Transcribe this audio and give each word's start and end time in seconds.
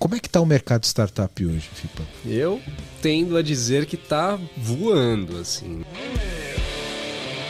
Como 0.00 0.14
é 0.14 0.18
que 0.18 0.28
está 0.28 0.40
o 0.40 0.46
mercado 0.46 0.80
de 0.80 0.86
startup 0.86 1.44
hoje, 1.44 1.68
Fipa? 1.74 2.02
Eu 2.24 2.58
tendo 3.02 3.36
a 3.36 3.42
dizer 3.42 3.84
que 3.84 3.96
está 3.96 4.38
voando, 4.56 5.36
assim. 5.36 5.82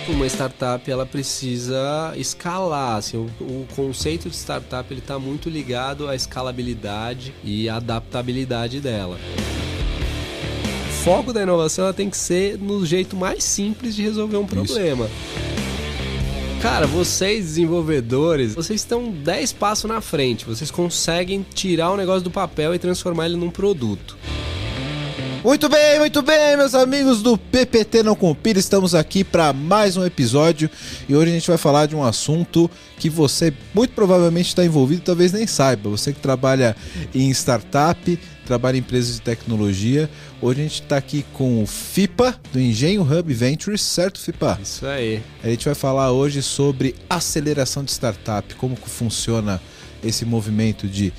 Uma 0.09 0.27
startup 0.27 0.91
ela 0.91 1.07
precisa 1.07 2.13
escalar, 2.17 2.97
assim, 2.97 3.17
o, 3.17 3.31
o 3.41 3.69
conceito 3.77 4.29
de 4.29 4.35
startup 4.35 4.93
ele 4.93 4.99
está 4.99 5.17
muito 5.17 5.49
ligado 5.49 6.09
à 6.09 6.17
escalabilidade 6.17 7.33
e 7.45 7.69
à 7.69 7.77
adaptabilidade 7.77 8.81
dela. 8.81 9.17
O 10.89 10.93
foco 11.05 11.33
da 11.33 11.43
inovação 11.43 11.85
ela 11.85 11.95
tem 11.95 12.11
que 12.11 12.17
ser 12.17 12.59
no 12.59 12.85
jeito 12.85 13.15
mais 13.17 13.45
simples 13.45 13.95
de 13.95 14.03
resolver 14.03 14.39
um 14.39 14.47
problema. 14.47 15.07
Isso. 15.07 15.60
Cara, 16.61 16.87
vocês 16.87 17.47
desenvolvedores, 17.47 18.55
vocês 18.55 18.83
estão 18.83 19.11
10 19.11 19.55
passos 19.55 19.89
na 19.89 20.03
frente. 20.03 20.45
Vocês 20.45 20.71
conseguem 20.71 21.45
tirar 21.55 21.91
o 21.91 21.97
negócio 21.97 22.21
do 22.21 22.31
papel 22.31 22.75
e 22.75 22.79
transformar 22.79 23.25
ele 23.25 23.37
num 23.37 23.51
produto. 23.51 24.15
Muito 25.43 25.71
bem, 25.71 25.99
muito 25.99 26.21
bem, 26.21 26.59
meus 26.59 26.75
amigos 26.75 27.23
do 27.23 27.39
PPT 27.39 28.03
Não 28.03 28.15
Compila, 28.15 28.59
estamos 28.59 28.95
aqui 28.95 29.25
para 29.25 29.55
mais 29.55 29.97
um 29.97 30.05
episódio 30.05 30.69
e 31.09 31.17
hoje 31.17 31.31
a 31.31 31.35
gente 31.35 31.49
vai 31.49 31.57
falar 31.57 31.87
de 31.87 31.97
um 31.97 32.05
assunto 32.05 32.71
que 32.99 33.09
você 33.09 33.51
muito 33.73 33.95
provavelmente 33.95 34.49
está 34.49 34.63
envolvido, 34.63 35.01
talvez 35.01 35.33
nem 35.33 35.47
saiba. 35.47 35.89
Você 35.89 36.13
que 36.13 36.21
trabalha 36.21 36.77
em 37.15 37.31
startup, 37.31 38.19
trabalha 38.51 38.77
em 38.77 38.81
empresas 38.81 39.15
de 39.15 39.21
tecnologia. 39.21 40.11
Hoje 40.43 40.59
a 40.59 40.63
gente 40.65 40.83
está 40.83 40.97
aqui 40.97 41.25
com 41.35 41.63
o 41.63 41.67
FIPA, 41.69 42.35
do 42.53 42.59
Engenho 42.59 43.03
Hub 43.03 43.33
Ventures, 43.33 43.81
certo, 43.81 44.19
FIPA? 44.19 44.59
Isso 44.61 44.85
aí. 44.85 45.23
A 45.41 45.49
gente 45.49 45.67
vai 45.67 45.75
falar 45.77 46.11
hoje 46.11 46.43
sobre 46.43 46.97
aceleração 47.09 47.85
de 47.85 47.93
startup, 47.93 48.53
como 48.57 48.75
que 48.75 48.91
funciona 48.91 49.61
esse 50.03 50.25
movimento 50.25 50.89
de 50.89 51.13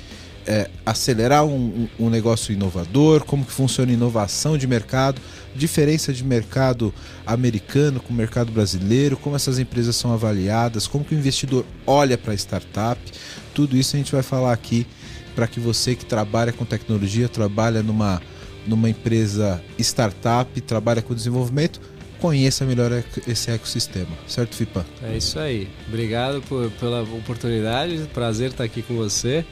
é, 0.46 0.68
acelerar 0.84 1.42
um, 1.46 1.88
um, 1.98 2.10
negócio 2.10 2.52
inovador, 2.52 3.24
como 3.24 3.46
que 3.46 3.52
funciona 3.52 3.90
inovação 3.90 4.58
de 4.58 4.66
mercado, 4.66 5.18
diferença 5.56 6.12
de 6.12 6.22
mercado 6.22 6.92
americano 7.24 7.98
com 7.98 8.12
o 8.12 8.16
mercado 8.16 8.52
brasileiro, 8.52 9.16
como 9.16 9.36
essas 9.36 9.58
empresas 9.58 9.96
são 9.96 10.12
avaliadas, 10.12 10.86
como 10.86 11.02
que 11.02 11.14
o 11.14 11.18
investidor 11.18 11.64
olha 11.86 12.18
para 12.18 12.34
a 12.34 12.36
startup, 12.36 13.00
tudo 13.54 13.74
isso 13.74 13.96
a 13.96 13.98
gente 13.98 14.12
vai 14.12 14.22
falar 14.22 14.52
aqui 14.52 14.86
para 15.34 15.46
que 15.46 15.60
você 15.60 15.94
que 15.94 16.04
trabalha 16.04 16.52
com 16.52 16.64
tecnologia, 16.64 17.28
trabalha 17.28 17.82
numa, 17.82 18.20
numa 18.66 18.88
empresa 18.88 19.62
startup, 19.78 20.60
trabalha 20.60 21.02
com 21.02 21.14
desenvolvimento, 21.14 21.80
conheça 22.20 22.64
melhor 22.64 23.02
esse 23.26 23.50
ecossistema, 23.50 24.16
certo, 24.28 24.54
Fipa? 24.54 24.86
É 25.02 25.16
isso 25.16 25.38
aí. 25.38 25.68
Obrigado 25.88 26.40
por, 26.42 26.70
pela 26.72 27.02
oportunidade, 27.02 28.08
prazer 28.14 28.50
estar 28.50 28.64
aqui 28.64 28.82
com 28.82 28.94
você. 28.94 29.44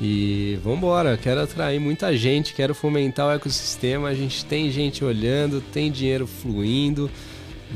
E 0.00 0.58
vamos 0.62 0.78
embora, 0.78 1.16
quero 1.16 1.40
atrair 1.40 1.78
muita 1.78 2.16
gente, 2.16 2.52
quero 2.52 2.74
fomentar 2.74 3.26
o 3.26 3.30
ecossistema. 3.32 4.08
A 4.08 4.14
gente 4.14 4.44
tem 4.44 4.70
gente 4.70 5.04
olhando, 5.04 5.60
tem 5.60 5.90
dinheiro 5.90 6.26
fluindo. 6.26 7.10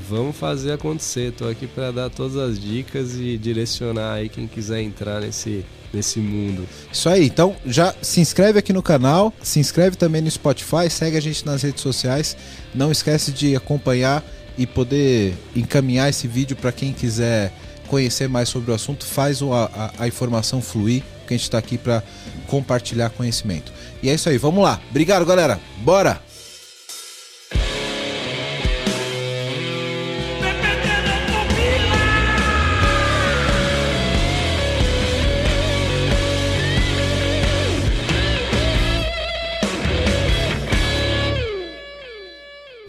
Vamos 0.08 0.36
fazer 0.36 0.72
acontecer. 0.72 1.30
Estou 1.30 1.48
aqui 1.48 1.66
para 1.66 1.91
dar 1.91 2.10
todas 2.10 2.36
as 2.36 2.58
dicas 2.58 3.14
e 3.14 3.36
direcionar 3.36 4.14
aí 4.14 4.28
quem 4.28 4.46
quiser 4.46 4.82
entrar 4.82 5.20
nesse 5.20 5.64
nesse 5.92 6.19
mundo. 6.19 6.67
Isso 6.92 7.08
aí, 7.08 7.27
então 7.27 7.56
já 7.67 7.94
se 8.03 8.20
inscreve 8.20 8.58
aqui 8.58 8.72
no 8.72 8.83
canal, 8.83 9.33
se 9.42 9.58
inscreve 9.58 9.97
também 9.97 10.20
no 10.20 10.31
Spotify, 10.31 10.91
segue 10.91 11.17
a 11.17 11.20
gente 11.20 11.44
nas 11.47 11.62
redes 11.62 11.83
sociais. 11.83 12.36
Não 12.75 12.91
esquece 12.91 13.33
de 13.33 13.56
acompanhar 13.56 14.25
e 14.56 14.66
poder 14.66 15.34
encaminhar 15.55 16.09
esse 16.09 16.27
vídeo 16.27 16.56
para 16.56 16.72
quem 16.72 16.92
quiser 16.92 17.53
conhecer 17.86 18.28
mais 18.28 18.48
sobre 18.48 18.70
o 18.70 18.75
assunto, 18.75 19.06
faz 19.06 19.41
a, 19.42 19.47
a, 19.47 20.05
a 20.05 20.09
informação 20.09 20.61
fluir 20.61 21.03
que 21.27 21.34
a 21.34 21.36
gente 21.36 21.44
está 21.44 21.59
aqui 21.59 21.78
para 21.78 22.03
compartilhar 22.47 23.11
conhecimento. 23.11 23.72
E 24.03 24.09
é 24.09 24.14
isso 24.14 24.28
aí, 24.28 24.39
vamos 24.39 24.62
lá. 24.62 24.81
Obrigado, 24.91 25.25
galera. 25.25 25.59
Bora! 25.78 26.27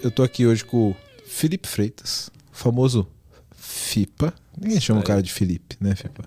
Eu 0.01 0.09
tô 0.09 0.23
aqui 0.23 0.45
hoje 0.45 0.63
com 0.63 0.91
o 0.91 0.95
Felipe 1.25 1.67
Freitas, 1.67 2.29
famoso 2.51 3.05
FIPA. 3.57 4.33
Ninguém 4.57 4.79
chama 4.79 5.01
o 5.01 5.03
cara 5.03 5.21
de 5.21 5.31
Felipe, 5.31 5.75
né, 5.79 5.93
FIPA? 5.95 6.23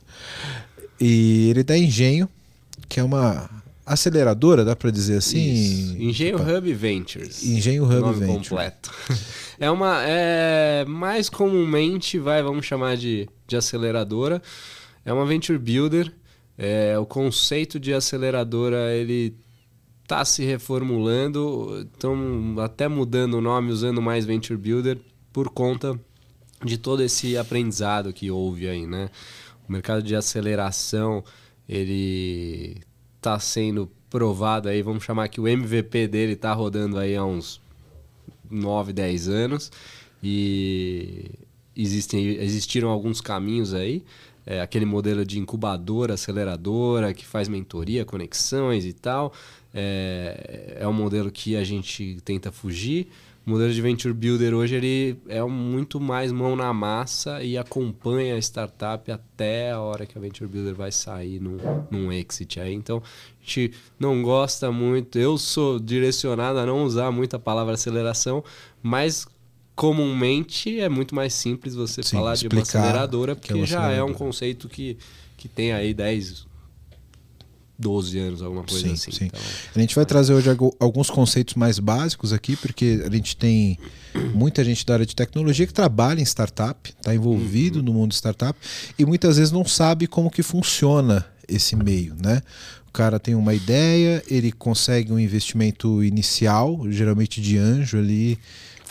E 1.01 1.49
ele 1.51 1.63
dá 1.63 1.77
Engenho, 1.77 2.29
que 2.89 3.01
é 3.01 3.03
uma 3.03 3.49
aceleradora, 3.85 4.65
dá 4.65 4.77
para 4.77 4.91
dizer 4.91 5.17
assim? 5.17 5.53
Isso. 5.53 5.97
Engenho 5.97 6.37
Hub 6.37 6.73
Ventures. 6.75 7.43
Engenho 7.43 7.85
Hub 7.85 7.95
nome 7.95 8.21
Ventures. 8.21 8.49
completo. 8.49 8.93
É 9.61 9.71
uma 9.71 10.03
é 10.03 10.85
mais 10.87 11.29
comumente 11.29 12.19
vai, 12.19 12.43
vamos 12.43 12.67
chamar 12.67 12.97
de, 12.97 13.29
de 13.47 13.55
aceleradora. 13.55 14.43
É 15.05 15.13
uma 15.13 15.25
venture 15.25 15.57
builder. 15.57 16.13
É, 16.59 16.99
o 16.99 17.07
conceito 17.07 17.79
de 17.79 17.95
aceleradora 17.95 18.93
ele 18.93 19.37
está 20.13 20.27
se 20.27 20.45
reformulando, 20.45 21.89
estão 21.91 22.55
até 22.59 22.87
mudando 22.87 23.35
o 23.35 23.41
nome, 23.41 23.73
usando 23.73 24.03
mais 24.03 24.27
venture 24.27 24.59
builder 24.59 24.99
por 25.33 25.49
conta 25.49 25.99
de 26.63 26.77
todo 26.77 27.03
esse 27.03 27.37
aprendizado 27.39 28.13
que 28.13 28.31
houve 28.31 28.69
aí, 28.69 28.87
né? 28.87 29.09
O 29.67 29.73
mercado 29.73 30.03
de 30.03 30.15
aceleração, 30.15 31.25
ele 31.67 32.83
está 33.17 33.39
sendo 33.39 33.91
provado 34.11 34.69
aí, 34.69 34.83
vamos 34.83 35.03
chamar 35.03 35.29
que 35.29 35.41
o 35.41 35.49
MVP 35.49 36.07
dele 36.09 36.35
está 36.35 36.53
rodando 36.53 36.99
aí 36.99 37.17
há 37.17 37.25
uns 37.25 37.59
9, 38.51 38.93
10 38.93 39.29
anos 39.31 39.73
e 40.23 41.31
existem, 41.75 42.27
existiram 42.27 42.91
alguns 42.91 43.23
caminhos 43.23 43.73
aí. 43.73 44.05
É, 44.45 44.61
aquele 44.61 44.85
modelo 44.85 45.25
de 45.25 45.39
incubadora, 45.39 46.15
aceleradora, 46.15 47.15
que 47.15 47.25
faz 47.25 47.49
mentoria, 47.49 48.05
conexões 48.05 48.85
e 48.85 48.93
tal. 48.93 49.33
É, 49.75 50.79
é 50.81 50.89
um 50.89 50.93
modelo 50.93 51.31
que 51.31 51.57
a 51.57 51.65
gente 51.65 52.19
tenta 52.25 52.53
fugir. 52.53 53.09
O 53.45 53.51
modelo 53.51 53.73
de 53.73 53.83
Venture 53.83 54.15
Builder 54.15 54.55
hoje 54.55 54.77
ele 54.77 55.17
é 55.29 55.43
muito 55.43 55.99
mais 55.99 56.31
mão 56.31 56.55
na 56.55 56.73
massa 56.73 57.43
e 57.43 57.59
acompanha 57.59 58.37
a 58.37 58.39
startup 58.39 59.11
até 59.11 59.73
a 59.73 59.81
hora 59.81 60.07
que 60.07 60.17
a 60.17 60.21
Venture 60.21 60.49
Builder 60.49 60.77
vai 60.77 60.93
sair 60.93 61.41
num, 61.41 61.57
num 61.91 62.13
exit. 62.13 62.61
Aí. 62.61 62.73
Então, 62.73 62.99
a 62.99 63.45
gente 63.45 63.75
não 63.99 64.23
gosta 64.23 64.71
muito. 64.71 65.19
Eu 65.19 65.37
sou 65.37 65.81
direcionado 65.81 66.61
a 66.61 66.67
não 66.67 66.85
usar 66.85 67.11
muito 67.11 67.35
a 67.35 67.39
palavra 67.39 67.75
aceleração, 67.75 68.45
mas 68.81 69.27
comumente 69.75 70.79
é 70.79 70.89
muito 70.89 71.13
mais 71.13 71.35
simples 71.35 71.75
você 71.75 72.01
Sim, 72.03 72.17
falar 72.17 72.37
de 72.37 72.47
uma 72.47 72.63
aceleradora, 72.63 73.35
porque 73.35 73.59
é 73.59 73.67
já 73.67 73.91
é 73.91 74.03
um 74.05 74.13
conceito 74.13 74.69
que, 74.69 74.97
que 75.37 75.49
tem 75.49 75.73
aí 75.73 75.93
10, 75.93 76.47
12 77.83 78.19
anos, 78.19 78.43
alguma 78.43 78.63
coisa 78.63 78.87
sim, 78.87 78.93
assim. 78.93 79.11
Sim. 79.11 79.25
Então, 79.27 79.41
a 79.75 79.81
gente 79.81 79.95
vai 79.95 80.07
trazer 80.07 80.33
hoje 80.33 80.49
alguns 80.79 81.11
conceitos 81.11 81.55
mais 81.55 81.79
básicos 81.79 82.33
aqui, 82.33 82.57
porque 82.57 83.03
a 83.05 83.11
gente 83.11 83.37
tem 83.37 83.79
muita 84.35 84.65
gente 84.65 84.87
da 84.87 84.95
área 84.95 85.07
de 85.07 85.15
tecnologia 85.15 85.67
que 85.67 85.75
trabalha 85.75 86.21
em 86.21 86.25
startup, 86.25 86.89
está 86.89 87.15
envolvido 87.15 87.81
uhum. 87.81 87.85
no 87.85 87.93
mundo 87.93 88.13
startup 88.13 88.59
e 88.99 89.05
muitas 89.05 89.37
vezes 89.37 89.51
não 89.51 89.65
sabe 89.65 90.07
como 90.07 90.31
que 90.31 90.43
funciona 90.43 91.27
esse 91.49 91.75
meio, 91.75 92.15
né? 92.23 92.41
O 92.89 92.93
cara 92.93 93.19
tem 93.19 93.35
uma 93.35 93.55
ideia, 93.55 94.23
ele 94.29 94.53
consegue 94.53 95.13
um 95.13 95.19
investimento 95.19 96.05
inicial, 96.05 96.79
geralmente 96.91 97.41
de 97.41 97.57
anjo 97.57 97.99
ali, 97.99 98.39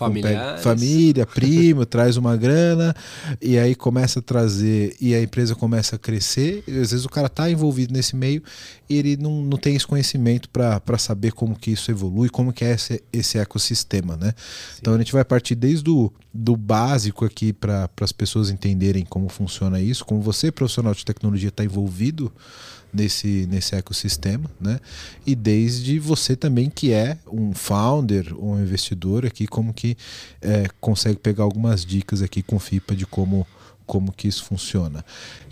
Familiares. 0.08 0.64
Família, 0.64 1.26
primo, 1.28 1.86
traz 1.86 2.18
uma 2.18 2.36
grana 2.36 2.96
e 3.42 3.58
aí 3.58 3.76
começa 3.76 4.20
a 4.20 4.22
trazer 4.22 4.96
e 5.00 5.14
a 5.14 5.22
empresa 5.22 5.56
começa 5.56 5.96
a 5.96 6.00
crescer. 6.00 6.64
E 6.68 6.72
às 6.72 6.92
vezes 6.92 7.06
o 7.06 7.10
cara 7.10 7.28
está 7.28 7.50
envolvido 7.50 7.94
nesse 7.94 8.16
meio 8.16 8.44
e 8.90 8.98
ele 8.98 9.18
não, 9.18 9.42
não 9.44 9.58
tem 9.58 9.76
esse 9.76 9.88
conhecimento 9.88 10.50
para 10.50 10.98
saber 10.98 11.32
como 11.32 11.56
que 11.56 11.72
isso 11.72 11.90
evolui, 11.92 12.30
como 12.30 12.52
que 12.52 12.66
é 12.66 12.72
esse, 12.72 13.04
esse 13.12 13.38
ecossistema, 13.38 14.18
né? 14.18 14.34
Então 14.80 14.94
a 14.94 14.98
gente 14.98 15.14
vai 15.14 15.24
partir 15.24 15.56
desde 15.56 15.90
o 15.90 16.12
do 16.34 16.56
básico 16.56 17.26
aqui 17.26 17.52
para 17.52 17.90
as 18.00 18.12
pessoas 18.12 18.50
entenderem 18.50 19.06
como 19.06 19.28
funciona 19.28 19.82
isso, 19.82 20.06
como 20.06 20.22
você, 20.22 20.52
profissional 20.52 20.94
de 20.94 21.06
tecnologia, 21.06 21.50
está 21.50 21.64
envolvido 21.64 22.32
nesse, 22.94 23.48
nesse 23.50 23.76
ecossistema, 23.76 24.50
né? 24.60 24.80
E 25.26 25.36
desde 25.36 26.00
você 26.00 26.36
também 26.36 26.70
que 26.70 26.92
é 26.92 27.18
um 27.32 27.54
founder 27.54 28.34
ou 28.36 28.54
um 28.54 28.62
investidor 28.62 29.26
aqui, 29.26 29.48
como 29.48 29.74
que 29.74 29.98
é, 30.42 30.68
consegue 30.80 31.20
pegar 31.20 31.44
algumas 31.44 31.86
dicas 31.86 32.22
aqui 32.22 32.42
com 32.42 32.60
FIPA 32.60 32.96
de 32.96 33.06
como, 33.06 33.48
como 33.86 34.12
que 34.12 34.28
isso 34.28 34.44
funciona. 34.44 35.04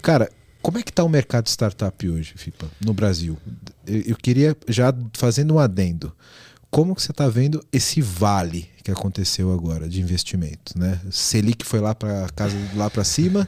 Cara, 0.01 0.29
como 0.61 0.77
é 0.77 0.83
que 0.83 0.91
está 0.91 1.03
o 1.03 1.09
mercado 1.09 1.45
de 1.45 1.51
startup 1.51 2.09
hoje, 2.09 2.33
FIPA, 2.35 2.67
no 2.83 2.93
Brasil? 2.93 3.37
Eu, 3.87 4.01
eu 4.01 4.15
queria 4.17 4.55
já 4.67 4.93
fazendo 5.13 5.55
um 5.55 5.59
adendo. 5.59 6.13
Como 6.69 6.95
que 6.95 7.01
você 7.01 7.11
está 7.11 7.27
vendo 7.27 7.65
esse 7.71 7.99
vale 8.01 8.69
que 8.83 8.91
aconteceu 8.91 9.51
agora 9.51 9.89
de 9.89 10.01
investimentos, 10.01 10.75
né? 10.75 10.99
Selic 11.09 11.65
foi 11.65 11.79
lá 11.79 11.95
para 11.95 12.29
casa 12.29 12.55
lá 12.75 12.89
para 12.89 13.03
cima, 13.03 13.47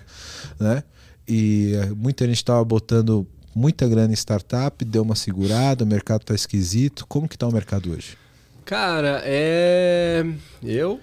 né? 0.59 0.83
E 1.27 1.73
muita 1.95 2.25
gente 2.25 2.37
estava 2.37 2.63
botando 2.65 3.27
muita 3.53 3.87
grana 3.87 4.11
em 4.11 4.15
startup, 4.15 4.83
deu 4.83 5.03
uma 5.03 5.15
segurada, 5.15 5.83
o 5.83 5.87
mercado 5.87 6.21
está 6.21 6.33
esquisito. 6.33 7.05
Como 7.07 7.27
que 7.27 7.35
está 7.35 7.47
o 7.47 7.51
mercado 7.51 7.91
hoje? 7.91 8.17
Cara, 8.65 9.21
é. 9.25 10.25
Eu 10.63 10.99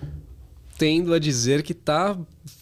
tendo 0.79 1.12
a 1.12 1.19
dizer 1.19 1.62
que 1.62 1.75
tá 1.75 2.17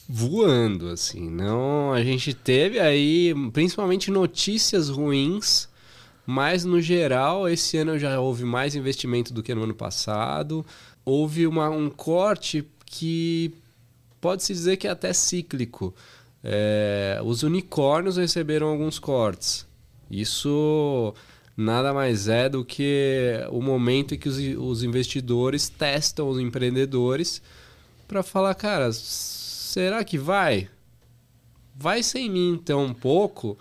voando, 0.08 0.88
assim. 0.88 1.28
Não, 1.28 1.92
a 1.92 2.02
gente 2.02 2.32
teve 2.32 2.80
aí, 2.80 3.34
principalmente 3.52 4.10
notícias 4.10 4.88
ruins, 4.88 5.68
mas 6.24 6.64
no 6.64 6.80
geral, 6.80 7.48
esse 7.48 7.76
ano 7.76 7.98
já 7.98 8.18
houve 8.18 8.44
mais 8.44 8.74
investimento 8.74 9.34
do 9.34 9.42
que 9.42 9.54
no 9.54 9.64
ano 9.64 9.74
passado. 9.74 10.64
Houve 11.04 11.46
uma, 11.46 11.68
um 11.68 11.90
corte 11.90 12.66
que 12.84 13.52
pode-se 14.20 14.52
dizer 14.52 14.76
que 14.76 14.88
é 14.88 14.90
até 14.90 15.12
cíclico. 15.12 15.94
É, 16.42 17.20
os 17.24 17.42
unicórnios 17.42 18.16
receberam 18.16 18.68
alguns 18.68 18.98
cortes. 18.98 19.65
Isso 20.10 21.14
nada 21.56 21.92
mais 21.94 22.28
é 22.28 22.48
do 22.48 22.64
que 22.64 23.40
o 23.50 23.62
momento 23.62 24.14
em 24.14 24.18
que 24.18 24.28
os, 24.28 24.38
os 24.58 24.82
investidores 24.82 25.68
testam 25.68 26.28
os 26.28 26.38
empreendedores 26.38 27.40
para 28.06 28.22
falar, 28.22 28.54
cara, 28.54 28.92
será 28.92 30.04
que 30.04 30.18
vai? 30.18 30.68
Vai 31.74 32.02
sem 32.02 32.30
mim 32.30 32.52
então 32.52 32.84
um 32.84 32.94
pouco 32.94 33.58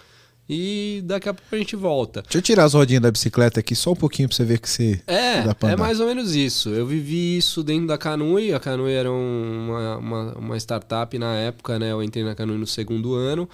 e 0.47 1.01
daqui 1.05 1.27
a 1.27 1.33
pouco 1.33 1.55
a 1.55 1.57
gente 1.57 1.75
volta. 1.75 2.21
Deixa 2.21 2.37
eu 2.37 2.41
tirar 2.41 2.65
as 2.65 2.73
rodinhas 2.73 3.01
da 3.01 3.11
bicicleta 3.11 3.59
aqui 3.59 3.75
só 3.75 3.93
um 3.93 3.95
pouquinho 3.95 4.27
para 4.29 4.37
você 4.37 4.45
ver 4.45 4.59
que 4.59 4.69
você 4.69 5.01
É, 5.07 5.43
é 5.71 5.75
mais 5.75 5.99
ou 5.99 6.05
menos 6.05 6.35
isso. 6.35 6.69
Eu 6.69 6.85
vivi 6.85 7.37
isso 7.37 7.63
dentro 7.63 7.87
da 7.87 7.97
Canui. 7.97 8.53
A 8.53 8.59
Canui 8.59 8.93
era 8.93 9.11
uma, 9.11 9.97
uma, 9.97 10.33
uma 10.35 10.57
startup 10.57 11.17
na 11.17 11.33
época, 11.35 11.79
né? 11.79 11.91
Eu 11.91 12.03
entrei 12.03 12.23
na 12.23 12.35
Canui 12.35 12.57
no 12.57 12.67
segundo 12.67 13.15
ano. 13.15 13.49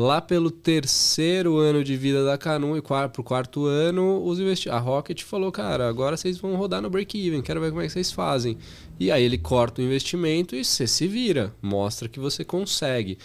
Lá 0.00 0.18
pelo 0.18 0.50
terceiro 0.50 1.58
ano 1.58 1.84
de 1.84 1.94
vida 1.94 2.24
da 2.24 2.38
Canu 2.38 2.74
e 2.74 2.80
para 2.80 3.12
o 3.18 3.22
quarto 3.22 3.66
ano, 3.66 4.24
os 4.24 4.40
investi 4.40 4.70
a 4.70 4.78
Rocket 4.78 5.22
falou, 5.24 5.52
cara, 5.52 5.86
agora 5.86 6.16
vocês 6.16 6.38
vão 6.38 6.56
rodar 6.56 6.80
no 6.80 6.88
break-even, 6.88 7.42
quero 7.42 7.60
ver 7.60 7.68
como 7.68 7.82
é 7.82 7.86
que 7.86 7.92
vocês 7.92 8.10
fazem. 8.10 8.56
E 8.98 9.10
aí 9.10 9.22
ele 9.22 9.36
corta 9.36 9.82
o 9.82 9.84
investimento 9.84 10.56
e 10.56 10.64
você 10.64 10.86
se 10.86 11.06
vira, 11.06 11.54
mostra 11.60 12.08
que 12.08 12.18
você 12.18 12.42
consegue. 12.42 13.18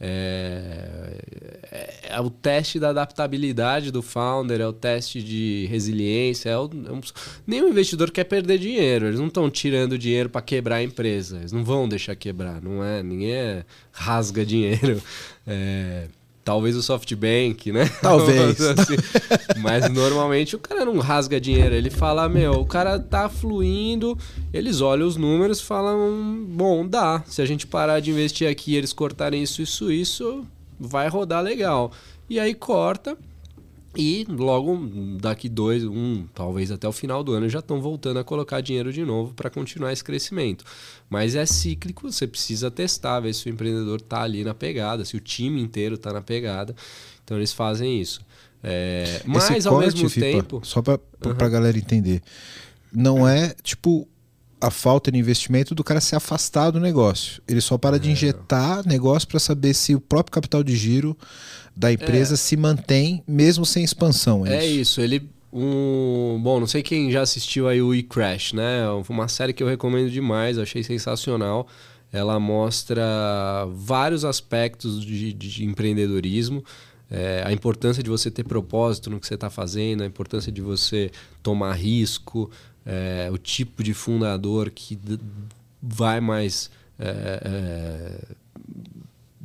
É, 0.00 1.18
é, 1.72 1.98
é, 2.10 2.20
o 2.20 2.28
teste 2.28 2.78
da 2.78 2.90
adaptabilidade 2.90 3.90
do 3.90 4.02
founder, 4.02 4.60
é 4.60 4.66
o 4.66 4.72
teste 4.72 5.22
de 5.22 5.66
resiliência. 5.70 6.50
É 6.50 6.58
o, 6.58 6.64
é 6.64 6.92
um, 6.92 7.00
nenhum 7.46 7.68
investidor 7.68 8.10
quer 8.10 8.24
perder 8.24 8.58
dinheiro. 8.58 9.06
Eles 9.06 9.18
não 9.18 9.28
estão 9.28 9.50
tirando 9.50 9.98
dinheiro 9.98 10.28
para 10.28 10.42
quebrar 10.42 10.76
a 10.76 10.82
empresa. 10.82 11.38
Eles 11.38 11.52
não 11.52 11.64
vão 11.64 11.88
deixar 11.88 12.14
quebrar. 12.14 12.60
Não 12.62 12.84
é, 12.84 13.02
ninguém 13.02 13.32
é, 13.32 13.64
rasga 13.90 14.44
dinheiro. 14.44 15.02
É, 15.50 16.08
talvez 16.48 16.74
o 16.76 16.82
SoftBank, 16.82 17.70
né? 17.70 17.86
Talvez. 18.00 18.58
assim. 18.58 18.96
Mas 19.60 19.86
normalmente 19.90 20.56
o 20.56 20.58
cara 20.58 20.82
não 20.82 20.98
rasga 20.98 21.38
dinheiro. 21.38 21.74
Ele 21.74 21.90
fala, 21.90 22.26
meu, 22.26 22.52
o 22.52 22.64
cara 22.64 22.98
tá 22.98 23.28
fluindo. 23.28 24.16
Eles 24.50 24.80
olham 24.80 25.06
os 25.06 25.14
números, 25.14 25.60
falam, 25.60 26.42
bom, 26.48 26.88
dá. 26.88 27.22
Se 27.26 27.42
a 27.42 27.44
gente 27.44 27.66
parar 27.66 28.00
de 28.00 28.10
investir 28.10 28.48
aqui, 28.48 28.74
eles 28.74 28.94
cortarem 28.94 29.42
isso, 29.42 29.60
isso, 29.60 29.92
isso, 29.92 30.42
vai 30.80 31.06
rodar 31.06 31.42
legal. 31.42 31.92
E 32.30 32.40
aí 32.40 32.54
corta 32.54 33.14
e 33.98 34.24
logo 34.28 34.78
daqui 35.20 35.48
dois, 35.48 35.82
um, 35.84 36.24
talvez 36.32 36.70
até 36.70 36.86
o 36.86 36.92
final 36.92 37.24
do 37.24 37.32
ano, 37.32 37.48
já 37.48 37.58
estão 37.58 37.80
voltando 37.80 38.20
a 38.20 38.24
colocar 38.24 38.60
dinheiro 38.60 38.92
de 38.92 39.04
novo 39.04 39.34
para 39.34 39.50
continuar 39.50 39.92
esse 39.92 40.04
crescimento. 40.04 40.64
Mas 41.10 41.34
é 41.34 41.44
cíclico, 41.44 42.12
você 42.12 42.24
precisa 42.24 42.70
testar, 42.70 43.18
ver 43.18 43.34
se 43.34 43.48
o 43.48 43.50
empreendedor 43.50 43.98
está 43.98 44.22
ali 44.22 44.44
na 44.44 44.54
pegada, 44.54 45.04
se 45.04 45.16
o 45.16 45.20
time 45.20 45.60
inteiro 45.60 45.96
está 45.96 46.12
na 46.12 46.20
pegada. 46.20 46.76
Então 47.24 47.36
eles 47.36 47.52
fazem 47.52 48.00
isso. 48.00 48.20
É, 48.62 49.20
mas 49.26 49.50
Esse 49.50 49.66
ao 49.66 49.74
corte, 49.74 49.94
mesmo 49.94 50.08
Fipa, 50.08 50.26
tempo. 50.26 50.60
Só 50.62 50.80
para 50.80 51.00
uhum. 51.24 51.32
a 51.36 51.48
galera 51.48 51.76
entender. 51.76 52.22
Não 52.92 53.26
é 53.26 53.52
tipo 53.64 54.06
a 54.60 54.70
falta 54.70 55.10
de 55.10 55.18
investimento 55.18 55.74
do 55.74 55.82
cara 55.82 56.00
se 56.00 56.14
afastar 56.14 56.70
do 56.70 56.78
negócio. 56.78 57.42
Ele 57.48 57.60
só 57.60 57.76
para 57.76 57.96
é. 57.96 57.98
de 57.98 58.10
injetar 58.10 58.86
negócio 58.86 59.26
para 59.28 59.40
saber 59.40 59.74
se 59.74 59.94
o 59.94 60.00
próprio 60.00 60.32
capital 60.32 60.62
de 60.62 60.76
giro 60.76 61.16
da 61.78 61.92
empresa 61.92 62.34
é. 62.34 62.36
se 62.36 62.56
mantém 62.56 63.22
mesmo 63.26 63.64
sem 63.64 63.84
expansão. 63.84 64.44
É, 64.44 64.56
é 64.56 64.66
isso. 64.66 64.80
isso. 64.80 65.00
Ele 65.00 65.30
um 65.50 66.38
bom, 66.42 66.60
não 66.60 66.66
sei 66.66 66.82
quem 66.82 67.10
já 67.10 67.22
assistiu 67.22 67.68
aí 67.68 67.80
o 67.80 67.94
e-Crash, 67.94 68.52
né? 68.52 68.82
Uma 69.08 69.28
série 69.28 69.52
que 69.52 69.62
eu 69.62 69.68
recomendo 69.68 70.10
demais, 70.10 70.58
achei 70.58 70.82
sensacional. 70.82 71.66
Ela 72.12 72.38
mostra 72.38 73.04
vários 73.72 74.24
aspectos 74.24 75.04
de, 75.04 75.32
de 75.32 75.64
empreendedorismo. 75.64 76.64
É, 77.10 77.42
a 77.46 77.52
importância 77.52 78.02
de 78.02 78.10
você 78.10 78.30
ter 78.30 78.44
propósito 78.44 79.08
no 79.08 79.18
que 79.18 79.26
você 79.26 79.34
está 79.34 79.48
fazendo, 79.48 80.02
a 80.02 80.06
importância 80.06 80.52
de 80.52 80.60
você 80.60 81.10
tomar 81.42 81.72
risco, 81.72 82.50
é, 82.84 83.30
o 83.32 83.38
tipo 83.38 83.82
de 83.82 83.94
fundador 83.94 84.70
que 84.70 84.98
vai 85.82 86.20
mais 86.20 86.70
é, 86.98 87.40
é, 87.44 88.34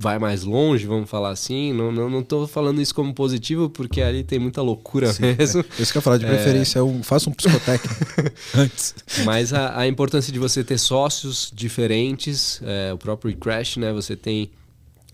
vai 0.03 0.19
mais 0.19 0.43
longe, 0.43 0.85
vamos 0.85 1.09
falar 1.09 1.29
assim. 1.29 1.71
Não, 1.71 1.89
não, 1.89 2.09
não 2.09 2.21
tô 2.21 2.45
falando 2.45 2.81
isso 2.81 2.93
como 2.93 3.13
positivo, 3.13 3.69
porque 3.69 4.01
ali 4.01 4.21
tem 4.21 4.37
muita 4.37 4.61
loucura 4.61 5.13
Sim, 5.13 5.33
mesmo. 5.37 5.61
É. 5.61 5.81
Isso 5.81 5.93
que 5.93 5.97
eu 5.97 6.01
ia 6.01 6.03
falar, 6.03 6.17
de 6.17 6.25
é. 6.25 6.27
preferência, 6.27 6.79
é... 6.79 6.83
um, 6.83 7.01
faça 7.01 7.29
um 7.29 7.33
psicotécnico 7.33 7.95
antes. 8.53 8.93
Mas 9.23 9.53
a, 9.53 9.79
a, 9.79 9.87
importância 9.87 10.33
de 10.33 10.37
você 10.37 10.61
ter 10.61 10.77
sócios 10.77 11.49
diferentes, 11.55 12.61
é, 12.65 12.91
o 12.91 12.97
próprio 12.97 13.35
Crash, 13.37 13.77
né? 13.77 13.93
Você 13.93 14.17
tem 14.17 14.51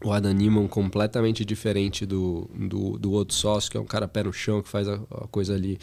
o 0.03 0.11
Adam 0.11 0.33
Newman 0.33 0.67
completamente 0.67 1.45
diferente 1.45 2.03
do, 2.05 2.49
do, 2.55 2.97
do, 2.97 3.11
outro 3.11 3.35
sócio, 3.35 3.69
que 3.69 3.77
é 3.77 3.79
um 3.79 3.85
cara 3.85 4.07
pé 4.07 4.23
no 4.23 4.33
chão, 4.33 4.63
que 4.63 4.69
faz 4.69 4.87
a, 4.87 4.95
a 4.95 5.27
coisa 5.27 5.53
ali 5.53 5.77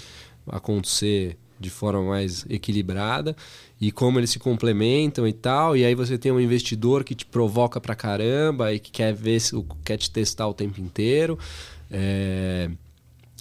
acontecer 0.49 1.39
de 1.59 1.71
forma 1.71 2.03
mais 2.03 2.45
equilibrada 2.49 3.37
e 3.81 3.91
como 3.91 4.19
eles 4.19 4.31
se 4.31 4.39
complementam 4.39 5.27
e 5.27 5.33
tal. 5.33 5.77
E 5.77 5.85
aí 5.85 5.95
você 5.95 6.19
tem 6.19 6.33
um 6.33 6.41
investidor 6.41 7.05
que 7.05 7.15
te 7.15 7.27
provoca 7.27 7.81
pra 7.81 7.95
caramba 7.95 8.73
e 8.73 8.79
que 8.79 8.91
quer 8.91 9.13
ver 9.15 9.41
quer 9.85 9.97
te 9.97 10.11
testar 10.11 10.49
o 10.49 10.55
tempo 10.55 10.81
inteiro. 10.81 11.39
É, 11.91 12.71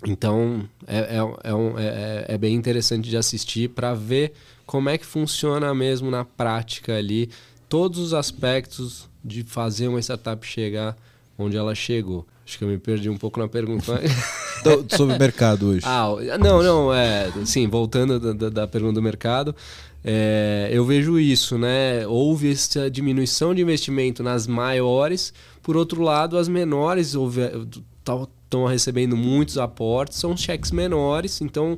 então 0.05 0.67
é, 0.85 0.97
é, 0.97 1.49
é, 1.49 1.53
um, 1.53 1.79
é, 1.79 2.25
é, 2.29 2.37
bem 2.37 2.53
interessante 2.53 3.09
de 3.09 3.17
assistir 3.17 3.69
para 3.69 3.93
ver 3.93 4.33
como 4.65 4.89
é 4.89 4.97
que 4.97 5.05
funciona 5.05 5.73
mesmo 5.73 6.11
na 6.11 6.25
prática 6.25 6.97
ali 6.97 7.29
todos 7.69 7.99
os 7.99 8.13
aspectos 8.13 9.09
de 9.23 9.43
fazer 9.43 9.87
uma 9.87 9.99
startup 9.99 10.45
chegar 10.45 10.95
onde 11.37 11.57
ela 11.57 11.73
chegou. 11.75 12.25
Acho 12.45 12.57
que 12.57 12.63
eu 12.63 12.67
me 12.67 12.77
perdi 12.77 13.09
um 13.09 13.17
pouco 13.17 13.39
na 13.39 13.47
pergunta. 13.47 13.99
Sobre 14.95 15.15
o 15.15 15.19
mercado 15.19 15.67
hoje. 15.67 15.81
Ah, 15.83 16.09
não, 16.39 16.61
não, 16.61 16.93
é. 16.93 17.31
Sim, 17.45 17.67
voltando 17.67 18.33
da, 18.33 18.49
da 18.49 18.67
pergunta 18.67 18.93
do 18.93 19.01
mercado. 19.01 19.55
É, 20.03 20.69
eu 20.71 20.85
vejo 20.85 21.19
isso, 21.19 21.57
né? 21.57 22.05
Houve 22.05 22.51
essa 22.51 22.89
diminuição 22.91 23.55
de 23.55 23.63
investimento 23.63 24.21
nas 24.21 24.45
maiores, 24.45 25.33
por 25.63 25.75
outro 25.75 26.03
lado, 26.03 26.37
as 26.37 26.47
menores 26.47 27.15
estão 27.15 28.65
recebendo 28.65 29.17
muitos 29.17 29.57
aportes, 29.57 30.19
são 30.19 30.37
cheques 30.37 30.69
menores, 30.69 31.41
então 31.41 31.75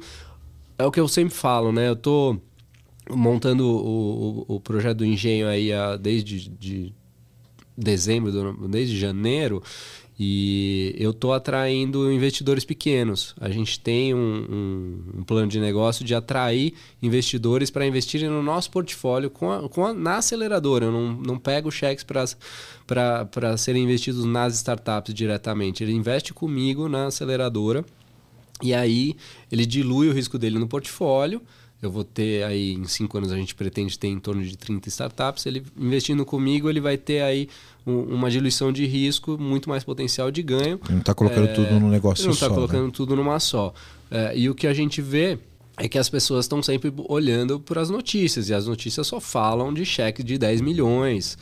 é 0.77 0.85
o 0.85 0.91
que 0.91 0.99
eu 0.99 1.07
sempre 1.07 1.33
falo, 1.33 1.71
né? 1.71 1.87
Eu 1.87 1.93
estou 1.93 2.41
montando 3.09 3.65
o, 3.65 4.45
o, 4.49 4.55
o, 4.55 4.59
projeto 4.59 4.97
do 4.97 5.05
engenho 5.05 5.47
aí 5.47 5.69
desde 6.01 6.49
de 6.49 6.93
dezembro, 7.77 8.67
desde 8.67 8.97
janeiro, 8.97 9.61
e 10.19 10.95
eu 10.97 11.11
estou 11.11 11.31
atraindo 11.31 12.11
investidores 12.11 12.65
pequenos. 12.65 13.35
A 13.39 13.49
gente 13.49 13.79
tem 13.79 14.15
um, 14.15 14.17
um, 14.17 15.19
um 15.19 15.23
plano 15.23 15.47
de 15.47 15.59
negócio 15.59 16.03
de 16.03 16.15
atrair 16.15 16.73
investidores 17.03 17.69
para 17.69 17.85
investirem 17.85 18.27
no 18.27 18.41
nosso 18.41 18.71
portfólio 18.71 19.29
com 19.29 19.51
a, 19.51 19.69
com 19.69 19.85
a, 19.85 19.93
na 19.93 20.17
aceleradora. 20.17 20.85
Eu 20.85 20.91
não, 20.91 21.11
não 21.13 21.37
pego 21.37 21.69
cheques 21.69 22.03
para 22.03 23.57
serem 23.57 23.83
investidos 23.83 24.25
nas 24.25 24.55
startups 24.55 25.13
diretamente. 25.13 25.83
Ele 25.83 25.93
investe 25.93 26.33
comigo 26.33 26.89
na 26.89 27.07
aceleradora 27.07 27.85
e 28.63 28.73
aí 28.73 29.15
ele 29.51 29.67
dilui 29.67 30.09
o 30.09 30.13
risco 30.13 30.39
dele 30.39 30.57
no 30.57 30.67
portfólio 30.67 31.43
eu 31.81 31.91
vou 31.91 32.03
ter 32.03 32.43
aí, 32.43 32.73
em 32.73 32.85
cinco 32.85 33.17
anos 33.17 33.31
a 33.31 33.35
gente 33.35 33.53
pretende 33.53 33.97
ter 33.99 34.07
em 34.07 34.19
torno 34.19 34.43
de 34.43 34.57
30 34.57 34.89
startups. 34.89 35.45
Ele 35.45 35.63
investindo 35.77 36.25
comigo, 36.25 36.69
ele 36.69 36.81
vai 36.81 36.97
ter 36.97 37.21
aí 37.21 37.47
um, 37.85 37.99
uma 38.15 38.31
diluição 38.31 38.71
de 38.71 38.85
risco, 38.85 39.37
muito 39.37 39.69
mais 39.69 39.83
potencial 39.83 40.31
de 40.31 40.41
ganho. 40.41 40.79
Ele 40.83 40.93
não 40.93 40.99
está 40.99 41.13
colocando 41.13 41.47
é, 41.47 41.53
tudo 41.53 41.79
num 41.79 41.89
negócio 41.89 42.23
ele 42.23 42.29
não 42.29 42.35
tá 42.35 42.45
está 42.45 42.55
colocando 42.55 42.85
né? 42.85 42.91
tudo 42.93 43.15
numa 43.15 43.39
só. 43.39 43.73
É, 44.09 44.35
e 44.35 44.49
o 44.49 44.55
que 44.55 44.65
a 44.65 44.73
gente 44.73 45.01
vê 45.01 45.37
é 45.77 45.87
que 45.87 45.99
as 45.99 46.09
pessoas 46.09 46.45
estão 46.45 46.63
sempre 46.63 46.91
olhando 47.07 47.59
para 47.59 47.79
as 47.79 47.89
notícias, 47.91 48.49
e 48.49 48.53
as 48.53 48.65
notícias 48.65 49.05
só 49.05 49.19
falam 49.19 49.71
de 49.71 49.85
cheque 49.85 50.23
de 50.23 50.37
10 50.37 50.61
milhões. 50.61 51.37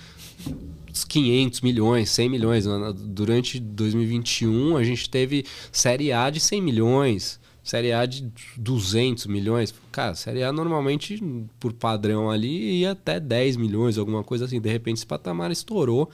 500 1.08 1.62
milhões, 1.62 2.10
100 2.10 2.30
milhões. 2.30 2.65
Durante 2.96 3.60
2021, 3.60 4.77
a 4.77 4.84
gente 4.84 5.10
teve 5.10 5.46
série 5.72 6.12
A 6.12 6.30
de 6.30 6.39
100 6.39 6.62
milhões. 6.62 7.39
Série 7.65 7.91
A 7.91 8.05
de 8.05 8.31
200 8.55 9.25
milhões. 9.25 9.74
Cara, 9.91 10.13
Série 10.13 10.43
A 10.43 10.53
normalmente, 10.53 11.22
por 11.60 11.74
padrão 11.74 12.29
ali, 12.29 12.81
ia 12.81 12.91
até 12.91 13.19
10 13.19 13.57
milhões, 13.57 13.98
alguma 13.98 14.24
coisa 14.24 14.45
assim. 14.45 14.62
De 14.62 14.69
repente, 14.69 14.98
esse 14.98 15.05
patamar 15.05 15.50
estourou 15.50 16.07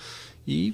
e 0.48 0.74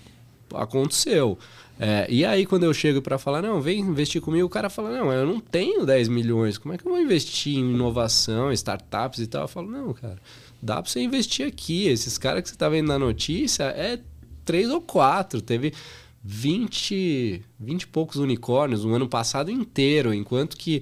aconteceu. 0.53 1.35
É, 1.79 2.05
e 2.07 2.23
aí, 2.23 2.45
quando 2.45 2.63
eu 2.63 2.73
chego 2.75 3.01
para 3.01 3.17
falar, 3.17 3.41
não, 3.41 3.59
vem 3.59 3.79
investir 3.79 4.21
comigo, 4.21 4.45
o 4.45 4.49
cara 4.49 4.69
fala, 4.69 4.91
não, 4.91 5.11
eu 5.11 5.25
não 5.25 5.39
tenho 5.39 5.83
10 5.83 6.09
milhões, 6.09 6.59
como 6.59 6.75
é 6.75 6.77
que 6.77 6.87
eu 6.87 6.91
vou 6.91 7.01
investir 7.01 7.55
em 7.55 7.73
inovação, 7.73 8.51
startups 8.51 9.19
e 9.19 9.25
tal? 9.25 9.43
Eu 9.43 9.47
falo, 9.47 9.71
não, 9.71 9.93
cara, 9.93 10.17
dá 10.61 10.79
para 10.79 10.91
você 10.91 10.99
investir 10.99 11.47
aqui. 11.47 11.87
Esses 11.87 12.19
caras 12.19 12.43
que 12.43 12.49
você 12.49 12.55
tá 12.55 12.69
vendo 12.69 12.87
na 12.87 12.99
notícia 12.99 13.63
é 13.63 13.99
três 14.45 14.69
ou 14.69 14.79
quatro. 14.79 15.41
Teve 15.41 15.73
20, 16.29 17.41
20 17.57 17.81
e 17.83 17.87
poucos 17.87 18.17
unicórnios 18.17 18.83
no 18.83 18.93
ano 18.93 19.07
passado 19.07 19.49
inteiro, 19.49 20.13
enquanto 20.13 20.57
que 20.57 20.81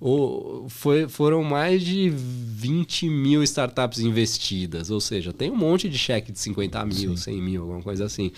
o, 0.00 0.66
foi, 0.68 1.08
foram 1.08 1.42
mais 1.42 1.82
de 1.82 2.08
20 2.10 3.08
mil 3.08 3.42
startups 3.42 3.98
investidas. 3.98 4.90
Ou 4.90 5.00
seja, 5.00 5.32
tem 5.32 5.50
um 5.50 5.56
monte 5.56 5.88
de 5.88 5.98
cheque 5.98 6.30
de 6.30 6.38
50 6.38 6.84
mil, 6.86 7.16
Sim. 7.16 7.16
100 7.16 7.42
mil, 7.42 7.62
alguma 7.62 7.82
coisa 7.82 8.04
assim. 8.04 8.30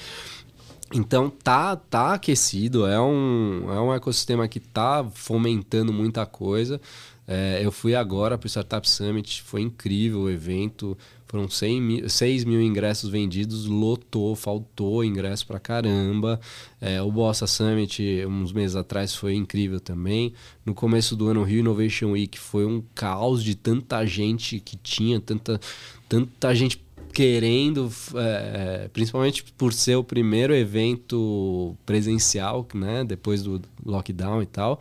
Então 0.94 1.28
tá, 1.28 1.76
tá 1.76 2.14
aquecido, 2.14 2.86
é 2.86 2.98
um, 2.98 3.70
é 3.70 3.80
um 3.80 3.92
ecossistema 3.92 4.48
que 4.48 4.58
tá 4.58 5.04
fomentando 5.12 5.92
muita 5.92 6.24
coisa. 6.24 6.80
É, 7.28 7.60
eu 7.62 7.70
fui 7.70 7.94
agora 7.94 8.38
para 8.38 8.46
o 8.46 8.48
Startup 8.48 8.88
Summit, 8.88 9.42
foi 9.42 9.60
incrível 9.60 10.20
o 10.20 10.30
evento. 10.30 10.96
Foram 11.26 11.48
6 11.48 11.82
mil, 11.82 12.08
6 12.08 12.44
mil 12.44 12.62
ingressos 12.62 13.10
vendidos, 13.10 13.66
lotou, 13.66 14.34
faltou 14.36 15.04
ingresso 15.04 15.46
pra 15.46 15.58
caramba. 15.58 16.40
É, 16.80 17.02
o 17.02 17.10
Bossa 17.10 17.46
Summit, 17.46 18.24
uns 18.26 18.52
meses 18.52 18.76
atrás, 18.76 19.14
foi 19.14 19.34
incrível 19.34 19.80
também. 19.80 20.32
No 20.64 20.74
começo 20.74 21.16
do 21.16 21.26
ano, 21.26 21.40
o 21.40 21.44
Rio 21.44 21.60
Innovation 21.60 22.12
Week 22.12 22.38
foi 22.38 22.64
um 22.64 22.82
caos 22.94 23.42
de 23.42 23.54
tanta 23.54 24.06
gente 24.06 24.60
que 24.60 24.76
tinha, 24.76 25.20
tanta, 25.20 25.60
tanta 26.08 26.54
gente 26.54 26.80
querendo, 27.12 27.90
é, 28.14 28.84
é, 28.84 28.88
principalmente 28.88 29.42
por 29.56 29.72
ser 29.72 29.96
o 29.96 30.04
primeiro 30.04 30.54
evento 30.54 31.74
presencial, 31.86 32.68
né, 32.74 33.04
depois 33.04 33.42
do 33.42 33.60
lockdown 33.84 34.42
e 34.42 34.46
tal. 34.46 34.78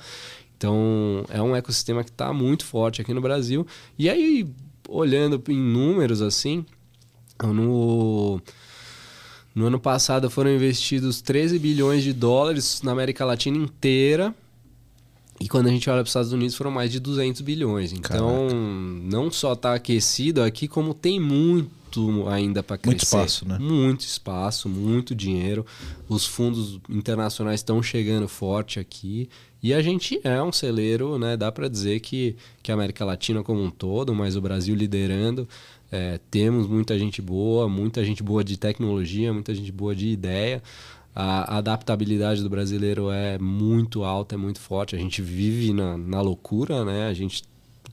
Então, 0.57 1.25
é 1.29 1.41
um 1.41 1.55
ecossistema 1.55 2.03
que 2.03 2.09
está 2.09 2.33
muito 2.33 2.65
forte 2.65 3.01
aqui 3.01 3.13
no 3.13 3.21
Brasil. 3.21 3.65
E 3.97 4.09
aí, 4.09 4.45
olhando 4.87 5.41
em 5.49 5.57
números 5.57 6.21
assim, 6.21 6.65
no, 7.43 8.41
no 9.53 9.67
ano 9.67 9.79
passado 9.79 10.29
foram 10.29 10.53
investidos 10.53 11.21
13 11.21 11.59
bilhões 11.59 12.03
de 12.03 12.13
dólares 12.13 12.81
na 12.81 12.91
América 12.91 13.25
Latina 13.25 13.57
inteira. 13.57 14.33
E 15.39 15.49
quando 15.49 15.67
a 15.67 15.69
gente 15.69 15.89
olha 15.89 15.97
para 15.97 16.03
os 16.03 16.09
Estados 16.09 16.31
Unidos, 16.31 16.55
foram 16.55 16.71
mais 16.71 16.89
de 16.89 16.99
200 16.99 17.41
bilhões. 17.41 17.91
Então, 17.91 18.47
Caraca. 18.47 18.55
não 18.55 19.29
só 19.29 19.51
está 19.51 19.73
aquecido 19.73 20.41
aqui, 20.41 20.67
como 20.67 20.93
tem 20.93 21.19
muito 21.19 22.27
ainda 22.29 22.63
para 22.63 22.77
crescer. 22.77 23.17
Muito 23.17 23.29
espaço, 23.29 23.47
né? 23.47 23.57
Muito 23.59 24.01
espaço, 24.01 24.69
muito 24.69 25.13
dinheiro. 25.13 25.65
Os 26.07 26.25
fundos 26.25 26.79
internacionais 26.89 27.59
estão 27.59 27.83
chegando 27.83 28.29
forte 28.29 28.79
aqui. 28.79 29.29
E 29.65 29.73
a 29.73 29.81
gente 29.81 30.21
é 30.23 30.39
um 30.43 30.51
celeiro, 30.51 31.17
né? 31.17 31.35
Dá 31.35 31.51
para 31.51 31.67
dizer 31.67 31.99
que, 31.99 32.35
que 32.61 32.69
a 32.71 32.75
América 32.75 33.03
Latina 33.03 33.41
como 33.41 33.63
um 33.63 33.71
todo, 33.71 34.13
mas 34.13 34.35
o 34.35 34.41
Brasil 34.41 34.75
liderando. 34.75 35.49
É, 35.91 36.19
temos 36.29 36.67
muita 36.67 36.99
gente 36.99 37.19
boa, 37.19 37.67
muita 37.67 38.05
gente 38.05 38.21
boa 38.21 38.43
de 38.43 38.57
tecnologia, 38.57 39.33
muita 39.33 39.55
gente 39.55 39.71
boa 39.71 39.95
de 39.95 40.09
ideia. 40.09 40.61
A 41.15 41.57
adaptabilidade 41.57 42.43
do 42.43 42.49
brasileiro 42.49 43.09
é 43.09 43.39
muito 43.39 44.03
alta, 44.03 44.35
é 44.35 44.37
muito 44.37 44.59
forte. 44.59 44.95
A 44.95 44.99
gente 44.99 45.19
vive 45.23 45.73
na, 45.73 45.97
na 45.97 46.21
loucura, 46.21 46.85
né? 46.85 47.07
A 47.07 47.13
gente 47.15 47.41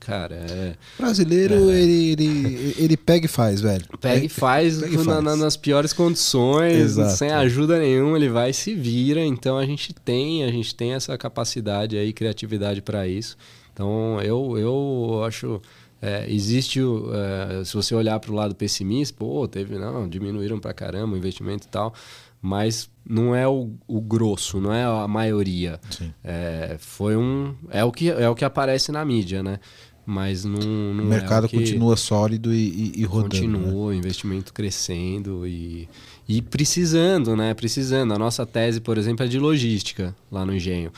cara, 0.05 0.35
é. 0.35 0.75
Brasileiro, 0.97 1.69
é. 1.69 1.81
Ele, 1.81 2.11
ele, 2.11 2.75
ele 2.77 2.97
pega 2.97 3.25
e 3.25 3.29
faz, 3.29 3.61
velho. 3.61 3.85
Pega 3.99 4.25
e 4.25 4.29
faz, 4.29 4.79
pega 4.79 4.93
e 4.93 4.97
faz. 5.03 5.23
Na, 5.23 5.35
nas 5.35 5.57
piores 5.57 5.93
condições, 5.93 6.73
Exato. 6.73 7.17
sem 7.17 7.31
ajuda 7.31 7.79
nenhuma, 7.79 8.17
ele 8.17 8.29
vai 8.29 8.51
e 8.51 8.53
se 8.53 8.73
vira. 8.73 9.21
Então 9.21 9.57
a 9.57 9.65
gente 9.65 9.93
tem, 9.93 10.43
a 10.43 10.51
gente 10.51 10.75
tem 10.75 10.93
essa 10.93 11.17
capacidade 11.17 11.97
aí, 11.97 12.13
criatividade 12.13 12.81
para 12.81 13.07
isso. 13.07 13.37
Então 13.73 14.21
eu, 14.21 14.57
eu 14.57 15.23
acho. 15.25 15.61
É, 16.01 16.25
existe, 16.29 16.81
é, 16.81 17.63
se 17.63 17.73
você 17.73 17.95
olhar 17.95 18.19
para 18.19 18.29
o 18.29 18.35
lado 18.35 18.53
pessimista, 18.53 19.15
pô, 19.17 19.47
teve, 19.47 19.79
não, 19.79 20.07
diminuíram 20.09 20.59
para 20.59 20.73
caramba 20.73 21.15
o 21.15 21.17
investimento 21.17 21.65
e 21.65 21.69
tal, 21.69 21.93
mas 22.41 22.89
não 23.07 23.33
é 23.33 23.47
o, 23.47 23.71
o 23.87 24.01
grosso, 24.01 24.59
não 24.59 24.73
é 24.73 24.83
a 24.83 25.07
maioria. 25.07 25.79
É, 26.21 26.75
foi 26.77 27.15
um, 27.15 27.55
é 27.69 27.85
o 27.85 27.91
que 27.91 28.09
é 28.09 28.27
o 28.27 28.35
que 28.35 28.43
aparece 28.43 28.91
na 28.91 29.05
mídia, 29.05 29.41
né? 29.41 29.61
Mas 30.05 30.43
não, 30.43 30.59
não 30.59 31.03
o 31.03 31.07
mercado 31.07 31.45
é 31.45 31.47
o 31.47 31.49
continua 31.49 31.95
sólido 31.95 32.53
e, 32.53 32.57
e, 32.57 32.93
e 32.97 33.03
rodando. 33.05 33.29
Continua, 33.29 33.91
né? 33.91 33.97
investimento 33.97 34.53
crescendo 34.53 35.47
e, 35.47 35.87
e 36.27 36.41
precisando, 36.41 37.35
né? 37.35 37.53
Precisando. 37.53 38.13
A 38.13 38.19
nossa 38.19 38.45
tese, 38.45 38.81
por 38.81 38.97
exemplo, 38.97 39.25
é 39.25 39.29
de 39.29 39.39
logística 39.39 40.13
lá 40.29 40.45
no 40.45 40.53
engenho. 40.53 40.91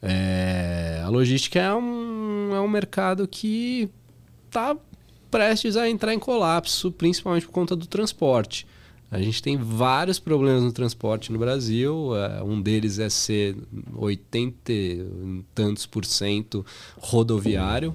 É, 0.00 1.00
a 1.04 1.08
logística 1.08 1.58
é 1.58 1.74
um, 1.74 2.50
é 2.54 2.60
um 2.60 2.68
mercado 2.68 3.26
que 3.26 3.88
está 4.46 4.76
prestes 5.30 5.76
a 5.76 5.88
entrar 5.88 6.12
em 6.12 6.18
colapso, 6.18 6.92
principalmente 6.92 7.46
por 7.46 7.52
conta 7.52 7.74
do 7.74 7.86
transporte. 7.86 8.66
A 9.10 9.20
gente 9.20 9.42
tem 9.42 9.58
vários 9.58 10.18
problemas 10.18 10.62
no 10.62 10.72
transporte 10.72 11.30
no 11.30 11.38
Brasil. 11.38 12.16
É, 12.16 12.42
um 12.42 12.60
deles 12.60 12.98
é 12.98 13.08
ser 13.08 13.56
80 13.94 14.72
e 14.72 15.06
tantos 15.54 15.84
por 15.84 16.04
cento 16.04 16.64
rodoviário. 16.98 17.94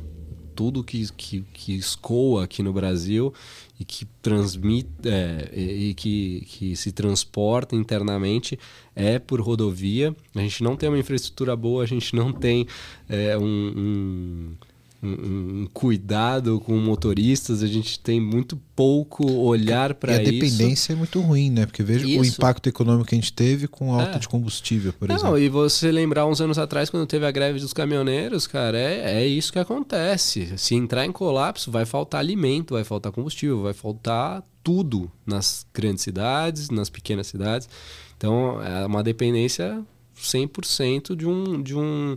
Tudo 0.57 0.83
que, 0.83 1.07
que, 1.15 1.45
que 1.53 1.75
escoa 1.75 2.43
aqui 2.43 2.63
no 2.63 2.73
Brasil 2.73 3.31
e 3.79 3.85
que 3.85 4.05
transmite 4.23 4.89
é, 5.05 5.51
e 5.55 5.93
que, 5.93 6.47
que 6.47 6.75
se 6.75 6.91
transporta 6.91 7.75
internamente 7.75 8.57
é 8.95 9.19
por 9.19 9.39
rodovia. 9.39 10.15
A 10.33 10.39
gente 10.39 10.63
não 10.63 10.75
tem 10.75 10.89
uma 10.89 10.97
infraestrutura 10.97 11.55
boa, 11.55 11.83
a 11.83 11.85
gente 11.85 12.15
não 12.15 12.33
tem 12.33 12.65
é, 13.07 13.37
um, 13.37 13.73
um 13.77 14.55
um, 15.01 15.61
um, 15.61 15.67
cuidado 15.71 16.59
com 16.59 16.75
motoristas, 16.77 17.61
a 17.61 17.67
gente 17.67 17.99
tem 17.99 18.19
muito 18.19 18.57
pouco 18.75 19.31
olhar 19.31 19.93
para 19.93 20.13
isso. 20.13 20.21
E 20.21 20.27
a 20.27 20.31
dependência 20.31 20.93
é 20.93 20.95
muito 20.95 21.19
ruim, 21.21 21.51
né? 21.51 21.65
Porque 21.65 21.83
veja 21.83 22.05
isso. 22.07 22.19
o 22.19 22.25
impacto 22.25 22.67
econômico 22.67 23.09
que 23.09 23.15
a 23.15 23.17
gente 23.17 23.31
teve 23.31 23.67
com 23.67 23.93
alta 23.93 24.15
é. 24.15 24.19
de 24.19 24.27
combustível, 24.27 24.91
por 24.93 25.07
Não, 25.07 25.15
exemplo. 25.15 25.39
E 25.39 25.49
você 25.49 25.91
lembrar 25.91 26.25
uns 26.25 26.41
anos 26.41 26.57
atrás, 26.57 26.89
quando 26.89 27.05
teve 27.05 27.25
a 27.25 27.31
greve 27.31 27.59
dos 27.59 27.73
caminhoneiros, 27.73 28.47
cara, 28.47 28.77
é, 28.77 29.21
é 29.21 29.27
isso 29.27 29.53
que 29.53 29.59
acontece. 29.59 30.57
Se 30.57 30.73
entrar 30.73 31.05
em 31.05 31.11
colapso, 31.11 31.71
vai 31.71 31.85
faltar 31.85 32.19
alimento, 32.19 32.73
vai 32.73 32.83
faltar 32.83 33.11
combustível, 33.11 33.61
vai 33.61 33.73
faltar 33.73 34.43
tudo 34.63 35.11
nas 35.25 35.65
grandes 35.73 36.03
cidades, 36.03 36.69
nas 36.69 36.89
pequenas 36.89 37.27
cidades. 37.27 37.69
Então, 38.17 38.61
é 38.63 38.85
uma 38.85 39.03
dependência 39.03 39.83
100% 40.19 41.15
de 41.15 41.25
um, 41.25 41.61
de 41.61 41.75
um 41.75 42.15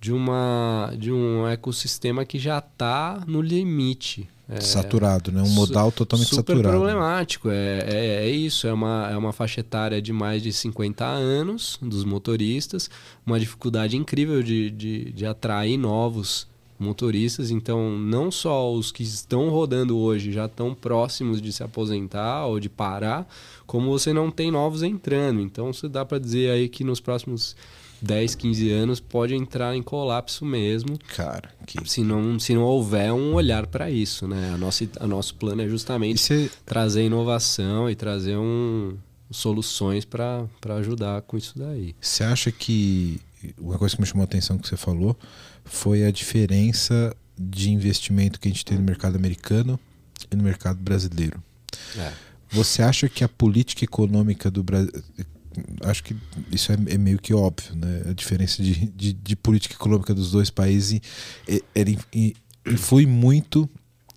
de, 0.00 0.12
uma, 0.12 0.92
de 0.98 1.12
um 1.12 1.46
ecossistema 1.46 2.24
que 2.24 2.38
já 2.38 2.58
está 2.58 3.22
no 3.26 3.40
limite. 3.40 4.28
É, 4.48 4.60
saturado, 4.60 5.32
né? 5.32 5.42
Um 5.42 5.48
modal 5.48 5.90
totalmente 5.90 6.28
super 6.28 6.54
saturado. 6.54 6.76
problemático. 6.76 7.50
É, 7.50 7.78
é, 7.80 8.26
é, 8.26 8.30
isso, 8.30 8.68
é 8.68 8.72
uma, 8.72 9.10
é 9.10 9.16
uma 9.16 9.32
faixa 9.32 9.60
etária 9.60 10.00
de 10.00 10.12
mais 10.12 10.40
de 10.40 10.52
50 10.52 11.04
anos 11.04 11.78
dos 11.82 12.04
motoristas, 12.04 12.88
uma 13.26 13.40
dificuldade 13.40 13.96
incrível 13.96 14.42
de, 14.44 14.70
de, 14.70 15.12
de 15.12 15.26
atrair 15.26 15.76
novos 15.76 16.46
motoristas. 16.78 17.50
Então, 17.50 17.98
não 17.98 18.30
só 18.30 18.72
os 18.72 18.92
que 18.92 19.02
estão 19.02 19.48
rodando 19.48 19.96
hoje 19.98 20.32
já 20.32 20.46
estão 20.46 20.74
próximos 20.74 21.40
de 21.42 21.52
se 21.52 21.62
aposentar 21.62 22.46
ou 22.46 22.60
de 22.60 22.68
parar, 22.68 23.28
como 23.66 23.90
você 23.90 24.12
não 24.12 24.30
tem 24.30 24.50
novos 24.50 24.82
entrando. 24.82 25.40
Então, 25.40 25.72
você 25.72 25.88
dá 25.88 26.04
para 26.04 26.18
dizer 26.18 26.50
aí 26.50 26.68
que 26.68 26.84
nos 26.84 27.00
próximos 27.00 27.56
10, 28.00 28.34
15 28.34 28.70
anos 28.70 29.00
pode 29.00 29.34
entrar 29.34 29.74
em 29.74 29.82
colapso 29.82 30.44
mesmo. 30.44 30.98
Cara, 31.14 31.50
que... 31.66 31.88
se, 31.88 32.02
não, 32.02 32.38
se 32.38 32.54
não 32.54 32.62
houver 32.62 33.12
um 33.12 33.34
olhar 33.34 33.66
para 33.66 33.90
isso, 33.90 34.26
né? 34.26 34.52
A 34.54 34.58
nossa, 34.58 34.88
a 35.00 35.06
nosso 35.06 35.34
plano 35.34 35.62
é 35.62 35.68
justamente 35.68 36.20
Você... 36.20 36.50
trazer 36.64 37.04
inovação 37.04 37.90
e 37.90 37.94
trazer 37.94 38.36
um, 38.36 38.96
soluções 39.30 40.04
para 40.04 40.46
ajudar 40.78 41.22
com 41.22 41.36
isso 41.36 41.58
daí. 41.58 41.94
Você 42.00 42.24
acha 42.24 42.52
que 42.52 43.20
uma 43.58 43.78
coisa 43.78 43.94
que 43.94 44.00
me 44.00 44.06
chamou 44.06 44.22
a 44.22 44.24
atenção 44.24 44.58
que 44.58 44.68
você 44.68 44.76
falou 44.76 45.16
foi 45.64 46.04
a 46.04 46.10
diferença 46.10 47.14
de 47.38 47.70
investimento 47.70 48.40
que 48.40 48.48
a 48.48 48.50
gente 48.50 48.64
tem 48.64 48.78
no 48.78 48.84
mercado 48.84 49.16
americano 49.16 49.78
e 50.30 50.36
no 50.36 50.42
mercado 50.42 50.78
brasileiro? 50.78 51.42
É. 51.96 52.12
Você 52.50 52.82
acha 52.82 53.08
que 53.08 53.24
a 53.24 53.28
política 53.28 53.84
econômica 53.84 54.50
do 54.50 54.62
Brasil 54.62 54.92
acho 55.82 56.02
que 56.02 56.16
isso 56.50 56.72
é, 56.72 56.76
é, 56.88 56.98
meio 56.98 57.18
que 57.18 57.34
óbvio, 57.34 57.74
né? 57.74 58.02
A 58.10 58.12
diferença 58.12 58.62
de, 58.62 58.86
de, 58.88 59.12
de 59.12 59.36
política 59.36 59.74
econômica 59.74 60.14
dos 60.14 60.30
dois 60.30 60.50
países 60.50 61.00
ele 61.74 61.98
influi 62.64 63.06
muito 63.06 63.68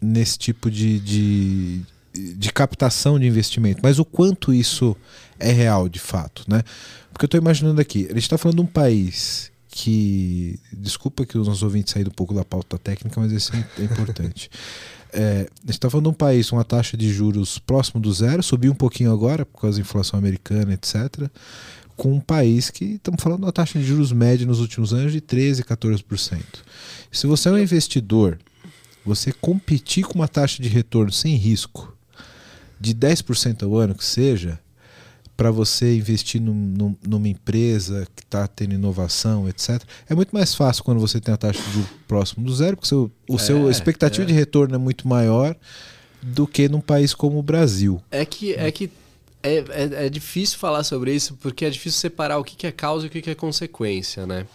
nesse 0.02 0.38
tipo 0.38 0.72
de, 0.72 1.00
de, 1.00 1.82
de 2.14 2.52
captação 2.52 3.20
de 3.20 3.28
investimento. 3.28 3.80
Mas 3.84 4.00
o 4.00 4.06
quanto 4.06 4.54
isso 4.54 4.96
é 5.38 5.52
real 5.52 5.88
de 5.90 6.00
fato, 6.00 6.44
né? 6.48 6.64
Porque 7.12 7.26
eu 7.26 7.28
estou 7.28 7.40
imaginando 7.40 7.80
aqui, 7.82 8.06
a 8.06 8.14
gente 8.14 8.24
está 8.24 8.38
falando 8.38 8.58
de 8.58 8.64
um 8.64 8.68
país 8.68 9.52
que. 9.70 10.60
Desculpa 10.74 11.26
que 11.26 11.38
os 11.38 11.48
nossos 11.48 11.64
ouvintes 11.64 11.94
saíram 11.94 12.12
um 12.12 12.16
pouco 12.16 12.34
da 12.34 12.44
pauta 12.44 12.78
técnica, 12.78 13.20
mas 13.20 13.32
isso 13.32 13.52
é 13.56 13.84
importante. 13.84 14.50
É, 15.12 15.48
a 15.48 15.62
gente 15.62 15.72
está 15.72 15.90
falando 15.90 16.06
de 16.06 16.10
um 16.12 16.14
país 16.14 16.50
com 16.50 16.56
uma 16.56 16.64
taxa 16.64 16.96
de 16.96 17.12
juros 17.12 17.58
próximo 17.58 18.00
do 18.00 18.12
zero, 18.14 18.44
subiu 18.44 18.72
um 18.72 18.76
pouquinho 18.76 19.12
agora 19.12 19.46
por 19.46 19.62
causa 19.62 19.78
da 19.78 19.82
inflação 19.82 20.20
americana, 20.20 20.74
etc. 20.74 21.30
com 21.98 22.14
um 22.14 22.20
país 22.20 22.70
que 22.70 22.86
estamos 22.96 23.22
falando 23.22 23.40
de 23.40 23.46
uma 23.46 23.52
taxa 23.52 23.80
de 23.80 23.86
juros 23.86 24.12
média 24.12 24.46
nos 24.46 24.60
últimos 24.60 24.94
anos 24.94 25.12
de 25.12 25.22
13, 25.22 25.64
14%. 25.64 26.42
Se 27.12 27.26
você 27.26 27.50
é 27.50 27.52
um 27.52 27.58
investidor, 27.58 28.38
você 29.04 29.32
competir 29.32 30.06
com 30.06 30.16
uma 30.16 30.28
taxa 30.28 30.62
de 30.62 30.70
retorno 30.70 31.12
sem 31.12 31.36
risco 31.36 31.96
de 32.80 32.94
10% 32.94 33.64
ao 33.64 33.76
ano 33.76 33.96
que 33.96 34.06
seja, 34.06 34.60
para 35.40 35.52
você 35.52 35.96
investir 35.96 36.42
num, 36.42 36.54
num, 36.54 36.96
numa 37.08 37.30
empresa 37.30 38.06
que 38.14 38.24
está 38.24 38.46
tendo 38.46 38.74
inovação, 38.74 39.48
etc. 39.48 39.82
É 40.10 40.14
muito 40.14 40.32
mais 40.32 40.54
fácil 40.54 40.84
quando 40.84 41.00
você 41.00 41.22
tem 41.22 41.34
a 41.34 41.38
taxa 41.38 41.64
de 41.64 41.72
juros 41.72 41.90
próximo 42.06 42.46
do 42.46 42.54
zero, 42.54 42.76
porque 42.76 42.90
seu, 42.90 43.10
o 43.30 43.36
é, 43.36 43.40
seu 43.40 43.72
expectativa 43.72 44.24
é. 44.24 44.28
de 44.28 44.34
retorno 44.34 44.76
é 44.76 44.78
muito 44.78 45.08
maior 45.08 45.56
do 46.22 46.46
que 46.46 46.68
num 46.68 46.82
país 46.82 47.14
como 47.14 47.40
o 47.40 47.42
Brasil. 47.42 48.04
É 48.12 48.26
que, 48.26 48.54
é 48.54 48.70
que 48.70 48.92
é, 49.42 49.60
é, 49.70 50.06
é, 50.08 50.10
difícil 50.10 50.60
falar 50.60 50.84
sobre 50.84 51.16
isso 51.16 51.38
porque 51.42 51.64
é 51.64 51.70
difícil 51.70 52.02
separar 52.02 52.38
o 52.38 52.44
que, 52.44 52.58
que 52.58 52.68
é 52.68 52.72
causa 52.74 53.06
e 53.06 53.08
o 53.08 53.10
que, 53.10 53.22
que 53.22 53.30
é 53.30 53.36
consequência, 53.36 54.28
né? 54.28 54.46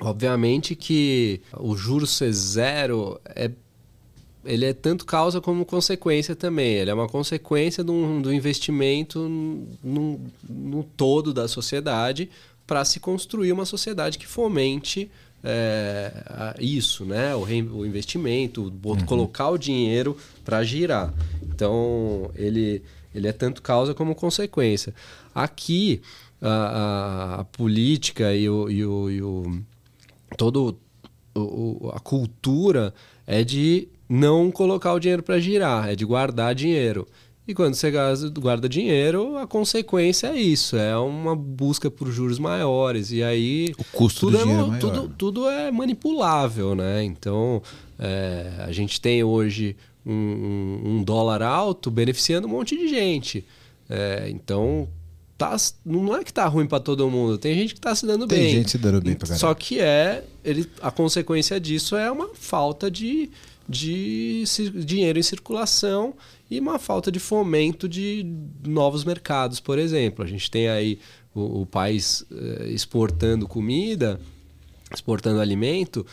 Obviamente 0.00 0.74
que 0.74 1.42
o 1.58 1.76
juros 1.76 2.16
ser 2.16 2.32
zero 2.32 3.20
é 3.26 3.50
ele 4.46 4.64
é 4.64 4.72
tanto 4.72 5.04
causa 5.04 5.40
como 5.40 5.64
consequência 5.64 6.34
também. 6.34 6.74
Ele 6.74 6.90
é 6.90 6.94
uma 6.94 7.08
consequência 7.08 7.84
do, 7.84 8.20
do 8.20 8.32
investimento 8.32 9.18
no, 9.82 10.20
no, 10.48 10.82
todo 10.96 11.32
da 11.32 11.48
sociedade 11.48 12.30
para 12.66 12.84
se 12.84 12.98
construir 12.98 13.52
uma 13.52 13.64
sociedade 13.64 14.18
que 14.18 14.26
fomente 14.26 15.10
é, 15.44 16.54
isso, 16.58 17.04
né? 17.04 17.34
O, 17.34 17.42
o 17.42 17.86
investimento, 17.86 18.72
uhum. 18.84 18.96
colocar 19.06 19.50
o 19.50 19.58
dinheiro 19.58 20.16
para 20.44 20.62
girar. 20.64 21.12
Então, 21.42 22.30
ele 22.34 22.82
ele 23.14 23.26
é 23.26 23.32
tanto 23.32 23.62
causa 23.62 23.94
como 23.94 24.14
consequência. 24.14 24.94
Aqui, 25.34 26.02
a, 26.40 26.50
a, 26.50 27.40
a 27.40 27.44
política 27.44 28.34
e 28.34 28.46
o, 28.46 28.68
e 28.68 28.84
o, 28.84 29.10
e 29.10 29.22
o 29.22 29.62
todo 30.36 30.78
o, 31.34 31.90
a 31.94 32.00
cultura 32.00 32.92
é 33.26 33.42
de 33.42 33.88
não 34.08 34.50
colocar 34.50 34.92
o 34.92 34.98
dinheiro 34.98 35.22
para 35.22 35.38
girar, 35.38 35.88
é 35.88 35.96
de 35.96 36.04
guardar 36.04 36.54
dinheiro. 36.54 37.06
E 37.48 37.54
quando 37.54 37.74
você 37.74 37.92
guarda 38.40 38.68
dinheiro, 38.68 39.38
a 39.38 39.46
consequência 39.46 40.26
é 40.28 40.36
isso, 40.36 40.76
é 40.76 40.96
uma 40.96 41.36
busca 41.36 41.88
por 41.88 42.10
juros 42.10 42.40
maiores. 42.40 43.12
E 43.12 43.22
aí. 43.22 43.72
O 43.78 43.84
custo 43.84 44.20
tudo 44.20 44.32
do 44.32 44.38
é, 44.38 44.42
dinheiro 44.44 44.74
é 44.74 44.78
tudo, 44.78 45.08
tudo 45.16 45.48
é 45.48 45.70
manipulável, 45.70 46.74
né? 46.74 47.04
Então, 47.04 47.62
é, 48.00 48.64
a 48.66 48.72
gente 48.72 49.00
tem 49.00 49.22
hoje 49.22 49.76
um, 50.04 50.80
um, 50.84 51.02
dólar 51.04 51.40
alto 51.40 51.88
beneficiando 51.88 52.48
um 52.48 52.50
monte 52.50 52.76
de 52.76 52.88
gente. 52.88 53.44
É, 53.88 54.28
então, 54.28 54.88
tá, 55.38 55.56
não 55.84 56.16
é 56.16 56.24
que 56.24 56.32
tá 56.32 56.46
ruim 56.46 56.66
para 56.66 56.80
todo 56.80 57.08
mundo. 57.08 57.38
Tem 57.38 57.54
gente 57.54 57.74
que 57.74 57.80
tá 57.80 57.94
se 57.94 58.04
dando 58.04 58.26
Tem 58.26 58.38
bem. 58.38 58.46
Tem 58.48 58.56
gente 58.56 58.70
se 58.72 58.78
dando 58.78 59.00
bem 59.00 59.14
pra 59.14 59.28
caramba. 59.28 59.40
Só 59.40 59.54
que 59.54 59.78
é. 59.78 60.24
Ele, 60.44 60.68
a 60.82 60.90
consequência 60.90 61.60
disso 61.60 61.96
é 61.96 62.10
uma 62.10 62.30
falta 62.34 62.90
de, 62.90 63.30
de 63.68 64.44
dinheiro 64.84 65.18
em 65.18 65.22
circulação 65.22 66.14
e 66.50 66.60
uma 66.60 66.78
falta 66.78 67.10
de 67.10 67.18
fomento 67.18 67.88
de 67.88 68.24
novos 68.66 69.04
mercados, 69.04 69.60
por 69.60 69.78
exemplo. 69.78 70.24
A 70.24 70.28
gente 70.28 70.50
tem 70.50 70.68
aí 70.68 70.98
o, 71.34 71.62
o 71.62 71.66
país 71.66 72.24
eh, 72.30 72.68
exportando 72.68 73.48
comida, 73.48 74.20
exportando 74.92 75.40
alimento 75.40 76.06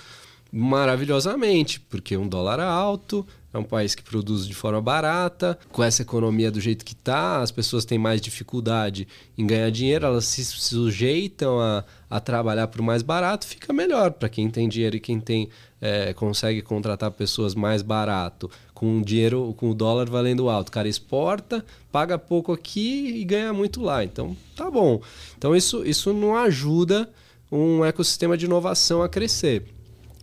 maravilhosamente, 0.52 1.80
porque 1.80 2.16
um 2.18 2.28
dólar 2.28 2.60
alto, 2.60 3.26
é 3.54 3.58
um 3.58 3.64
país 3.64 3.94
que 3.94 4.02
produz 4.02 4.48
de 4.48 4.54
forma 4.54 4.82
barata, 4.82 5.58
com 5.72 5.84
essa 5.84 6.02
economia 6.02 6.52
do 6.52 6.60
jeito 6.60 6.84
que 6.84 6.94
está, 6.94 7.42
as 7.42 7.52
pessoas 7.52 7.86
têm 7.86 8.00
mais 8.00 8.20
dificuldade 8.20 9.08
em 9.38 9.46
ganhar 9.46 9.70
dinheiro, 9.70 10.06
elas 10.06 10.26
se 10.26 10.44
sujeitam 10.44 11.60
a, 11.60 11.84
a 12.10 12.20
trabalhar 12.20 12.68
por 12.68 12.82
mais 12.82 13.04
barato, 13.04 13.46
fica 13.46 13.72
melhor 13.72 14.12
para 14.12 14.28
quem 14.28 14.50
tem 14.50 14.68
dinheiro 14.68 14.96
e 14.96 15.00
quem 15.00 15.20
tem 15.20 15.50
é, 15.80 16.14
consegue 16.14 16.62
contratar 16.62 17.12
pessoas 17.12 17.54
mais 17.54 17.82
barato, 17.82 18.50
com 18.74 19.02
dinheiro, 19.02 19.54
com 19.58 19.70
o 19.70 19.76
dólar 19.76 20.10
valendo 20.10 20.50
alto. 20.50 20.70
O 20.70 20.72
cara 20.72 20.88
exporta, 20.88 21.64
paga 21.92 22.18
pouco 22.18 22.54
aqui 22.54 23.20
e 23.20 23.24
ganha 23.26 23.54
muito 23.54 23.82
lá. 23.82 24.04
Então 24.04 24.36
tá 24.56 24.72
bom. 24.72 25.02
Então 25.38 25.54
isso, 25.54 25.86
isso 25.86 26.14
não 26.14 26.38
ajuda 26.38 27.10
um 27.52 27.84
ecossistema 27.84 28.38
de 28.38 28.46
inovação 28.46 29.04
a 29.04 29.10
crescer 29.10 29.73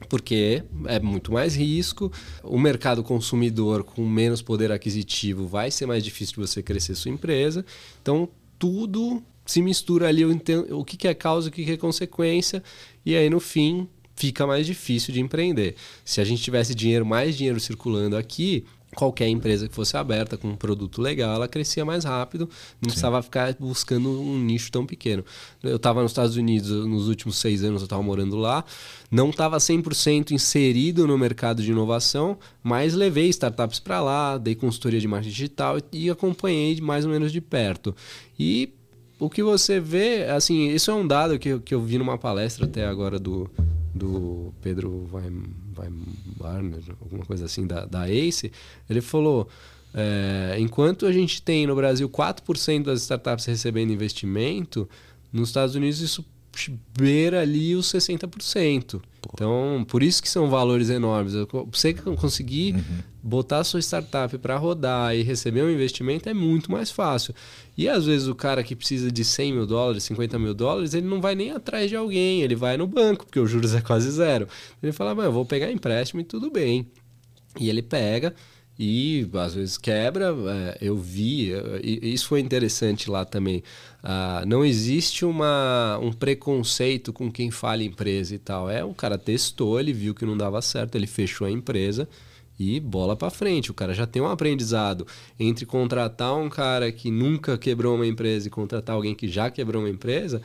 porque 0.08 0.62
é 0.86 0.98
muito 0.98 1.32
mais 1.32 1.54
risco. 1.54 2.10
O 2.42 2.58
mercado 2.58 3.02
consumidor 3.02 3.84
com 3.84 4.06
menos 4.08 4.42
poder 4.42 4.72
aquisitivo 4.72 5.46
vai 5.46 5.70
ser 5.70 5.86
mais 5.86 6.02
difícil 6.02 6.34
de 6.34 6.48
você 6.48 6.62
crescer 6.62 6.94
sua 6.94 7.10
empresa. 7.10 7.64
Então, 8.02 8.28
tudo 8.58 9.22
se 9.46 9.60
mistura 9.62 10.08
ali 10.08 10.24
o 10.24 10.84
que 10.84 11.08
é 11.08 11.14
causa, 11.14 11.48
o 11.48 11.52
que 11.52 11.70
é 11.70 11.76
consequência, 11.76 12.62
e 13.04 13.16
aí 13.16 13.28
no 13.28 13.40
fim 13.40 13.88
fica 14.14 14.46
mais 14.46 14.66
difícil 14.66 15.12
de 15.12 15.20
empreender. 15.20 15.74
Se 16.04 16.20
a 16.20 16.24
gente 16.24 16.42
tivesse 16.42 16.74
dinheiro, 16.74 17.06
mais 17.06 17.36
dinheiro 17.36 17.58
circulando 17.58 18.16
aqui, 18.16 18.64
qualquer 18.94 19.28
empresa 19.28 19.68
que 19.68 19.74
fosse 19.74 19.96
aberta 19.96 20.36
com 20.36 20.48
um 20.48 20.56
produto 20.56 21.00
legal, 21.00 21.34
ela 21.34 21.48
crescia 21.48 21.84
mais 21.84 22.04
rápido, 22.04 22.44
não 22.44 22.50
Sim. 22.50 22.86
precisava 22.86 23.22
ficar 23.22 23.54
buscando 23.58 24.20
um 24.20 24.38
nicho 24.38 24.70
tão 24.70 24.84
pequeno. 24.84 25.24
Eu 25.62 25.76
estava 25.76 26.02
nos 26.02 26.10
Estados 26.10 26.36
Unidos 26.36 26.70
nos 26.70 27.08
últimos 27.08 27.36
seis 27.38 27.62
anos, 27.62 27.82
eu 27.82 27.86
estava 27.86 28.02
morando 28.02 28.36
lá, 28.36 28.64
não 29.10 29.30
estava 29.30 29.58
100% 29.58 30.32
inserido 30.32 31.06
no 31.06 31.16
mercado 31.16 31.62
de 31.62 31.70
inovação, 31.70 32.36
mas 32.62 32.94
levei 32.94 33.28
startups 33.28 33.78
para 33.78 34.00
lá, 34.00 34.38
dei 34.38 34.54
consultoria 34.54 35.00
de 35.00 35.06
marketing 35.08 35.30
digital 35.30 35.78
e 35.92 36.10
acompanhei 36.10 36.80
mais 36.80 37.04
ou 37.04 37.10
menos 37.10 37.30
de 37.30 37.40
perto. 37.40 37.94
E 38.38 38.72
o 39.18 39.28
que 39.28 39.42
você 39.42 39.78
vê, 39.78 40.24
assim, 40.24 40.70
isso 40.70 40.90
é 40.90 40.94
um 40.94 41.06
dado 41.06 41.38
que, 41.38 41.58
que 41.60 41.74
eu 41.74 41.82
vi 41.82 41.98
numa 41.98 42.16
palestra 42.16 42.64
até 42.64 42.86
agora 42.86 43.18
do, 43.18 43.48
do 43.94 44.52
Pedro 44.62 45.06
Weinbarner, 45.80 46.82
alguma 47.00 47.24
coisa 47.24 47.44
assim, 47.44 47.66
da, 47.66 47.84
da 47.84 48.08
ACE, 48.08 48.52
ele 48.88 49.00
falou: 49.00 49.48
é, 49.92 50.56
enquanto 50.58 51.06
a 51.06 51.12
gente 51.12 51.42
tem 51.42 51.66
no 51.66 51.74
Brasil 51.74 52.08
4% 52.08 52.84
das 52.84 53.02
startups 53.02 53.44
recebendo 53.44 53.92
investimento, 53.92 54.88
nos 55.32 55.48
Estados 55.48 55.74
Unidos 55.74 56.00
isso 56.00 56.24
beira 56.98 57.40
ali 57.40 57.74
os 57.74 57.86
60%. 57.86 59.00
Então, 59.32 59.84
por 59.86 60.02
isso 60.02 60.22
que 60.22 60.28
são 60.28 60.48
valores 60.48 60.90
enormes. 60.90 61.34
Você 61.70 61.94
conseguir 61.94 62.74
uhum. 62.74 62.98
botar 63.22 63.58
a 63.58 63.64
sua 63.64 63.80
startup 63.80 64.36
para 64.38 64.56
rodar 64.56 65.14
e 65.14 65.22
receber 65.22 65.62
um 65.62 65.70
investimento 65.70 66.28
é 66.28 66.34
muito 66.34 66.70
mais 66.70 66.90
fácil. 66.90 67.34
E 67.76 67.88
às 67.88 68.06
vezes 68.06 68.28
o 68.28 68.34
cara 68.34 68.62
que 68.62 68.74
precisa 68.74 69.10
de 69.10 69.24
100 69.24 69.52
mil 69.52 69.66
dólares, 69.66 70.04
50 70.04 70.38
mil 70.38 70.54
dólares, 70.54 70.94
ele 70.94 71.06
não 71.06 71.20
vai 71.20 71.34
nem 71.34 71.50
atrás 71.52 71.88
de 71.88 71.96
alguém, 71.96 72.42
ele 72.42 72.56
vai 72.56 72.76
no 72.76 72.86
banco, 72.86 73.24
porque 73.26 73.40
os 73.40 73.50
juros 73.50 73.74
é 73.74 73.80
quase 73.80 74.10
zero. 74.10 74.48
Ele 74.82 74.92
fala, 74.92 75.22
eu 75.22 75.32
vou 75.32 75.44
pegar 75.44 75.70
empréstimo 75.70 76.20
e 76.20 76.24
tudo 76.24 76.50
bem. 76.50 76.86
E 77.58 77.68
ele 77.68 77.82
pega 77.82 78.34
e 78.82 79.28
às 79.34 79.52
vezes 79.52 79.76
quebra. 79.76 80.34
É, 80.48 80.78
eu 80.80 80.96
vi, 80.96 81.52
e 81.82 82.14
isso 82.14 82.28
foi 82.28 82.40
interessante 82.40 83.10
lá 83.10 83.26
também. 83.26 83.62
Ah, 84.02 84.42
não 84.46 84.64
existe 84.64 85.22
uma, 85.26 85.98
um 86.00 86.10
preconceito 86.10 87.12
com 87.12 87.30
quem 87.30 87.50
fala 87.50 87.84
empresa 87.84 88.34
e 88.34 88.38
tal. 88.38 88.70
É, 88.70 88.82
o 88.82 88.94
cara 88.94 89.18
testou, 89.18 89.78
ele 89.78 89.92
viu 89.92 90.14
que 90.14 90.24
não 90.24 90.34
dava 90.34 90.62
certo, 90.62 90.94
ele 90.94 91.06
fechou 91.06 91.46
a 91.46 91.50
empresa 91.50 92.08
e 92.58 92.80
bola 92.80 93.14
para 93.14 93.28
frente. 93.28 93.70
O 93.70 93.74
cara 93.74 93.92
já 93.92 94.06
tem 94.06 94.22
um 94.22 94.28
aprendizado 94.28 95.06
entre 95.38 95.66
contratar 95.66 96.34
um 96.34 96.48
cara 96.48 96.90
que 96.90 97.10
nunca 97.10 97.58
quebrou 97.58 97.96
uma 97.96 98.06
empresa 98.06 98.48
e 98.48 98.50
contratar 98.50 98.96
alguém 98.96 99.14
que 99.14 99.28
já 99.28 99.50
quebrou 99.50 99.82
uma 99.82 99.90
empresa. 99.90 100.40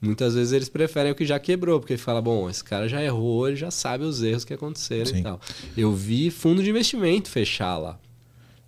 Muitas 0.00 0.34
vezes 0.34 0.52
eles 0.52 0.68
preferem 0.68 1.12
o 1.12 1.14
que 1.14 1.26
já 1.26 1.38
quebrou, 1.38 1.78
porque 1.78 1.96
fala, 1.96 2.22
bom, 2.22 2.48
esse 2.48 2.64
cara 2.64 2.88
já 2.88 3.02
errou, 3.02 3.46
ele 3.46 3.56
já 3.56 3.70
sabe 3.70 4.04
os 4.04 4.22
erros 4.22 4.44
que 4.44 4.54
aconteceram 4.54 5.06
Sim. 5.06 5.18
e 5.18 5.22
tal. 5.22 5.40
Eu 5.76 5.92
vi 5.92 6.30
fundo 6.30 6.62
de 6.62 6.70
investimento 6.70 7.28
fechar 7.28 7.76
lá. 7.76 7.98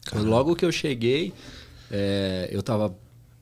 Caramba. 0.05 0.29
Logo 0.29 0.55
que 0.55 0.65
eu 0.65 0.71
cheguei, 0.71 1.33
é, 1.91 2.51
eu 2.53 2.61
estava 2.61 2.95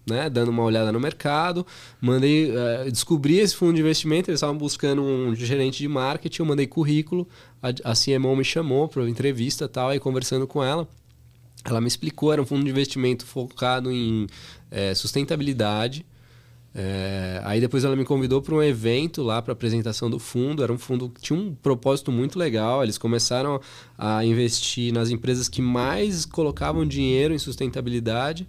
né, 0.06 0.30
dando 0.30 0.50
uma 0.50 0.62
olhada 0.62 0.92
no 0.92 1.00
mercado, 1.00 1.66
mandei, 2.00 2.52
é, 2.56 2.90
descobri 2.90 3.38
esse 3.38 3.56
fundo 3.56 3.74
de 3.74 3.80
investimento, 3.80 4.30
eles 4.30 4.38
estavam 4.38 4.56
buscando 4.56 5.02
um 5.02 5.34
gerente 5.34 5.78
de 5.78 5.88
marketing, 5.88 6.42
eu 6.42 6.46
mandei 6.46 6.66
currículo, 6.66 7.28
a, 7.62 7.68
a 7.90 7.94
CMO 7.94 8.36
me 8.36 8.44
chamou 8.44 8.88
para 8.88 9.08
entrevista 9.08 9.68
tal, 9.68 9.88
aí 9.88 9.98
conversando 10.00 10.46
com 10.46 10.62
ela, 10.62 10.88
ela 11.64 11.80
me 11.80 11.88
explicou, 11.88 12.32
era 12.32 12.40
um 12.40 12.46
fundo 12.46 12.64
de 12.64 12.70
investimento 12.70 13.26
focado 13.26 13.90
em 13.90 14.26
é, 14.70 14.94
sustentabilidade, 14.94 16.06
é, 16.74 17.40
aí 17.44 17.60
depois 17.60 17.82
ela 17.82 17.96
me 17.96 18.04
convidou 18.04 18.40
para 18.40 18.54
um 18.54 18.62
evento 18.62 19.22
lá 19.22 19.42
para 19.42 19.52
apresentação 19.52 20.08
do 20.08 20.18
fundo. 20.18 20.62
Era 20.62 20.72
um 20.72 20.78
fundo 20.78 21.08
que 21.08 21.20
tinha 21.20 21.38
um 21.38 21.54
propósito 21.54 22.12
muito 22.12 22.38
legal. 22.38 22.82
Eles 22.82 22.96
começaram 22.96 23.60
a 23.98 24.24
investir 24.24 24.92
nas 24.92 25.10
empresas 25.10 25.48
que 25.48 25.60
mais 25.60 26.24
colocavam 26.24 26.86
dinheiro 26.86 27.34
em 27.34 27.38
sustentabilidade. 27.38 28.46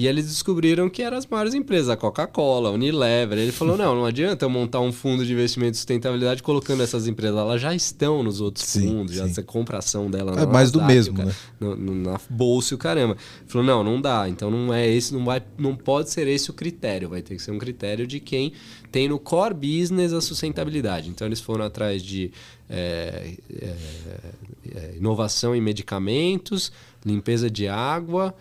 E 0.00 0.06
eles 0.08 0.24
descobriram 0.28 0.88
que 0.88 1.02
eram 1.02 1.18
as 1.18 1.26
maiores 1.26 1.52
empresas, 1.52 1.90
a 1.90 1.96
Coca-Cola, 1.96 2.70
a 2.70 2.72
Unilever. 2.72 3.36
Ele 3.36 3.52
falou: 3.52 3.76
não, 3.76 3.94
não 3.94 4.06
adianta 4.06 4.46
eu 4.46 4.48
montar 4.48 4.80
um 4.80 4.90
fundo 4.90 5.26
de 5.26 5.32
investimento 5.34 5.72
de 5.72 5.76
sustentabilidade 5.76 6.42
colocando 6.42 6.82
essas 6.82 7.06
empresas. 7.06 7.36
Elas 7.38 7.60
já 7.60 7.74
estão 7.74 8.22
nos 8.22 8.40
outros 8.40 8.64
Sim, 8.64 8.88
fundos, 8.88 9.14
já 9.14 9.26
sim. 9.28 9.34
você 9.34 9.42
compra 9.42 9.76
ação 9.76 10.10
dela 10.10 10.40
É 10.40 10.46
mais 10.46 10.70
do 10.70 10.82
mesmo, 10.82 11.12
o 11.12 11.16
ca- 11.18 11.24
né? 11.26 11.34
no- 11.60 11.76
no- 11.76 11.94
na 11.94 12.18
bolsa 12.30 12.72
e 12.72 12.76
o 12.76 12.78
caramba. 12.78 13.14
Ele 13.42 13.48
falou: 13.50 13.66
não, 13.66 13.84
não 13.84 14.00
dá. 14.00 14.26
Então 14.26 14.50
não 14.50 14.72
é 14.72 14.88
esse, 14.88 15.12
não 15.12 15.22
vai, 15.22 15.42
não 15.58 15.76
pode 15.76 16.08
ser 16.08 16.26
esse 16.28 16.48
o 16.50 16.54
critério. 16.54 17.10
Vai 17.10 17.20
ter 17.20 17.36
que 17.36 17.42
ser 17.42 17.50
um 17.50 17.58
critério 17.58 18.06
de 18.06 18.20
quem 18.20 18.54
tem 18.90 19.06
no 19.06 19.18
core 19.18 19.52
business 19.52 20.14
a 20.14 20.22
sustentabilidade. 20.22 21.10
Então 21.10 21.26
eles 21.26 21.40
foram 21.42 21.66
atrás 21.66 22.02
de 22.02 22.32
é, 22.70 23.34
é, 23.60 23.74
é, 24.74 24.94
inovação 24.96 25.54
em 25.54 25.60
medicamentos, 25.60 26.72
limpeza 27.04 27.50
de 27.50 27.66
água, 27.68 28.34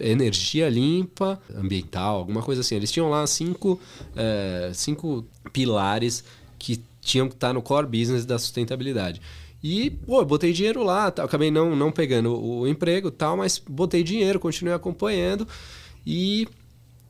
energia 0.00 0.68
limpa, 0.68 1.40
ambiental, 1.54 2.16
alguma 2.16 2.42
coisa 2.42 2.60
assim. 2.60 2.74
Eles 2.74 2.90
tinham 2.90 3.08
lá 3.08 3.26
cinco, 3.26 3.78
é, 4.16 4.70
cinco 4.74 5.24
pilares 5.52 6.24
que 6.58 6.80
tinham 7.00 7.28
que 7.28 7.34
estar 7.34 7.52
no 7.52 7.60
core 7.60 7.86
business 7.86 8.24
da 8.24 8.38
sustentabilidade. 8.38 9.20
E, 9.62 9.90
pô, 9.90 10.20
eu 10.20 10.24
botei 10.24 10.52
dinheiro 10.52 10.82
lá, 10.82 11.10
tá, 11.10 11.22
acabei 11.22 11.50
não, 11.50 11.76
não 11.76 11.92
pegando 11.92 12.34
o, 12.34 12.66
emprego 12.66 13.10
tal, 13.10 13.36
mas 13.36 13.58
botei 13.58 14.02
dinheiro, 14.02 14.40
continuei 14.40 14.74
acompanhando 14.74 15.46
e 16.04 16.48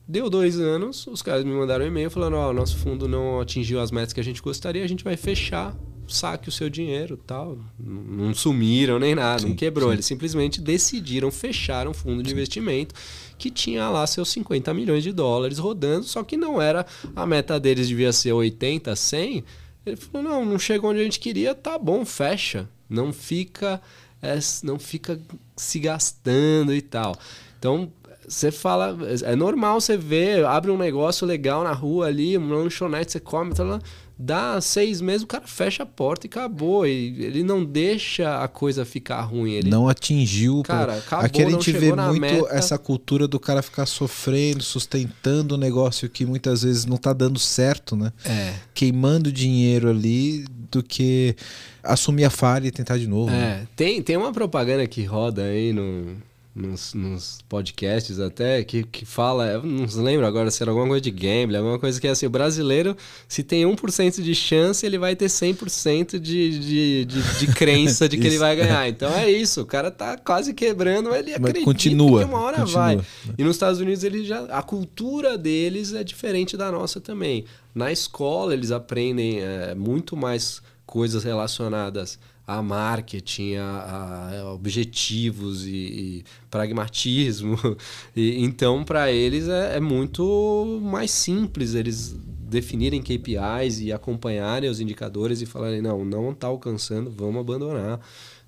deu 0.07 0.29
dois 0.29 0.59
anos, 0.59 1.07
os 1.07 1.23
caras 1.23 1.43
me 1.43 1.51
mandaram 1.51 1.83
um 1.83 1.87
e-mail 1.87 2.11
falando, 2.11 2.35
ó, 2.35 2.53
nosso 2.53 2.77
fundo 2.77 3.07
não 3.07 3.39
atingiu 3.39 3.79
as 3.79 3.89
metas 3.89 4.13
que 4.13 4.19
a 4.19 4.23
gente 4.23 4.41
gostaria, 4.41 4.83
a 4.83 4.87
gente 4.87 5.03
vai 5.03 5.17
fechar, 5.17 5.75
saque 6.07 6.49
o 6.49 6.51
seu 6.51 6.69
dinheiro 6.69 7.17
tal. 7.17 7.57
Não 7.79 8.27
não 8.27 8.33
sumiram 8.33 8.99
nem 8.99 9.15
nada, 9.15 9.41
não 9.43 9.49
Sim, 9.49 9.55
quebrou. 9.55 9.89
sim. 9.89 9.93
Eles 9.93 10.05
simplesmente 10.05 10.61
decidiram 10.61 11.31
fechar 11.31 11.87
um 11.87 11.93
fundo 11.93 12.23
de 12.23 12.31
investimento 12.31 12.95
que 13.37 13.49
tinha 13.49 13.89
lá 13.89 14.05
seus 14.07 14.29
50 14.29 14.73
milhões 14.73 15.03
de 15.03 15.11
dólares 15.11 15.57
rodando, 15.57 16.05
só 16.05 16.23
que 16.23 16.37
não 16.37 16.61
era, 16.61 16.85
a 17.15 17.25
meta 17.25 17.59
deles 17.59 17.87
devia 17.87 18.13
ser 18.13 18.31
80, 18.31 18.95
100. 18.95 19.43
Ele 19.85 19.95
falou, 19.97 20.23
não, 20.29 20.45
não 20.45 20.57
chegou 20.59 20.91
onde 20.91 21.01
a 21.01 21.03
gente 21.03 21.19
queria, 21.19 21.53
tá 21.53 21.77
bom, 21.77 22.05
fecha. 22.05 22.69
Não 22.89 23.11
fica, 23.11 23.81
é, 24.21 24.39
não 24.63 24.79
fica 24.79 25.19
se 25.57 25.79
gastando 25.79 26.73
e 26.73 26.81
tal. 26.81 27.17
Então, 27.59 27.91
você 28.27 28.51
fala, 28.51 28.97
é 29.23 29.35
normal 29.35 29.81
você 29.81 29.97
ver, 29.97 30.45
abre 30.45 30.71
um 30.71 30.77
negócio 30.77 31.27
legal 31.27 31.63
na 31.63 31.73
rua 31.73 32.07
ali, 32.07 32.37
uma 32.37 32.55
lanchonete, 32.55 33.11
você 33.11 33.19
come, 33.19 33.53
tá 33.53 33.63
lá, 33.63 33.81
dá 34.17 34.61
seis 34.61 35.01
meses, 35.01 35.23
o 35.23 35.27
cara 35.27 35.45
fecha 35.47 35.83
a 35.83 35.85
porta 35.85 36.27
e 36.27 36.29
acabou. 36.29 36.85
E 36.85 36.91
ele 37.23 37.43
não 37.43 37.63
deixa 37.65 38.41
a 38.43 38.47
coisa 38.47 38.85
ficar 38.85 39.21
ruim. 39.21 39.53
Ele, 39.53 39.69
Não 39.69 39.87
atingiu. 39.89 40.59
o 40.59 40.63
Cara, 40.63 40.97
acabou, 40.97 41.25
Aqui 41.25 41.41
a 41.41 41.45
não 41.45 41.51
gente 41.51 41.71
vê 41.71 41.93
muito 41.93 42.19
meta. 42.21 42.47
essa 42.51 42.77
cultura 42.77 43.27
do 43.27 43.39
cara 43.39 43.61
ficar 43.61 43.85
sofrendo, 43.85 44.61
sustentando 44.63 45.55
um 45.55 45.57
negócio 45.57 46.07
que 46.09 46.25
muitas 46.25 46.63
vezes 46.63 46.85
não 46.85 46.97
tá 46.97 47.11
dando 47.13 47.39
certo, 47.39 47.95
né? 47.95 48.11
É. 48.25 48.53
Queimando 48.73 49.31
dinheiro 49.31 49.89
ali 49.89 50.45
do 50.71 50.81
que 50.81 51.35
assumir 51.83 52.23
a 52.25 52.29
falha 52.29 52.67
e 52.67 52.71
tentar 52.71 52.97
de 52.97 53.07
novo. 53.07 53.31
né? 53.31 53.61
É, 53.63 53.67
tem, 53.75 54.01
tem 54.01 54.15
uma 54.17 54.31
propaganda 54.31 54.87
que 54.87 55.03
roda 55.03 55.43
aí 55.43 55.73
no, 55.73 56.15
nos, 56.55 56.93
nos 56.93 57.39
podcasts 57.49 58.19
até, 58.19 58.63
que, 58.63 58.83
que 58.83 59.05
fala, 59.05 59.47
eu 59.47 59.63
não 59.63 59.87
lembro 60.03 60.25
agora 60.25 60.51
se 60.51 60.61
era 60.61 60.69
alguma 60.69 60.87
coisa 60.87 61.01
de 61.01 61.09
gambling, 61.09 61.57
alguma 61.57 61.79
coisa 61.79 61.99
que 61.99 62.07
é 62.07 62.11
assim, 62.11 62.27
o 62.27 62.29
brasileiro, 62.29 62.95
se 63.27 63.41
tem 63.41 63.63
1% 63.63 64.21
de 64.21 64.35
chance, 64.35 64.85
ele 64.85 64.99
vai 64.99 65.15
ter 65.15 65.25
100% 65.25 66.19
de, 66.19 66.59
de, 66.59 67.05
de, 67.05 67.39
de 67.39 67.47
crença 67.53 68.07
de 68.07 68.17
que 68.17 68.27
ele 68.27 68.37
vai 68.37 68.55
ganhar. 68.55 68.87
Então 68.87 69.11
é 69.13 69.31
isso, 69.31 69.61
o 69.61 69.65
cara 69.65 69.89
tá 69.89 70.15
quase 70.15 70.53
quebrando, 70.53 71.13
ele 71.15 71.31
Mas 71.31 71.37
acredita 71.37 71.65
continua, 71.65 72.19
que 72.19 72.25
uma 72.25 72.41
hora 72.41 72.57
continua. 72.59 72.81
vai. 72.81 73.01
E 73.35 73.43
nos 73.43 73.55
Estados 73.55 73.79
Unidos 73.79 74.03
ele 74.03 74.23
já 74.23 74.43
a 74.45 74.61
cultura 74.61 75.37
deles 75.37 75.93
é 75.93 76.03
diferente 76.03 76.55
da 76.55 76.71
nossa 76.71 77.01
também. 77.01 77.45
Na 77.73 77.91
escola 77.91 78.53
eles 78.53 78.69
aprendem 78.69 79.39
é, 79.41 79.73
muito 79.73 80.15
mais 80.15 80.61
coisas 80.85 81.23
relacionadas 81.23 82.19
a 82.45 82.61
marketing, 82.61 83.55
a, 83.55 84.29
a 84.43 84.53
objetivos 84.53 85.65
e, 85.65 85.69
e 85.69 86.23
pragmatismo. 86.49 87.57
E, 88.15 88.43
então 88.43 88.83
para 88.83 89.11
eles 89.11 89.47
é, 89.47 89.77
é 89.77 89.79
muito 89.79 90.79
mais 90.83 91.09
simples 91.09 91.73
eles 91.73 92.15
definirem 92.53 93.01
KPIs 93.01 93.79
e 93.79 93.91
acompanharem 93.91 94.69
os 94.69 94.79
indicadores 94.79 95.41
e 95.41 95.45
falarem 95.45 95.81
não, 95.81 96.05
não 96.05 96.31
está 96.31 96.47
alcançando, 96.47 97.09
vamos 97.09 97.41
abandonar, 97.41 97.99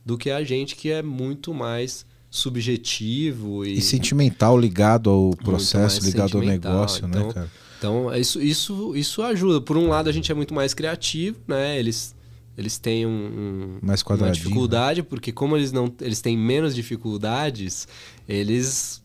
do 0.06 0.18
que 0.18 0.30
a 0.30 0.44
gente 0.44 0.76
que 0.76 0.92
é 0.92 1.02
muito 1.02 1.54
mais 1.54 2.06
subjetivo 2.30 3.66
e, 3.66 3.78
E 3.78 3.82
sentimental 3.82 4.58
ligado 4.58 5.10
ao 5.10 5.32
processo, 5.32 6.04
ligado 6.06 6.38
ao 6.38 6.44
negócio, 6.44 7.08
então- 7.08 7.28
né, 7.28 7.34
cara? 7.34 7.52
então, 7.78 8.14
isso, 8.16 8.42
isso, 8.42 8.96
isso 8.96 9.22
ajuda. 9.22 9.62
Por 9.62 9.78
um 9.78 9.88
lado, 9.88 10.10
a 10.10 10.12
gente 10.12 10.32
é 10.32 10.36
muito 10.36 10.54
mais 10.54 10.74
criativo, 10.74 11.38
né? 11.48 11.78
Eles, 11.80 12.15
eles 12.58 12.78
têm 12.78 13.06
um, 13.06 13.10
um- 13.10 13.80
Mais 13.82 14.02
uma 14.02 14.18
né? 14.18 14.32
dificuldade, 14.32 15.04
porque 15.04 15.32
como 15.32 15.56
eles 15.58 15.72
não 15.72 15.94
eles 16.02 16.22
têm 16.22 16.38
menos 16.38 16.74
dificuldades, 16.76 17.88
eles 18.28 19.04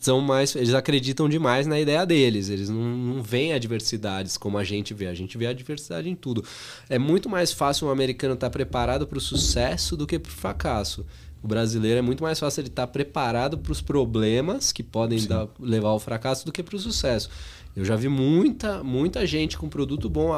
são 0.00 0.20
mais. 0.20 0.54
Eles 0.56 0.74
acreditam 0.74 1.28
demais 1.28 1.66
na 1.66 1.78
ideia 1.78 2.04
deles. 2.04 2.48
Eles 2.48 2.68
não, 2.68 2.80
não 2.96 3.22
veem 3.22 3.52
adversidades 3.52 4.36
como 4.36 4.58
a 4.58 4.64
gente 4.64 4.92
vê. 4.92 5.06
A 5.06 5.14
gente 5.14 5.38
vê 5.38 5.46
a 5.46 5.50
adversidade 5.50 6.08
em 6.08 6.14
tudo. 6.16 6.44
É 6.88 6.98
muito 6.98 7.28
mais 7.28 7.52
fácil 7.52 7.86
um 7.86 7.90
americano 7.90 8.34
estar 8.34 8.50
preparado 8.50 9.06
para 9.06 9.18
o 9.18 9.20
sucesso 9.20 9.96
do 9.96 10.06
que 10.06 10.18
para 10.18 10.30
o 10.30 10.34
fracasso. 10.34 11.06
O 11.42 11.48
brasileiro 11.48 11.98
é 11.98 12.02
muito 12.02 12.22
mais 12.22 12.38
fácil 12.38 12.60
ele 12.60 12.68
estar 12.68 12.86
preparado 12.86 13.58
para 13.58 13.72
os 13.72 13.80
problemas 13.80 14.70
que 14.72 14.82
podem 14.82 15.24
dar- 15.26 15.48
levar 15.60 15.88
ao 15.88 15.98
fracasso 15.98 16.44
do 16.46 16.52
que 16.52 16.62
para 16.62 16.76
o 16.76 16.78
sucesso. 16.78 17.28
Eu 17.74 17.84
já 17.84 17.96
vi 17.96 18.08
muita, 18.08 18.82
muita 18.84 19.26
gente 19.26 19.56
com 19.58 19.68
produto 19.68 20.08
bom. 20.08 20.32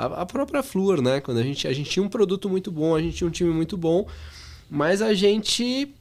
A, 0.00 0.22
a, 0.22 0.26
própria 0.26 0.62
Fluor, 0.62 1.02
né? 1.02 1.20
Quando 1.20 1.36
a 1.36 1.42
gente, 1.42 1.68
a 1.68 1.72
gente 1.74 1.90
tinha 1.90 2.02
um 2.02 2.08
produto 2.08 2.48
muito 2.48 2.72
bom, 2.72 2.96
a 2.96 3.02
gente 3.02 3.18
tinha 3.18 3.28
um 3.28 3.30
time 3.30 3.50
muito 3.50 3.76
bom, 3.76 4.06
mas 4.70 5.02
a 5.02 5.12
gente 5.12 5.94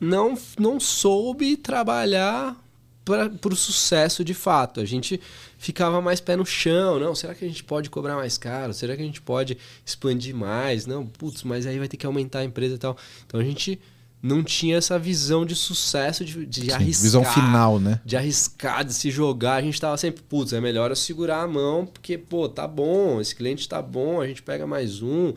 não, 0.00 0.38
não 0.58 0.80
soube 0.80 1.54
trabalhar 1.58 2.56
para 3.04 3.52
o 3.52 3.56
sucesso 3.56 4.24
de 4.24 4.32
fato. 4.32 4.80
A 4.80 4.86
gente 4.86 5.20
ficava 5.58 6.00
mais 6.00 6.18
pé 6.18 6.34
no 6.34 6.46
chão. 6.46 6.98
Não, 6.98 7.14
será 7.14 7.34
que 7.34 7.44
a 7.44 7.48
gente 7.48 7.62
pode 7.62 7.90
cobrar 7.90 8.16
mais 8.16 8.38
caro? 8.38 8.72
Será 8.72 8.96
que 8.96 9.02
a 9.02 9.04
gente 9.04 9.20
pode 9.20 9.58
expandir 9.84 10.34
mais? 10.34 10.86
Não, 10.86 11.06
putz, 11.06 11.42
mas 11.42 11.66
aí 11.66 11.78
vai 11.78 11.88
ter 11.88 11.98
que 11.98 12.06
aumentar 12.06 12.38
a 12.38 12.44
empresa 12.44 12.76
e 12.76 12.78
tal. 12.78 12.96
Então 13.26 13.38
a 13.38 13.44
gente 13.44 13.78
não 14.22 14.42
tinha 14.42 14.76
essa 14.76 14.98
visão 14.98 15.46
de 15.46 15.54
sucesso, 15.54 16.24
de, 16.24 16.44
de 16.44 16.62
Sim, 16.62 16.72
arriscar. 16.72 17.02
visão 17.02 17.24
final, 17.24 17.80
né? 17.80 18.00
De 18.04 18.16
arriscar, 18.16 18.84
de 18.84 18.92
se 18.92 19.10
jogar. 19.10 19.54
A 19.54 19.62
gente 19.62 19.80
tava 19.80 19.96
sempre, 19.96 20.22
putz, 20.22 20.52
é 20.52 20.60
melhor 20.60 20.90
eu 20.90 20.96
segurar 20.96 21.42
a 21.42 21.48
mão, 21.48 21.86
porque, 21.86 22.18
pô, 22.18 22.48
tá 22.48 22.66
bom, 22.68 23.20
esse 23.20 23.34
cliente 23.34 23.68
tá 23.68 23.80
bom, 23.80 24.20
a 24.20 24.26
gente 24.26 24.42
pega 24.42 24.66
mais 24.66 25.00
um. 25.02 25.32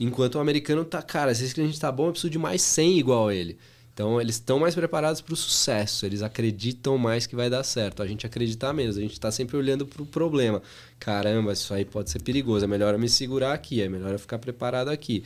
Enquanto 0.00 0.36
o 0.36 0.40
americano 0.40 0.84
tá, 0.84 1.02
cara, 1.02 1.34
se 1.34 1.44
esse 1.44 1.54
cliente 1.54 1.78
tá 1.78 1.92
bom, 1.92 2.06
eu 2.06 2.12
preciso 2.12 2.30
de 2.30 2.38
mais 2.38 2.62
100 2.62 2.98
igual 2.98 3.28
a 3.28 3.34
ele. 3.34 3.58
Então 3.94 4.18
eles 4.20 4.36
estão 4.36 4.58
mais 4.58 4.74
preparados 4.74 5.20
para 5.20 5.34
o 5.34 5.36
sucesso, 5.36 6.06
eles 6.06 6.22
acreditam 6.22 6.96
mais 6.96 7.26
que 7.26 7.36
vai 7.36 7.50
dar 7.50 7.62
certo. 7.62 8.02
A 8.02 8.06
gente 8.06 8.24
acredita 8.24 8.72
menos, 8.72 8.96
a 8.96 9.00
gente 9.00 9.12
está 9.12 9.30
sempre 9.30 9.56
olhando 9.56 9.86
para 9.86 10.02
o 10.02 10.06
problema. 10.06 10.62
Caramba, 10.98 11.52
isso 11.52 11.74
aí 11.74 11.84
pode 11.84 12.10
ser 12.10 12.22
perigoso, 12.22 12.64
é 12.64 12.68
melhor 12.68 12.94
eu 12.94 12.98
me 12.98 13.08
segurar 13.08 13.52
aqui, 13.52 13.82
é 13.82 13.88
melhor 13.90 14.12
eu 14.12 14.18
ficar 14.18 14.38
preparado 14.38 14.88
aqui. 14.88 15.22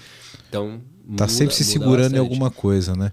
Então. 0.49 0.81
Tá 0.81 1.25
muda- 1.25 1.29
sempre 1.29 1.55
se 1.55 1.63
segurando 1.63 2.17
em 2.17 2.19
alguma 2.19 2.51
coisa, 2.51 2.97
né? 2.97 3.13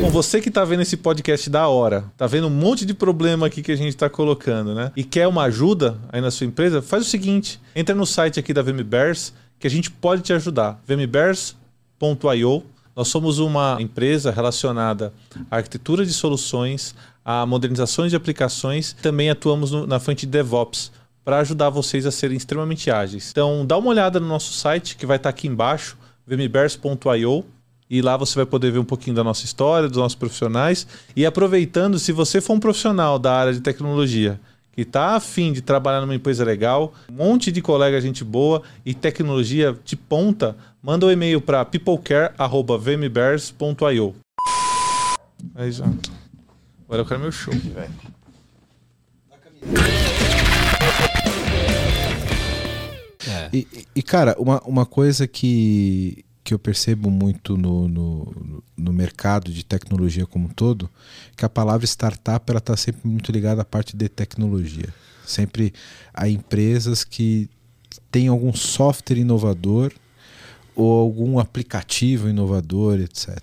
Bom, 0.00 0.08
você 0.08 0.40
que 0.40 0.50
tá 0.50 0.64
vendo 0.64 0.80
esse 0.80 0.96
podcast 0.96 1.50
da 1.50 1.68
hora, 1.68 2.04
tá 2.16 2.26
vendo 2.26 2.46
um 2.46 2.50
monte 2.50 2.86
de 2.86 2.94
problema 2.94 3.46
aqui 3.46 3.60
que 3.62 3.70
a 3.70 3.76
gente 3.76 3.94
tá 3.94 4.08
colocando, 4.08 4.74
né? 4.74 4.90
E 4.96 5.04
quer 5.04 5.28
uma 5.28 5.42
ajuda 5.42 5.98
aí 6.10 6.22
na 6.22 6.30
sua 6.30 6.46
empresa, 6.46 6.80
faz 6.80 7.06
o 7.06 7.10
seguinte: 7.10 7.60
entra 7.76 7.94
no 7.94 8.06
site 8.06 8.40
aqui 8.40 8.54
da 8.54 8.62
VMBears 8.62 9.34
que 9.58 9.66
a 9.66 9.70
gente 9.70 9.90
pode 9.90 10.22
te 10.22 10.32
ajudar. 10.32 10.82
vmbears.io. 12.00 12.64
Nós 12.96 13.08
somos 13.08 13.38
uma 13.38 13.76
empresa 13.80 14.30
relacionada 14.30 15.12
à 15.50 15.56
arquitetura 15.56 16.04
de 16.04 16.12
soluções, 16.12 16.94
a 17.24 17.46
modernizações 17.46 18.10
de 18.10 18.16
aplicações, 18.16 18.94
também 19.00 19.30
atuamos 19.30 19.70
no- 19.70 19.86
na 19.86 20.00
frente 20.00 20.20
de 20.20 20.32
DevOps 20.32 20.90
para 21.24 21.38
ajudar 21.38 21.70
vocês 21.70 22.06
a 22.06 22.10
serem 22.10 22.36
extremamente 22.36 22.90
ágeis. 22.90 23.28
Então, 23.30 23.64
dá 23.64 23.76
uma 23.76 23.90
olhada 23.90 24.18
no 24.18 24.26
nosso 24.26 24.52
site 24.52 24.96
que 24.96 25.06
vai 25.06 25.18
estar 25.18 25.28
aqui 25.28 25.46
embaixo, 25.46 25.96
vmbears.io. 26.26 27.44
E 27.88 28.00
lá 28.00 28.16
você 28.16 28.36
vai 28.36 28.46
poder 28.46 28.70
ver 28.70 28.78
um 28.78 28.84
pouquinho 28.84 29.16
da 29.16 29.24
nossa 29.24 29.44
história, 29.44 29.88
dos 29.88 29.98
nossos 29.98 30.14
profissionais. 30.14 30.86
E 31.16 31.26
aproveitando, 31.26 31.98
se 31.98 32.12
você 32.12 32.40
for 32.40 32.52
um 32.54 32.60
profissional 32.60 33.18
da 33.18 33.34
área 33.34 33.52
de 33.52 33.60
tecnologia 33.60 34.38
que 34.72 34.82
está 34.82 35.14
afim 35.16 35.52
de 35.52 35.60
trabalhar 35.62 36.00
numa 36.00 36.14
empresa 36.14 36.44
legal, 36.44 36.94
um 37.10 37.14
monte 37.14 37.50
de 37.52 37.60
colega 37.60 38.00
gente 38.00 38.22
boa 38.24 38.62
e 38.84 38.94
tecnologia 38.94 39.76
de 39.84 39.96
ponta, 39.96 40.56
manda 40.82 41.06
um 41.06 41.10
e-mail 41.10 41.40
para 41.40 41.64
peoplecare.vmbears.io. 41.64 44.14
Aí 45.54 45.70
já. 45.72 45.84
Agora 46.86 47.02
eu 47.02 47.06
quero 47.06 47.20
meu 47.20 47.32
show, 47.32 47.52
velho. 47.54 47.90
É. 53.28 53.48
E- 53.52 53.66
e, 53.94 54.02
cara, 54.02 54.34
uma, 54.38 54.60
uma 54.62 54.86
coisa 54.86 55.26
que, 55.26 56.24
que 56.42 56.54
eu 56.54 56.58
percebo 56.58 57.10
muito 57.10 57.56
no, 57.56 57.86
no, 57.88 58.62
no, 58.76 58.92
mercado 58.92 59.52
de 59.52 59.64
tecnologia 59.64 60.26
como 60.26 60.46
um 60.46 60.48
todo, 60.48 60.88
que 61.36 61.44
a 61.44 61.48
palavra 61.48 61.84
startup 61.86 62.52
está 62.56 62.76
sempre 62.76 63.08
muito 63.08 63.30
ligada 63.30 63.62
à 63.62 63.64
parte 63.64 63.96
de 63.96 64.08
tecnologia. 64.08 64.92
Sempre 65.26 65.72
há 66.14 66.28
empresas 66.28 67.04
que 67.04 67.48
têm 68.10 68.28
algum 68.28 68.52
software 68.52 69.18
inovador 69.18 69.92
ou 70.74 71.00
algum 71.00 71.38
aplicativo 71.38 72.28
inovador, 72.28 73.00
etc. 73.00 73.38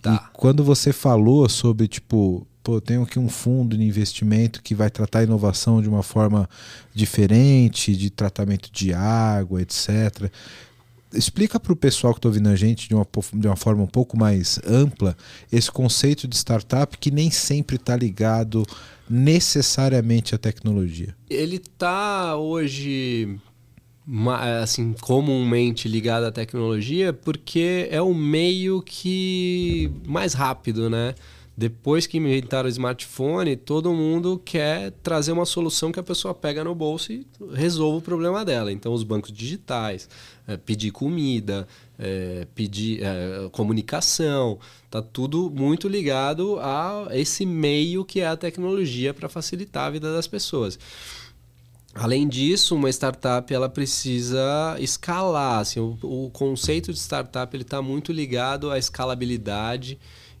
Tá. 0.00 0.14
E 0.14 0.36
quando 0.36 0.64
você 0.64 0.92
falou 0.92 1.48
sobre, 1.48 1.86
tipo, 1.86 2.46
pô, 2.62 2.80
tenho 2.80 3.02
aqui 3.02 3.18
um 3.18 3.28
fundo 3.28 3.76
de 3.76 3.84
investimento 3.84 4.62
que 4.62 4.74
vai 4.74 4.90
tratar 4.90 5.20
a 5.20 5.24
inovação 5.24 5.80
de 5.80 5.88
uma 5.88 6.02
forma 6.02 6.48
diferente, 6.94 7.96
de 7.96 8.10
tratamento 8.10 8.70
de 8.72 8.92
água, 8.92 9.62
etc. 9.62 10.30
Explica 11.14 11.60
para 11.60 11.72
o 11.72 11.76
pessoal 11.76 12.12
que 12.12 12.18
está 12.18 12.28
ouvindo 12.28 12.48
a 12.48 12.56
gente 12.56 12.88
de 12.88 12.94
uma, 12.94 13.06
de 13.34 13.46
uma 13.46 13.56
forma 13.56 13.82
um 13.82 13.86
pouco 13.86 14.16
mais 14.16 14.58
ampla 14.66 15.16
esse 15.50 15.70
conceito 15.70 16.26
de 16.26 16.36
startup 16.36 16.96
que 16.98 17.10
nem 17.10 17.30
sempre 17.30 17.76
está 17.76 17.96
ligado 17.96 18.64
necessariamente 19.08 20.34
à 20.34 20.38
tecnologia. 20.38 21.14
Ele 21.28 21.56
está 21.56 22.36
hoje 22.36 23.38
assim 24.60 24.94
comumente 25.00 25.88
ligado 25.88 26.24
à 26.24 26.32
tecnologia 26.32 27.12
porque 27.12 27.88
é 27.90 28.02
o 28.02 28.12
meio 28.12 28.82
que 28.82 29.90
mais 30.06 30.34
rápido, 30.34 30.90
né? 30.90 31.14
Depois 31.62 32.08
que 32.08 32.18
inventaram 32.18 32.66
o 32.66 32.68
smartphone, 32.68 33.54
todo 33.54 33.94
mundo 33.94 34.36
quer 34.44 34.90
trazer 35.00 35.30
uma 35.30 35.46
solução 35.46 35.92
que 35.92 36.00
a 36.00 36.02
pessoa 36.02 36.34
pega 36.34 36.64
no 36.64 36.74
bolso 36.74 37.12
e 37.12 37.24
resolva 37.54 37.98
o 37.98 38.02
problema 38.02 38.44
dela. 38.44 38.72
Então, 38.72 38.92
os 38.92 39.04
bancos 39.04 39.30
digitais, 39.30 40.08
é, 40.48 40.56
pedir 40.56 40.90
comida, 40.90 41.68
é, 41.96 42.48
pedir 42.52 43.00
é, 43.00 43.48
comunicação, 43.52 44.58
tá 44.90 45.00
tudo 45.00 45.52
muito 45.54 45.86
ligado 45.86 46.58
a 46.58 47.06
esse 47.12 47.46
meio 47.46 48.04
que 48.04 48.18
é 48.18 48.26
a 48.26 48.36
tecnologia 48.36 49.14
para 49.14 49.28
facilitar 49.28 49.86
a 49.86 49.90
vida 49.90 50.12
das 50.12 50.26
pessoas. 50.26 50.76
Além 51.94 52.26
disso, 52.26 52.74
uma 52.74 52.90
startup 52.90 53.54
ela 53.54 53.68
precisa 53.68 54.76
escalar. 54.80 55.60
Assim, 55.60 55.78
o, 55.78 55.96
o 56.02 56.28
conceito 56.32 56.92
de 56.92 56.98
startup 56.98 57.54
ele 57.54 57.62
está 57.62 57.80
muito 57.80 58.10
ligado 58.10 58.68
à 58.68 58.78
escalabilidade 58.78 59.96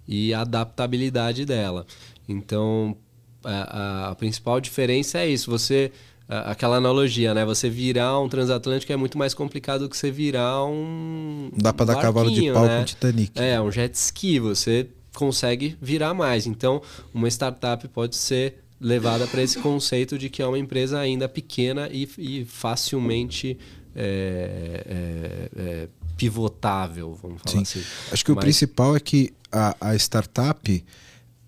e 0.06 0.34
a 0.34 0.40
adaptabilidade 0.40 1.44
dela. 1.44 1.86
Então, 2.28 2.96
a, 3.44 4.10
a 4.10 4.14
principal 4.14 4.60
diferença 4.60 5.18
é 5.18 5.28
isso. 5.28 5.50
Você 5.50 5.92
aquela 6.28 6.76
analogia, 6.76 7.34
né? 7.34 7.44
Você 7.44 7.68
virar 7.68 8.18
um 8.18 8.28
transatlântico 8.28 8.92
é 8.92 8.96
muito 8.96 9.18
mais 9.18 9.34
complicado 9.34 9.82
do 9.82 9.88
que 9.88 9.96
você 9.96 10.10
virar 10.10 10.64
um. 10.64 11.50
Dá 11.54 11.72
para 11.72 11.86
dar 11.86 12.00
cavalo 12.00 12.30
de 12.30 12.50
pau 12.52 12.66
né? 12.66 12.78
com 12.78 12.84
Titanic. 12.84 13.32
É, 13.38 13.60
um 13.60 13.70
jet 13.70 13.94
ski. 13.94 14.38
Você 14.38 14.88
consegue 15.14 15.76
virar 15.80 16.14
mais. 16.14 16.46
Então, 16.46 16.80
uma 17.12 17.28
startup 17.28 17.86
pode 17.88 18.16
ser 18.16 18.62
levada 18.80 19.26
para 19.26 19.42
esse 19.42 19.58
conceito 19.60 20.18
de 20.18 20.28
que 20.28 20.42
é 20.42 20.46
uma 20.46 20.58
empresa 20.58 20.98
ainda 20.98 21.28
pequena 21.28 21.88
e, 21.92 22.08
e 22.18 22.44
facilmente 22.44 23.56
é, 23.94 24.84
é, 24.86 25.62
é, 25.62 25.88
pivotável, 26.22 27.18
vamos 27.20 27.42
falar 27.42 27.56
Sim. 27.56 27.62
assim. 27.62 27.82
Acho 28.12 28.24
que 28.24 28.30
Mas... 28.30 28.38
o 28.38 28.40
principal 28.40 28.96
é 28.96 29.00
que 29.00 29.32
a, 29.50 29.76
a 29.80 29.96
startup 29.96 30.84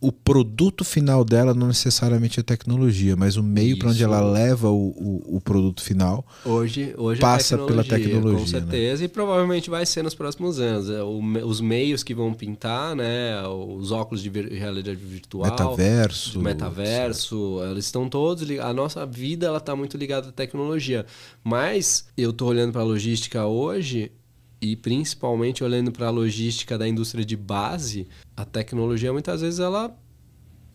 o 0.01 0.13
produto 0.13 0.85
final 0.85 1.25
dela 1.25 1.55
não 1.55 1.69
necessariamente 1.69 2.39
é 2.39 2.43
tecnologia, 2.43 3.17
mas 3.17 3.39
o 3.39 3.43
meio 3.43 3.79
para 3.79 3.89
onde 3.89 4.05
ela 4.05 4.21
leva 4.21 4.69
o, 4.69 4.89
o, 4.89 5.37
o, 5.37 5.41
produto 5.41 5.83
final 5.83 6.27
hoje, 6.45 6.95
hoje 6.99 7.21
é 7.21 7.23
passa 7.23 7.55
é 7.55 7.65
pela 7.65 7.83
tecnologia. 7.83 8.61
Com 8.61 8.67
né? 8.67 8.71
certeza, 8.71 9.01
né? 9.01 9.07
e 9.07 9.09
provavelmente 9.09 9.71
vai 9.71 9.87
ser 9.87 10.03
nos 10.03 10.15
próximos 10.15 10.61
anos. 10.61 10.91
É, 10.91 11.03
os 11.03 11.59
meios 11.59 12.03
que 12.03 12.15
vão 12.15 12.35
pintar, 12.35 12.95
né? 12.95 13.41
os 13.49 13.93
óculos 13.93 14.23
de 14.23 14.29
realidade 14.29 15.03
virtual, 15.03 15.51
metaverso, 15.51 16.39
metaverso, 16.39 17.61
eles 17.71 17.87
estão 17.87 18.07
todos 18.07 18.47
A 18.59 18.75
nossa 18.75 19.07
vida 19.07 19.57
está 19.57 19.75
muito 19.75 19.97
ligada 19.97 20.29
à 20.29 20.33
tecnologia. 20.33 21.07
Mas 21.43 22.07
eu 22.15 22.29
estou 22.29 22.49
olhando 22.49 22.73
para 22.73 22.83
a 22.83 22.85
logística 22.85 23.47
hoje 23.47 24.13
e 24.61 24.77
principalmente 24.77 25.63
olhando 25.63 25.93
para 25.93 26.07
a 26.07 26.11
logística 26.11 26.79
da 26.79 26.89
indústria 26.89 27.25
de 27.25 27.37
base, 27.37 28.07
a 28.37 28.45
tecnologia 28.45 29.13
muitas 29.13 29.41
vezes 29.41 29.61
ela 29.61 29.95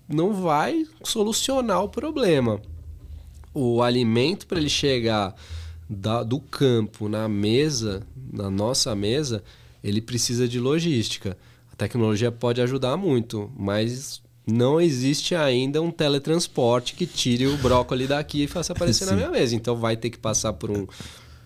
não 0.07 0.33
vai 0.33 0.85
solucionar 1.03 1.83
o 1.83 1.89
problema. 1.89 2.61
O 3.53 3.81
alimento 3.81 4.47
para 4.47 4.59
ele 4.59 4.69
chegar 4.69 5.35
da, 5.89 6.23
do 6.23 6.39
campo 6.39 7.09
na 7.09 7.27
mesa, 7.27 8.05
na 8.31 8.49
nossa 8.49 8.95
mesa, 8.95 9.43
ele 9.83 10.01
precisa 10.01 10.47
de 10.47 10.59
logística. 10.59 11.37
A 11.71 11.75
tecnologia 11.75 12.31
pode 12.31 12.61
ajudar 12.61 12.95
muito, 12.95 13.51
mas 13.57 14.21
não 14.45 14.79
existe 14.81 15.35
ainda 15.35 15.81
um 15.81 15.91
teletransporte 15.91 16.95
que 16.95 17.05
tire 17.05 17.47
o 17.47 17.57
brócolis 17.57 18.09
daqui 18.09 18.43
e 18.43 18.47
faça 18.47 18.73
aparecer 18.73 19.05
na 19.05 19.13
minha 19.13 19.29
mesa. 19.29 19.55
Então 19.55 19.75
vai 19.75 19.95
ter 19.95 20.09
que 20.09 20.17
passar 20.17 20.53
por 20.53 20.69
um 20.71 20.87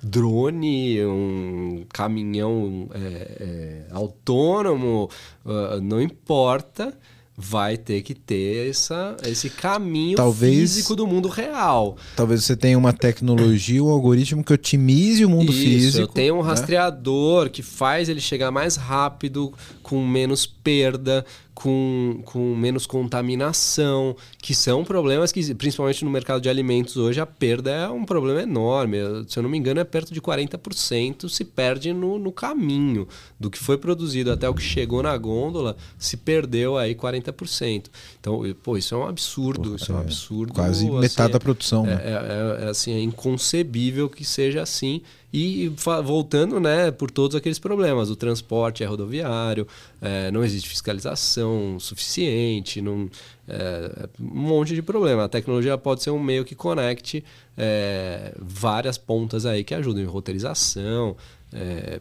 drone, 0.03 1.03
um 1.05 1.85
caminhão 1.91 2.89
é, 2.93 3.87
é, 3.89 3.93
autônomo, 3.93 5.09
uh, 5.45 5.79
não 5.81 6.01
importa 6.01 6.93
vai 7.35 7.77
ter 7.77 8.03
que 8.03 8.13
ter 8.13 8.69
essa, 8.69 9.17
esse 9.25 9.49
caminho 9.49 10.15
talvez, 10.15 10.75
físico 10.75 10.95
do 10.95 11.07
mundo 11.07 11.27
real. 11.27 11.97
Talvez 12.15 12.43
você 12.43 12.55
tenha 12.55 12.77
uma 12.77 12.93
tecnologia, 12.93 13.83
um 13.83 13.89
algoritmo 13.89 14.43
que 14.43 14.53
otimize 14.53 15.25
o 15.25 15.29
mundo 15.29 15.51
Isso, 15.51 15.61
físico. 15.61 16.03
Eu 16.03 16.07
tenho 16.07 16.35
um 16.35 16.43
né? 16.43 16.49
rastreador 16.49 17.49
que 17.49 17.63
faz 17.63 18.07
ele 18.07 18.21
chegar 18.21 18.51
mais 18.51 18.75
rápido, 18.75 19.51
com 19.81 20.05
menos 20.05 20.45
perda, 20.45 21.25
com, 21.53 22.21
com 22.25 22.55
menos 22.55 22.85
contaminação, 22.85 24.15
que 24.41 24.55
são 24.55 24.83
problemas 24.83 25.31
que, 25.31 25.53
principalmente 25.53 26.03
no 26.03 26.11
mercado 26.11 26.41
de 26.41 26.49
alimentos 26.49 26.97
hoje, 26.97 27.19
a 27.19 27.25
perda 27.25 27.71
é 27.71 27.87
um 27.89 28.05
problema 28.05 28.41
enorme. 28.41 28.97
Se 29.27 29.37
eu 29.37 29.43
não 29.43 29.49
me 29.49 29.57
engano, 29.57 29.79
é 29.79 29.83
perto 29.83 30.13
de 30.13 30.21
40% 30.21 31.29
se 31.29 31.45
perde 31.45 31.93
no, 31.93 32.17
no 32.17 32.31
caminho. 32.31 33.07
Do 33.39 33.49
que 33.49 33.59
foi 33.59 33.77
produzido 33.77 34.31
até 34.31 34.49
o 34.49 34.53
que 34.53 34.61
chegou 34.61 35.03
na 35.03 35.15
gôndola, 35.17 35.77
se 35.97 36.17
perdeu 36.17 36.77
aí 36.77 36.95
40%. 36.95 37.85
Então, 38.19 38.41
pô, 38.63 38.77
isso 38.77 38.95
é 38.95 38.97
um 38.97 39.07
absurdo, 39.07 39.69
pô, 39.69 39.75
isso 39.75 39.91
é, 39.91 39.95
é 39.95 39.97
um 39.97 40.01
absurdo. 40.01 40.53
Quase 40.53 40.87
assim, 40.87 40.99
metade 40.99 41.33
da 41.33 41.39
produção, 41.39 41.85
é, 41.85 41.87
né? 41.87 42.01
É, 42.03 42.11
é, 42.11 42.65
é, 42.65 42.69
assim, 42.69 42.91
é 42.93 43.01
inconcebível 43.01 44.09
que 44.09 44.25
seja 44.25 44.61
assim. 44.61 45.01
E 45.33 45.73
voltando 46.03 46.59
né, 46.59 46.91
por 46.91 47.09
todos 47.09 47.35
aqueles 47.35 47.57
problemas, 47.57 48.11
o 48.11 48.15
transporte 48.15 48.83
é 48.83 48.85
rodoviário, 48.85 49.67
é, 49.99 50.29
não 50.29 50.43
existe 50.43 50.69
fiscalização 50.69 51.79
suficiente, 51.79 52.79
não, 52.83 53.09
é, 53.47 54.07
um 54.21 54.41
monte 54.41 54.75
de 54.75 54.83
problema. 54.83 55.23
A 55.23 55.27
tecnologia 55.27 55.75
pode 55.75 56.03
ser 56.03 56.11
um 56.11 56.21
meio 56.21 56.45
que 56.45 56.53
conecte 56.53 57.23
é, 57.57 58.35
várias 58.39 58.95
pontas 58.95 59.43
aí 59.43 59.63
que 59.63 59.73
ajudam 59.73 60.03
em 60.03 60.05
roteirização. 60.05 61.17
É, 61.51 61.99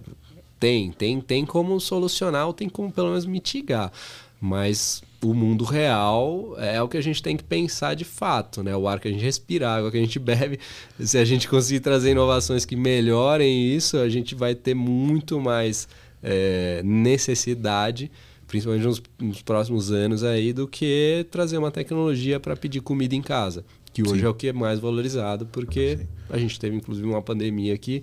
tem, 0.61 0.93
tem, 0.93 1.19
tem 1.19 1.47
como 1.47 1.81
solucionar 1.81 2.47
ou 2.47 2.53
tem 2.53 2.69
como 2.69 2.93
pelo 2.93 3.09
menos 3.09 3.25
mitigar. 3.25 3.91
Mas 4.39 5.03
o 5.23 5.33
mundo 5.33 5.65
real 5.65 6.55
é 6.59 6.83
o 6.83 6.89
que 6.89 6.97
a 6.97 7.01
gente 7.01 7.23
tem 7.23 7.37
que 7.37 7.45
pensar 7.45 7.95
de 7.95 8.05
fato, 8.05 8.63
né? 8.63 8.77
O 8.77 8.89
ar 8.89 8.99
que 8.99 9.07
a 9.07 9.11
gente 9.11 9.23
respira, 9.23 9.69
a 9.69 9.77
água 9.77 9.91
que 9.91 9.97
a 9.97 10.01
gente 10.01 10.19
bebe. 10.19 10.59
Se 10.99 11.17
a 11.17 11.25
gente 11.25 11.49
conseguir 11.49 11.81
trazer 11.81 12.11
inovações 12.11 12.65
que 12.65 12.75
melhorem 12.75 13.75
isso, 13.75 13.99
a 13.99 14.09
gente 14.09 14.35
vai 14.35 14.55
ter 14.55 14.75
muito 14.75 15.41
mais 15.41 15.89
é, 16.23 16.83
necessidade, 16.85 18.11
principalmente 18.49 18.85
nos, 18.85 19.03
nos, 19.21 19.43
próximos 19.43 19.93
anos 19.93 20.25
aí, 20.25 20.53
do 20.53 20.67
que 20.67 21.25
trazer 21.31 21.57
uma 21.57 21.71
tecnologia 21.71 22.41
para 22.41 22.57
pedir 22.57 22.81
comida 22.81 23.15
em 23.15 23.23
casa, 23.23 23.65
que 23.93 24.03
hoje 24.03 24.21
Sim. 24.21 24.27
é 24.27 24.29
o 24.29 24.35
que 24.35 24.49
é 24.49 24.53
mais 24.53 24.81
valorizado, 24.81 25.47
porque 25.47 26.01
a 26.29 26.39
gente 26.39 26.59
teve 26.59 26.77
inclusive 26.77 27.07
uma 27.07 27.23
pandemia 27.23 27.79
que 27.79 28.03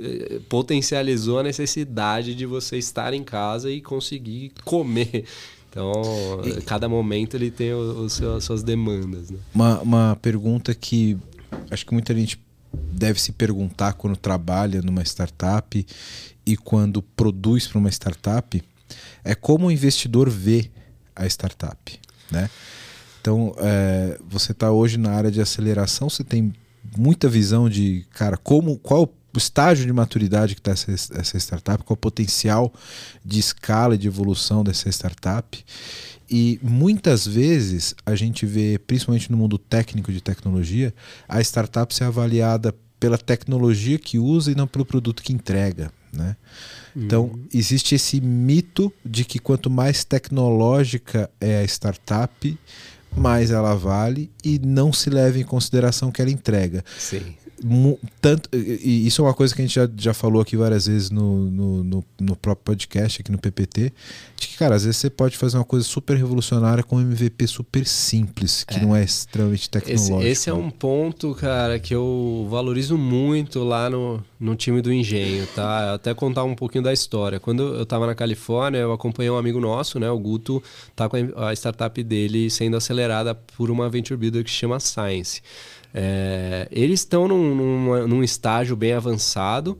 é, 0.00 0.40
potencializou 0.48 1.38
a 1.38 1.42
necessidade 1.42 2.34
de 2.34 2.46
você 2.46 2.78
estar 2.78 3.12
em 3.12 3.22
casa 3.22 3.70
e 3.70 3.82
conseguir 3.82 4.52
comer 4.64 5.24
então, 5.70 5.92
e... 6.44 6.62
cada 6.62 6.88
momento 6.88 7.36
ele 7.36 7.50
tem 7.50 7.72
o, 7.72 8.04
o 8.04 8.10
seu, 8.10 8.36
as 8.36 8.44
suas 8.44 8.62
demandas. 8.62 9.30
Né? 9.30 9.38
Uma, 9.54 9.80
uma 9.80 10.18
pergunta 10.20 10.74
que 10.74 11.16
acho 11.70 11.84
que 11.84 11.92
muita 11.92 12.14
gente 12.14 12.40
deve 12.72 13.20
se 13.20 13.32
perguntar 13.32 13.94
quando 13.94 14.16
trabalha 14.16 14.82
numa 14.82 15.02
startup 15.02 15.86
e 16.44 16.56
quando 16.56 17.02
produz 17.02 17.66
para 17.66 17.78
uma 17.78 17.90
startup 17.90 18.62
é 19.24 19.34
como 19.34 19.66
o 19.66 19.70
investidor 19.70 20.30
vê 20.30 20.70
a 21.14 21.26
startup, 21.26 22.00
né? 22.30 22.48
Então, 23.20 23.54
é, 23.58 24.18
você 24.26 24.52
está 24.52 24.70
hoje 24.70 24.96
na 24.96 25.10
área 25.10 25.30
de 25.30 25.40
aceleração, 25.40 26.08
você 26.08 26.24
tem 26.24 26.54
muita 26.96 27.28
visão 27.28 27.68
de, 27.68 28.06
cara, 28.12 28.36
como 28.36 28.78
qual 28.78 29.02
o 29.02 29.06
estágio 29.36 29.84
de 29.84 29.92
maturidade 29.92 30.54
que 30.54 30.60
está 30.60 30.72
essa, 30.72 30.90
essa 30.90 31.36
startup, 31.36 31.84
qual 31.84 31.94
o 31.94 31.96
potencial 31.96 32.72
de 33.24 33.38
escala 33.38 33.94
e 33.94 33.98
de 33.98 34.06
evolução 34.06 34.64
dessa 34.64 34.88
startup. 34.88 35.64
E 36.30 36.58
muitas 36.62 37.26
vezes 37.26 37.94
a 38.04 38.14
gente 38.14 38.46
vê, 38.46 38.78
principalmente 38.78 39.30
no 39.30 39.36
mundo 39.36 39.58
técnico 39.58 40.12
de 40.12 40.20
tecnologia, 40.20 40.94
a 41.28 41.40
startup 41.40 41.94
ser 41.94 42.04
avaliada 42.04 42.74
pela 43.00 43.16
tecnologia 43.16 43.98
que 43.98 44.18
usa 44.18 44.50
e 44.50 44.54
não 44.54 44.66
pelo 44.66 44.84
produto 44.84 45.22
que 45.22 45.32
entrega. 45.32 45.90
Né? 46.12 46.36
Então, 46.96 47.38
existe 47.54 47.94
esse 47.94 48.20
mito 48.20 48.92
de 49.04 49.24
que 49.24 49.38
quanto 49.38 49.70
mais 49.70 50.04
tecnológica 50.04 51.30
é 51.40 51.58
a 51.60 51.64
startup, 51.64 52.58
mais 53.16 53.50
ela 53.50 53.74
vale 53.74 54.30
e 54.44 54.58
não 54.58 54.92
se 54.92 55.08
leva 55.08 55.38
em 55.38 55.44
consideração 55.44 56.10
que 56.10 56.20
ela 56.20 56.30
entrega. 56.30 56.84
Sim. 56.98 57.36
Tanto, 58.20 58.48
e 58.54 59.06
isso 59.06 59.22
é 59.22 59.24
uma 59.24 59.34
coisa 59.34 59.54
que 59.54 59.60
a 59.60 59.64
gente 59.64 59.74
já, 59.74 59.88
já 59.96 60.14
falou 60.14 60.40
aqui 60.40 60.56
várias 60.56 60.86
vezes 60.86 61.10
no, 61.10 61.50
no, 61.50 61.84
no, 61.84 62.04
no 62.20 62.36
próprio 62.36 62.64
podcast, 62.64 63.20
aqui 63.20 63.32
no 63.32 63.38
PPT, 63.38 63.92
de 64.36 64.48
que, 64.48 64.56
cara, 64.56 64.76
às 64.76 64.84
vezes 64.84 64.98
você 64.98 65.10
pode 65.10 65.36
fazer 65.36 65.58
uma 65.58 65.64
coisa 65.64 65.84
super 65.84 66.16
revolucionária 66.16 66.84
com 66.84 66.96
um 66.96 67.00
MVP 67.00 67.46
super 67.48 67.84
simples, 67.84 68.62
que 68.62 68.78
não 68.78 68.94
é 68.94 69.02
extremamente 69.02 69.62
Esse, 69.62 69.70
tecnológico. 69.70 70.22
esse 70.22 70.50
é 70.50 70.54
um 70.54 70.70
ponto, 70.70 71.34
cara, 71.34 71.78
que 71.80 71.94
eu 71.94 72.46
valorizo 72.48 72.96
muito 72.96 73.64
lá 73.64 73.90
no, 73.90 74.22
no 74.38 74.54
time 74.54 74.80
do 74.80 74.92
Engenho, 74.92 75.46
tá? 75.54 75.94
Até 75.94 76.14
contar 76.14 76.44
um 76.44 76.54
pouquinho 76.54 76.84
da 76.84 76.92
história. 76.92 77.40
Quando 77.40 77.74
eu 77.74 77.84
tava 77.84 78.06
na 78.06 78.14
Califórnia, 78.14 78.78
eu 78.78 78.92
acompanhei 78.92 79.30
um 79.30 79.36
amigo 79.36 79.60
nosso, 79.60 79.98
né? 79.98 80.08
O 80.08 80.18
Guto, 80.18 80.62
tá 80.94 81.08
com 81.08 81.16
a 81.16 81.48
a 81.48 81.52
startup 81.54 82.02
dele 82.02 82.50
sendo 82.50 82.76
acelerada 82.76 83.34
por 83.34 83.70
uma 83.70 83.88
venture 83.88 84.18
builder 84.18 84.44
que 84.44 84.50
se 84.50 84.56
chama 84.56 84.78
Science. 84.78 85.42
É, 86.00 86.68
eles 86.70 87.00
estão 87.00 87.26
num, 87.26 87.54
numa- 87.56 88.06
num 88.06 88.22
estágio 88.22 88.76
bem 88.76 88.92
avançado 88.92 89.76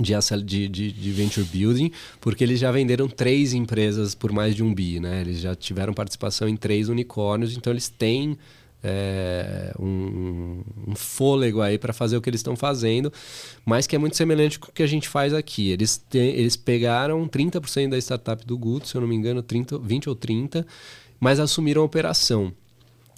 de, 0.00 0.68
de, 0.68 0.92
de 0.92 1.10
venture 1.10 1.44
building, 1.44 1.90
porque 2.20 2.44
eles 2.44 2.60
já 2.60 2.70
venderam 2.70 3.08
três 3.08 3.52
empresas 3.52 4.14
por 4.14 4.30
mais 4.30 4.54
de 4.54 4.62
um 4.62 4.72
bi, 4.72 5.00
né? 5.00 5.20
Eles 5.22 5.40
já 5.40 5.56
tiveram 5.56 5.92
participação 5.92 6.48
em 6.48 6.56
três 6.56 6.88
unicórnios, 6.88 7.56
então 7.56 7.72
eles 7.72 7.88
têm 7.88 8.38
é, 8.82 9.74
um, 9.78 10.62
um 10.86 10.94
fôlego 10.94 11.60
aí 11.60 11.76
para 11.78 11.92
fazer 11.92 12.16
o 12.16 12.20
que 12.22 12.30
eles 12.30 12.38
estão 12.38 12.54
fazendo, 12.54 13.12
mas 13.66 13.88
que 13.88 13.96
é 13.96 13.98
muito 13.98 14.16
semelhante 14.16 14.56
com 14.58 14.68
o 14.68 14.72
que 14.72 14.84
a 14.84 14.86
gente 14.86 15.08
faz 15.08 15.34
aqui. 15.34 15.70
Eles, 15.70 15.98
te- 16.08 16.16
eles 16.18 16.56
pegaram 16.56 17.26
30% 17.26 17.90
da 17.90 17.98
startup 17.98 18.46
do 18.46 18.56
Guto, 18.56 18.86
se 18.86 18.94
eu 18.96 19.00
não 19.00 19.08
me 19.08 19.16
engano, 19.16 19.42
30, 19.42 19.78
20 19.80 20.08
ou 20.08 20.14
30, 20.14 20.64
mas 21.18 21.40
assumiram 21.40 21.82
a 21.82 21.84
operação. 21.84 22.52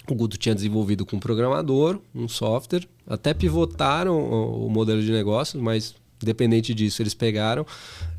O 0.09 0.15
Guto 0.15 0.37
tinha 0.37 0.53
desenvolvido 0.53 1.05
com 1.05 1.15
um 1.15 1.19
programador, 1.19 1.99
um 2.13 2.27
software, 2.27 2.87
até 3.07 3.33
pivotaram 3.33 4.17
o, 4.17 4.67
o 4.67 4.69
modelo 4.69 5.01
de 5.01 5.11
negócios, 5.11 5.61
mas 5.61 5.95
independente 6.21 6.73
disso, 6.73 7.01
eles 7.01 7.13
pegaram, 7.13 7.65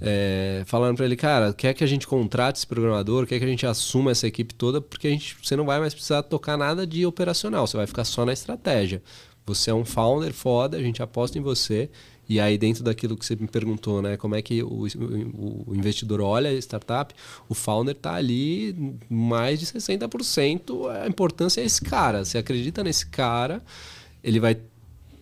é, 0.00 0.62
falaram 0.66 0.94
para 0.94 1.06
ele, 1.06 1.16
cara, 1.16 1.52
quer 1.52 1.72
que 1.74 1.82
a 1.82 1.86
gente 1.86 2.06
contrate 2.06 2.58
esse 2.58 2.66
programador, 2.66 3.26
quer 3.26 3.38
que 3.38 3.44
a 3.44 3.48
gente 3.48 3.66
assuma 3.66 4.10
essa 4.10 4.26
equipe 4.26 4.54
toda, 4.54 4.80
porque 4.80 5.08
a 5.08 5.10
gente, 5.10 5.36
você 5.42 5.56
não 5.56 5.64
vai 5.64 5.80
mais 5.80 5.94
precisar 5.94 6.22
tocar 6.22 6.56
nada 6.56 6.86
de 6.86 7.04
operacional, 7.06 7.66
você 7.66 7.76
vai 7.76 7.86
ficar 7.86 8.04
só 8.04 8.24
na 8.24 8.32
estratégia. 8.32 9.02
Você 9.46 9.70
é 9.70 9.74
um 9.74 9.84
founder 9.84 10.32
foda, 10.32 10.76
a 10.76 10.82
gente 10.82 11.02
aposta 11.02 11.38
em 11.38 11.42
você. 11.42 11.90
E 12.28 12.40
aí, 12.40 12.56
dentro 12.56 12.82
daquilo 12.82 13.16
que 13.16 13.24
você 13.26 13.36
me 13.36 13.46
perguntou, 13.46 14.00
né? 14.00 14.16
Como 14.16 14.34
é 14.34 14.40
que 14.42 14.62
o, 14.62 14.86
o- 14.86 15.74
investidor 15.74 16.20
olha 16.20 16.50
a 16.50 16.54
startup, 16.54 17.14
o 17.48 17.54
founder 17.54 17.94
está 17.94 18.14
ali 18.14 18.96
mais 19.10 19.60
de 19.60 19.66
60%. 19.66 20.88
A 21.02 21.06
importância 21.06 21.60
é 21.60 21.64
esse 21.64 21.82
cara. 21.82 22.24
Você 22.24 22.38
acredita 22.38 22.82
nesse 22.82 23.06
cara, 23.06 23.62
ele 24.22 24.40
vai 24.40 24.56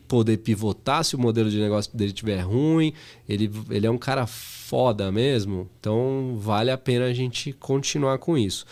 poder 0.07 0.37
pivotar 0.39 1.03
se 1.05 1.17
o 1.17 1.19
modelo 1.19 1.51
de 1.51 1.59
negócio 1.59 1.91
dele 1.97 2.11
estiver 2.11 2.41
ruim. 2.41 2.93
Ele, 3.29 3.51
ele 3.71 3.87
é 3.87 3.91
um 3.91 3.99
cara 3.99 4.27
foda 4.27 5.11
mesmo. 5.11 5.69
Então, 5.81 6.37
vale 6.39 6.71
a 6.71 6.79
pena 6.79 7.07
a 7.07 7.13
gente 7.13 7.53
continuar 7.55 8.19
com 8.19 8.37
isso. 8.39 8.65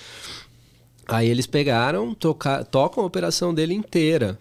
Aí 1.09 1.29
eles 1.29 1.47
pegaram, 1.47 2.15
toca, 2.15 2.63
tocam 2.65 3.03
a 3.03 3.07
operação 3.07 3.53
dele 3.53 3.75
inteira 3.75 4.39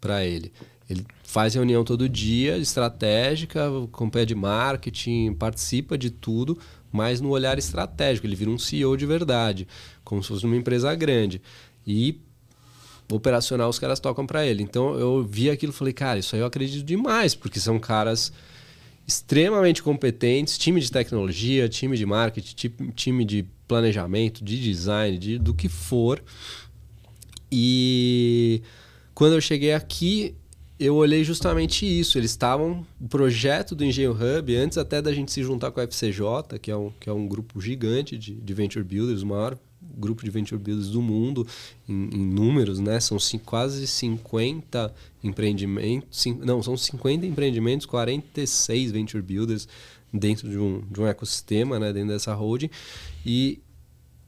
para 0.00 0.24
ele. 0.24 0.52
Ele 0.88 1.06
faz 1.30 1.54
reunião 1.54 1.84
todo 1.84 2.08
dia, 2.08 2.58
estratégica, 2.58 3.70
com 3.92 4.10
pé 4.10 4.24
de 4.24 4.34
marketing, 4.34 5.32
participa 5.34 5.96
de 5.96 6.10
tudo, 6.10 6.58
mas 6.90 7.20
no 7.20 7.28
olhar 7.30 7.56
estratégico. 7.56 8.26
Ele 8.26 8.34
vira 8.34 8.50
um 8.50 8.58
CEO 8.58 8.96
de 8.96 9.06
verdade, 9.06 9.68
como 10.02 10.20
se 10.22 10.28
fosse 10.28 10.44
uma 10.44 10.56
empresa 10.56 10.92
grande. 10.96 11.40
E 11.86 12.20
operacional 13.08 13.70
os 13.70 13.78
caras 13.78 14.00
tocam 14.00 14.26
para 14.26 14.44
ele. 14.44 14.64
Então 14.64 14.98
eu 14.98 15.22
vi 15.22 15.48
aquilo 15.50 15.72
e 15.72 15.74
falei, 15.74 15.92
cara, 15.92 16.18
isso 16.18 16.34
aí 16.34 16.42
eu 16.42 16.46
acredito 16.46 16.84
demais, 16.84 17.32
porque 17.32 17.60
são 17.60 17.78
caras 17.78 18.32
extremamente 19.06 19.84
competentes, 19.84 20.58
time 20.58 20.80
de 20.80 20.90
tecnologia, 20.90 21.68
time 21.68 21.96
de 21.96 22.06
marketing, 22.06 22.54
ti- 22.56 22.74
time 22.96 23.24
de 23.24 23.44
planejamento, 23.68 24.42
de 24.42 24.60
design, 24.60 25.16
de, 25.16 25.38
do 25.38 25.54
que 25.54 25.68
for. 25.68 26.20
E 27.52 28.62
quando 29.14 29.34
eu 29.34 29.40
cheguei 29.40 29.72
aqui, 29.74 30.34
eu 30.80 30.94
olhei 30.96 31.22
justamente 31.22 31.84
isso. 31.86 32.18
Eles 32.18 32.30
estavam. 32.30 32.86
O 33.00 33.06
projeto 33.08 33.74
do 33.74 33.84
Engenho 33.84 34.12
Hub, 34.12 34.56
antes 34.56 34.78
até 34.78 35.00
da 35.02 35.12
gente 35.12 35.30
se 35.30 35.42
juntar 35.42 35.70
com 35.70 35.80
a 35.80 35.84
FCJ, 35.84 36.58
que 36.60 36.70
é 36.70 36.76
um, 36.76 36.90
que 36.98 37.08
é 37.08 37.12
um 37.12 37.28
grupo 37.28 37.60
gigante 37.60 38.16
de, 38.18 38.34
de 38.34 38.54
venture 38.54 38.84
builders, 38.84 39.22
o 39.22 39.26
maior 39.26 39.58
grupo 39.96 40.24
de 40.24 40.30
venture 40.30 40.60
builders 40.60 40.88
do 40.90 41.00
mundo, 41.02 41.46
em, 41.88 41.92
em 42.12 42.26
números, 42.26 42.78
né? 42.80 42.98
São 43.00 43.18
cin- 43.18 43.38
quase 43.38 43.86
50 43.86 44.92
empreendimentos. 45.22 46.08
cin- 46.20 46.38
não, 46.42 46.62
são 46.62 46.76
50 46.76 47.26
empreendimentos, 47.26 47.86
46 47.86 48.90
venture 48.92 49.22
builders 49.22 49.68
dentro 50.12 50.48
de 50.48 50.58
um, 50.58 50.82
de 50.90 51.00
um 51.00 51.06
ecossistema, 51.06 51.78
né? 51.78 51.92
Dentro 51.92 52.08
dessa 52.10 52.34
holding. 52.34 52.70
E 53.24 53.60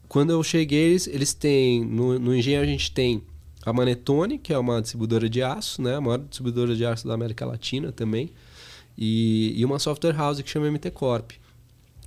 quando 0.08 0.30
eu 0.30 0.42
cheguei, 0.42 0.90
eles, 0.90 1.06
eles 1.06 1.32
têm. 1.34 1.84
No, 1.84 2.18
no 2.18 2.34
Engenho 2.36 2.60
a 2.60 2.66
gente 2.66 2.92
tem 2.92 3.22
a 3.64 3.72
Manetone, 3.72 4.38
que 4.38 4.52
é 4.52 4.58
uma 4.58 4.80
distribuidora 4.80 5.28
de 5.28 5.42
aço, 5.42 5.80
né? 5.80 5.96
A 5.96 6.00
maior 6.00 6.18
distribuidora 6.18 6.74
de 6.74 6.84
aço 6.84 7.06
da 7.06 7.14
América 7.14 7.46
Latina 7.46 7.92
também. 7.92 8.30
E, 8.98 9.54
e 9.56 9.64
uma 9.64 9.78
software 9.78 10.16
house 10.16 10.40
que 10.40 10.50
chama 10.50 10.70
MT 10.70 10.90
Corp. 10.90 11.32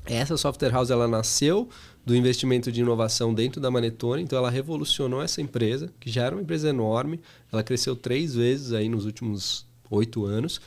Essa 0.06 0.38
software 0.38 0.70
house 0.72 0.92
ela 0.92 1.08
nasceu 1.08 1.70
do 2.06 2.16
investimento 2.16 2.72
de 2.72 2.82
inovação 2.82 3.34
dentro 3.34 3.60
da 3.60 3.72
Manetone, 3.72 4.22
então 4.22 4.38
ela 4.38 4.52
revolucionou 4.52 5.22
essa 5.24 5.42
empresa, 5.42 5.92
que 6.00 6.12
já 6.12 6.26
era 6.26 6.36
uma 6.36 6.42
empresa 6.42 6.70
enorme. 6.70 7.20
Ela 7.52 7.64
cresceu 7.64 7.96
três 7.96 8.36
vezes 8.36 8.72
aí 8.74 8.88
nos 8.88 9.06
últimos 9.06 9.66
oito 9.90 10.26
anos. 10.26 10.62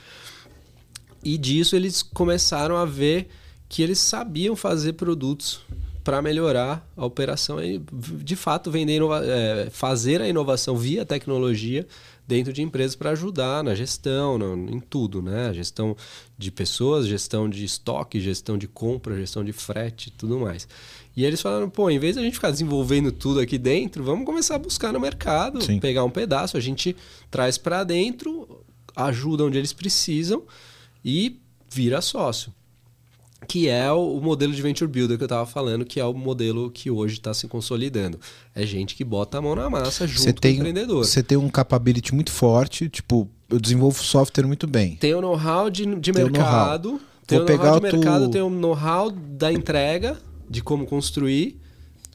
E 1.22 1.37
disso 1.37 1.77
eles 1.77 2.03
começaram 2.03 2.77
a 2.77 2.85
ver 2.85 3.29
que 3.68 3.83
eles 3.83 3.98
sabiam 3.98 4.57
fazer 4.57 4.94
produtos 4.94 5.61
para 6.09 6.23
melhorar 6.23 6.90
a 6.97 7.05
operação 7.05 7.62
e, 7.62 7.79
de 8.25 8.35
fato, 8.35 8.71
vender 8.71 9.03
é, 9.25 9.68
fazer 9.71 10.23
a 10.23 10.27
inovação 10.27 10.75
via 10.75 11.05
tecnologia 11.05 11.87
dentro 12.27 12.51
de 12.51 12.62
empresas 12.62 12.97
para 12.97 13.11
ajudar 13.11 13.62
na 13.62 13.75
gestão, 13.75 14.38
no- 14.38 14.71
em 14.75 14.81
tudo, 14.81 15.21
né? 15.21 15.53
Gestão 15.53 15.94
de 16.38 16.51
pessoas, 16.51 17.07
gestão 17.07 17.47
de 17.47 17.62
estoque, 17.62 18.21
gestão 18.21 18.57
de 18.57 18.66
compra, 18.66 19.16
gestão 19.16 19.44
de 19.44 19.53
frete, 19.53 20.11
tudo 20.11 20.38
mais. 20.40 20.66
E 21.14 21.27
eles 21.27 21.42
falaram, 21.42 21.68
pô, 21.68 21.90
em 21.90 21.99
vez 21.99 22.14
de 22.14 22.21
a 22.23 22.25
gente 22.25 22.37
ficar 22.37 22.53
desenvolvendo 22.53 23.12
tudo 23.12 23.38
aqui 23.38 23.59
dentro, 23.59 24.03
vamos 24.03 24.25
começar 24.25 24.55
a 24.55 24.59
buscar 24.59 24.94
no 24.94 25.01
mercado, 25.01 25.62
Sim. 25.62 25.79
pegar 25.79 26.05
um 26.05 26.11
pedaço, 26.11 26.57
a 26.57 26.61
gente 26.61 26.97
traz 27.31 27.59
para 27.59 27.85
dentro, 27.85 28.64
ajuda 28.97 29.44
onde 29.44 29.59
eles 29.59 29.75
precisam 29.75 30.42
e 31.05 31.38
vira 31.71 32.01
sócio. 32.01 32.51
Que 33.46 33.68
é 33.68 33.90
o 33.92 34.20
modelo 34.20 34.53
de 34.53 34.61
venture 34.61 34.90
builder 34.90 35.16
que 35.16 35.22
eu 35.22 35.27
estava 35.27 35.46
falando, 35.46 35.85
que 35.85 36.01
é 36.01 36.05
o 36.05 36.12
modelo 36.12 36.70
que 36.70 36.90
hoje 36.90 37.14
está 37.14 37.33
se 37.33 37.46
consolidando. 37.46 38.18
É 38.55 38.66
gente 38.66 38.94
que 38.96 39.05
bota 39.05 39.38
a 39.38 39.40
mão 39.40 39.55
na 39.55 39.70
massa 39.70 40.07
junto 40.07 40.20
Você 40.20 40.33
com 40.33 40.38
o 40.38 40.40
tem, 40.40 40.57
empreendedor. 40.57 41.05
você 41.05 41.22
tem 41.22 41.38
um 41.38 41.48
capability 41.48 42.14
muito 42.14 42.33
forte, 42.33 42.88
tipo, 42.88 43.29
eu 43.48 43.61
desenvolvo 43.61 44.03
software 44.03 44.44
muito 44.46 44.66
bem. 44.66 44.96
Tem 44.96 45.14
o 45.14 45.20
know-how 45.20 45.70
de, 45.70 45.87
de 45.96 46.12
Tem 46.12 46.22
mercado, 46.24 47.01
tem 47.27 47.38
Vou 47.38 47.46
o 47.46 47.51
know-how 47.57 47.77
de 47.81 47.83
mercado, 47.83 48.24
tu- 48.24 48.31
tem 48.33 48.42
o 48.42 48.51
know-how 48.51 49.11
da 49.11 49.53
entrega, 49.53 50.18
de 50.51 50.61
como 50.61 50.85
construir. 50.85 51.59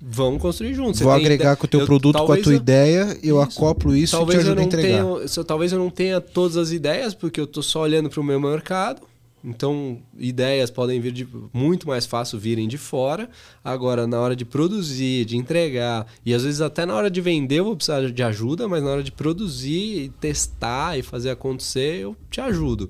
Vamos 0.06 0.42
construir 0.42 0.74
juntos. 0.74 1.00
Vou 1.00 1.14
tem 1.14 1.22
agregar 1.22 1.56
com 1.56 1.66
o 1.66 1.70
teu 1.70 1.80
eu- 1.80 1.86
produto, 1.86 2.18
com 2.26 2.34
a 2.34 2.38
tua 2.38 2.52
eu- 2.52 2.58
ideia, 2.58 3.18
eu 3.24 3.42
Isso. 3.42 3.58
acoplo 3.58 3.96
isso 3.96 4.18
talvez 4.18 4.40
e 4.40 4.44
te 4.44 4.46
ajudo 4.48 4.60
a 4.60 4.64
entregar. 4.64 5.06
talvez 5.48 5.72
eu 5.72 5.80
não 5.80 5.90
tenha 5.90 6.20
todas 6.20 6.58
as 6.58 6.72
ideias, 6.72 7.14
porque 7.14 7.40
eu 7.40 7.46
estou 7.46 7.64
só 7.64 7.82
olhando 7.82 8.10
para 8.10 8.20
o 8.20 8.24
meu 8.24 8.40
mercado. 8.40 9.02
Então, 9.44 10.02
ideias 10.18 10.72
podem 10.72 11.02
vir 11.02 11.12
de 11.12 11.28
muito 11.52 11.88
mais 11.88 12.06
fácil 12.06 12.40
virem 12.40 12.68
de 12.68 12.78
fora. 12.78 13.30
Agora, 13.64 14.08
na 14.08 14.20
hora 14.20 14.36
de 14.36 14.46
produzir, 14.46 15.26
de 15.26 15.36
entregar, 15.36 16.08
e 16.26 16.34
às 16.34 16.44
vezes 16.44 16.62
até 16.62 16.86
na 16.86 16.96
hora 16.96 17.12
de 17.12 17.20
vender 17.20 17.60
eu 17.60 17.66
vou 17.66 17.76
precisar 17.76 18.10
de 18.10 18.24
ajuda, 18.24 18.68
mas 18.68 18.82
na 18.82 18.92
hora 18.92 19.04
de 19.04 19.12
produzir, 19.12 20.06
e 20.06 20.10
testar 20.10 20.98
e 20.98 21.02
fazer 21.02 21.30
acontecer, 21.30 22.00
eu 22.00 22.16
te 22.30 22.40
ajudo. 22.40 22.90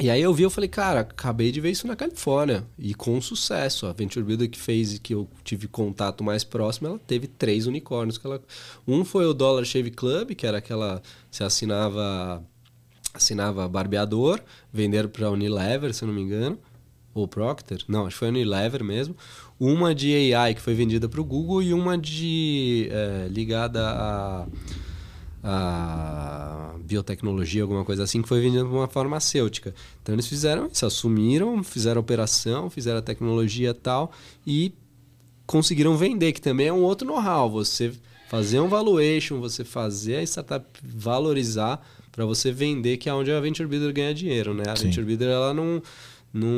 E 0.00 0.08
aí 0.10 0.22
eu 0.22 0.32
vi, 0.32 0.44
eu 0.44 0.50
falei, 0.50 0.68
cara, 0.68 1.00
acabei 1.00 1.50
de 1.50 1.60
ver 1.60 1.72
isso 1.72 1.84
na 1.84 1.96
Califórnia. 1.96 2.64
E 2.78 2.94
com 2.94 3.20
sucesso. 3.20 3.84
A 3.84 3.92
Venture 3.92 4.24
Builder 4.24 4.48
que 4.48 4.58
fez 4.58 4.94
e 4.94 5.00
que 5.00 5.12
eu 5.12 5.28
tive 5.42 5.66
contato 5.66 6.22
mais 6.22 6.44
próximo, 6.44 6.86
ela 6.86 7.00
teve 7.00 7.26
três 7.26 7.66
unicórnios. 7.66 8.16
Que 8.16 8.24
ela... 8.28 8.40
Um 8.86 9.04
foi 9.04 9.26
o 9.26 9.34
Dollar 9.34 9.64
Shave 9.64 9.90
Club, 9.90 10.36
que 10.36 10.46
era 10.46 10.58
aquela. 10.58 11.02
Você 11.28 11.42
assinava. 11.42 12.44
Assinava 13.14 13.68
barbeador, 13.68 14.40
venderam 14.72 15.08
para 15.08 15.30
Unilever, 15.30 15.92
se 15.92 16.04
eu 16.04 16.08
não 16.08 16.14
me 16.14 16.22
engano. 16.22 16.58
Ou 17.14 17.26
Procter? 17.26 17.82
Não, 17.88 18.06
acho 18.06 18.14
que 18.14 18.18
foi 18.18 18.28
Unilever 18.28 18.84
mesmo. 18.84 19.16
Uma 19.58 19.94
de 19.94 20.34
AI 20.34 20.54
que 20.54 20.60
foi 20.60 20.74
vendida 20.74 21.08
para 21.08 21.20
o 21.20 21.24
Google 21.24 21.62
e 21.62 21.72
uma 21.74 21.98
de. 21.98 22.88
eh, 22.90 23.28
ligada 23.30 23.82
a 23.88 24.46
a 25.42 26.74
biotecnologia, 26.80 27.62
alguma 27.62 27.84
coisa 27.84 28.02
assim, 28.02 28.20
que 28.20 28.28
foi 28.28 28.40
vendida 28.40 28.64
por 28.64 28.74
uma 28.74 28.88
farmacêutica. 28.88 29.74
Então 30.02 30.14
eles 30.14 30.26
fizeram 30.26 30.68
isso, 30.70 30.84
assumiram, 30.84 31.62
fizeram 31.62 31.98
a 31.98 32.02
operação, 32.02 32.68
fizeram 32.68 32.98
a 32.98 33.02
tecnologia 33.02 33.72
tal 33.72 34.10
e 34.46 34.74
conseguiram 35.46 35.96
vender, 35.96 36.32
que 36.32 36.40
também 36.40 36.66
é 36.66 36.72
um 36.72 36.82
outro 36.82 37.06
know-how. 37.06 37.48
Você 37.50 37.92
fazer 38.28 38.60
um 38.60 38.68
valuation, 38.68 39.40
você 39.40 39.64
fazer 39.64 40.16
a 40.16 40.22
startup 40.22 40.66
valorizar 40.82 41.86
para 42.18 42.26
você 42.26 42.50
vender, 42.50 42.96
que 42.96 43.08
é 43.08 43.14
onde 43.14 43.30
a 43.30 43.38
Venture 43.38 43.68
Builder 43.68 43.92
ganha 43.92 44.12
dinheiro, 44.12 44.52
né? 44.52 44.64
A 44.66 44.74
Sim. 44.74 44.86
Venture 44.86 45.06
Builder 45.06 45.28
ela 45.28 45.54
não, 45.54 45.80
não, 46.34 46.50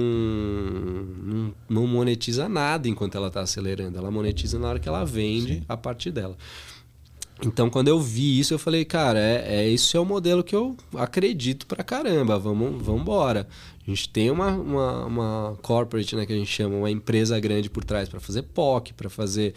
não, 1.23 1.55
não 1.69 1.87
monetiza 1.87 2.49
nada 2.49 2.89
enquanto 2.89 3.15
ela 3.15 3.29
está 3.29 3.43
acelerando, 3.43 3.99
ela 3.99 4.11
monetiza 4.11 4.59
na 4.59 4.69
hora 4.69 4.79
que 4.79 4.89
ela 4.89 5.05
vende 5.05 5.57
Sim. 5.57 5.63
a 5.69 5.77
parte 5.77 6.11
dela. 6.11 6.35
Então, 7.43 7.69
quando 7.69 7.89
eu 7.89 8.01
vi 8.01 8.39
isso, 8.39 8.55
eu 8.55 8.59
falei, 8.59 8.87
cara, 8.87 9.19
é, 9.19 9.65
é 9.65 9.71
esse 9.71 9.95
é 9.95 10.01
o 10.01 10.05
modelo 10.05 10.43
que 10.43 10.57
eu 10.57 10.75
acredito 10.95 11.67
pra 11.67 11.85
caramba. 11.85 12.39
Vamos, 12.39 12.83
vamos 12.83 13.03
embora. 13.03 13.47
A 13.87 13.91
gente 13.91 14.09
tem 14.09 14.31
uma, 14.31 14.53
uma, 14.53 15.05
uma 15.07 15.59
corporate, 15.61 16.17
né, 16.17 16.25
que 16.25 16.33
a 16.33 16.37
gente 16.37 16.51
chama, 16.51 16.77
uma 16.77 16.91
empresa 16.91 17.39
grande 17.39 17.69
por 17.69 17.85
trás 17.85 18.09
para 18.09 18.21
fazer 18.21 18.43
POC, 18.43 18.95
para 18.95 19.11
fazer, 19.11 19.55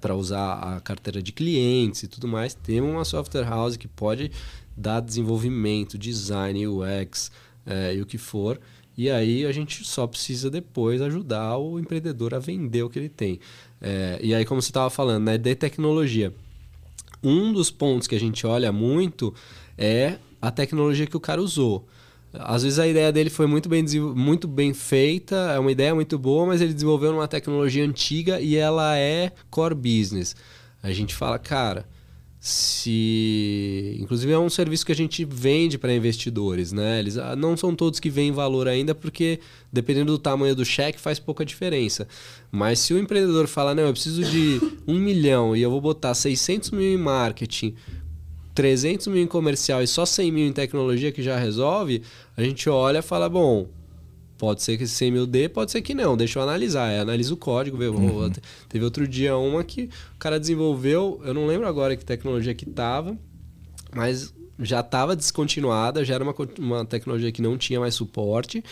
para 0.00 0.14
usar 0.14 0.54
a 0.54 0.80
carteira 0.80 1.22
de 1.22 1.32
clientes 1.32 2.02
e 2.02 2.08
tudo 2.08 2.28
mais. 2.28 2.54
Temos 2.54 2.90
uma 2.90 3.04
software 3.04 3.44
house 3.44 3.76
que 3.76 3.88
pode 3.88 4.30
dar 4.76 5.00
desenvolvimento, 5.00 5.98
design, 5.98 6.66
UX 6.66 7.30
é, 7.66 7.94
e 7.94 8.02
o 8.02 8.06
que 8.06 8.18
for. 8.18 8.60
E 8.96 9.10
aí 9.10 9.44
a 9.44 9.52
gente 9.52 9.84
só 9.84 10.06
precisa 10.06 10.50
depois 10.50 11.02
ajudar 11.02 11.56
o 11.58 11.78
empreendedor 11.78 12.34
a 12.34 12.38
vender 12.38 12.82
o 12.82 12.90
que 12.90 12.98
ele 12.98 13.08
tem. 13.08 13.40
É, 13.80 14.18
e 14.22 14.34
aí, 14.34 14.44
como 14.44 14.62
você 14.62 14.70
estava 14.70 14.88
falando, 14.88 15.24
né, 15.24 15.36
de 15.36 15.54
tecnologia 15.54 16.32
um 17.24 17.52
dos 17.52 17.70
pontos 17.70 18.06
que 18.06 18.14
a 18.14 18.20
gente 18.20 18.46
olha 18.46 18.70
muito 18.70 19.34
é 19.78 20.18
a 20.40 20.50
tecnologia 20.50 21.06
que 21.06 21.16
o 21.16 21.20
cara 21.20 21.40
usou. 21.40 21.88
Às 22.32 22.64
vezes 22.64 22.78
a 22.78 22.86
ideia 22.86 23.10
dele 23.12 23.30
foi 23.30 23.46
muito 23.46 23.68
bem, 23.68 23.84
muito 24.14 24.46
bem 24.46 24.74
feita, 24.74 25.36
é 25.54 25.58
uma 25.58 25.72
ideia 25.72 25.94
muito 25.94 26.18
boa, 26.18 26.46
mas 26.46 26.60
ele 26.60 26.74
desenvolveu 26.74 27.12
uma 27.12 27.28
tecnologia 27.28 27.84
antiga 27.84 28.40
e 28.40 28.56
ela 28.56 28.96
é 28.98 29.32
core 29.50 29.74
business. 29.74 30.36
A 30.82 30.92
gente 30.92 31.14
fala, 31.14 31.38
cara, 31.38 31.86
se. 32.46 33.96
Inclusive 33.98 34.30
é 34.30 34.38
um 34.38 34.50
serviço 34.50 34.84
que 34.84 34.92
a 34.92 34.94
gente 34.94 35.24
vende 35.24 35.78
para 35.78 35.94
investidores, 35.94 36.72
né? 36.72 36.98
Eles 36.98 37.16
ah, 37.16 37.34
não 37.34 37.56
são 37.56 37.74
todos 37.74 37.98
que 37.98 38.10
veem 38.10 38.32
valor 38.32 38.68
ainda, 38.68 38.94
porque 38.94 39.40
dependendo 39.72 40.12
do 40.12 40.18
tamanho 40.18 40.54
do 40.54 40.62
cheque 40.62 41.00
faz 41.00 41.18
pouca 41.18 41.42
diferença. 41.42 42.06
Mas 42.52 42.80
se 42.80 42.92
o 42.92 42.98
empreendedor 42.98 43.46
fala, 43.46 43.74
não, 43.74 43.84
eu 43.84 43.92
preciso 43.92 44.22
de 44.22 44.60
um 44.86 44.98
milhão 44.98 45.56
e 45.56 45.62
eu 45.62 45.70
vou 45.70 45.80
botar 45.80 46.12
600 46.12 46.72
mil 46.72 46.82
em 46.82 46.98
marketing, 46.98 47.76
300 48.54 49.06
mil 49.06 49.22
em 49.22 49.26
comercial 49.26 49.82
e 49.82 49.86
só 49.86 50.04
100 50.04 50.30
mil 50.30 50.46
em 50.46 50.52
tecnologia 50.52 51.10
que 51.10 51.22
já 51.22 51.38
resolve, 51.38 52.02
a 52.36 52.42
gente 52.42 52.68
olha 52.68 52.98
e 52.98 53.02
fala, 53.02 53.26
bom, 53.26 53.68
pode 54.38 54.62
ser 54.62 54.76
que 54.76 54.84
esse 54.84 54.94
100 54.94 55.10
mil 55.10 55.26
dê, 55.26 55.48
pode 55.48 55.70
ser 55.70 55.82
que 55.82 55.94
não, 55.94 56.16
deixa 56.16 56.38
eu 56.38 56.42
analisar. 56.42 56.88
Aí 56.88 56.98
analisa 56.98 57.32
o 57.32 57.36
código, 57.36 57.76
vê. 57.76 57.88
Uhum. 57.88 58.30
Teve 58.68 58.84
outro 58.84 59.06
dia 59.06 59.36
uma 59.36 59.62
que 59.64 59.84
o 60.14 60.18
cara 60.18 60.38
desenvolveu, 60.38 61.20
eu 61.24 61.34
não 61.34 61.46
lembro 61.46 61.66
agora 61.66 61.96
que 61.96 62.04
tecnologia 62.04 62.54
que 62.54 62.66
tava, 62.66 63.16
mas 63.94 64.34
já 64.58 64.80
estava 64.80 65.16
descontinuada, 65.16 66.04
já 66.04 66.14
era 66.14 66.24
uma, 66.24 66.34
uma 66.58 66.84
tecnologia 66.84 67.32
que 67.32 67.42
não 67.42 67.56
tinha 67.56 67.80
mais 67.80 67.94
suporte. 67.94 68.62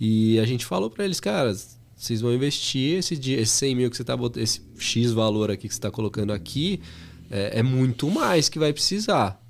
E 0.00 0.38
a 0.38 0.46
gente 0.46 0.64
falou 0.64 0.88
para 0.88 1.04
eles, 1.04 1.20
cara, 1.20 1.54
vocês 1.96 2.20
vão 2.20 2.32
investir 2.32 2.98
esse, 2.98 3.16
dia, 3.16 3.40
esse 3.40 3.52
100 3.52 3.74
mil 3.74 3.90
que 3.90 3.96
você 3.96 4.02
está 4.02 4.16
botando, 4.16 4.42
esse 4.42 4.62
X 4.78 5.12
valor 5.12 5.50
aqui 5.50 5.66
que 5.66 5.74
você 5.74 5.78
está 5.78 5.90
colocando 5.90 6.32
aqui, 6.32 6.80
é, 7.30 7.58
é, 7.58 7.62
muito 7.62 8.08
mais 8.10 8.48
que 8.48 8.58
vai 8.58 8.72
precisar. 8.72 9.42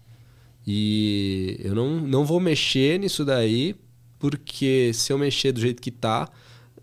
E 0.67 1.61
eu 1.63 1.75
não, 1.75 2.01
não 2.01 2.25
vou 2.25 2.41
mexer 2.41 2.99
nisso 2.99 3.25
daí, 3.25 3.75
porque 4.19 4.91
se 4.95 5.13
eu 5.13 5.19
mexer 5.19 5.53
do 5.53 5.61
jeito 5.61 5.81
que 5.81 5.91
tá, 5.91 6.29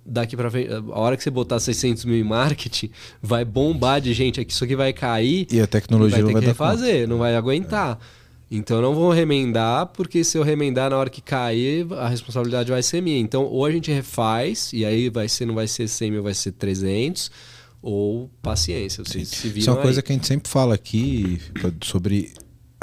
daqui 0.05 0.38
para 0.38 0.51
frente, 0.51 0.69
a 0.71 0.99
hora 0.99 1.17
que 1.17 1.23
você 1.23 1.29
botar 1.29 1.59
600 1.59 2.05
mil 2.05 2.15
em 2.15 2.23
marketing, 2.23 2.91
vai 3.21 3.43
bombar 3.43 3.99
de 3.99 4.13
gente 4.13 4.39
aqui, 4.39 4.51
isso 4.51 4.63
aqui 4.63 4.75
vai 4.75 4.93
cair. 4.93 5.47
E 5.51 5.59
a 5.59 5.67
tecnologia 5.67 6.17
vai 6.17 6.19
ter 6.21 6.25
não 6.25 6.33
vai 6.33 6.41
que 6.41 6.47
refazer, 6.47 7.07
não 7.07 7.17
vai 7.17 7.36
aguentar. 7.36 7.99
É. 8.21 8.25
Então 8.51 8.77
eu 8.77 8.83
não 8.83 8.93
vou 8.93 9.11
remendar, 9.11 9.88
porque 9.88 10.23
se 10.23 10.38
eu 10.38 10.43
remendar 10.43 10.91
na 10.91 10.97
hora 10.97 11.09
que 11.09 11.21
cair, 11.21 11.88
a 11.93 12.07
responsabilidade 12.07 12.69
vai 12.69 12.83
ser 12.83 13.01
minha. 13.01 13.19
Então 13.19 13.43
ou 13.43 13.65
a 13.65 13.71
gente 13.71 13.91
refaz, 13.91 14.71
e 14.71 14.86
aí 14.86 15.09
vai 15.09 15.27
ser, 15.27 15.45
não 15.45 15.55
vai 15.55 15.67
ser 15.67 15.88
100 15.88 16.11
mil, 16.11 16.23
vai 16.23 16.33
ser 16.33 16.51
300, 16.51 17.31
ou 17.81 18.29
paciência. 18.41 19.03
Vocês 19.03 19.27
se 19.27 19.47
viram 19.47 19.59
Isso 19.59 19.69
é 19.69 19.73
uma 19.73 19.79
aí. 19.79 19.83
coisa 19.83 20.01
que 20.01 20.11
a 20.11 20.15
gente 20.15 20.27
sempre 20.27 20.49
fala 20.49 20.75
aqui 20.75 21.39
sobre 21.83 22.31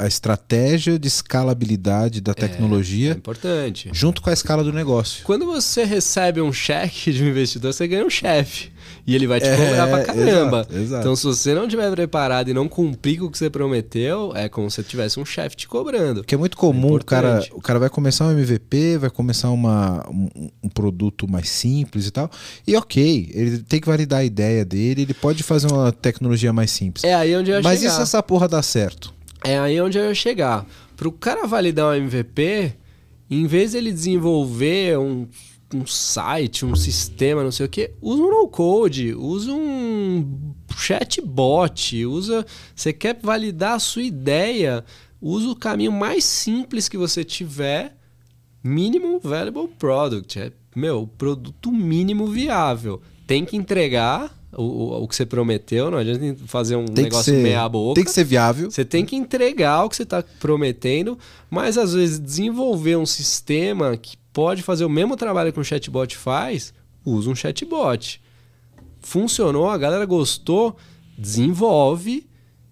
a 0.03 0.07
estratégia 0.07 0.99
de 0.99 1.07
escalabilidade 1.07 2.19
da 2.19 2.33
tecnologia 2.33 3.11
é 3.11 3.15
importante. 3.15 3.89
junto 3.93 4.21
com 4.21 4.29
a 4.29 4.33
escala 4.33 4.63
do 4.63 4.73
negócio. 4.73 5.23
Quando 5.23 5.45
você 5.45 5.85
recebe 5.85 6.41
um 6.41 6.51
cheque 6.51 7.13
de 7.13 7.23
um 7.23 7.27
investidor, 7.27 7.73
você 7.73 7.87
ganha 7.87 8.05
um 8.05 8.09
chefe. 8.09 8.73
E 9.07 9.15
ele 9.15 9.27
vai 9.27 9.39
te 9.39 9.49
cobrar 9.49 9.87
é, 9.87 9.91
pra 9.91 10.03
caramba. 10.03 10.59
Exato, 10.59 10.77
exato. 10.77 11.01
Então, 11.01 11.15
se 11.15 11.23
você 11.23 11.53
não 11.53 11.67
tiver 11.67 11.89
preparado 11.91 12.49
e 12.49 12.53
não 12.53 12.67
cumprir 12.67 13.19
com 13.19 13.25
o 13.25 13.31
que 13.31 13.37
você 13.37 13.49
prometeu, 13.49 14.33
é 14.35 14.47
como 14.47 14.69
se 14.69 14.81
tivesse 14.83 15.19
um 15.19 15.25
chefe 15.25 15.55
te 15.55 15.67
cobrando. 15.67 16.21
Porque 16.21 16.35
é 16.35 16.37
muito 16.37 16.55
comum, 16.55 16.93
é 16.93 16.95
o, 16.97 17.03
cara, 17.03 17.45
o 17.53 17.61
cara 17.61 17.79
vai 17.79 17.89
começar 17.89 18.27
um 18.27 18.31
MVP, 18.31 18.97
vai 18.97 19.09
começar 19.09 19.49
uma, 19.49 20.05
um, 20.09 20.49
um, 20.63 20.69
produto 20.69 21.29
mais 21.29 21.49
simples 21.49 22.07
e 22.07 22.11
tal. 22.11 22.29
E 22.65 22.75
ok, 22.75 23.29
ele 23.33 23.59
tem 23.59 23.79
que 23.79 23.87
validar 23.87 24.19
a 24.19 24.23
ideia 24.23 24.63
dele, 24.63 25.03
ele 25.03 25.13
pode 25.13 25.43
fazer 25.43 25.71
uma 25.71 25.91
tecnologia 25.91 26.53
mais 26.53 26.71
simples. 26.71 27.03
É 27.03 27.13
aí 27.13 27.35
onde 27.35 27.51
eu 27.51 27.61
Mas 27.61 27.79
chegar. 27.79 27.93
e 27.93 27.95
se 27.95 28.01
essa 28.01 28.23
porra 28.23 28.47
dá 28.47 28.61
certo? 28.61 29.13
É 29.43 29.59
aí 29.59 29.79
onde 29.81 29.97
eu 29.97 30.05
ia 30.05 30.15
chegar. 30.15 30.65
Para 30.95 31.07
o 31.07 31.11
cara 31.11 31.45
validar 31.45 31.91
um 31.91 31.95
MVP, 31.95 32.73
em 33.29 33.45
vez 33.45 33.75
ele 33.75 33.91
desenvolver 33.91 34.97
um, 34.97 35.27
um 35.73 35.85
site, 35.85 36.65
um 36.65 36.75
sistema, 36.75 37.43
não 37.43 37.51
sei 37.51 37.65
o 37.65 37.69
que, 37.69 37.91
usa 38.01 38.21
um 38.21 38.29
no-code, 38.29 39.13
usa 39.13 39.51
um 39.51 40.53
chatbot, 40.77 42.05
usa. 42.05 42.45
Você 42.75 42.93
quer 42.93 43.19
validar 43.21 43.73
a 43.73 43.79
sua 43.79 44.03
ideia, 44.03 44.85
usa 45.21 45.49
o 45.49 45.55
caminho 45.55 45.91
mais 45.91 46.23
simples 46.23 46.87
que 46.87 46.97
você 46.97 47.23
tiver, 47.23 47.97
minimum 48.63 49.19
valuable 49.19 49.67
product. 49.77 50.39
É, 50.39 50.51
meu, 50.75 51.05
produto 51.17 51.71
mínimo 51.71 52.27
viável. 52.27 53.01
Tem 53.27 53.43
que 53.43 53.57
entregar 53.57 54.33
o, 54.55 55.03
o, 55.03 55.07
que 55.07 55.15
você 55.15 55.25
prometeu, 55.25 55.89
não 55.89 55.97
adianta 55.97 56.35
fazer 56.45 56.75
um 56.75 56.85
tem 56.85 57.05
negócio 57.05 57.33
ser, 57.33 57.41
meia 57.41 57.67
boca. 57.67 57.95
Tem 57.95 58.03
que 58.03 58.11
ser 58.11 58.23
viável. 58.23 58.69
Você 58.69 58.85
tem 58.85 59.05
que 59.05 59.15
entregar 59.15 59.83
o 59.83 59.89
que 59.89 59.95
você 59.95 60.03
está 60.03 60.23
prometendo, 60.39 61.17
mas 61.49 61.77
às 61.77 61.93
vezes 61.93 62.19
desenvolver 62.19 62.95
um 62.95 63.05
sistema 63.05 63.95
que 63.97 64.17
pode 64.31 64.61
fazer 64.61 64.85
o 64.85 64.89
mesmo 64.89 65.15
trabalho 65.15 65.53
que 65.53 65.59
um 65.59 65.63
chatbot 65.63 66.17
faz, 66.17 66.73
usa 67.05 67.29
um 67.29 67.35
chatbot. 67.35 68.21
Funcionou, 68.99 69.69
a 69.69 69.77
galera 69.77 70.05
gostou, 70.05 70.75
desenvolve 71.17 72.25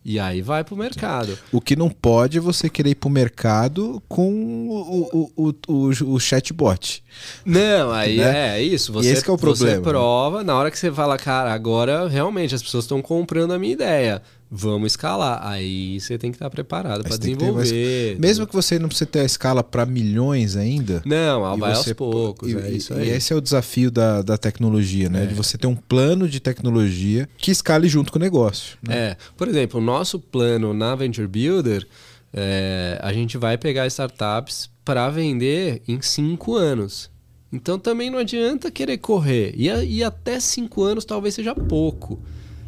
e 0.04 0.20
aí 0.20 0.42
vai 0.42 0.64
para 0.64 0.74
o 0.74 0.78
mercado. 0.78 1.38
O 1.52 1.62
que 1.62 1.76
não 1.76 1.90
pode 1.90 2.40
é 2.40 2.42
você 2.42 2.70
querer 2.70 2.92
ir 2.92 2.96
para 2.96 3.08
o 3.08 3.12
mercado 3.12 4.02
com 4.08 4.68
o, 4.68 5.30
o, 5.36 5.56
o, 5.68 6.14
o, 6.14 6.20
chatbot. 6.20 7.04
Não, 7.46 7.92
aí 7.92 8.18
né? 8.18 8.58
é 8.58 8.64
isso. 8.64 8.92
Você, 8.92 9.10
e 9.10 9.12
esse 9.12 9.30
é 9.30 9.32
o 9.32 9.38
problema. 9.38 9.76
Você 9.76 9.82
prova, 9.82 10.44
na 10.44 10.56
hora 10.56 10.72
que 10.72 10.80
você 10.80 10.92
fala, 10.92 11.18
cara, 11.18 11.54
agora 11.54 12.08
realmente 12.08 12.56
as 12.56 12.64
pessoas 12.64 12.86
estão 12.86 13.00
comprando 13.02 13.54
a 13.54 13.60
minha 13.60 13.74
ideia. 13.74 14.24
Vamos 14.54 14.92
escalar. 14.92 15.40
Aí 15.48 15.98
você 15.98 16.18
tem 16.18 16.30
que 16.30 16.36
estar 16.36 16.50
preparado 16.50 17.04
para 17.06 17.16
desenvolver. 17.16 18.20
Mesmo 18.20 18.46
que 18.46 18.54
você 18.54 18.78
não 18.78 18.90
precise 18.90 19.10
ter 19.10 19.22
a 19.22 19.24
escala 19.24 19.64
para 19.64 19.86
milhões 19.86 20.58
ainda. 20.58 21.02
Não, 21.06 21.58
vai 21.58 21.74
você, 21.74 21.92
aos 21.92 21.94
poucos. 21.94 22.52
E, 22.52 22.58
é 22.58 22.70
isso 22.70 22.94
e 22.96 22.98
aí. 22.98 23.10
esse 23.12 23.32
é 23.32 23.36
o 23.36 23.40
desafio 23.40 23.90
da, 23.90 24.22
da 24.22 24.38
tecnologia, 24.38 25.08
né? 25.08 25.24
É. 25.24 25.26
De 25.28 25.34
você 25.34 25.58
ter 25.58 25.68
um 25.68 25.76
plano 25.76 26.28
de 26.28 26.42
tecnologia 26.42 27.30
que 27.38 27.50
escale 27.50 27.88
junto 27.88 28.12
com 28.12 28.20
o 28.20 28.22
negócio. 28.22 28.78
Né? 28.86 28.94
É. 28.94 29.18
Por 29.38 29.48
exemplo, 29.48 29.80
o 29.80 29.84
nosso 29.84 30.20
plano 30.20 30.74
na 30.74 30.96
Venture 30.96 31.28
Builder, 31.28 31.88
é, 32.34 33.00
a 33.02 33.14
gente 33.14 33.38
vai 33.38 33.58
pegar 33.58 33.88
startups 33.88 34.70
para 34.84 35.10
vender 35.10 35.82
em 35.88 36.02
cinco 36.02 36.58
anos. 36.58 37.10
Então 37.54 37.80
também 37.80 38.10
não 38.10 38.20
adianta 38.20 38.70
querer 38.70 38.98
correr. 38.98 39.54
E, 39.56 39.70
e 39.70 40.04
até 40.04 40.42
cinco 40.42 40.84
anos 40.84 41.06
talvez 41.06 41.36
seja 41.36 41.56
pouco. 41.56 42.22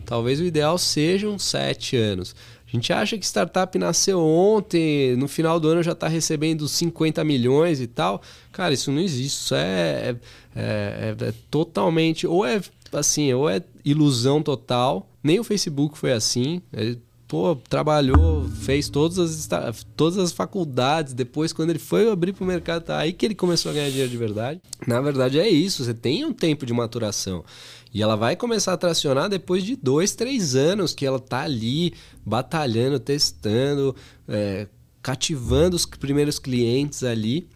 Talvez 0.06 0.40
o 0.40 0.44
ideal 0.44 0.78
sejam 0.78 1.38
sete 1.40 1.96
anos. 1.96 2.36
A 2.68 2.76
gente 2.76 2.92
acha 2.92 3.18
que 3.18 3.26
startup 3.26 3.78
nasceu 3.78 4.20
ontem, 4.20 5.16
no 5.16 5.28
final 5.28 5.60
do 5.60 5.68
ano 5.68 5.84
já 5.84 5.92
está 5.92 6.08
recebendo 6.08 6.68
50 6.68 7.24
milhões 7.24 7.80
e 7.80 7.86
tal. 7.86 8.22
Cara, 8.52 8.74
isso 8.74 8.92
não 8.92 9.00
existe. 9.00 9.44
Isso 9.44 9.56
é, 9.56 10.16
é, 10.56 11.16
é, 11.20 11.26
é 11.28 11.34
totalmente. 11.52 12.26
Ou 12.26 12.44
é 12.44 12.60
assim, 12.92 13.32
ou 13.32 13.48
é 13.48 13.62
ilusão 13.86 14.42
total. 14.42 15.08
Nem 15.24 15.40
o 15.40 15.44
Facebook 15.44 15.98
foi 15.98 16.14
assim. 16.14 16.62
Ele 16.74 17.00
pô, 17.28 17.56
trabalhou, 17.68 18.48
fez 18.62 18.90
todas 18.90 19.18
as, 19.18 19.86
todas 19.96 20.20
as 20.20 20.32
faculdades. 20.32 21.14
Depois, 21.14 21.54
quando 21.54 21.72
ele 21.72 21.80
foi 21.80 22.12
abrir 22.12 22.34
para 22.34 22.44
o 22.44 22.48
mercado, 22.48 22.84
tá 22.84 22.98
aí 22.98 23.14
que 23.14 23.26
ele 23.26 23.36
começou 23.36 23.72
a 23.72 23.74
ganhar 23.74 23.90
dinheiro 23.90 24.10
de 24.12 24.18
verdade. 24.18 24.62
Na 24.88 25.02
verdade, 25.02 25.40
é 25.40 25.50
isso. 25.50 25.84
Você 25.84 25.94
tem 25.94 26.26
um 26.26 26.34
tempo 26.34 26.66
de 26.66 26.74
maturação. 26.74 27.44
E 27.94 28.02
ela 28.02 28.16
vai 28.16 28.36
começar 28.36 28.74
a 28.74 28.78
tracionar 28.78 29.30
depois 29.30 29.64
de 29.64 29.76
dois, 29.76 30.16
três 30.16 30.56
anos 30.56 30.96
que 30.96 31.06
ela 31.06 31.20
tá 31.20 31.42
ali 31.42 31.94
batalhando, 32.26 33.00
testando, 33.00 33.96
é, 34.28 34.68
cativando 35.02 35.76
os 35.76 35.86
primeiros 35.86 36.40
clientes 36.40 37.04
ali. 37.04 37.48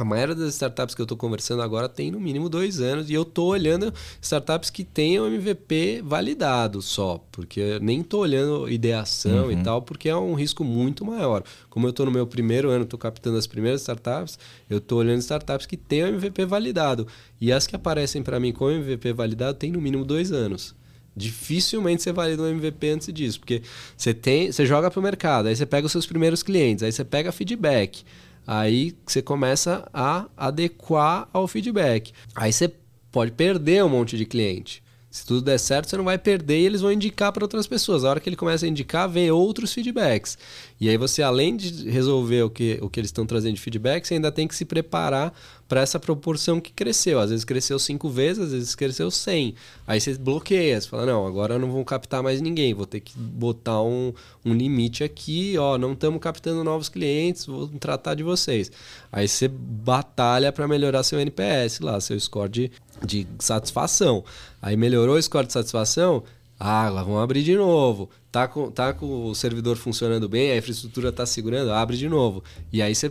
A 0.00 0.04
maioria 0.04 0.34
das 0.34 0.54
startups 0.54 0.94
que 0.94 1.02
eu 1.02 1.04
estou 1.04 1.16
conversando 1.16 1.60
agora 1.60 1.86
tem 1.86 2.10
no 2.10 2.18
mínimo 2.18 2.48
dois 2.48 2.80
anos 2.80 3.10
e 3.10 3.12
eu 3.12 3.20
estou 3.20 3.48
olhando 3.48 3.92
startups 4.22 4.70
que 4.70 4.82
tenham 4.82 5.26
MVP 5.26 6.00
validado 6.02 6.80
só, 6.80 7.22
porque 7.30 7.78
nem 7.82 8.00
estou 8.00 8.22
olhando 8.22 8.66
ideação 8.66 9.44
uhum. 9.44 9.52
e 9.52 9.62
tal, 9.62 9.82
porque 9.82 10.08
é 10.08 10.16
um 10.16 10.32
risco 10.32 10.64
muito 10.64 11.04
maior. 11.04 11.44
Como 11.68 11.86
eu 11.86 11.90
estou 11.90 12.06
no 12.06 12.12
meu 12.12 12.26
primeiro 12.26 12.70
ano, 12.70 12.84
estou 12.84 12.98
captando 12.98 13.36
as 13.36 13.46
primeiras 13.46 13.82
startups, 13.82 14.38
eu 14.70 14.78
estou 14.78 15.00
olhando 15.00 15.20
startups 15.20 15.66
que 15.66 15.76
tenham 15.76 16.08
MVP 16.08 16.46
validado. 16.46 17.06
E 17.38 17.52
as 17.52 17.66
que 17.66 17.76
aparecem 17.76 18.22
para 18.22 18.40
mim 18.40 18.52
com 18.52 18.70
MVP 18.70 19.12
validado 19.12 19.58
tem 19.58 19.70
no 19.70 19.82
mínimo 19.82 20.02
dois 20.02 20.32
anos. 20.32 20.74
Dificilmente 21.14 22.02
você 22.02 22.10
valida 22.10 22.42
um 22.42 22.48
MVP 22.48 22.88
antes 22.88 23.12
disso, 23.12 23.38
porque 23.38 23.60
você 23.94 24.14
tem, 24.14 24.50
você 24.50 24.64
joga 24.64 24.90
para 24.90 24.98
o 24.98 25.02
mercado, 25.02 25.48
aí 25.48 25.54
você 25.54 25.66
pega 25.66 25.84
os 25.84 25.92
seus 25.92 26.06
primeiros 26.06 26.42
clientes, 26.42 26.82
aí 26.82 26.90
você 26.90 27.04
pega 27.04 27.30
feedback. 27.30 28.02
Aí 28.46 28.94
você 29.06 29.22
começa 29.22 29.88
a 29.92 30.26
adequar 30.36 31.28
ao 31.32 31.46
feedback. 31.46 32.12
Aí 32.34 32.52
você 32.52 32.72
pode 33.10 33.32
perder 33.32 33.84
um 33.84 33.88
monte 33.88 34.16
de 34.16 34.24
cliente. 34.24 34.82
Se 35.10 35.26
tudo 35.26 35.42
der 35.42 35.58
certo, 35.58 35.90
você 35.90 35.96
não 35.96 36.04
vai 36.04 36.16
perder 36.16 36.60
e 36.60 36.66
eles 36.66 36.80
vão 36.82 36.92
indicar 36.92 37.32
para 37.32 37.44
outras 37.44 37.66
pessoas. 37.66 38.04
A 38.04 38.10
hora 38.10 38.20
que 38.20 38.28
ele 38.28 38.36
começa 38.36 38.64
a 38.64 38.68
indicar, 38.68 39.08
vem 39.08 39.30
outros 39.30 39.72
feedbacks. 39.74 40.38
E 40.80 40.88
aí 40.88 40.96
você, 40.96 41.22
além 41.22 41.56
de 41.56 41.90
resolver 41.90 42.42
o 42.42 42.48
que, 42.48 42.78
o 42.80 42.88
que 42.88 42.98
eles 42.98 43.08
estão 43.08 43.26
trazendo 43.26 43.54
de 43.54 43.60
feedback, 43.60 44.06
você 44.06 44.14
ainda 44.14 44.32
tem 44.32 44.48
que 44.48 44.54
se 44.54 44.64
preparar 44.64 45.30
para 45.68 45.82
essa 45.82 46.00
proporção 46.00 46.58
que 46.58 46.72
cresceu. 46.72 47.20
Às 47.20 47.28
vezes 47.28 47.44
cresceu 47.44 47.78
cinco 47.78 48.08
vezes, 48.08 48.44
às 48.44 48.52
vezes 48.52 48.74
cresceu 48.74 49.10
100. 49.10 49.54
Aí 49.86 50.00
você 50.00 50.14
bloqueia, 50.16 50.80
você 50.80 50.88
fala, 50.88 51.04
não, 51.04 51.26
agora 51.26 51.58
não 51.58 51.70
vou 51.70 51.84
captar 51.84 52.22
mais 52.22 52.40
ninguém, 52.40 52.72
vou 52.72 52.86
ter 52.86 53.00
que 53.00 53.16
botar 53.16 53.82
um, 53.82 54.14
um 54.42 54.54
limite 54.54 55.04
aqui, 55.04 55.54
ó, 55.58 55.76
não 55.76 55.92
estamos 55.92 56.18
captando 56.18 56.64
novos 56.64 56.88
clientes, 56.88 57.44
vou 57.44 57.68
tratar 57.68 58.14
de 58.14 58.22
vocês. 58.22 58.72
Aí 59.12 59.28
você 59.28 59.48
batalha 59.48 60.50
para 60.50 60.66
melhorar 60.66 61.02
seu 61.02 61.20
NPS 61.20 61.80
lá, 61.80 62.00
seu 62.00 62.18
score 62.18 62.48
de 62.48 62.72
de 63.04 63.26
satisfação. 63.38 64.24
Aí 64.60 64.76
melhorou 64.76 65.16
o 65.16 65.22
score 65.22 65.46
de 65.46 65.52
satisfação, 65.52 66.22
ah, 66.62 66.90
lá 66.90 67.02
vamos 67.02 67.22
abrir 67.22 67.42
de 67.42 67.56
novo. 67.56 68.10
Tá 68.30 68.46
com, 68.46 68.70
tá 68.70 68.92
com 68.92 69.24
o 69.24 69.34
servidor 69.34 69.78
funcionando 69.78 70.28
bem, 70.28 70.52
a 70.52 70.58
infraestrutura 70.58 71.08
está 71.08 71.24
segurando, 71.24 71.72
abre 71.72 71.96
de 71.96 72.06
novo. 72.06 72.44
E 72.70 72.82
aí 72.82 72.94
você, 72.94 73.10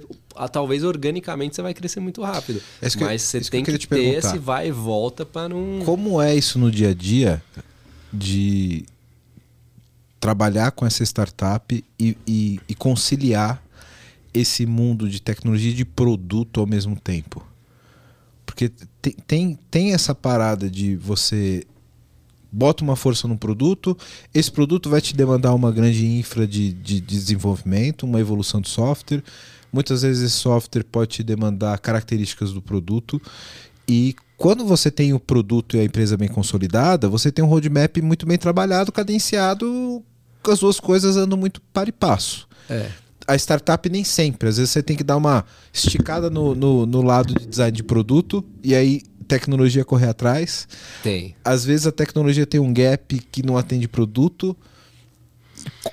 talvez 0.51 0.83
organicamente 0.83 1.55
você 1.55 1.63
vai 1.63 1.73
crescer 1.73 1.99
muito 1.99 2.21
rápido. 2.21 2.61
É 2.79 2.87
Mas 2.99 3.23
você 3.23 3.41
tem 3.41 3.63
que, 3.63 3.75
que 3.75 3.87
ter 3.87 4.17
esse 4.19 4.37
vai 4.37 4.67
e 4.67 4.71
volta 4.71 5.25
para 5.25 5.49
não. 5.49 5.81
Como 5.83 6.21
é 6.21 6.35
isso 6.35 6.59
no 6.59 6.69
dia 6.69 6.89
a 6.89 6.93
dia 6.93 7.41
de 8.13 8.85
trabalhar 10.19 10.69
com 10.71 10.85
essa 10.85 11.03
startup 11.03 11.83
e, 11.99 12.17
e, 12.27 12.59
e 12.69 12.75
conciliar 12.75 13.63
esse 14.31 14.63
mundo 14.67 15.09
de 15.09 15.19
tecnologia 15.19 15.71
e 15.71 15.73
de 15.73 15.85
produto 15.85 16.59
ao 16.59 16.67
mesmo 16.67 16.95
tempo? 16.95 17.43
Porque 18.45 18.71
tem, 19.01 19.13
tem, 19.25 19.59
tem 19.71 19.93
essa 19.93 20.13
parada 20.13 20.69
de 20.69 20.95
você 20.95 21.65
bota 22.51 22.83
uma 22.83 22.95
força 22.95 23.27
no 23.27 23.37
produto, 23.37 23.97
esse 24.33 24.51
produto 24.51 24.89
vai 24.89 25.01
te 25.01 25.15
demandar 25.15 25.53
uma 25.53 25.71
grande 25.71 26.05
infra 26.05 26.47
de, 26.47 26.73
de, 26.73 26.99
desenvolvimento, 26.99 28.03
uma 28.03 28.19
evolução 28.19 28.59
de 28.61 28.69
software. 28.69 29.23
Muitas 29.71 30.01
vezes 30.01 30.23
esse 30.23 30.35
software 30.35 30.83
pode 30.83 31.11
te 31.11 31.23
demandar 31.23 31.77
características 31.79 32.51
do 32.51 32.61
produto. 32.61 33.21
E 33.87 34.15
quando 34.37 34.65
você 34.65 34.89
tem 34.89 35.13
o 35.13 35.19
produto 35.19 35.77
e 35.77 35.79
a 35.79 35.83
empresa 35.83 36.17
bem 36.17 36.27
consolidada, 36.27 37.07
você 37.07 37.31
tem 37.31 37.43
um 37.43 37.47
roadmap 37.47 37.97
muito 38.01 38.25
bem 38.25 38.37
trabalhado, 38.37 38.91
cadenciado, 38.91 40.03
as 40.47 40.59
duas 40.59 40.79
coisas 40.79 41.17
andam 41.17 41.37
muito 41.37 41.61
para 41.73 41.89
e 41.89 41.91
passo. 41.91 42.47
É 42.69 42.89
a 43.29 43.35
startup 43.35 43.87
nem 43.89 44.03
sempre. 44.03 44.49
Às 44.49 44.57
vezes 44.57 44.71
você 44.71 44.81
tem 44.81 44.97
que 44.97 45.03
dar 45.03 45.15
uma 45.15 45.45
esticada 45.71 46.31
no, 46.31 46.55
no, 46.55 46.87
no 46.87 47.01
lado 47.03 47.31
de 47.35 47.45
design 47.45 47.71
de 47.71 47.83
produto 47.83 48.43
e 48.63 48.73
aí 48.73 49.03
tecnologia 49.29 49.85
correr 49.85 50.09
atrás. 50.09 50.67
Tem. 51.03 51.35
Às 51.45 51.63
vezes 51.63 51.87
a 51.87 51.91
tecnologia 51.91 52.45
tem 52.45 52.59
um 52.59 52.73
gap 52.73 53.17
que 53.31 53.45
não 53.45 53.57
atende 53.57 53.87
produto. 53.87 54.57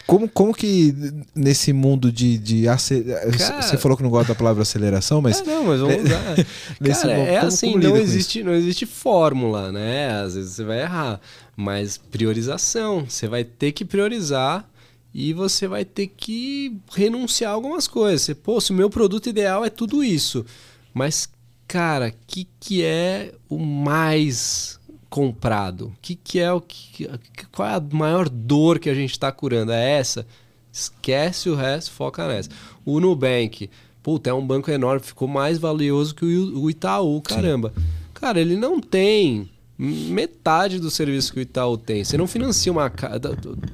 Como, 0.06 0.28
como 0.28 0.54
que 0.54 0.94
nesse 1.34 1.72
mundo 1.72 2.10
de, 2.12 2.38
de 2.38 2.64
Cara, 2.64 3.62
você 3.62 3.76
falou 3.76 3.96
que 3.96 4.02
não 4.02 4.10
gosta 4.10 4.32
da 4.32 4.38
palavra 4.38 4.62
aceleração, 4.62 5.20
mas. 5.20 5.40
É, 5.40 5.44
não, 5.44 5.64
mas 5.64 5.80
vamos 5.80 6.04
usar. 6.04 6.36
Cara, 7.02 7.12
é 7.12 7.36
como, 7.36 7.48
assim, 7.48 7.72
como 7.72 7.82
não, 7.82 7.96
existe, 7.96 8.42
não 8.42 8.54
existe 8.54 8.86
fórmula, 8.86 9.72
né? 9.72 10.10
Às 10.22 10.34
vezes 10.34 10.52
você 10.52 10.64
vai 10.64 10.82
errar. 10.82 11.20
Mas 11.56 11.98
priorização. 11.98 13.04
Você 13.08 13.26
vai 13.26 13.44
ter 13.44 13.72
que 13.72 13.84
priorizar 13.84 14.68
e 15.12 15.32
você 15.32 15.66
vai 15.66 15.84
ter 15.84 16.06
que 16.08 16.78
renunciar 16.94 17.50
a 17.50 17.54
algumas 17.54 17.88
coisas. 17.88 18.22
Você, 18.22 18.34
pô, 18.34 18.60
se 18.60 18.70
o 18.70 18.74
meu 18.74 18.88
produto 18.88 19.28
ideal 19.28 19.64
é 19.64 19.70
tudo 19.70 20.04
isso, 20.04 20.46
mas 20.94 21.28
cara, 21.66 22.08
o 22.08 22.12
que, 22.26 22.46
que 22.58 22.84
é 22.84 23.32
o 23.48 23.58
mais 23.58 24.78
comprado? 25.08 25.86
O 25.86 25.92
que, 26.02 26.14
que 26.14 26.38
é 26.38 26.52
o 26.52 26.60
que 26.60 27.08
qual 27.52 27.68
é 27.68 27.74
a 27.74 27.80
maior 27.80 28.28
dor 28.28 28.78
que 28.78 28.90
a 28.90 28.94
gente 28.94 29.12
está 29.12 29.30
curando? 29.32 29.72
É 29.72 29.98
essa? 29.98 30.26
Esquece 30.72 31.48
o 31.48 31.54
resto, 31.54 31.90
foca 31.90 32.28
nessa. 32.28 32.50
O 32.84 33.00
Nubank, 33.00 33.70
puta, 34.02 34.30
é 34.30 34.34
um 34.34 34.46
banco 34.46 34.70
enorme, 34.70 35.00
ficou 35.00 35.26
mais 35.26 35.58
valioso 35.58 36.14
que 36.14 36.24
o 36.24 36.68
Itaú, 36.68 37.20
caramba. 37.22 37.72
Sim. 37.74 37.82
Cara, 38.14 38.40
ele 38.40 38.56
não 38.56 38.80
tem 38.80 39.48
metade 39.78 40.80
do 40.80 40.90
serviço 40.90 41.32
que 41.32 41.38
o 41.38 41.42
Itaú 41.42 41.76
tem. 41.76 42.02
Você 42.02 42.16
não 42.16 42.26
financia 42.26 42.72
uma 42.72 42.88
casa. 42.88 43.20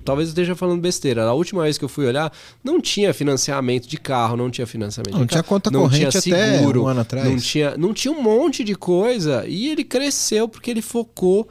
Talvez 0.05 0.29
eu 0.29 0.33
esteja 0.33 0.57
falando 0.57 0.81
besteira. 0.81 1.25
A 1.25 1.33
última 1.33 1.63
vez 1.63 1.79
que 1.79 1.85
eu 1.85 1.89
fui 1.89 2.07
olhar, 2.07 2.33
não 2.63 2.81
tinha 2.81 3.15
financiamento 3.15 3.87
de 3.87 3.97
carro, 3.97 4.37
não 4.37 4.51
tinha 4.51 4.67
financiamento 4.67 5.15
não 5.15 5.25
de 5.25 5.29
tinha 5.29 5.43
conta 5.43 5.71
não 5.71 5.83
corrente 5.83 6.21
tinha 6.21 6.21
seguro, 6.21 6.81
até 6.81 6.87
um 6.87 6.89
ano 6.89 7.01
atrás. 7.01 7.29
Não 7.29 7.37
tinha, 7.37 7.77
não 7.77 7.95
tinha 7.95 8.13
um 8.13 8.21
monte 8.21 8.65
de 8.65 8.75
coisa. 8.75 9.47
E 9.47 9.69
ele 9.69 9.85
cresceu 9.85 10.49
porque 10.49 10.71
ele 10.71 10.83
focou 10.83 11.49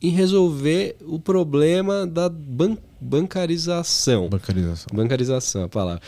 em 0.00 0.10
resolver 0.10 0.96
o 1.04 1.18
problema 1.18 2.06
da 2.06 2.28
ban 2.28 2.76
bancarização. 3.00 4.28
Bancarização. 4.28 4.86
Bancarização, 4.92 5.64
a 5.64 5.68
palavra. 5.68 6.02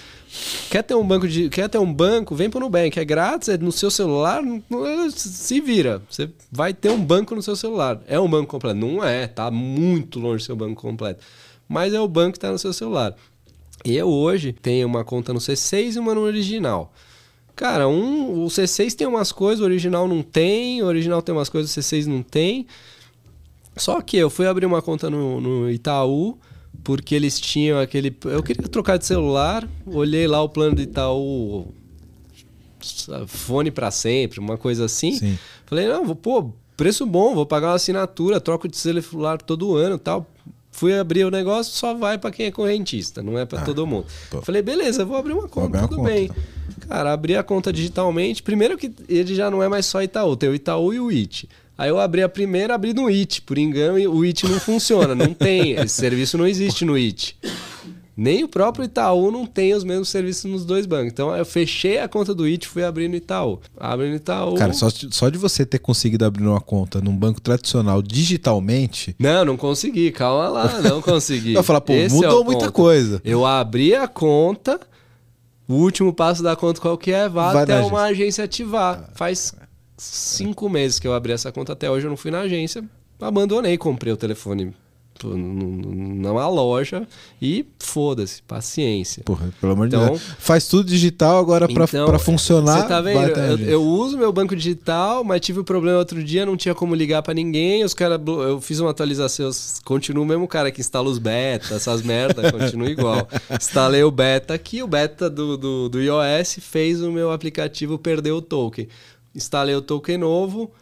Quer 0.71 0.83
ter 0.83 0.95
um 0.95 1.07
banco 1.07 1.29
de, 1.29 1.49
quer 1.49 1.69
ter 1.69 1.79
um 1.79 1.93
banco, 1.93 2.35
vem 2.35 2.51
para 2.51 2.59
o 2.59 2.61
Nubank, 2.61 2.99
é 2.99 3.05
grátis, 3.05 3.49
é 3.49 3.59
no 3.59 3.73
seu 3.73 3.91
celular, 3.91 4.43
se 5.11 5.61
vira. 5.61 6.03
Você 6.09 6.31
vai 6.51 6.73
ter 6.73 6.91
um 6.91 7.03
banco 7.03 7.35
no 7.35 7.43
seu 7.43 7.57
celular. 7.57 8.01
É 8.07 8.19
um 8.19 8.29
banco 8.29 8.49
completo? 8.49 8.79
Não 8.79 9.05
é, 9.05 9.27
tá 9.27 9.51
muito 9.51 10.19
longe 10.19 10.45
do 10.45 10.47
seu 10.47 10.57
banco 10.57 10.81
completo. 10.81 11.23
Mas 11.69 11.95
é 11.95 12.01
o 12.01 12.09
banco 12.09 12.33
que 12.33 12.39
está 12.39 12.51
no 12.51 12.59
seu 12.59 12.73
celular. 12.73 13.15
Eu 13.85 14.09
hoje 14.09 14.53
tenho 14.53 14.87
uma 14.87 15.05
conta 15.05 15.33
no 15.33 15.39
C6 15.39 15.97
e 15.97 15.99
uma 15.99 16.15
no 16.15 16.21
original. 16.21 16.93
Cara, 17.57 17.89
um, 17.89 18.45
o 18.45 18.47
C6 18.47 18.95
tem 18.95 19.07
umas 19.07 19.33
coisas, 19.33 19.61
o 19.61 19.65
original 19.65 20.09
não 20.09 20.23
tem, 20.23 20.83
o 20.83 20.87
original 20.87 21.21
tem 21.21 21.35
umas 21.35 21.49
coisas, 21.49 21.75
o 21.77 21.81
C6 21.81 22.07
não 22.07 22.23
tem. 22.23 22.67
Só 23.77 24.01
que 24.01 24.17
eu 24.17 24.31
fui 24.31 24.47
abrir 24.47 24.67
uma 24.67 24.83
conta 24.83 25.09
no, 25.09 25.41
no 25.41 25.71
Itaú, 25.71 26.39
porque 26.83 27.15
eles 27.15 27.41
tinham 27.41 27.79
aquele. 27.79 28.15
Eu 28.25 28.43
queria 28.43 28.67
trocar 28.69 28.97
de 28.97 29.07
celular, 29.07 29.69
olhei 29.87 30.27
lá 30.27 30.43
o 30.43 30.49
plano 30.49 30.77
do 30.77 30.83
Itaú, 30.83 31.69
fone 33.27 33.71
para 33.71 33.91
sempre, 33.91 34.41
uma 34.41 34.57
coisa 34.57 34.85
assim. 34.85 35.13
Sim. 35.13 35.39
Falei, 35.67 35.87
não, 35.87 36.05
vou, 36.05 36.17
pô, 36.17 36.53
preço 36.77 37.05
bom, 37.07 37.35
vou 37.35 37.47
pagar 37.47 37.69
uma 37.69 37.75
assinatura, 37.75 38.41
troco 38.41 38.69
de 38.69 38.77
celular 38.77 39.41
todo 39.41 39.77
ano 39.77 39.99
tal. 39.99 40.27
Fui 40.73 40.97
abrir 40.97 41.25
o 41.25 41.31
negócio, 41.31 41.73
só 41.75 41.93
vai 41.95 42.17
para 42.17 42.31
quem 42.31 42.47
é 42.47 42.51
correntista, 42.51 43.23
não 43.23 43.37
é 43.37 43.45
para 43.45 43.61
ah, 43.61 43.65
todo 43.65 43.87
mundo. 43.87 44.07
Pô. 44.31 44.41
Falei, 44.41 44.63
beleza, 44.63 45.05
vou 45.05 45.17
abrir 45.17 45.33
uma 45.33 45.49
conta, 45.49 45.79
abrir 45.79 45.89
tudo 45.89 45.97
conta, 45.99 46.11
bem. 46.11 46.25
Então. 46.25 46.89
Cara, 46.89 47.13
abri 47.13 47.37
a 47.37 47.43
conta 47.43 47.73
digitalmente. 47.73 48.43
Primeiro 48.43 48.79
que 48.79 48.93
ele 49.09 49.35
já 49.35 49.51
não 49.51 49.63
é 49.63 49.69
mais 49.69 49.85
só 49.87 50.03
Itaú, 50.03 50.37
tem 50.37 50.49
o 50.49 50.55
Itaú 50.55 50.95
e 50.95 51.01
o 51.01 51.11
IT. 51.11 51.49
Aí 51.81 51.89
eu 51.89 51.99
abri 51.99 52.23
a 52.23 52.29
primeira, 52.29 52.75
abri 52.75 52.93
no 52.93 53.09
IT. 53.09 53.41
Por 53.41 53.57
engano, 53.57 53.95
o 54.13 54.23
IT 54.23 54.47
não 54.47 54.61
funciona. 54.61 55.15
Não 55.15 55.33
tem. 55.33 55.73
Esse 55.73 55.95
serviço 55.95 56.37
não 56.37 56.47
existe 56.47 56.85
no 56.85 56.95
IT. 56.95 57.35
Nem 58.15 58.45
o 58.45 58.49
próprio 58.49 58.85
Itaú 58.85 59.31
não 59.31 59.47
tem 59.47 59.73
os 59.73 59.83
mesmos 59.83 60.11
serviços 60.11 60.45
nos 60.45 60.63
dois 60.67 60.85
bancos. 60.85 61.11
Então 61.11 61.35
eu 61.35 61.43
fechei 61.47 61.99
a 61.99 62.07
conta 62.07 62.35
do 62.35 62.45
IT 62.47 62.67
e 62.67 62.69
fui 62.69 62.85
abrir 62.85 63.09
no 63.09 63.17
Itaú. 63.17 63.61
Abre 63.79 64.11
no 64.11 64.17
Itaú. 64.17 64.57
Cara, 64.57 64.75
só, 64.75 64.89
só 64.91 65.31
de 65.31 65.39
você 65.39 65.65
ter 65.65 65.79
conseguido 65.79 66.27
abrir 66.27 66.47
uma 66.47 66.61
conta 66.61 67.01
num 67.01 67.17
banco 67.17 67.41
tradicional 67.41 68.03
digitalmente. 68.03 69.17
Não, 69.19 69.43
não 69.47 69.57
consegui. 69.57 70.11
Calma 70.11 70.51
lá, 70.51 70.83
não 70.83 71.01
consegui. 71.03 71.55
eu 71.55 71.63
falar, 71.63 71.81
pô, 71.81 71.95
Esse 71.95 72.15
mudou 72.15 72.43
é 72.43 72.45
muita 72.45 72.67
ponto. 72.67 72.73
coisa. 72.73 73.23
Eu 73.25 73.47
abri 73.47 73.95
a 73.95 74.07
conta. 74.07 74.79
O 75.67 75.77
último 75.77 76.13
passo 76.13 76.43
da 76.43 76.55
conta 76.55 76.79
qual 76.79 76.99
que 76.99 77.11
é? 77.11 77.27
Vá 77.27 77.55
Vai 77.55 77.63
até 77.63 77.81
uma 77.81 78.03
agência 78.03 78.45
ativar. 78.45 79.09
Faz 79.15 79.55
cinco 80.01 80.69
meses 80.69 80.99
que 80.99 81.07
eu 81.07 81.13
abri 81.13 81.33
essa 81.33 81.53
conta 81.53 81.73
até 81.73 81.91
hoje, 81.91 82.07
eu 82.07 82.11
não 82.11 82.17
fui 82.17 82.31
na 82.31 82.41
agência. 82.41 82.85
Abandonei, 83.21 83.77
comprei 83.77 84.13
o 84.13 84.17
telefone 84.17 84.75
numa 85.25 86.49
loja 86.49 87.07
e 87.41 87.67
foda-se, 87.79 88.43
paciência. 88.43 89.23
Porra, 89.25 89.53
pelo 89.61 89.73
amor 89.73 89.87
então, 89.87 90.03
de 90.05 90.09
Deus. 90.11 90.23
Faz 90.39 90.67
tudo 90.67 90.89
digital 90.89 91.39
agora 91.39 91.69
para 91.69 91.85
então, 91.85 92.19
funcionar. 92.19 92.83
Você 92.83 92.89
tá 92.89 93.01
vendo? 93.01 93.39
Eu, 93.39 93.59
eu, 93.59 93.83
uso 93.83 94.17
meu 94.17 94.33
banco 94.33 94.57
digital, 94.57 95.23
mas 95.23 95.41
tive 95.41 95.61
um 95.61 95.65
problema 95.65 95.99
outro 95.99 96.23
dia, 96.23 96.47
não 96.47 96.57
tinha 96.57 96.75
como 96.75 96.95
ligar 96.95 97.23
para 97.23 97.35
ninguém. 97.35 97.85
Os 97.85 97.95
caras, 97.95 98.21
eu 98.27 98.61
fiz 98.61 98.81
uma 98.81 98.91
atualização, 98.91 99.51
continuo 99.85 100.25
o 100.25 100.27
mesmo 100.27 100.49
cara 100.49 100.71
que 100.71 100.81
instala 100.81 101.09
os 101.09 101.19
beta, 101.19 101.75
essas 101.75 102.03
merda, 102.03 102.51
continua 102.51 102.89
igual. 102.89 103.29
Instalei 103.51 104.03
o 104.03 104.11
beta 104.11 104.55
aqui, 104.55 104.83
o 104.83 104.87
beta 104.87 105.29
do, 105.29 105.57
do, 105.57 105.89
do 105.89 106.01
iOS 106.01 106.59
fez 106.61 107.03
o 107.03 107.11
meu 107.13 107.31
aplicativo 107.31 107.99
perder 107.99 108.33
o 108.33 108.41
token. 108.41 108.89
Instalei 109.35 109.75
o 109.75 109.83
token 109.83 110.19
novo, 110.19 110.73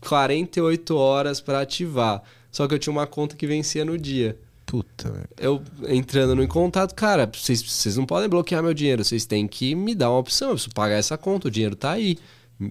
48 0.00 0.96
horas 0.96 1.40
para 1.40 1.60
ativar. 1.60 2.22
Só 2.50 2.68
que 2.68 2.74
eu 2.74 2.78
tinha 2.78 2.92
uma 2.92 3.06
conta 3.06 3.34
que 3.34 3.46
vencia 3.46 3.84
no 3.84 3.96
dia. 3.98 4.38
Puta, 4.66 5.10
velho. 5.10 5.28
Eu 5.38 5.62
entrando 5.88 6.34
no 6.34 6.46
contato, 6.46 6.94
cara, 6.94 7.30
vocês, 7.32 7.62
vocês 7.62 7.96
não 7.96 8.06
podem 8.06 8.28
bloquear 8.28 8.62
meu 8.62 8.72
dinheiro, 8.72 9.04
vocês 9.04 9.26
têm 9.26 9.46
que 9.46 9.74
me 9.74 9.94
dar 9.94 10.10
uma 10.10 10.18
opção. 10.18 10.48
Eu 10.50 10.54
preciso 10.54 10.74
pagar 10.74 10.94
essa 10.94 11.18
conta, 11.18 11.48
o 11.48 11.50
dinheiro 11.50 11.76
tá 11.76 11.92
aí. 11.92 12.18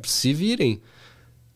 Se 0.04 0.34
virem. 0.34 0.82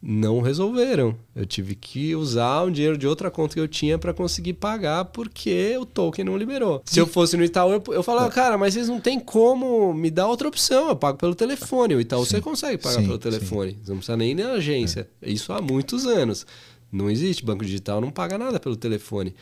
Não 0.08 0.40
resolveram. 0.40 1.18
Eu 1.36 1.48
tive 1.48 1.74
que 1.74 2.16
usar 2.16 2.64
um 2.64 2.72
dinheiro 2.72 2.96
de 2.96 3.08
outra 3.08 3.32
conta 3.32 3.56
que 3.56 3.60
eu 3.60 3.68
tinha 3.68 3.98
para 3.98 4.14
conseguir 4.14 4.54
pagar 4.54 5.06
porque 5.06 5.76
o 5.80 5.86
token 5.86 6.24
não 6.24 6.38
liberou. 6.38 6.84
Se 6.86 7.00
eu 7.00 7.08
fosse 7.08 7.36
no 7.36 7.44
Itaú, 7.44 7.72
eu, 7.72 7.84
eu 7.88 8.04
falava, 8.04 8.30
cara, 8.30 8.56
mas 8.56 8.76
vocês 8.76 8.88
não 8.88 9.02
tem 9.02 9.20
como 9.20 9.92
me 9.96 10.12
dar 10.12 10.28
outra 10.28 10.48
opção. 10.48 10.90
Eu 10.90 10.96
pago 10.96 11.18
pelo 11.18 11.34
telefone. 11.34 11.96
O 11.96 12.00
Itaú 12.00 12.24
sim. 12.24 12.30
você 12.30 12.42
consegue 12.42 12.78
pagar 12.78 13.00
sim, 13.00 13.08
pelo 13.08 13.18
telefone. 13.18 13.72
Sim. 13.72 13.78
Você 13.84 13.90
não 13.90 13.98
precisa 13.98 14.16
nem 14.16 14.30
ir 14.30 14.36
na 14.36 14.52
agência. 14.52 15.10
É. 15.24 15.32
Isso 15.32 15.52
há 15.52 15.60
muitos 15.60 16.06
anos. 16.06 16.46
Não 16.92 17.10
existe. 17.10 17.44
Banco 17.44 17.66
digital 17.66 18.00
não 18.00 18.12
paga 18.12 18.38
nada 18.38 18.60
pelo 18.60 18.76
telefone. 18.76 19.34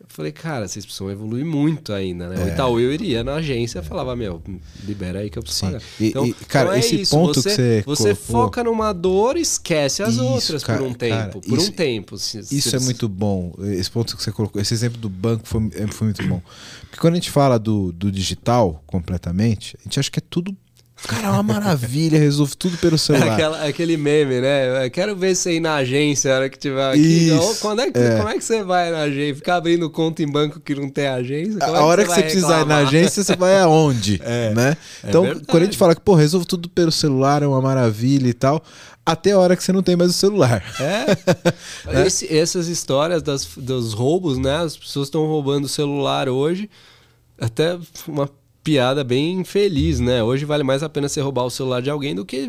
Eu 0.00 0.06
falei, 0.08 0.32
cara, 0.32 0.66
vocês 0.66 0.84
precisam 0.84 1.10
evoluir 1.10 1.44
muito 1.44 1.92
ainda, 1.92 2.28
né? 2.28 2.40
É. 2.40 2.44
O 2.44 2.48
Itaú 2.48 2.80
eu 2.80 2.92
iria 2.92 3.22
na 3.22 3.34
agência 3.34 3.80
e 3.80 3.82
falava, 3.82 4.16
meu, 4.16 4.42
libera 4.82 5.18
aí 5.18 5.28
que 5.28 5.38
eu 5.38 5.42
preciso 5.42 5.66
Sim. 5.66 5.72
pagar. 5.72 5.82
E, 6.00 6.06
então, 6.08 6.26
e, 6.26 6.32
cara, 6.32 6.64
então 6.64 6.74
é 6.74 6.78
esse 6.78 7.00
isso. 7.02 7.14
ponto 7.14 7.42
você, 7.42 7.80
que 7.82 7.86
você. 7.86 8.02
Você 8.02 8.14
foca 8.14 8.64
numa 8.64 8.94
dor 8.94 9.36
e 9.36 9.42
esquece 9.42 10.02
as 10.02 10.14
isso, 10.14 10.24
outras 10.24 10.64
cara, 10.64 10.78
por 10.78 10.88
um 10.88 10.94
tempo. 10.94 11.16
Cara, 11.16 11.30
por 11.30 11.58
isso, 11.58 11.70
um 11.70 11.72
tempo. 11.72 12.18
Se, 12.18 12.38
isso 12.38 12.70
se, 12.70 12.76
é 12.76 12.80
muito 12.80 13.08
bom. 13.08 13.52
Esse 13.60 13.90
ponto 13.90 14.16
que 14.16 14.22
você 14.22 14.32
colocou, 14.32 14.60
esse 14.60 14.72
exemplo 14.72 14.98
do 14.98 15.10
banco 15.10 15.46
foi, 15.46 15.70
foi 15.90 16.06
muito 16.06 16.26
bom. 16.26 16.40
Porque 16.82 16.98
quando 16.98 17.14
a 17.14 17.16
gente 17.16 17.30
fala 17.30 17.58
do, 17.58 17.92
do 17.92 18.10
digital 18.10 18.82
completamente, 18.86 19.76
a 19.80 19.84
gente 19.84 20.00
acha 20.00 20.10
que 20.10 20.18
é 20.18 20.22
tudo 20.30 20.56
Cara, 21.06 21.28
é 21.28 21.30
uma 21.30 21.42
maravilha, 21.42 22.18
resolve 22.18 22.56
tudo 22.56 22.76
pelo 22.78 22.96
celular. 22.98 23.32
Aquela, 23.32 23.64
aquele 23.66 23.96
meme, 23.96 24.40
né? 24.40 24.84
Eu 24.84 24.90
quero 24.90 25.16
ver 25.16 25.34
você 25.34 25.54
ir 25.54 25.60
na 25.60 25.76
agência 25.76 26.32
a 26.32 26.36
hora 26.36 26.48
que 26.48 26.58
tiver 26.58 26.90
aqui. 26.90 27.30
Então, 27.30 27.54
quando 27.56 27.80
é 27.80 27.90
que, 27.90 27.98
é. 27.98 28.16
Como 28.16 28.28
é 28.28 28.34
que 28.34 28.44
você 28.44 28.62
vai 28.62 28.90
na 28.90 29.02
agência? 29.02 29.34
Ficar 29.36 29.56
abrindo 29.56 29.88
conta 29.90 30.22
em 30.22 30.30
banco 30.30 30.60
que 30.60 30.74
não 30.74 30.88
tem 30.88 31.08
agência? 31.08 31.58
Como 31.58 31.74
a 31.74 31.78
é 31.78 31.82
hora 31.82 32.04
que 32.04 32.14
você, 32.14 32.22
precisar 32.22 32.60
ir 32.60 32.66
na 32.66 32.78
agência, 32.78 33.22
você 33.22 33.36
vai 33.36 33.58
aonde? 33.58 34.20
É. 34.30 34.54
Né? 34.54 34.76
É 35.02 35.08
então, 35.08 35.26
é 35.26 35.34
quando 35.34 35.62
a 35.62 35.66
gente 35.66 35.76
fala 35.76 35.94
que, 35.94 36.00
pô, 36.00 36.14
resolve 36.14 36.46
tudo 36.46 36.68
pelo 36.68 36.92
celular, 36.92 37.42
é 37.42 37.46
uma 37.46 37.60
maravilha 37.60 38.28
e 38.28 38.32
tal, 38.32 38.62
até 39.04 39.32
a 39.32 39.38
hora 39.38 39.56
que 39.56 39.64
você 39.64 39.72
não 39.72 39.82
tem 39.82 39.96
mais 39.96 40.10
o 40.10 40.14
celular. 40.14 40.62
É. 40.78 41.96
é. 42.00 42.06
Esse, 42.06 42.32
essas 42.32 42.68
histórias 42.68 43.22
das, 43.22 43.48
dos 43.56 43.92
roubos, 43.92 44.38
né? 44.38 44.58
As 44.58 44.76
pessoas 44.76 45.08
estão 45.08 45.26
roubando 45.26 45.64
o 45.64 45.68
celular 45.68 46.28
hoje. 46.28 46.70
Até 47.38 47.78
uma 48.06 48.28
piada 48.70 49.02
bem 49.02 49.42
feliz, 49.42 49.98
né? 49.98 50.22
Hoje 50.22 50.44
vale 50.44 50.62
mais 50.62 50.80
a 50.84 50.88
pena 50.88 51.08
você 51.08 51.20
roubar 51.20 51.44
o 51.44 51.50
celular 51.50 51.82
de 51.82 51.90
alguém 51.90 52.14
do 52.14 52.24
que 52.24 52.48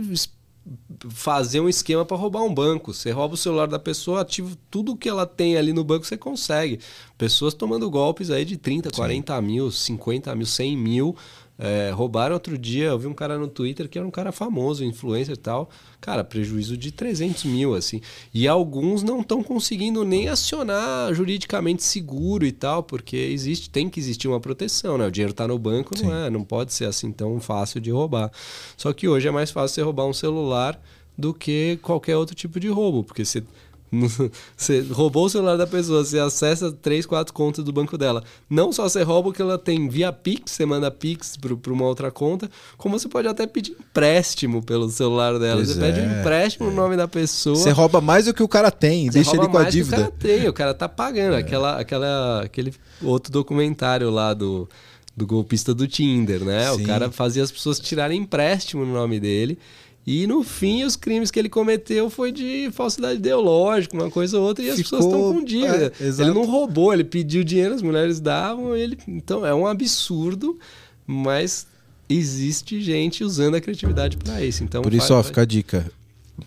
fazer 1.10 1.60
um 1.60 1.68
esquema 1.68 2.06
para 2.06 2.16
roubar 2.16 2.44
um 2.44 2.54
banco. 2.54 2.94
Você 2.94 3.10
rouba 3.10 3.34
o 3.34 3.38
celular 3.38 3.66
da 3.66 3.80
pessoa, 3.80 4.22
ativa 4.22 4.56
tudo 4.70 4.96
que 4.96 5.10
ela 5.10 5.26
tem 5.26 5.58
ali 5.58 5.74
no 5.74 5.84
banco, 5.84 6.06
você 6.06 6.16
consegue. 6.16 6.80
Pessoas 7.18 7.56
tomando 7.56 7.90
golpes 7.90 8.30
aí 8.30 8.46
de 8.46 8.56
30, 8.56 8.92
40 8.92 9.36
Sim. 9.36 9.42
mil, 9.42 9.72
50 9.72 10.36
mil, 10.36 10.46
100 10.46 10.78
mil 10.78 11.16
é, 11.58 11.92
roubaram 11.92 12.34
outro 12.34 12.58
dia, 12.58 12.86
eu 12.86 12.98
vi 12.98 13.06
um 13.06 13.14
cara 13.14 13.38
no 13.38 13.48
Twitter 13.48 13.88
que 13.88 13.98
era 13.98 14.08
um 14.08 14.12
cara 14.12 14.32
famoso, 14.32 14.84
influencer 14.84 15.36
e 15.36 15.38
tal. 15.38 15.70
Cara, 16.00 16.24
prejuízo 16.24 16.76
de 16.76 16.92
300 16.92 17.44
mil, 17.44 17.76
assim. 17.76 18.02
E 18.34 18.48
alguns 18.48 19.04
não 19.04 19.22
estão 19.22 19.44
conseguindo 19.44 20.04
nem 20.04 20.28
acionar 20.28 21.14
juridicamente 21.14 21.84
seguro 21.84 22.46
e 22.46 22.52
tal, 22.52 22.82
porque 22.82 23.16
existe, 23.16 23.70
tem 23.70 23.90
que 23.90 24.00
existir 24.00 24.28
uma 24.28 24.40
proteção, 24.40 24.98
né? 24.98 25.06
O 25.06 25.12
dinheiro 25.12 25.32
está 25.32 25.48
no 25.48 25.60
banco, 25.60 25.96
Sim. 25.96 26.06
não 26.06 26.16
é? 26.16 26.30
Não 26.30 26.44
pode 26.44 26.74
ser 26.74 26.86
assim 26.86 27.12
tão 27.12 27.40
fácil 27.40 27.80
de 27.80 27.92
roubar. 27.92 28.32
Só 28.76 28.92
que 28.92 29.08
hoje 29.08 29.28
é 29.28 29.32
mais 29.32 29.52
fácil 29.52 29.76
você 29.76 29.82
roubar 29.84 30.08
um 30.08 30.14
celular 30.14 30.82
do 31.16 31.34
que 31.34 31.78
qualquer 31.84 32.18
outro 32.18 32.34
tipo 32.36 32.60
de 32.60 32.70
roubo, 32.70 33.04
porque 33.04 33.24
você 33.24 33.44
Você 34.56 34.82
roubou 34.90 35.26
o 35.26 35.30
celular 35.30 35.58
da 35.58 35.68
pessoa, 35.68 36.04
você 36.04 36.18
acessa 36.18 36.72
três, 36.72 37.06
quatro 37.06 37.34
contas 37.34 37.64
do 37.64 37.74
banco 37.74 37.98
dela. 37.98 38.24
Não 38.50 38.72
só 38.72 38.88
você 38.88 39.04
rouba 39.04 39.30
o 39.30 39.34
que 39.34 39.42
ela 39.42 39.58
tem 39.58 39.90
via 39.90 40.14
Pix, 40.14 40.52
você 40.52 40.66
manda 40.66 40.90
Pix 40.90 41.36
para 41.36 41.74
uma 41.74 41.86
outra 41.86 42.10
conta, 42.10 42.50
como 42.78 42.98
você 42.98 43.10
pode 43.10 43.28
até 43.28 43.46
pedir 43.46 43.72
empréstimo 43.74 44.64
pelo 44.64 44.90
celular 44.90 45.38
dela. 45.38 45.58
Pois 45.58 45.70
você 45.70 45.80
é, 45.80 45.92
pede 45.92 46.00
um 46.00 46.20
empréstimo 46.20 46.68
é. 46.68 46.70
no 46.70 46.76
nome 46.76 46.96
da 46.96 47.08
pessoa. 47.08 47.56
Você 47.56 47.72
rouba 47.72 48.00
mais 48.00 48.26
do 48.26 48.34
que 48.34 48.42
o 48.42 48.48
cara 48.48 48.72
tem, 48.72 49.08
você 49.08 49.20
deixa 49.20 49.36
ele 49.36 49.48
com 49.48 49.58
a 49.58 49.70
dívida. 49.70 49.98
o 49.98 50.00
cara 50.00 50.12
tem, 50.12 50.48
o 50.48 50.54
cara 50.54 50.74
tá 50.74 50.88
pagando. 50.88 51.36
É. 51.36 51.40
Aquela, 51.40 51.80
aquela, 51.80 52.42
aquele 52.44 52.74
outro 53.02 53.32
documentário 53.32 54.10
lá 54.10 54.34
do, 54.34 54.70
do 55.16 55.28
golpista 55.28 55.74
do 55.74 55.86
Tinder, 55.86 56.46
né? 56.46 56.72
Sim. 56.72 56.84
O 56.84 56.88
cara 56.88 57.12
fazia 57.12 57.44
as 57.44 57.52
pessoas 57.52 57.78
tirarem 57.78 58.22
empréstimo 58.22 58.86
no 58.86 58.94
nome 58.94 59.20
dele 59.20 59.58
e 60.06 60.26
no 60.26 60.44
fim, 60.44 60.84
os 60.84 60.96
crimes 60.96 61.30
que 61.30 61.38
ele 61.38 61.50
cometeu 61.50 62.10
foi 62.10 62.32
de 62.32 62.70
falsidade 62.72 63.20
ideológica, 63.20 63.96
uma 63.96 64.10
coisa 64.10 64.40
ou 64.40 64.48
outra, 64.48 64.64
e 64.64 64.70
as 64.70 64.78
Ficou, 64.78 64.98
pessoas 64.98 65.14
estão 65.14 65.34
com 65.34 65.44
dívida. 65.44 65.94
É, 66.00 66.08
ele 66.08 66.34
não 66.34 66.46
roubou, 66.46 66.92
ele 66.92 67.04
pediu 67.04 67.44
dinheiro, 67.44 67.76
as 67.76 67.84
mulheres 67.84 68.20
davam, 68.20 68.76
ele. 68.76 68.98
Então 69.08 69.46
é 69.46 69.54
um 69.54 69.68
absurdo, 69.68 70.58
mas 71.06 71.68
existe 72.10 72.82
gente 72.82 73.24
usando 73.24 73.56
a 73.56 73.62
criatividade 73.62 74.18
para 74.18 74.44
isso. 74.44 74.64
Então, 74.64 74.82
Por 74.82 74.94
isso, 74.94 75.14
ó, 75.14 75.22
fica 75.22 75.42
a 75.42 75.46
dica. 75.46 75.92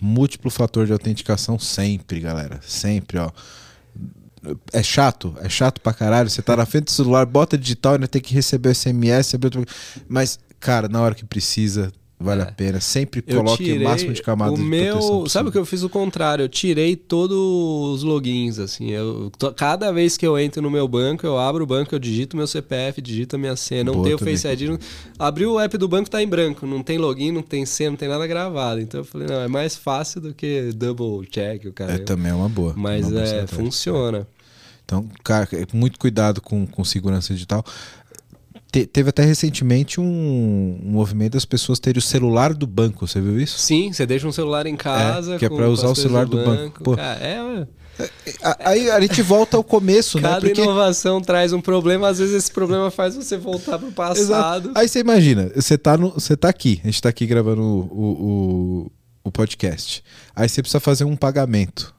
Múltiplo 0.01 0.51
fator 0.51 0.85
de 0.85 0.93
autenticação 0.93 1.57
sempre, 1.57 2.19
galera. 2.19 2.61
Sempre, 2.67 3.19
ó. 3.19 3.31
É 4.73 4.83
chato, 4.83 5.35
é 5.41 5.49
chato 5.49 5.81
pra 5.81 5.93
caralho. 5.93 6.29
Você 6.29 6.43
tá 6.43 6.57
na 6.57 6.67
frente 6.67 6.87
do 6.87 6.91
celular, 6.91 7.25
bota 7.25 7.57
digital, 7.57 7.95
ainda 7.95 8.09
tem 8.09 8.21
que 8.21 8.35
receber 8.35 8.71
o 8.71 8.75
SMS, 8.75 9.35
mas, 10.09 10.41
cara, 10.59 10.89
na 10.89 11.01
hora 11.01 11.15
que 11.15 11.25
precisa, 11.25 11.93
Vale 12.19 12.43
é. 12.43 12.45
a 12.45 12.53
pena. 12.53 12.81
Sempre 12.81 13.21
coloque 13.21 13.73
o 13.73 13.83
máximo 13.83 14.13
de 14.13 14.23
camadas 14.23 14.59
o 14.59 14.63
de 14.63 14.69
meu, 14.69 15.29
Sabe 15.29 15.49
o 15.49 15.53
que 15.53 15.59
eu 15.59 15.67
fiz 15.67 15.83
o 15.83 15.89
contrário? 15.89 16.45
Eu 16.45 16.49
tirei 16.49 16.97
todos 16.97 17.37
os 17.37 18.03
logins, 18.03 18.59
assim. 18.59 18.91
Eu, 18.91 19.31
cada 19.57 19.93
vez 19.93 20.17
que 20.17 20.27
eu 20.27 20.39
entro 20.39 20.63
no 20.63 20.71
meu 20.71 20.87
banco, 20.87 21.27
eu 21.27 21.39
abro 21.39 21.65
o 21.65 21.67
banco, 21.67 21.95
eu 21.95 21.99
digito 21.99 22.37
meu 22.37 22.47
CPF, 22.47 23.03
digito 23.03 23.37
a 23.37 23.39
minha 23.39 23.57
senha. 23.57 23.85
Não 23.85 23.95
Boa 23.95 24.05
tenho 24.05 24.19
Face 24.19 24.47
ID. 24.47 24.63
Não... 24.71 24.79
Abri 25.19 25.45
o 25.45 25.59
app 25.59 25.77
do 25.77 25.89
banco, 25.89 26.09
tá 26.09 26.23
em 26.23 26.29
branco. 26.29 26.67
Não 26.67 26.83
tem 26.83 26.99
login, 26.99 27.33
não 27.33 27.43
tem 27.43 27.67
senha, 27.67 27.91
não 27.91 27.97
tem 27.97 28.09
nada 28.09 28.27
gravado. 28.27 28.81
Então 28.81 29.01
eu 29.01 29.05
falei, 29.05 29.27
não, 29.27 29.41
é 29.41 29.49
mais 29.49 29.77
fácil 29.77 30.21
do 30.21 30.33
que 30.33 30.73
double 30.75 31.27
check, 31.29 31.67
o 31.67 31.73
cara. 31.73 31.95
É 31.95 31.99
também 31.99 32.31
é 32.31 32.35
uma 32.35 32.49
boa. 32.49 32.75
Mas 32.77 33.11
uma 33.11 33.23
é, 33.23 33.47
funciona. 33.47 34.27
Então, 34.85 35.09
cara, 35.23 35.49
muito 35.73 35.99
cuidado 35.99 36.43
com, 36.43 36.67
com 36.67 36.85
segurança 36.85 37.33
digital 37.33 37.65
te, 38.75 38.87
teve 38.87 39.11
até 39.11 39.25
recentemente 39.25 40.01
um, 40.01 40.05
um, 40.05 40.91
movimento 40.91 41.35
das 41.35 41.45
pessoas 41.45 41.79
terem 41.79 41.99
o 41.99 42.03
celular 42.03 42.53
do 42.53 42.67
banco, 42.67 43.07
você 43.07 43.21
viu 43.21 43.39
isso? 43.39 43.57
Sim, 43.61 43.93
você 43.93 44.05
deixa 44.05 44.27
um 44.27 44.33
celular 44.33 44.67
em 44.67 44.75
casa. 44.75 45.37
É, 45.37 45.39
que 45.39 45.45
é 45.45 45.49
para 45.49 45.69
usar 45.69 45.89
o 45.89 45.95
celular 45.95 46.27
do, 46.27 46.37
do 46.37 46.45
banco. 46.45 46.83
banco. 46.83 46.97
Cara, 46.97 47.25
é, 47.25 47.67
é, 48.01 48.57
Aí 48.65 48.91
a 48.91 49.01
gente 49.01 49.23
volta 49.23 49.57
ao 49.57 49.63
começo, 49.63 50.21
Cada 50.21 50.29
né? 50.29 50.35
Cada 50.35 50.47
Porque... 50.49 50.61
inovação 50.61 51.21
traz 51.21 51.53
um 51.53 51.61
problema, 51.61 52.09
às 52.09 52.19
vezes 52.19 52.35
esse 52.35 52.51
problema 52.51 52.91
faz 52.91 53.15
você 53.15 53.37
voltar 53.37 53.79
para 53.79 53.89
o 53.89 53.93
passado. 53.93 54.19
Exato. 54.19 54.73
Aí 54.75 54.89
você 54.89 54.99
imagina, 54.99 55.53
você 55.55 55.79
tá, 55.79 55.97
no, 55.97 56.11
você 56.11 56.37
tá 56.37 56.49
aqui, 56.49 56.81
a 56.83 56.87
gente 56.87 56.97
está 56.97 57.09
aqui 57.09 57.27
gravando 57.27 57.63
o, 57.63 57.87
o, 57.93 58.93
o 59.23 59.31
podcast. 59.31 60.03
Aí 60.35 60.49
você 60.49 60.61
precisa 60.61 60.81
fazer 60.81 61.05
um 61.05 61.15
pagamento. 61.15 61.95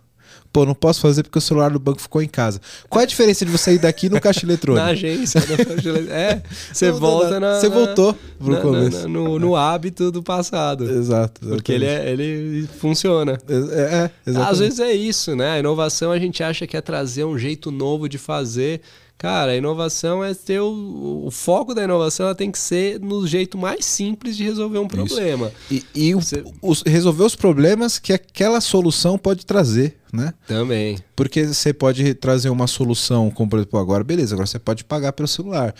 Pô, 0.55 0.65
não 0.65 0.73
posso 0.73 1.01
fazer 1.01 1.23
porque 1.23 1.37
o 1.37 1.41
celular 1.41 1.69
do 1.69 1.79
banco 1.79 1.99
ficou 1.99 2.21
em 2.21 2.29
casa. 2.29 2.61
Qual 2.87 3.01
é 3.01 3.03
a 3.03 3.05
diferença 3.05 3.43
de 3.43 3.51
você 3.51 3.73
ir 3.73 3.77
daqui 3.77 4.07
no 4.07 4.21
caixa 4.21 4.45
eletrônico? 4.45 4.85
na 4.85 4.93
agência. 4.93 5.39
é, 6.09 6.41
você 6.71 6.91
não, 6.91 6.97
volta 6.97 7.41
na. 7.41 7.59
Você 7.59 7.67
voltou 7.67 8.17
pro 8.39 8.53
na, 8.53 8.61
começo. 8.61 9.01
Na, 9.01 9.07
no, 9.09 9.37
no 9.37 9.53
hábito 9.57 10.09
do 10.13 10.23
passado. 10.23 10.85
Exato. 10.85 11.41
Exatamente. 11.43 11.55
Porque 11.57 11.73
ele, 11.73 11.85
é, 11.85 12.09
ele 12.09 12.69
funciona. 12.79 13.37
É, 13.49 14.09
é, 14.25 14.37
Às 14.39 14.59
vezes 14.59 14.79
é 14.79 14.93
isso, 14.93 15.35
né? 15.35 15.55
A 15.55 15.59
inovação 15.59 16.09
a 16.09 16.19
gente 16.19 16.41
acha 16.41 16.65
que 16.65 16.77
é 16.77 16.81
trazer 16.81 17.25
um 17.25 17.37
jeito 17.37 17.69
novo 17.69 18.07
de 18.07 18.17
fazer. 18.17 18.79
Cara, 19.17 19.53
a 19.53 19.55
inovação 19.55 20.23
é 20.23 20.33
ter 20.33 20.59
o, 20.59 21.23
o 21.25 21.31
foco 21.31 21.73
da 21.73 21.83
inovação 21.83 22.27
ela 22.27 22.35
tem 22.35 22.51
que 22.51 22.59
ser 22.59 22.99
no 22.99 23.25
jeito 23.25 23.57
mais 23.57 23.85
simples 23.85 24.35
de 24.35 24.43
resolver 24.43 24.77
um 24.77 24.87
problema. 24.87 25.51
Isso. 25.71 25.85
E, 25.95 26.09
e 26.09 26.13
Você... 26.13 26.43
os, 26.61 26.81
resolver 26.85 27.23
os 27.23 27.35
problemas 27.35 27.97
que 27.97 28.11
aquela 28.11 28.59
solução 28.59 29.17
pode 29.17 29.45
trazer, 29.45 29.97
né? 30.15 30.33
Também. 30.47 30.97
Porque 31.15 31.45
você 31.45 31.73
pode 31.73 32.13
trazer 32.15 32.49
uma 32.49 32.67
solução, 32.67 33.29
como 33.29 33.49
por 33.49 33.59
exemplo, 33.59 33.79
agora, 33.79 34.03
beleza, 34.03 34.33
agora 34.33 34.47
você 34.47 34.59
pode 34.59 34.83
pagar 34.83 35.13
pelo 35.13 35.27
celular. 35.27 35.73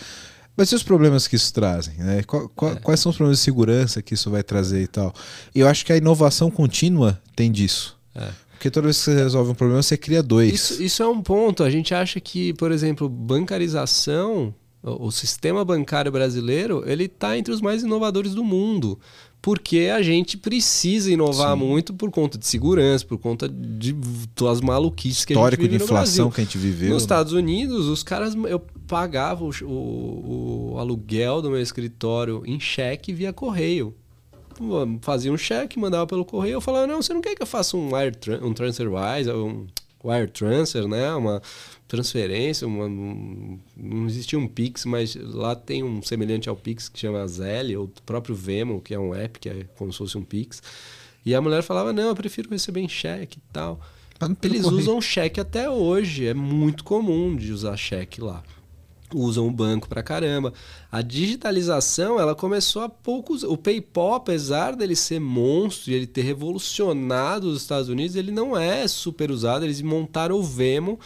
Mas 0.56 0.72
e 0.72 0.74
os 0.74 0.82
problemas 0.82 1.28
que 1.28 1.36
isso 1.36 1.52
trazem? 1.52 1.94
Né? 1.98 2.22
Qual, 2.22 2.48
qual, 2.48 2.72
é. 2.72 2.76
Quais 2.76 3.00
são 3.00 3.10
os 3.10 3.16
problemas 3.16 3.38
de 3.38 3.44
segurança 3.44 4.00
que 4.00 4.14
isso 4.14 4.30
vai 4.30 4.42
trazer 4.42 4.82
e 4.82 4.86
tal? 4.86 5.12
Eu 5.54 5.68
acho 5.68 5.84
que 5.84 5.92
a 5.92 5.96
inovação 5.96 6.50
contínua 6.50 7.20
tem 7.34 7.52
disso. 7.52 7.98
É. 8.14 8.30
Porque 8.52 8.70
toda 8.70 8.86
vez 8.86 8.96
que 8.96 9.04
você 9.04 9.14
resolve 9.14 9.50
um 9.50 9.54
problema, 9.54 9.82
você 9.82 9.98
cria 9.98 10.22
dois. 10.22 10.52
Isso, 10.54 10.82
isso 10.82 11.02
é 11.02 11.06
um 11.06 11.20
ponto. 11.20 11.62
A 11.62 11.68
gente 11.68 11.94
acha 11.94 12.18
que, 12.18 12.54
por 12.54 12.72
exemplo, 12.72 13.06
bancarização, 13.06 14.54
o, 14.82 15.08
o 15.08 15.12
sistema 15.12 15.62
bancário 15.62 16.10
brasileiro, 16.10 16.82
ele 16.86 17.04
está 17.04 17.36
entre 17.36 17.52
os 17.52 17.60
mais 17.60 17.82
inovadores 17.82 18.34
do 18.34 18.42
mundo. 18.42 18.98
Porque 19.46 19.92
a 19.94 20.02
gente 20.02 20.36
precisa 20.36 21.08
inovar 21.08 21.56
Sim. 21.56 21.64
muito 21.64 21.94
por 21.94 22.10
conta 22.10 22.36
de 22.36 22.44
segurança, 22.44 23.06
por 23.06 23.16
conta 23.16 23.48
de 23.48 23.94
as 24.50 24.60
maluquices 24.60 25.24
que 25.24 25.34
Histórico 25.34 25.62
a 25.62 25.64
gente 25.64 25.70
de 25.70 25.78
vive 25.78 25.84
inflação 25.84 26.24
no 26.24 26.30
Brasil. 26.32 26.34
que 26.34 26.40
a 26.40 26.44
gente 26.44 26.58
viveu. 26.58 26.90
Nos? 26.92 27.02
Estados 27.04 27.32
Unidos, 27.32 27.86
os 27.86 28.02
caras, 28.02 28.34
eu 28.34 28.58
pagava 28.88 29.44
o, 29.44 29.50
o- 29.64 30.72
o 30.74 30.78
aluguel 30.80 31.40
do 31.40 31.48
meu 31.48 31.60
escritório 31.62 32.42
em 32.44 32.58
cheque 32.58 33.12
via 33.12 33.32
correio. 33.32 33.94
Fazia 35.02 35.30
um 35.32 35.36
cheque, 35.38 35.78
mandava 35.78 36.06
pelo 36.08 36.24
correio, 36.24 36.54
eu 36.54 36.60
falava, 36.60 36.86
não, 36.88 37.00
você 37.00 37.14
não 37.14 37.20
quer 37.20 37.36
que 37.36 37.42
eu 37.42 37.46
faça 37.46 37.76
um 37.76 37.94
wire 37.94 38.16
tran- 38.16 38.40
um 38.42 38.52
TransferWise, 38.52 39.30
um 39.30 39.66
wire 40.06 40.30
transfer, 40.30 40.86
né? 40.88 41.12
Uma 41.14 41.42
transferência, 41.88 42.66
uma- 42.66 42.86
um- 42.86 43.58
não 43.76 44.06
existia 44.06 44.38
um 44.38 44.46
Pix, 44.48 44.84
mas 44.84 45.14
lá 45.16 45.54
tem 45.54 45.82
um 45.82 46.02
semelhante 46.02 46.48
ao 46.48 46.56
Pix 46.56 46.88
que 46.88 46.98
chama 46.98 47.26
Zelle, 47.28 47.76
ou 47.76 47.84
o 47.84 47.92
próprio 48.04 48.34
Vemo, 48.34 48.80
que 48.80 48.94
é 48.94 48.98
um 48.98 49.14
app, 49.14 49.38
que 49.38 49.48
é 49.48 49.64
como 49.76 49.92
se 49.92 49.98
fosse 49.98 50.18
um 50.18 50.22
Pix. 50.24 50.62
E 51.24 51.34
a 51.34 51.40
mulher 51.40 51.62
falava, 51.62 51.92
não, 51.92 52.08
eu 52.08 52.14
prefiro 52.14 52.50
receber 52.50 52.80
em 52.80 52.88
cheque 52.88 53.38
e 53.38 53.52
tal. 53.52 53.80
Pelo 54.40 54.54
Eles 54.54 54.66
usam 54.66 55.00
cheque 55.00 55.38
até 55.40 55.68
hoje, 55.68 56.26
é 56.26 56.32
muito 56.34 56.82
comum 56.84 57.36
de 57.36 57.52
usar 57.52 57.76
cheque 57.76 58.20
lá. 58.20 58.42
Usam 59.14 59.46
o 59.46 59.50
banco 59.50 59.88
pra 59.88 60.02
caramba. 60.02 60.52
A 60.90 61.00
digitalização, 61.00 62.18
ela 62.18 62.34
começou 62.34 62.82
há 62.82 62.88
poucos. 62.88 63.42
O 63.42 63.56
PayPal, 63.56 64.14
apesar 64.14 64.74
dele 64.74 64.96
ser 64.96 65.20
monstro 65.20 65.90
e 65.90 65.94
ele 65.94 66.06
ter 66.06 66.22
revolucionado 66.22 67.48
os 67.48 67.62
Estados 67.62 67.88
Unidos, 67.88 68.16
ele 68.16 68.32
não 68.32 68.56
é 68.56 68.86
super 68.88 69.30
usado. 69.30 69.64
Eles 69.64 69.80
montaram 69.80 70.36
o 70.36 70.42
Vemo, 70.42 70.98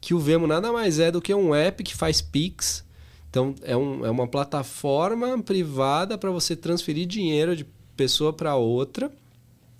que 0.00 0.14
o 0.14 0.18
Vemo 0.18 0.46
nada 0.46 0.72
mais 0.72 0.98
é 0.98 1.10
do 1.10 1.20
que 1.20 1.34
um 1.34 1.54
app 1.54 1.82
que 1.82 1.94
faz 1.94 2.22
Pix. 2.22 2.84
Então, 3.28 3.54
é, 3.62 3.76
um, 3.76 4.04
é 4.04 4.10
uma 4.10 4.26
plataforma 4.26 5.38
privada 5.42 6.16
para 6.16 6.30
você 6.30 6.54
transferir 6.56 7.06
dinheiro 7.06 7.56
de 7.56 7.66
pessoa 7.96 8.32
para 8.32 8.56
outra 8.56 9.10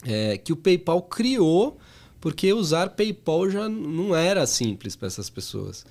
é, 0.05 0.37
que 0.37 0.53
o 0.53 0.57
PayPal 0.57 1.03
criou 1.03 1.79
porque 2.23 2.53
usar 2.53 2.91
PayPal 2.91 3.51
já 3.51 3.69
não 3.69 4.15
era 4.15 4.47
simples 4.47 4.95
para 4.95 5.09
essas 5.09 5.29
pessoas. 5.29 5.85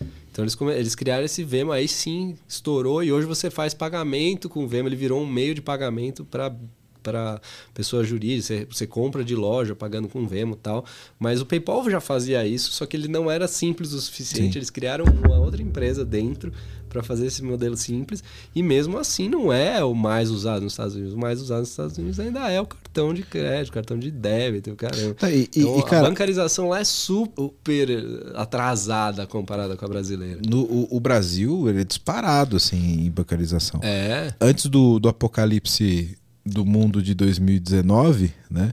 Então 0.44 0.70
eles, 0.70 0.80
eles 0.80 0.96
criaram 0.96 1.26
esse 1.26 1.44
Vemo, 1.44 1.72
aí 1.72 1.88
sim 1.88 2.38
estourou 2.48 3.04
e 3.04 3.12
hoje 3.12 3.28
você 3.28 3.50
faz 3.50 3.74
pagamento 3.74 4.50
com 4.50 4.64
o 4.64 4.68
Vemo, 4.68 4.88
ele 4.88 4.96
virou 4.96 5.22
um 5.22 5.28
meio 5.28 5.54
de 5.54 5.62
pagamento 5.62 6.26
para 6.26 6.54
para 7.02 7.42
pessoa 7.74 8.04
jurídica, 8.04 8.42
você, 8.42 8.68
você 8.70 8.88
compra 8.88 9.24
de 9.24 9.36
loja 9.36 9.76
pagando 9.76 10.08
com 10.08 10.28
Vemo 10.28 10.54
e 10.54 10.58
tal, 10.58 10.86
mas 11.20 11.42
o 11.42 11.46
PayPal 11.46 11.90
já 11.90 12.00
fazia 12.00 12.46
isso, 12.46 12.72
só 12.72 12.86
que 12.86 12.96
ele 12.96 13.08
não 13.08 13.30
era 13.30 13.48
simples 13.48 13.94
o 13.94 14.02
suficiente, 14.02 14.54
Sim. 14.54 14.60
eles 14.60 14.70
criaram 14.70 15.06
uma 15.06 15.38
outra 15.40 15.62
empresa 15.62 16.06
dentro 16.06 16.52
para 16.92 17.02
fazer 17.02 17.28
esse 17.28 17.42
modelo 17.42 17.78
simples 17.78 18.22
e 18.54 18.62
mesmo 18.62 18.98
assim 18.98 19.30
não 19.30 19.52
é 19.52 19.82
o 19.82 19.96
mais 19.96 20.30
usado 20.30 20.64
nos 20.64 20.74
Estados 20.74 20.94
Unidos, 20.94 21.14
o 21.14 21.18
mais 21.18 21.42
usado 21.42 21.60
nos 21.62 21.70
Estados 21.70 21.98
Unidos 21.98 22.20
ainda 22.20 22.52
é 22.52 22.60
o 22.60 22.66
cartão 22.66 23.14
de 23.14 23.24
crédito, 23.24 23.72
cartão 23.74 23.98
de 23.98 24.12
débito, 24.12 24.76
caramba. 24.76 25.14
Tá, 25.14 25.32
e, 25.32 25.50
Então, 25.56 25.80
e, 25.80 25.84
cara, 25.84 26.06
a 26.06 26.10
bancarização 26.10 26.68
lá 26.68 26.82
é 26.82 26.84
super 26.84 27.88
atrasada 28.36 29.26
comparada 29.26 29.78
com 29.78 29.86
a 29.86 29.88
brasileira. 29.88 30.42
no, 30.46 30.64
o, 30.64 30.98
o 30.98 31.00
Brasil 31.00 31.70
ele 31.70 31.82
é 31.82 31.84
disparado 31.86 32.58
assim, 32.58 33.06
em 33.06 33.10
bancarização. 33.10 33.80
É, 33.82 34.34
Antes 34.42 34.66
do, 34.66 35.00
do 35.00 35.08
apocalipse 35.08 36.18
do 36.46 36.66
mundo 36.66 37.02
de 37.02 37.14
2019, 37.14 38.34
né? 38.50 38.72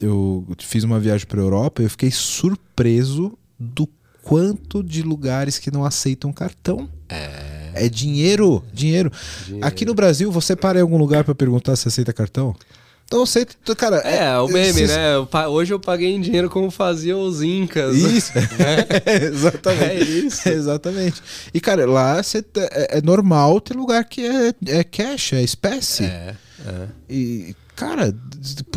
Eu 0.00 0.46
fiz 0.58 0.84
uma 0.84 1.00
viagem 1.00 1.26
para 1.26 1.40
Europa 1.40 1.82
e 1.82 1.86
eu 1.86 1.90
fiquei 1.90 2.10
surpreso 2.10 3.36
do 3.58 3.88
quanto 4.22 4.82
de 4.82 5.02
lugares 5.02 5.58
que 5.58 5.70
não 5.70 5.84
aceitam 5.84 6.32
cartão. 6.32 6.88
é. 7.08 7.48
É 7.74 7.88
dinheiro, 7.88 8.64
dinheiro. 8.72 9.12
Dinheiro. 9.46 9.64
Aqui 9.64 9.84
no 9.84 9.94
Brasil, 9.94 10.32
você 10.32 10.56
para 10.56 10.78
em 10.80 10.82
algum 10.82 10.96
lugar 10.98 11.22
para 11.22 11.32
perguntar 11.34 11.76
se 11.76 11.86
aceita 11.86 12.12
cartão? 12.12 12.56
Então 13.04 13.22
aceita, 13.22 13.54
cara. 13.76 13.98
É, 13.98 14.36
o 14.40 14.48
meme, 14.48 14.82
esses- 14.82 14.90
né? 14.90 15.12
Hoje 15.48 15.72
eu 15.74 15.78
paguei 15.78 16.08
em 16.10 16.20
dinheiro 16.20 16.50
como 16.50 16.72
faziam 16.72 17.20
os 17.22 17.40
incas. 17.40 17.94
Isso, 17.96 18.32
exatamente. 19.32 19.84
É 19.84 19.94
isso. 20.02 20.48
Exatamente. 20.48 21.22
E, 21.54 21.60
cara, 21.60 21.86
lá 21.86 22.20
tá- 22.22 22.68
é, 22.72 22.98
é 22.98 23.02
normal 23.02 23.60
ter 23.60 23.74
lugar 23.76 24.04
que 24.04 24.22
é, 24.26 24.52
é 24.66 24.82
cash, 24.82 25.34
é 25.34 25.42
espécie. 25.42 26.04
É, 26.04 26.34
é. 26.68 26.88
E, 27.12 27.54
cara, 27.74 28.14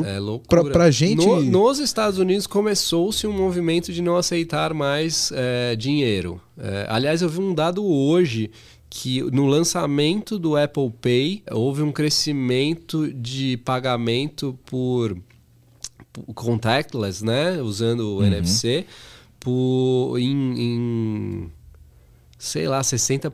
É 0.05 0.19
loucura. 0.19 0.61
Pra- 0.63 0.71
pra 0.71 0.91
gente- 0.91 1.25
No- 1.25 1.41
nos 1.43 1.79
Estados 1.79 2.17
Unidos 2.19 2.47
começou-se 2.47 3.25
um 3.27 3.33
movimento 3.33 3.91
de 3.91 4.01
não 4.01 4.17
aceitar 4.17 4.73
mais 4.73 5.31
é, 5.33 5.75
dinheiro. 5.75 6.41
É, 6.57 6.85
aliás, 6.89 7.21
eu 7.21 7.29
vi 7.29 7.39
um 7.39 7.53
dado 7.53 7.83
hoje 7.85 8.49
que 8.89 9.21
no 9.31 9.45
lançamento 9.45 10.37
do 10.37 10.57
Apple 10.57 10.91
Pay 11.01 11.43
houve 11.51 11.81
um 11.81 11.91
crescimento 11.91 13.11
de 13.13 13.57
pagamento 13.57 14.57
por, 14.65 15.17
por 16.11 16.23
contactless, 16.33 17.23
né? 17.23 17.61
Usando 17.61 18.17
o 18.17 18.23
NFC, 18.23 18.85
por, 19.39 20.17
em, 20.19 20.59
em 20.59 21.51
sei 22.37 22.67
lá, 22.67 22.81
60%, 22.81 23.31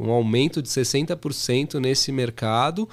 um 0.00 0.10
aumento 0.10 0.60
de 0.60 0.68
60% 0.68 1.78
nesse 1.80 2.10
mercado, 2.10 2.88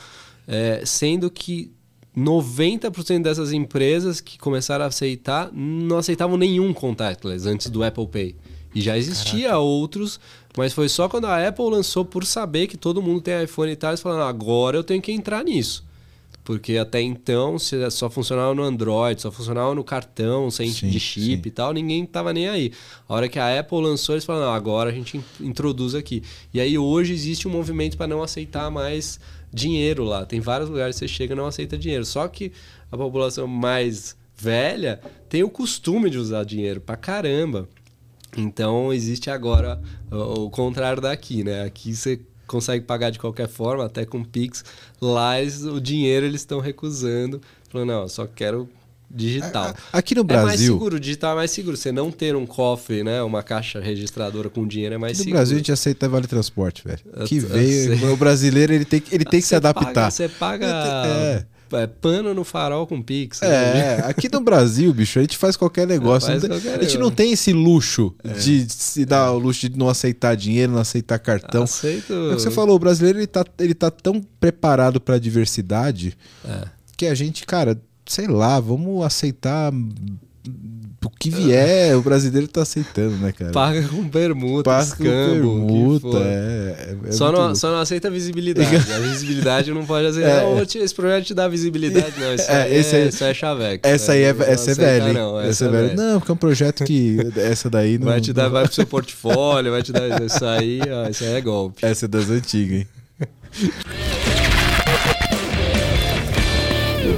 é, 0.47 0.83
sendo 0.85 1.31
que 1.31 1.71
90% 2.15 3.23
dessas 3.23 3.51
empresas 3.51 4.21
que 4.21 4.37
começaram 4.37 4.85
a 4.85 4.87
aceitar 4.87 5.51
não 5.51 5.97
aceitavam 5.97 6.37
nenhum 6.37 6.73
contactless 6.73 7.47
antes 7.47 7.69
do 7.69 7.83
Apple 7.83 8.07
Pay. 8.07 8.35
E 8.75 8.81
já 8.81 8.97
existia 8.97 9.57
outros, 9.57 10.19
mas 10.57 10.73
foi 10.73 10.89
só 10.89 11.07
quando 11.07 11.25
a 11.25 11.47
Apple 11.47 11.69
lançou 11.69 12.03
por 12.03 12.25
saber 12.25 12.67
que 12.67 12.77
todo 12.77 13.01
mundo 13.01 13.21
tem 13.21 13.43
iPhone 13.43 13.71
e 13.71 13.75
tal, 13.75 13.91
eles 13.91 14.01
falaram, 14.01 14.27
agora 14.27 14.77
eu 14.77 14.83
tenho 14.83 15.01
que 15.01 15.11
entrar 15.11 15.43
nisso. 15.43 15.83
Porque 16.43 16.77
até 16.77 17.01
então 17.01 17.57
se 17.57 17.89
só 17.91 18.09
funcionava 18.09 18.53
no 18.53 18.63
Android, 18.63 19.21
só 19.21 19.31
funcionava 19.31 19.73
no 19.73 19.83
cartão, 19.83 20.51
sem 20.51 20.69
Sim, 20.71 20.89
de 20.89 20.99
chip 20.99 21.43
sim. 21.43 21.47
e 21.47 21.51
tal, 21.51 21.71
ninguém 21.73 22.05
tava 22.05 22.33
nem 22.33 22.49
aí. 22.49 22.71
A 23.07 23.13
hora 23.13 23.29
que 23.29 23.39
a 23.39 23.59
Apple 23.59 23.81
lançou, 23.81 24.13
eles 24.15 24.25
falaram, 24.25 24.51
agora 24.51 24.89
a 24.89 24.93
gente 24.93 25.17
in- 25.17 25.23
introduz 25.39 25.95
aqui. 25.95 26.21
E 26.53 26.59
aí 26.59 26.77
hoje 26.77 27.13
existe 27.13 27.47
um 27.47 27.51
movimento 27.51 27.95
para 27.95 28.07
não 28.07 28.21
aceitar 28.21 28.69
mais 28.69 29.19
dinheiro 29.53 30.03
lá. 30.03 30.25
Tem 30.25 30.41
vários 30.41 30.69
lugares 30.69 30.95
que 30.95 30.99
você 30.99 31.07
chega 31.07 31.33
e 31.33 31.37
não 31.37 31.45
aceita 31.45 31.77
dinheiro. 31.77 32.03
Só 32.03 32.27
que 32.27 32.51
a 32.91 32.97
população 32.97 33.47
mais 33.47 34.15
velha 34.35 34.99
tem 35.29 35.43
o 35.43 35.49
costume 35.49 36.09
de 36.09 36.17
usar 36.17 36.43
dinheiro 36.43 36.81
pra 36.81 36.97
caramba. 36.97 37.69
Então 38.35 38.91
existe 38.91 39.29
agora 39.29 39.79
o 40.11 40.49
contrário 40.49 41.01
daqui, 41.01 41.43
né? 41.43 41.63
Aqui 41.63 41.95
você 41.95 42.19
consegue 42.53 42.85
pagar 42.85 43.09
de 43.09 43.19
qualquer 43.19 43.47
forma, 43.47 43.85
até 43.85 44.05
com 44.05 44.23
Pix. 44.23 44.63
Lá 45.01 45.41
eles- 45.41 45.63
o 45.63 45.81
dinheiro 45.81 46.25
eles 46.25 46.41
estão 46.41 46.59
recusando. 46.59 47.41
Falando, 47.69 47.87
não, 47.89 48.01
eu 48.03 48.09
só 48.09 48.25
quero 48.27 48.69
digital. 49.09 49.75
aqui 49.91 50.15
no 50.15 50.21
É 50.21 50.23
mais 50.33 50.43
Brasil, 50.45 50.73
seguro, 50.73 50.99
digital 50.99 51.33
é 51.33 51.35
mais 51.35 51.51
seguro. 51.51 51.75
Você 51.77 51.91
não 51.91 52.11
ter 52.11 52.35
um 52.35 52.45
cofre, 52.45 53.03
né? 53.03 53.21
Uma 53.23 53.43
caixa 53.43 53.79
registradora 53.79 54.49
com 54.49 54.65
dinheiro 54.67 54.95
é 54.95 54.97
mais 54.97 55.17
no 55.17 55.23
seguro. 55.23 55.37
Brasil 55.37 55.55
a 55.55 55.57
gente 55.57 55.71
aceita 55.71 56.07
vale 56.09 56.27
transporte, 56.27 56.83
velho. 56.85 56.99
Eu- 57.15 57.25
Que 57.25 57.39
veio, 57.39 58.11
o 58.13 58.17
brasileiro 58.17 58.73
ele 58.73 58.85
tem, 58.85 58.99
que- 58.99 59.13
ele 59.13 59.23
tem 59.25 59.39
que 59.41 59.45
se 59.47 59.55
adaptar. 59.55 59.85
paga- 59.93 60.11
Você 60.11 60.29
paga 60.29 60.65
É. 60.67 61.45
é, 61.73 61.87
pano 61.87 62.33
no 62.33 62.43
farol 62.43 62.85
com 62.87 63.01
Pix. 63.01 63.41
né? 63.41 63.47
É, 63.47 63.99
aqui 64.05 64.29
no 64.31 64.41
Brasil, 64.41 64.93
bicho, 64.93 65.19
a 65.19 65.21
gente 65.21 65.37
faz 65.37 65.55
qualquer 65.57 65.85
negócio. 65.87 66.29
Faz 66.29 66.41
tem- 66.41 66.49
qualquer 66.49 66.79
a 66.79 66.83
gente 66.83 66.97
não. 66.97 67.07
É. 67.07 67.11
tem 67.11 67.31
esse 67.33 67.51
luxo 67.53 68.13
de 68.43 68.65
se 68.69 69.05
dar 69.05 69.31
o 69.31 69.39
luxo 69.39 69.67
de 69.69 69.77
não 69.77 69.89
aceitar 69.89 70.35
dinheiro, 70.35 70.71
não 70.71 70.79
aceitar 70.79 71.19
cartão. 71.19 71.63
Aceito. 71.63 72.13
É 72.13 72.33
o 72.33 72.35
que 72.35 72.41
você 72.41 72.51
falou, 72.51 72.75
o 72.75 72.79
brasileiro 72.79 73.19
ele 73.19 73.27
tá, 73.27 73.45
ele 73.59 73.73
tá 73.73 73.89
tão 73.91 74.21
preparado 74.39 74.99
pra 75.01 75.17
diversidade 75.19 76.17
É. 76.45 76.67
que 76.97 77.05
a 77.05 77.15
gente, 77.15 77.45
cara, 77.45 77.79
sei 78.05 78.27
lá, 78.27 78.59
vamos 78.59 79.03
aceitar 79.05 79.71
o 81.05 81.09
que 81.19 81.29
vier, 81.29 81.95
o 81.97 82.01
brasileiro 82.01 82.47
tá 82.47 82.61
aceitando, 82.61 83.15
né, 83.17 83.31
cara? 83.31 83.51
Paga 83.51 83.81
com 83.87 84.07
permuta, 84.07 84.69
com 84.73 84.79
escambo, 84.79 85.01
que 85.67 85.73
permuta, 85.73 86.17
é, 86.19 86.75
é- 87.03 87.09
é 87.09 87.11
Só 87.11 87.31
não, 87.31 87.53
só 87.55 87.71
não 87.71 87.79
aceita 87.79 88.07
a 88.07 88.11
visibilidade. 88.11 88.69
A 88.93 88.99
visibilidade 88.99 89.71
não 89.71 89.85
pode 89.85 90.07
aceitar. 90.07 90.43
É. 90.43 90.55
Não, 90.55 90.65
te- 90.65 90.77
esse 90.79 90.93
programa 90.93 91.21
te 91.21 91.33
dá 91.33 91.47
visibilidade, 91.47 92.13
não. 92.19 92.33
Isso 92.35 92.51
É, 92.51 92.61
aí 92.63 92.75
esse 92.75 92.95
é, 92.95 93.01
aí- 93.03 93.09
isso 93.09 93.23
é 93.23 93.33
chaveco. 93.33 93.87
Essa 93.87 94.11
aí 94.13 94.23
é, 94.23 94.33
Não 94.33 94.41
essa 94.41 94.51
é 94.51 94.53
aceita, 94.73 94.81
velha? 94.81 95.13
Não, 95.13 95.39
essa 95.39 95.65
é 95.65 95.69
velha. 95.69 95.93
Não, 95.95 96.19
porque 96.19 96.31
é 96.31 96.33
um 96.33 96.37
projeto 96.37 96.83
que 96.83 97.17
essa 97.37 97.69
daí 97.69 97.97
não 97.97 98.07
Vai 98.07 98.21
te 98.21 98.31
dar, 98.33 98.49
vai 98.49 98.63
pro 98.65 98.73
seu 98.73 98.85
portfólio, 98.85 99.71
vai 99.71 99.81
te 99.83 99.91
dar 99.91 100.21
isso 100.23 100.45
aí, 100.45 100.79
ó, 100.89 101.09
isso 101.09 101.23
aí 101.23 101.33
é 101.33 101.41
golpe. 101.41 101.85
Essa 101.85 102.05
é 102.05 102.07
das 102.07 102.29
antigas, 102.29 102.79
hein? 102.79 102.87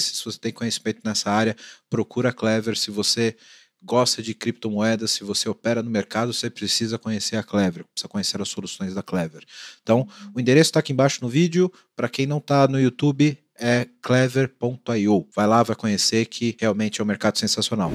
se 0.00 0.24
você 0.24 0.38
tem 0.38 0.52
conhecimento 0.52 1.00
nessa 1.04 1.30
área, 1.30 1.56
procura 1.88 2.30
a 2.30 2.32
Clever. 2.32 2.76
Se 2.76 2.90
você 2.90 3.36
gosta 3.82 4.22
de 4.22 4.34
criptomoedas, 4.34 5.10
se 5.10 5.24
você 5.24 5.48
opera 5.48 5.82
no 5.82 5.90
mercado, 5.90 6.32
você 6.32 6.50
precisa 6.50 6.98
conhecer 6.98 7.36
a 7.36 7.42
Clever, 7.42 7.84
precisa 7.84 8.08
conhecer 8.08 8.40
as 8.40 8.48
soluções 8.48 8.94
da 8.94 9.02
Clever. 9.02 9.44
Então, 9.82 10.06
o 10.34 10.40
endereço 10.40 10.68
está 10.68 10.80
aqui 10.80 10.92
embaixo 10.92 11.20
no 11.22 11.28
vídeo. 11.28 11.72
Para 11.96 12.08
quem 12.08 12.26
não 12.26 12.38
está 12.38 12.66
no 12.68 12.80
YouTube, 12.80 13.38
é 13.58 13.86
clever.io. 14.02 15.28
Vai 15.34 15.46
lá, 15.46 15.62
vai 15.62 15.76
conhecer 15.76 16.26
que 16.26 16.56
realmente 16.58 17.00
é 17.00 17.04
um 17.04 17.06
mercado 17.06 17.38
sensacional. 17.38 17.92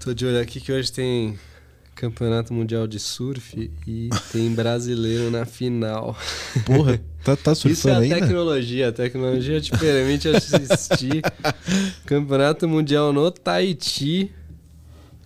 Tô 0.00 0.12
de 0.12 0.26
olho 0.26 0.40
aqui 0.40 0.60
que 0.60 0.70
hoje 0.70 0.92
tem 0.92 1.38
Campeonato 2.04 2.52
Mundial 2.52 2.86
de 2.86 2.98
Surf 2.98 3.70
e 3.86 4.10
tem 4.30 4.50
brasileiro 4.50 5.30
na 5.30 5.46
final. 5.46 6.14
Porra, 6.66 7.00
tá, 7.24 7.34
tá 7.34 7.54
surfando 7.54 7.72
Isso 7.72 7.88
é 7.88 7.92
a 7.94 7.98
ainda? 7.98 8.14
tecnologia. 8.20 8.88
A 8.88 8.92
tecnologia 8.92 9.60
te 9.60 9.70
permite 9.70 10.28
assistir 10.28 11.22
Campeonato 12.04 12.68
Mundial 12.68 13.10
no 13.12 13.30
Tahiti 13.30 14.30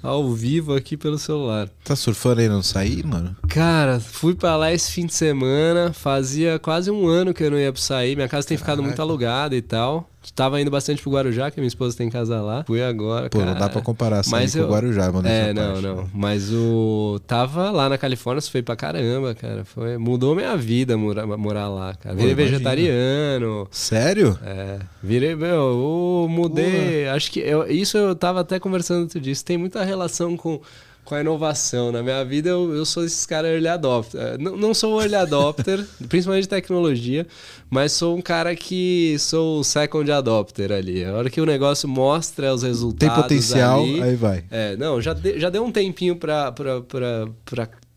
ao 0.00 0.32
vivo 0.32 0.74
aqui 0.74 0.96
pelo 0.96 1.18
celular. 1.18 1.68
Tá 1.82 1.96
surfando 1.96 2.40
aí 2.40 2.48
não 2.48 2.62
sair, 2.62 3.04
mano? 3.04 3.36
Cara, 3.48 3.98
fui 3.98 4.34
pra 4.36 4.56
lá 4.56 4.72
esse 4.72 4.92
fim 4.92 5.06
de 5.06 5.14
semana. 5.14 5.92
Fazia 5.92 6.58
quase 6.60 6.90
um 6.92 7.08
ano 7.08 7.34
que 7.34 7.42
eu 7.42 7.50
não 7.50 7.58
ia 7.58 7.72
pra 7.72 7.82
sair. 7.82 8.14
Minha 8.14 8.28
casa 8.28 8.46
tem 8.46 8.56
ficado 8.56 8.80
muito 8.82 9.02
alugada 9.02 9.56
e 9.56 9.62
tal. 9.62 10.08
Tava 10.34 10.60
indo 10.60 10.70
bastante 10.70 11.00
pro 11.02 11.10
Guarujá, 11.12 11.50
que 11.50 11.60
minha 11.60 11.68
esposa 11.68 11.96
tem 11.96 12.08
casa 12.10 12.40
lá. 12.40 12.64
Fui 12.66 12.82
agora, 12.82 13.28
Pô, 13.30 13.38
cara. 13.38 13.50
não 13.52 13.58
dá 13.58 13.68
pra 13.68 13.80
comparar 13.82 14.22
sair 14.22 14.30
Mas 14.42 14.52
com 14.54 14.58
eu- 14.60 14.68
Guarujá, 14.68 15.10
mano. 15.12 15.26
É, 15.28 15.52
não, 15.52 15.80
não. 15.80 16.10
Mas 16.12 16.52
o. 16.52 17.20
Tava 17.26 17.70
lá 17.70 17.88
na 17.88 17.98
Califórnia, 17.98 18.38
isso 18.38 18.50
foi 18.50 18.62
pra 18.62 18.76
caramba, 18.76 19.34
cara. 19.34 19.64
Foi... 19.64 19.96
Mudou 19.98 20.34
minha 20.34 20.56
vida 20.56 20.96
morar, 20.96 21.26
morar 21.26 21.68
lá, 21.68 21.94
cara. 21.94 22.14
Pô, 22.14 22.20
Virei 22.20 22.32
imagina. 22.34 22.58
vegetariano. 22.58 23.68
Sério? 23.70 24.38
É, 24.44 24.78
virei, 25.02 25.34
meu, 25.34 25.48
eu 25.48 26.26
mudei. 26.28 27.08
Acho 27.08 27.30
que 27.30 27.40
eu- 27.40 27.66
isso 27.70 27.96
eu 27.96 28.14
tava 28.14 28.40
até 28.40 28.58
conversando 28.58 29.02
outro 29.02 29.20
dia. 29.20 29.32
Isso 29.32 29.44
tem 29.44 29.56
muita 29.58 29.82
relação 29.84 30.36
com, 30.36 30.60
com 31.08 31.14
a 31.14 31.20
inovação. 31.22 31.90
Na 31.90 32.02
minha 32.02 32.22
vida, 32.22 32.50
eu, 32.50 32.74
eu 32.74 32.84
sou 32.84 33.02
esses 33.02 33.24
caras 33.24 33.50
early 33.50 33.66
adopter. 33.66 34.20
É, 34.20 34.36
Não, 34.36 34.54
não 34.58 34.74
sou 34.74 35.00
early 35.00 35.14
adopter, 35.14 35.82
principalmente 36.06 36.42
de 36.42 36.48
tecnologia, 36.50 37.26
mas 37.70 37.92
sou 37.92 38.14
um 38.14 38.20
cara 38.20 38.54
que 38.54 39.16
sou 39.18 39.60
o 39.60 39.64
second 39.64 40.10
adopter 40.12 40.70
ali. 40.70 41.02
A 41.02 41.14
hora 41.14 41.30
que 41.30 41.40
o 41.40 41.46
negócio 41.46 41.88
mostra 41.88 42.52
os 42.52 42.60
Tem 42.60 42.68
resultados. 42.68 43.22
potencial, 43.22 43.80
ali, 43.82 44.02
aí 44.02 44.16
vai. 44.16 44.44
é, 44.50 44.76
não, 44.76 45.00
já, 45.00 45.14
de- 45.14 45.40
já 45.40 45.48
deu 45.48 45.64
um 45.64 45.72
tempinho 45.72 46.14
para 46.16 46.52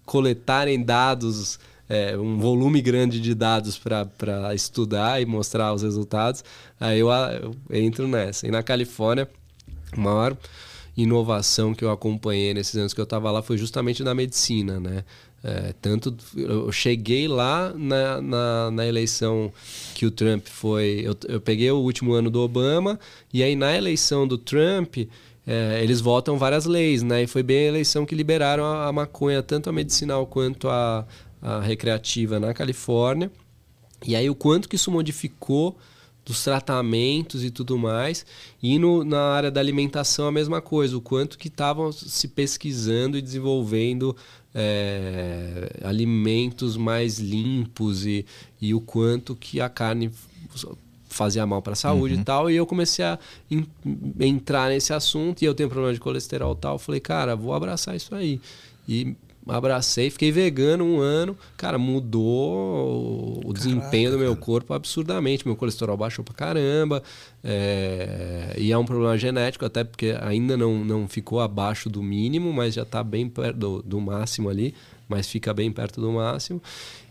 coletarem 0.06 0.82
dados, 0.82 1.60
é, 1.90 2.18
um 2.18 2.38
volume 2.40 2.82
grande 2.82 3.20
de 3.20 3.36
dados 3.36 3.78
para 3.78 4.56
estudar 4.56 5.22
e 5.22 5.26
mostrar 5.26 5.74
os 5.74 5.84
resultados. 5.84 6.44
Aí 6.80 7.00
eu, 7.00 7.10
eu 7.10 7.54
entro 7.70 8.08
nessa. 8.08 8.48
E 8.48 8.52
na 8.52 8.64
Califórnia, 8.64 9.28
a 9.92 10.00
maior 10.00 10.38
inovação 11.02 11.74
que 11.74 11.84
eu 11.84 11.92
acompanhei 11.92 12.54
nesses 12.54 12.76
anos 12.76 12.94
que 12.94 13.00
eu 13.00 13.04
estava 13.04 13.32
lá 13.32 13.42
foi 13.42 13.58
justamente 13.58 14.04
na 14.04 14.14
medicina, 14.14 14.80
né? 14.80 15.04
É, 15.44 15.74
tanto 15.82 16.16
eu 16.36 16.72
cheguei 16.72 17.28
lá 17.28 17.74
na, 17.76 18.22
na, 18.22 18.72
na 18.72 18.86
eleição 18.86 19.52
que 19.96 20.06
o 20.06 20.12
Trump 20.12 20.46
foi. 20.48 21.02
Eu, 21.04 21.16
eu 21.28 21.42
peguei 21.42 21.72
o 21.72 21.78
último 21.78 22.14
ano 22.14 22.30
do 22.30 22.42
Obama, 22.42 23.00
e 23.34 23.42
aí 23.42 23.56
na 23.56 23.76
eleição 23.76 24.28
do 24.28 24.38
Trump, 24.38 24.98
é, 25.48 25.80
eles 25.82 26.00
votam 26.00 26.38
várias 26.38 26.66
leis, 26.66 27.02
né? 27.02 27.24
E 27.24 27.28
foi 27.28 27.42
bem 27.42 27.66
a 27.66 27.70
eleição 27.70 28.06
que 28.06 28.14
liberaram 28.14 28.64
a, 28.64 28.88
a 28.88 28.92
maconha, 28.92 29.42
tanto 29.42 29.70
a 29.70 29.74
medicinal 29.74 30.28
quanto 30.28 30.70
a, 30.70 31.08
a 31.42 31.60
recreativa 31.60 32.40
na 32.40 32.54
Califórnia. 32.54 33.32
E 34.06 34.16
aí 34.16 34.30
o 34.30 34.36
quanto 34.36 34.70
que 34.70 34.76
isso 34.76 34.92
modificou 34.92 35.76
dos 36.26 36.44
tratamentos 36.44 37.44
e 37.44 37.50
tudo 37.50 37.78
mais. 37.78 38.26
E 38.62 38.78
no, 38.78 39.04
na 39.04 39.22
área 39.34 39.52
da 39.52 39.60
alimentação 39.60 40.28
a 40.28 40.32
mesma 40.32 40.62
coisa, 40.62 40.96
o 40.98 41.02
quanto 41.02 41.38
que 41.38 41.48
estavam 41.48 41.92
se 41.92 42.28
pesquisando 42.28 43.18
e 43.18 43.22
desenvolvendo 43.22 44.16
é, 44.54 45.80
alimentos 45.84 46.78
mais 46.78 47.20
limpos 47.20 48.06
e, 48.06 48.26
e 48.62 48.74
o 48.74 48.82
quanto 48.82 49.36
que 49.36 49.60
a 49.60 49.70
carne 49.70 50.12
fazia 51.10 51.46
mal 51.46 51.62
para 51.62 51.74
a 51.74 51.76
saúde 51.76 52.16
e 52.16 52.24
tal. 52.24 52.50
E 52.50 52.56
eu 52.56 52.66
comecei 52.66 53.04
a 53.04 53.20
en- 53.50 53.66
entrar 54.20 54.70
nesse 54.70 54.94
assunto 54.94 55.42
e 55.42 55.46
eu 55.46 55.54
tenho 55.54 55.70
problema 55.70 55.94
de 55.94 56.00
colesterol 56.00 56.54
e 56.54 56.58
tal. 56.58 56.80
Falei, 56.80 57.02
cara, 57.02 57.36
vou 57.36 57.54
abraçar 57.54 57.96
isso 57.96 58.14
aí. 58.16 58.40
E 58.88 59.16
abracei, 59.48 60.10
fiquei 60.10 60.32
vegano 60.32 60.84
um 60.86 61.00
ano. 61.00 61.36
Cara, 61.58 61.78
mudou 61.78 63.42
o 63.46 63.54
desempenho 63.54 64.12
do 64.12 64.18
meu 64.20 64.36
corpo 64.36 64.74
absurdamente. 64.74 65.46
Meu 65.46 65.56
colesterol 65.56 65.98
baixou 65.98 66.24
pra 66.24 66.34
caramba. 66.34 67.02
é, 67.44 68.54
E 68.58 68.72
é 68.72 68.78
um 68.78 68.86
problema 68.86 69.18
genético, 69.18 69.66
até 69.66 69.84
porque 69.84 70.16
ainda 70.22 70.56
não, 70.58 70.84
não 70.84 71.08
ficou 71.08 71.40
abaixo 71.40 71.90
do 71.90 72.02
mínimo, 72.04 72.52
mas 72.54 72.74
já 72.74 72.86
tá 72.86 73.04
bem 73.04 73.28
perto 73.28 73.58
do, 73.58 73.82
do 73.82 74.00
máximo 74.02 74.50
ali. 74.50 74.74
Mas 75.08 75.28
fica 75.28 75.54
bem 75.54 75.70
perto 75.72 76.00
do 76.00 76.10
máximo. 76.14 76.62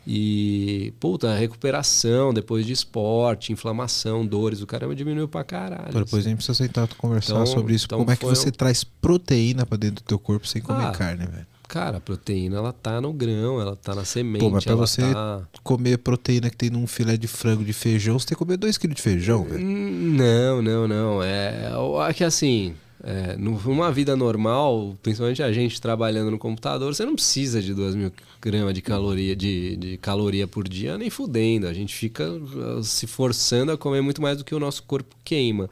E, 0.07 0.95
puta, 0.99 1.35
recuperação 1.37 2.33
depois 2.33 2.65
de 2.65 2.73
esporte, 2.73 3.53
inflamação, 3.53 4.25
dores, 4.27 4.63
o 4.63 4.67
caramba 4.67 4.95
diminuiu 4.95 5.29
pra 5.29 5.45
caralho. 5.45 5.93
Pô, 5.93 5.99
Depois 5.99 6.25
a 6.25 6.29
gente 6.31 6.43
precisa 6.43 6.65
e 6.65 6.71
conversar 6.97 7.35
Então- 7.35 7.47
sobre 7.47 7.75
isso. 7.75 7.85
então 7.85 7.99
Como 7.99 8.11
é 8.11 8.17
que 8.17 8.25
você 8.25 8.49
um- 8.49 8.53
traz 8.53 8.83
proteína 8.83 9.67
pra 9.67 9.77
dentro 9.77 9.97
do 9.97 10.07
teu 10.07 10.19
corpo 10.19 10.47
sem 10.47 10.63
comer 10.63 10.87
Ah, 10.87 10.93
carne, 10.93 11.27
velho? 11.27 11.47
Cara, 11.71 11.99
a 11.99 12.01
proteína 12.01 12.57
ela 12.57 12.73
tá 12.73 13.01
no 13.01 13.13
grão, 13.13 13.61
ela 13.61 13.77
tá 13.77 13.95
na 13.95 14.05
semente. 14.05 14.41
Pô, 14.41 14.51
mas 14.51 14.65
pra 14.65 14.75
você 14.75 15.03
tá- 15.03 15.43
comer 15.63 15.99
proteína 15.99 16.51
que 16.51 16.57
tem 16.57 16.69
num 16.69 16.85
filé 16.85 17.17
de 17.17 17.29
frango 17.29 17.65
de 17.65 17.73
feijão, 17.73 18.19
você 18.19 18.27
tem 18.27 18.37
que 18.37 18.45
comer 18.45 18.59
2kg 18.59 18.93
de 18.93 19.01
feijão, 19.01 19.45
velho. 19.45 19.65
Hum, 19.65 20.17
Não, 20.17 20.61
não, 20.61 20.89
não. 20.89 21.23
É, 21.23 21.71
é 22.09 22.13
que 22.13 22.25
assim, 22.25 22.75
é, 23.05 23.37
numa 23.37 23.93
vida 23.93 24.17
normal, 24.17 24.99
principalmente 25.01 25.45
a 25.45 25.53
gente 25.53 25.81
trabalhando 25.81 26.33
no 26.33 26.41
computador, 26.41 26.93
você 26.93 27.05
não 27.07 27.15
precisa 27.15 27.63
de 27.63 27.73
2 27.73 27.95
mil 27.95 28.11
gramas 28.43 28.75
de 28.75 28.83
caloria, 28.83 29.37
de, 29.37 29.77
de 29.77 29.97
caloria 29.99 30.49
por 30.49 30.69
dia, 30.69 30.99
nem 30.99 31.09
fudendo. 31.09 31.69
A 31.69 31.73
gente 31.73 31.95
fica 31.95 32.29
uh, 32.29 32.83
se 32.83 33.07
forçando 33.07 33.71
a 33.71 33.79
comer 33.79 34.01
muito 34.01 34.21
mais 34.21 34.37
do 34.39 34.45
que 34.45 34.57
o 34.57 34.59
nosso 34.59 34.83
corpo 34.83 35.15
queima. 35.25 35.71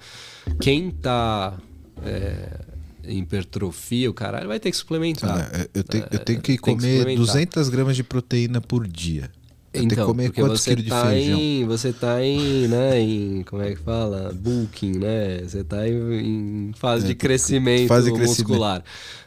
Quem 0.61 0.93
tá 0.93 1.59
é, 2.05 2.51
hipertrofia, 3.05 4.11
o 4.11 4.15
caralho, 4.15 4.49
vai 4.49 4.61
ter 4.61 4.71
que 4.71 4.77
suplementar. 4.77 5.51
Olha, 5.53 5.71
eu, 5.75 5.85
tenho, 5.85 6.07
eu 6.11 6.19
tenho 6.21 6.39
É, 6.39 6.43
que 6.43 6.59
tem 6.59 6.77
que 6.77 6.79
comer 6.79 6.89
suplementar. 6.97 7.15
200 7.15 7.69
gramas 7.69 7.97
de 7.97 8.05
proteína 8.05 8.61
por 8.61 8.87
dia. 8.87 9.31
Eu 9.73 9.87
tenho 9.87 9.95
que 9.95 9.95
Então, 9.95 10.07
comer 10.07 10.31
quantos 10.33 10.67
quilos 10.67 10.85
de 10.85 10.91
tá 10.91 11.07
feijão? 11.07 11.47
Em, 11.51 11.65
você 11.67 11.93
tá 11.93 12.23
em, 12.25 12.67
né, 12.69 12.99
em, 13.01 13.43
como 13.45 13.63
é 13.63 13.75
que 13.75 13.81
fala? 13.83 14.33
Bulking, 14.35 14.99
né? 14.99 15.43
Você 15.43 15.63
tá 15.65 15.87
em, 15.89 16.69
em 16.71 16.73
fase 16.75 17.05
É, 17.05 17.07
de 17.07 17.15
crescimento 17.15 17.87
fase 17.87 18.07
de 18.07 18.13
crescimento. 18.13 18.51
muscular. 18.51 18.83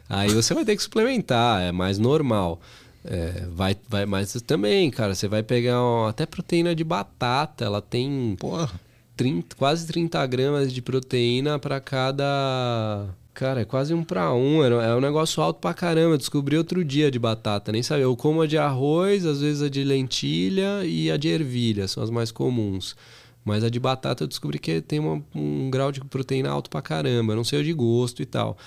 Aí 0.10 0.34
você 0.34 0.54
vai 0.54 0.66
ter 0.66 0.76
que 0.76 0.84
suplementar, 0.84 1.62
é 1.62 1.72
mais 1.72 1.98
normal. 2.00 2.60
É, 3.04 3.48
vai, 3.52 3.76
vai, 3.90 4.06
mas 4.06 4.34
também, 4.46 4.92
cara, 4.92 5.16
você 5.16 5.28
vai 5.28 5.42
pegar 5.44 5.78
até 6.10 6.26
proteína 6.26 6.76
de 6.76 6.84
batata, 6.84 7.66
ela 7.66 7.82
tem 7.82 8.38
Porra. 8.38 8.70
30, 9.16 9.56
quase 9.56 9.88
30 9.88 10.26
gramas 10.28 10.72
de 10.74 10.82
proteína 10.82 11.60
para 11.60 11.80
cada. 11.80 13.08
Cara, 13.34 13.62
é 13.62 13.66
quase 13.66 13.94
um 13.94 14.04
para 14.04 14.34
um. 14.34 14.62
É 14.64 14.96
um 14.96 15.00
negócio 15.00 15.42
alto 15.42 15.60
pra 15.60 15.74
caramba. 15.74 16.18
Descobri 16.18 16.58
outro 16.58 16.84
dia 16.84 17.10
de 17.10 17.18
batata, 17.18 17.72
nem 17.72 17.82
sabia. 17.82 18.04
Eu 18.04 18.16
como 18.16 18.42
a 18.42 18.48
de 18.48 18.58
arroz, 18.58 19.26
às 19.26 19.42
vezes 19.42 19.62
a 19.62 19.70
de 19.70 19.84
lentilha 19.84 20.86
e 20.86 21.10
a 21.10 21.18
de 21.18 21.30
ervilha, 21.30 21.88
são 21.88 22.04
as 22.04 22.10
mais 22.10 22.30
comuns. 22.32 22.96
Mas 23.44 23.64
a 23.64 23.70
de 23.70 23.80
batata 23.80 24.24
eu 24.24 24.28
descobri 24.28 24.60
que 24.60 24.82
tem 24.82 25.00
uma- 25.00 25.24
um 25.34 25.70
grau 25.72 25.92
de 25.92 26.02
proteína 26.02 26.50
alto 26.50 26.70
pra 26.70 26.82
caramba. 26.82 27.32
Eu 27.34 27.38
não 27.38 27.44
sei 27.44 27.62
o 27.62 27.64
de 27.64 27.74
gosto 27.74 28.22
e 28.22 28.26
tal. 28.26 28.58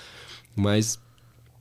Mas 0.55 0.99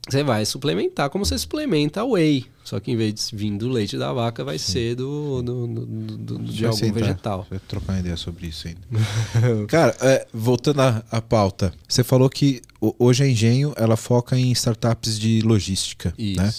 você 0.08 0.22
vai 0.22 0.44
suplementar 0.44 1.08
como 1.10 1.24
você 1.24 1.38
suplementa 1.38 2.04
whey. 2.04 2.46
Só 2.62 2.80
que 2.80 2.90
em 2.90 2.96
vez 2.96 3.28
de 3.30 3.36
vir 3.36 3.50
do 3.56 3.68
leite 3.68 3.96
da 3.98 4.12
vaca, 4.12 4.42
vai 4.44 4.58
ser 4.58 4.94
do, 4.96 5.42
do- 5.42 5.66
do- 5.66 5.86
do- 5.86 6.38
de 6.44 6.64
algum 6.64 6.76
sentar, 6.78 6.94
vegetal. 7.02 7.46
Vai 7.50 7.58
trocar 7.58 7.92
uma 7.92 8.00
ideia 8.00 8.16
sobre 8.16 8.46
isso 8.46 8.66
ainda. 8.68 8.80
Cara, 9.68 9.94
é, 10.00 10.26
voltando 10.32 10.80
à, 10.80 11.02
à 11.10 11.20
pauta, 11.20 11.72
você 11.88 12.02
falou 12.02 12.28
que 12.30 12.62
o- 12.80 12.94
hoje 12.98 13.22
a 13.24 13.28
Engenho 13.28 13.72
ela 13.76 13.96
foca 13.96 14.38
em 14.38 14.50
startups 14.52 15.18
de 15.18 15.40
logística, 15.42 16.14
Isso. 16.18 16.40
né? 16.40 16.52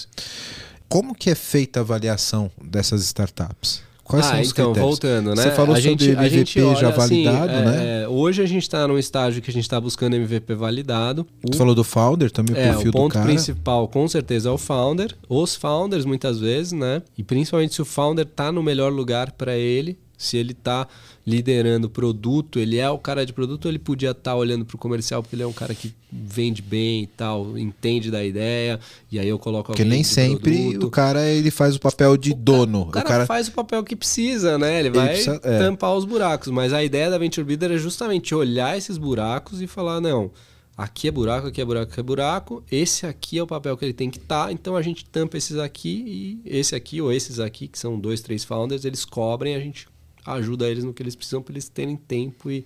Como 0.87 1.15
que 1.15 1.31
é 1.31 1.35
feita 1.35 1.79
a 1.79 1.81
avaliação 1.81 2.51
dessas 2.63 3.03
startups? 3.03 3.81
Quais 4.05 4.23
ah, 4.23 4.29
são 4.29 4.41
os 4.41 4.51
então, 4.51 4.65
critérios? 4.65 4.89
voltando, 4.91 5.35
né? 5.35 5.41
Você 5.41 5.51
falou 5.51 5.75
a 5.75 5.81
sobre 5.81 5.81
gente, 5.81 6.09
MVP 6.11 6.29
gente 6.29 6.59
já 6.75 6.89
assim, 6.89 7.23
validado, 7.23 7.51
é, 7.51 7.65
né? 7.65 8.03
é, 8.03 8.07
hoje 8.07 8.43
a 8.43 8.45
gente 8.45 8.61
está 8.61 8.87
num 8.87 8.99
estágio 8.99 9.41
que 9.41 9.49
a 9.49 9.53
gente 9.53 9.63
está 9.63 9.81
buscando 9.81 10.15
MVP 10.15 10.53
validado. 10.53 11.25
O, 11.43 11.51
Você 11.51 11.57
falou 11.57 11.73
do 11.73 11.83
founder, 11.83 12.29
também 12.29 12.55
o 12.55 12.59
é, 12.59 12.71
perfil 12.71 12.91
o 12.91 12.93
ponto 12.93 13.19
principal, 13.19 13.87
com 13.87 14.07
certeza, 14.07 14.49
é 14.49 14.51
o 14.51 14.59
founder. 14.59 15.15
Os 15.27 15.55
founders, 15.55 16.05
muitas 16.05 16.39
vezes, 16.39 16.71
né? 16.71 17.01
E 17.17 17.23
principalmente 17.23 17.73
se 17.73 17.81
o 17.81 17.85
founder 17.85 18.27
tá 18.27 18.51
no 18.51 18.61
melhor 18.61 18.93
lugar 18.93 19.31
para 19.31 19.57
ele, 19.57 19.97
se 20.15 20.37
ele 20.37 20.53
tá 20.53 20.87
liderando 21.25 21.87
o 21.87 21.89
produto, 21.89 22.59
ele 22.59 22.77
é 22.77 22.87
o 22.89 22.99
cara 22.99 23.25
de 23.25 23.33
produto, 23.33 23.67
ele 23.67 23.79
podia 23.79 24.11
estar 24.11 24.31
tá 24.31 24.35
olhando 24.35 24.63
para 24.63 24.75
o 24.75 24.77
comercial 24.77 25.23
porque 25.23 25.35
ele 25.35 25.41
é 25.41 25.47
um 25.47 25.53
cara 25.53 25.73
que 25.73 25.91
vende 26.11 26.61
bem 26.61 27.03
e 27.03 27.07
tal, 27.07 27.57
entende 27.57 28.11
da 28.11 28.23
ideia, 28.23 28.79
e 29.11 29.17
aí 29.17 29.27
eu 29.27 29.39
coloco 29.39 29.67
Porque 29.67 29.83
nem 29.83 30.03
sempre 30.03 30.69
produto. 30.69 30.87
o 30.87 30.91
cara 30.91 31.27
ele 31.27 31.49
faz 31.49 31.75
o 31.75 31.79
papel 31.79 32.15
de 32.15 32.33
dono. 32.33 32.83
O 32.83 32.91
cara, 32.91 33.25
faz 33.25 33.47
o 33.47 33.51
papel 33.51 33.83
que 33.83 33.95
precisa, 33.95 34.57
né? 34.57 34.79
Ele 34.79 34.91
vai 34.91 35.09
precisa- 35.09 35.41
é. 35.43 35.59
tampar 35.59 35.95
os 35.95 36.05
buracos. 36.05 36.49
Mas 36.49 36.71
a 36.71 36.83
ideia 36.83 37.09
da 37.09 37.17
Venture 37.17 37.43
Builder 37.43 37.71
é 37.71 37.77
justamente 37.77 38.35
olhar 38.35 38.77
esses 38.77 38.97
buracos 38.97 39.61
e 39.61 39.67
falar, 39.67 39.99
não, 39.99 40.31
aqui 40.77 41.07
é 41.07 41.11
buraco, 41.11 41.47
aqui 41.47 41.59
é 41.59 41.65
buraco, 41.65 41.91
aqui 41.91 41.99
é 41.99 42.03
buraco. 42.03 42.63
Esse 42.71 43.07
aqui 43.07 43.39
é 43.39 43.43
o 43.43 43.47
papel 43.47 43.75
que 43.75 43.83
ele 43.83 43.93
tem 43.93 44.11
que 44.11 44.19
estar. 44.19 44.51
então 44.51 44.75
a 44.75 44.81
gente 44.83 45.03
tampa 45.05 45.37
esses 45.37 45.57
aqui 45.57 46.41
e 46.45 46.57
esse 46.57 46.75
aqui 46.75 47.01
ou 47.01 47.11
esses 47.11 47.39
aqui, 47.39 47.67
que 47.67 47.79
são 47.79 47.99
dois, 47.99 48.21
três 48.21 48.43
founders, 48.43 48.85
eles 48.85 49.03
cobrem, 49.03 49.55
a 49.55 49.59
gente 49.59 49.87
ajuda 50.25 50.69
eles 50.69 50.83
no 50.83 50.93
que 50.93 51.03
eles 51.03 51.15
precisam 51.15 51.41
para 51.41 51.53
eles 51.53 51.69
terem 51.69 51.95
tempo 51.95 52.49
e, 52.49 52.65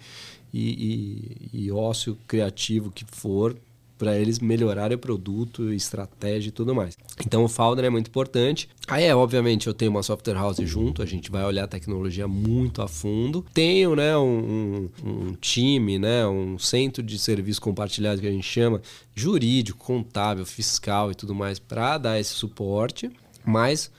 e, 0.54 1.50
e, 1.54 1.66
e 1.66 1.72
ócio 1.72 2.18
criativo 2.28 2.92
que 2.92 3.06
for 3.06 3.56
para 4.00 4.18
eles 4.18 4.40
melhorarem 4.40 4.96
o 4.96 5.00
produto, 5.00 5.74
estratégia 5.74 6.48
e 6.48 6.52
tudo 6.54 6.74
mais. 6.74 6.98
Então 7.24 7.44
o 7.44 7.50
founder 7.50 7.84
é 7.84 7.90
muito 7.90 8.08
importante. 8.08 8.70
Aí 8.88 9.04
é, 9.04 9.14
obviamente, 9.14 9.68
eu 9.68 9.74
tenho 9.74 9.92
uma 9.92 10.02
software 10.02 10.36
house 10.36 10.58
junto, 10.62 11.04
a 11.04 11.06
gente 11.06 11.30
vai 11.30 11.44
olhar 11.44 11.66
a 11.66 11.68
tecnologia 11.68 12.26
muito 12.26 12.82
a 12.82 12.88
fundo. 12.88 13.46
Tenho, 13.54 13.98
né, 13.98 14.18
um, 14.18 14.90
um, 15.04 15.34
time, 15.34 16.00
né, 16.00 16.26
um 16.26 16.58
centro 16.58 17.04
de 17.04 17.20
serviço 17.20 17.62
compartilhado 17.62 18.22
que 18.22 18.28
a 18.28 18.32
gente 18.32 18.48
chama, 18.48 18.82
jurídico, 19.14 19.84
contábil, 19.84 20.46
fiscal 20.46 21.12
e 21.12 21.16
tudo 21.16 21.36
mais 21.36 21.60
para 21.60 21.98
dar 21.98 22.18
esse 22.18 22.32
suporte. 22.32 23.12
Mas 23.46 23.92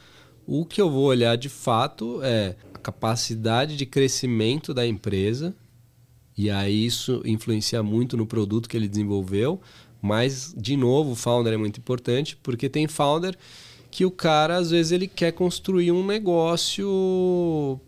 o 0.52 0.64
que 0.64 0.82
eu 0.82 0.90
vou 0.90 1.04
olhar 1.04 1.36
de 1.36 1.48
fato 1.48 2.20
é 2.24 2.56
a 2.74 2.78
capacidade 2.78 3.76
de 3.76 3.86
crescimento 3.86 4.74
da 4.74 4.84
empresa 4.84 5.54
e 6.36 6.50
aí 6.50 6.84
isso 6.86 7.22
influencia 7.24 7.84
muito 7.84 8.16
no 8.16 8.26
produto 8.26 8.68
que 8.68 8.76
ele 8.76 8.88
desenvolveu. 8.88 9.60
Mas, 10.02 10.52
de 10.56 10.76
novo, 10.76 11.12
o 11.12 11.14
founder 11.14 11.52
é 11.52 11.56
muito 11.56 11.78
importante, 11.78 12.36
porque 12.42 12.68
tem 12.68 12.88
founder 12.88 13.36
que 13.92 14.04
o 14.04 14.10
cara, 14.10 14.56
às 14.56 14.70
vezes, 14.70 14.90
ele 14.90 15.06
quer 15.06 15.32
construir 15.32 15.92
um 15.92 16.04
negócio. 16.04 17.78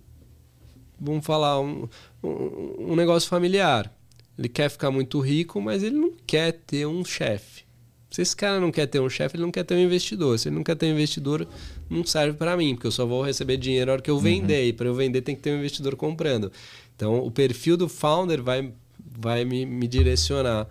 Vamos 1.00 1.24
falar, 1.24 1.60
um, 1.60 1.88
um, 2.22 2.92
um 2.92 2.94
negócio 2.94 3.28
familiar. 3.28 3.92
Ele 4.38 4.48
quer 4.48 4.68
ficar 4.68 4.92
muito 4.92 5.18
rico, 5.18 5.60
mas 5.60 5.82
ele 5.82 5.96
não 5.96 6.12
quer 6.24 6.52
ter 6.52 6.86
um 6.86 7.04
chefe. 7.04 7.64
Se 8.12 8.20
esse 8.20 8.36
cara 8.36 8.60
não 8.60 8.70
quer 8.70 8.84
ter 8.86 9.00
um 9.00 9.08
chefe, 9.08 9.36
ele 9.36 9.42
não 9.42 9.50
quer 9.50 9.64
ter 9.64 9.74
um 9.74 9.80
investidor. 9.80 10.38
Se 10.38 10.48
ele 10.48 10.56
não 10.56 10.62
quer 10.62 10.76
ter 10.76 10.84
um 10.84 10.90
investidor, 10.90 11.48
não 11.92 12.04
serve 12.04 12.36
para 12.36 12.56
mim, 12.56 12.74
porque 12.74 12.86
eu 12.86 12.92
só 12.92 13.04
vou 13.04 13.22
receber 13.22 13.56
dinheiro 13.56 13.86
na 13.86 13.92
hora 13.92 14.02
que 14.02 14.10
eu 14.10 14.18
vender. 14.18 14.66
E 14.68 14.72
para 14.72 14.86
eu 14.86 14.94
vender, 14.94 15.20
tem 15.22 15.36
que 15.36 15.42
ter 15.42 15.52
um 15.52 15.58
investidor 15.58 15.94
comprando. 15.94 16.50
Então, 16.96 17.18
o 17.18 17.30
perfil 17.30 17.76
do 17.76 17.88
founder 17.88 18.42
vai, 18.42 18.72
vai 18.98 19.44
me, 19.44 19.66
me 19.66 19.86
direcionar. 19.86 20.68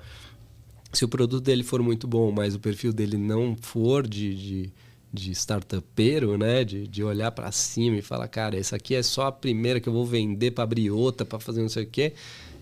Se 0.92 1.06
o 1.06 1.08
produto 1.08 1.44
dele 1.44 1.64
for 1.64 1.82
muito 1.82 2.08
bom, 2.08 2.32
mas 2.32 2.56
o 2.56 2.60
perfil 2.60 2.92
dele 2.92 3.18
não 3.18 3.56
for 3.56 4.08
de, 4.08 4.36
de, 4.36 4.74
de 5.14 5.32
startupeiro, 5.32 6.38
né? 6.38 6.64
De, 6.64 6.88
de 6.88 7.04
olhar 7.04 7.32
para 7.32 7.52
cima 7.52 7.98
e 7.98 8.02
falar, 8.02 8.28
cara, 8.28 8.58
essa 8.58 8.76
aqui 8.76 8.96
é 8.96 9.04
só 9.04 9.28
a 9.28 9.32
primeira 9.32 9.80
que 9.80 9.88
eu 9.88 9.94
vou 9.94 10.06
vender 10.06 10.52
para 10.52 10.64
abrir 10.64 10.90
outra, 10.90 11.26
para 11.26 11.40
fazer 11.40 11.62
não 11.62 11.70
sei 11.70 11.84
o 11.84 11.88
quê, 11.88 12.14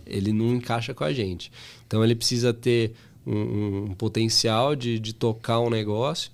ele 0.05 0.33
não 0.33 0.55
encaixa 0.55 0.93
com 0.93 1.03
a 1.03 1.13
gente. 1.13 1.51
Então, 1.87 2.03
ele 2.03 2.15
precisa 2.15 2.53
ter 2.53 2.93
um, 3.25 3.85
um 3.89 3.95
potencial 3.95 4.75
de, 4.75 4.99
de 4.99 5.13
tocar 5.13 5.59
um 5.59 5.69
negócio. 5.69 6.31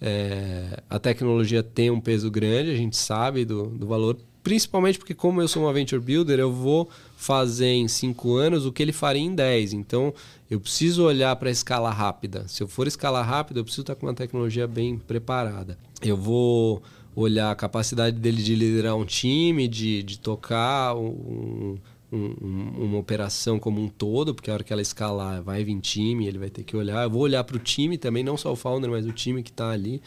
É, 0.00 0.82
a 0.88 0.98
tecnologia 0.98 1.62
tem 1.62 1.90
um 1.90 2.00
peso 2.00 2.30
grande, 2.30 2.70
a 2.70 2.76
gente 2.76 2.96
sabe 2.96 3.44
do, 3.44 3.64
do 3.64 3.86
valor, 3.86 4.16
principalmente 4.42 4.98
porque 4.98 5.14
como 5.14 5.42
eu 5.42 5.48
sou 5.48 5.64
uma 5.64 5.72
venture 5.72 6.00
builder, 6.00 6.38
eu 6.38 6.52
vou 6.52 6.88
fazer 7.16 7.66
em 7.66 7.88
5 7.88 8.36
anos 8.36 8.64
o 8.64 8.72
que 8.72 8.82
ele 8.82 8.92
faria 8.92 9.22
em 9.22 9.34
10. 9.34 9.72
Então, 9.72 10.14
eu 10.50 10.60
preciso 10.60 11.04
olhar 11.04 11.34
para 11.36 11.48
a 11.48 11.52
escala 11.52 11.90
rápida. 11.90 12.46
Se 12.48 12.62
eu 12.62 12.68
for 12.68 12.86
escala 12.86 13.22
rápida, 13.22 13.60
eu 13.60 13.64
preciso 13.64 13.82
estar 13.82 13.94
com 13.94 14.06
uma 14.06 14.14
tecnologia 14.14 14.66
bem 14.66 14.96
preparada. 14.96 15.76
Eu 16.00 16.16
vou 16.16 16.82
olhar 17.14 17.50
a 17.50 17.54
capacidade 17.56 18.16
dele 18.18 18.42
de 18.42 18.54
liderar 18.54 18.96
um 18.96 19.04
time, 19.04 19.66
de, 19.66 20.02
de 20.02 20.18
tocar 20.18 20.94
um, 20.96 21.76
um, 22.12 22.84
uma 22.84 22.98
operação 22.98 23.58
como 23.58 23.80
um 23.80 23.88
todo, 23.88 24.34
porque 24.34 24.50
a 24.50 24.54
hora 24.54 24.64
que 24.64 24.72
ela 24.72 24.82
escalar 24.82 25.42
vai 25.42 25.62
vir 25.64 25.78
time, 25.80 26.26
ele 26.26 26.38
vai 26.38 26.50
ter 26.50 26.62
que 26.64 26.76
olhar. 26.76 27.02
Eu 27.04 27.10
vou 27.10 27.22
olhar 27.22 27.44
para 27.44 27.56
o 27.56 27.58
time 27.60 27.98
também, 27.98 28.22
não 28.24 28.36
só 28.36 28.52
o 28.52 28.56
founder, 28.56 28.90
mas 28.90 29.06
o 29.06 29.12
time 29.12 29.42
que 29.42 29.50
está 29.50 29.70
ali. 29.70 30.00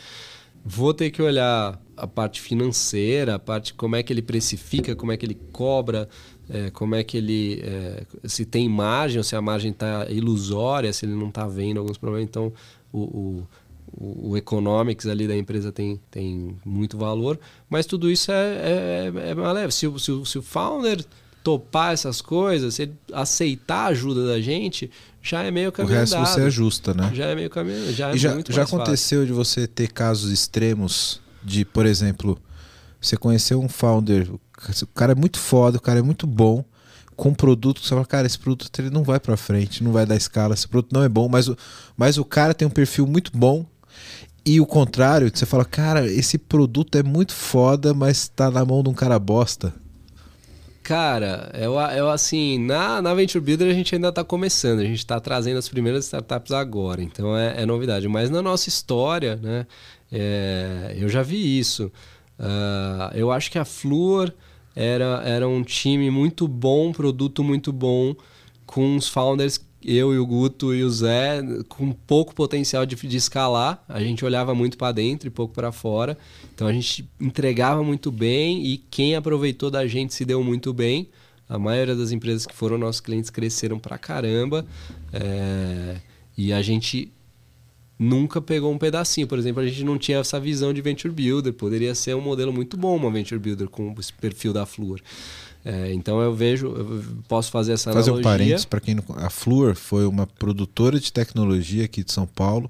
Vou 0.64 0.93
ter 0.93 1.10
que 1.10 1.22
olhar 1.22 1.82
a 1.97 2.08
parte 2.08 2.39
financeira, 2.39 3.36
a 3.36 3.39
parte 3.39 3.74
como 3.74 3.95
é 3.95 4.04
que 4.04 4.14
ele 4.14 4.22
precifica, 4.22 4.95
como 4.95 5.12
é 5.12 5.18
que 5.18 5.26
ele 5.26 5.38
cobra, 5.52 6.08
é, 6.49 6.70
como 6.70 6.93
é 6.93 7.04
que 7.04 7.18
ele. 7.18 7.62
É, 7.64 8.04
se 8.26 8.45
tem 8.45 8.70
margem 8.70 9.18
ou 9.18 9.24
se 9.24 9.36
a 9.36 9.41
margem 9.41 9.72
está 9.72 10.06
ilusória, 10.10 10.93
se 10.93 11.06
ele 11.06 11.16
não 11.16 11.30
está 11.30 11.47
vendo 11.47 11.80
alguns 11.80 11.97
problemas. 11.97 12.28
Então, 12.30 12.54
o, 12.93 12.99
o, 12.99 14.28
o, 14.30 14.38
economics 14.38 15.08
ali 15.08 15.28
da 15.28 15.36
empresa 15.36 15.72
tem, 15.72 15.99
tem 16.12 16.56
muito 16.64 16.95
valor, 16.97 17.39
mas 17.68 17.86
tudo 17.88 18.12
isso 18.12 18.32
é, 18.32 19.10
é, 19.10 19.66
é. 19.66 19.72
Se, 19.72 19.88
o- 19.88 19.97
se, 19.97 20.12
o- 20.12 20.26
se 20.26 20.38
o 20.38 20.41
founder 20.43 21.04
topar 21.44 21.94
essas 21.94 22.22
coisas, 22.22 22.76
se 22.76 22.84
ele 22.84 22.94
aceitar 23.14 23.86
a 23.86 23.88
ajuda 23.88 24.28
da 24.28 24.39
gente, 24.39 24.89
já 25.22 25.44
é 25.44 25.52
meio 25.52 25.70
O 25.70 25.72
caminho 25.72 25.96
resto 25.96 26.16
andado. 26.16 26.28
você 26.28 26.42
ajusta, 26.42 26.94
né? 26.94 27.12
Já 27.14 27.26
é 27.26 27.36
meio 27.36 27.50
caminho, 27.50 27.92
já 27.94 28.10
é 28.10 28.18
já, 28.18 28.30
já 28.30 28.36
mais 28.36 28.48
fácil. 28.48 28.64
aconteceu 28.64 29.26
de 29.26 29.32
você 29.32 29.68
ter 29.68 29.92
casos 29.92 30.32
extremos 30.32 31.22
de, 31.44 31.66
por 31.66 31.86
exemplo, 31.86 32.38
você 33.00 33.18
conheceu 33.18 33.62
um 33.62 33.70
founder, 33.70 34.30
o 34.32 34.88
cara 34.94 35.14
é 35.14 35.16
muito 35.16 35.39
foda, 35.39 35.78
o 35.78 35.82
cara 35.82 36.00
é 36.00 36.04
muito 36.04 36.28
bom, 36.28 36.64
com 37.16 37.30
um 37.30 37.34
produto 37.34 37.82
que 37.82 37.88
você 37.88 37.94
fala, 37.94 38.06
cara, 38.06 38.26
esse 38.28 38.39
produto 38.39 38.80
ele 38.80 38.89
não 38.89 39.04
vai 39.04 39.20
pra 39.20 39.38
frente, 39.38 39.84
não 39.84 39.92
vai 39.92 40.06
dar 40.06 40.16
escala, 40.16 40.54
esse 40.54 40.68
produto 40.68 40.94
não 40.94 41.04
é 41.04 41.10
bom, 41.10 41.28
mas 41.28 41.48
o, 41.48 41.58
mas 41.98 42.18
o 42.18 42.26
cara 42.26 42.54
tem 42.54 42.68
um 42.68 42.72
perfil 42.72 43.06
muito 43.06 43.32
bom. 43.36 43.66
E 44.44 44.60
o 44.60 44.66
contrário, 44.66 45.30
você 45.32 45.46
fala, 45.46 45.64
cara, 45.64 46.08
esse 46.08 46.36
produto 46.36 46.98
é 46.98 47.04
muito 47.04 47.32
foda, 47.32 47.94
mas 47.94 48.28
tá 48.28 48.50
na 48.50 48.66
mão 48.66 48.82
de 48.82 48.89
um 48.89 48.94
cara 48.94 49.20
bosta. 49.20 49.72
Cara, 50.84 51.52
eu, 51.54 51.74
eu 51.74 52.10
assim, 52.10 52.58
na, 52.58 53.02
na 53.02 53.14
Venture 53.14 53.44
Builder 53.44 53.70
a 53.70 53.74
gente 53.74 53.94
ainda 53.94 54.10
está 54.10 54.24
começando, 54.24 54.80
a 54.80 54.86
gente 54.86 54.98
está 54.98 55.20
trazendo 55.20 55.58
as 55.58 55.70
primeiras 55.70 56.06
startups 56.06 56.52
agora, 56.52 57.04
então 57.04 57.38
é, 57.38 57.62
é 57.62 57.66
novidade. 57.66 58.08
Mas 58.08 58.30
na 58.32 58.42
nossa 58.42 58.68
história, 58.68 59.36
né, 59.36 59.68
é, 60.12 60.96
eu 60.98 61.08
já 61.08 61.22
vi 61.22 61.60
isso. 61.60 61.92
Ah, 62.40 63.12
eu 63.14 63.32
acho 63.32 63.52
que 63.52 63.60
a 63.60 63.66
Fluor 63.66 64.34
era, 64.76 65.22
era 65.24 65.48
um 65.48 65.64
time 65.64 66.10
muito 66.10 66.48
bom, 66.48 66.92
produto 66.92 67.44
muito 67.44 67.72
bom, 67.72 68.16
com 68.66 68.96
os 68.96 69.08
founders, 69.08 69.64
eu 69.84 70.14
e 70.14 70.18
o 70.18 70.26
Guto 70.26 70.74
e 70.74 70.84
o 70.84 70.90
Zé, 70.90 71.42
com 71.68 71.92
pouco 71.92 72.34
potencial 72.34 72.86
de, 72.86 72.96
de 72.96 73.18
escalar. 73.18 73.84
A 73.88 74.00
gente 74.00 74.24
olhava 74.24 74.54
muito 74.54 74.78
para 74.78 74.92
dentro 74.92 75.28
e 75.28 75.32
pouco 75.32 75.54
para 75.54 75.72
fora. 75.72 76.18
Então 76.54 76.68
a 76.68 76.74
gente 76.74 77.08
entregava 77.20 77.84
muito 77.84 78.12
bem 78.12 78.66
e 78.66 78.78
quem 78.78 79.16
aproveitou 79.16 79.70
da 79.72 79.86
gente 79.88 80.14
se 80.14 80.26
deu 80.26 80.44
muito 80.44 80.74
bem. 80.74 81.10
A 81.50 81.60
maioria 81.60 81.96
das 81.96 82.12
empresas 82.12 82.46
que 82.46 82.54
foram 82.56 82.78
nossos 82.78 83.02
clientes 83.02 83.30
cresceram 83.30 83.78
pra 83.78 83.98
caramba. 83.98 84.66
É, 85.12 85.98
E 86.38 86.54
a 86.54 86.62
gente 86.62 87.12
nunca 88.00 88.42
pegou 88.42 88.72
um 88.72 88.78
pedacinho. 88.78 89.28
Por 89.28 89.38
exemplo, 89.38 89.62
a 89.62 89.68
gente 89.68 89.84
não 89.84 89.98
tinha 89.98 90.18
essa 90.18 90.40
visão 90.40 90.74
de 90.74 90.82
Venture 90.82 91.14
Builder. 91.14 91.54
Poderia 91.54 91.94
ser 91.94 92.16
um 92.16 92.22
modelo 92.22 92.52
muito 92.52 92.76
bom, 92.78 92.96
uma 92.96 93.12
Venture 93.12 93.40
Builder 93.40 93.70
com 93.70 93.94
esse 94.00 94.12
perfil 94.14 94.54
da 94.54 94.66
Fluor. 94.66 95.00
É, 95.64 95.93
então 95.93 96.20
eu 96.22 96.34
vejo, 96.34 96.68
eu 96.68 97.03
posso 97.28 97.51
fazer 97.51 97.74
essa 97.74 97.93
Fazer 97.93 98.09
um 98.12 98.16
analogia. 98.16 98.32
parênteses 98.39 98.66
para 98.66 98.80
quem 98.80 98.95
não. 98.95 99.03
A 99.18 99.30
Fluor 99.30 99.76
foi 99.76 100.05
uma 100.07 100.26
produtora 100.26 100.99
de 100.99 101.14
tecnologia 101.14 101.86
aqui 101.86 102.03
de 102.03 102.12
São 102.12 102.26
Paulo, 102.26 102.70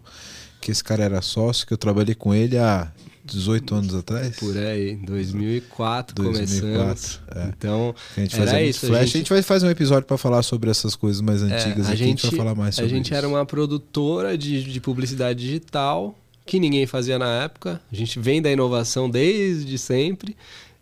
que 0.59 0.71
esse 0.71 0.83
cara 0.83 1.03
era 1.03 1.21
sócio, 1.21 1.65
que 1.65 1.73
eu 1.73 1.77
trabalhei 1.77 2.13
com 2.15 2.33
ele 2.35 2.57
há 2.57 2.91
18 3.23 3.75
anos 3.75 3.95
atrás. 3.95 4.35
Por 4.35 4.57
aí, 4.57 4.95
2004, 4.97 6.15
2004, 6.15 6.73
começamos. 6.77 7.19
é. 7.35 7.49
Então, 7.57 7.95
a 8.17 8.19
gente 8.19 8.39
Era 8.39 8.61
isso, 8.63 8.85
a 8.85 8.89
flash. 8.89 8.99
A 9.01 9.05
gente- 9.05 9.17
gente... 9.19 9.29
vai 9.29 9.41
fazer 9.41 9.67
um 9.67 9.69
episódio 9.69 10.05
para 10.05 10.17
falar 10.17 10.43
sobre 10.43 10.69
essas 10.69 10.95
coisas 10.95 11.21
mais 11.21 11.41
antigas 11.41 11.87
É, 11.87 11.93
aqui. 11.93 12.03
A 12.03 12.05
gente 12.07 12.27
vai 12.27 12.35
falar 12.35 12.55
mais 12.55 12.75
sobre 12.75 12.91
A 12.91 12.93
gente 12.93 13.05
isso. 13.05 13.13
era 13.15 13.27
uma 13.27 13.45
produtora 13.45 14.37
de, 14.37 14.63
de 14.63 14.81
publicidade 14.81 15.39
digital 15.39 16.13
que 16.45 16.59
ninguém 16.59 16.85
fazia 16.85 17.17
na 17.17 17.43
época. 17.43 17.79
A 17.91 17.95
gente 17.95 18.19
vem 18.19 18.41
da 18.41 18.51
inovação 18.51 19.09
desde 19.09 19.77
sempre. 19.77 20.35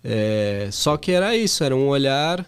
É, 0.03 0.69
só 0.71 0.97
que 0.97 1.11
era 1.11 1.35
isso, 1.35 1.63
era 1.63 1.75
um 1.75 1.87
olhar 1.87 2.45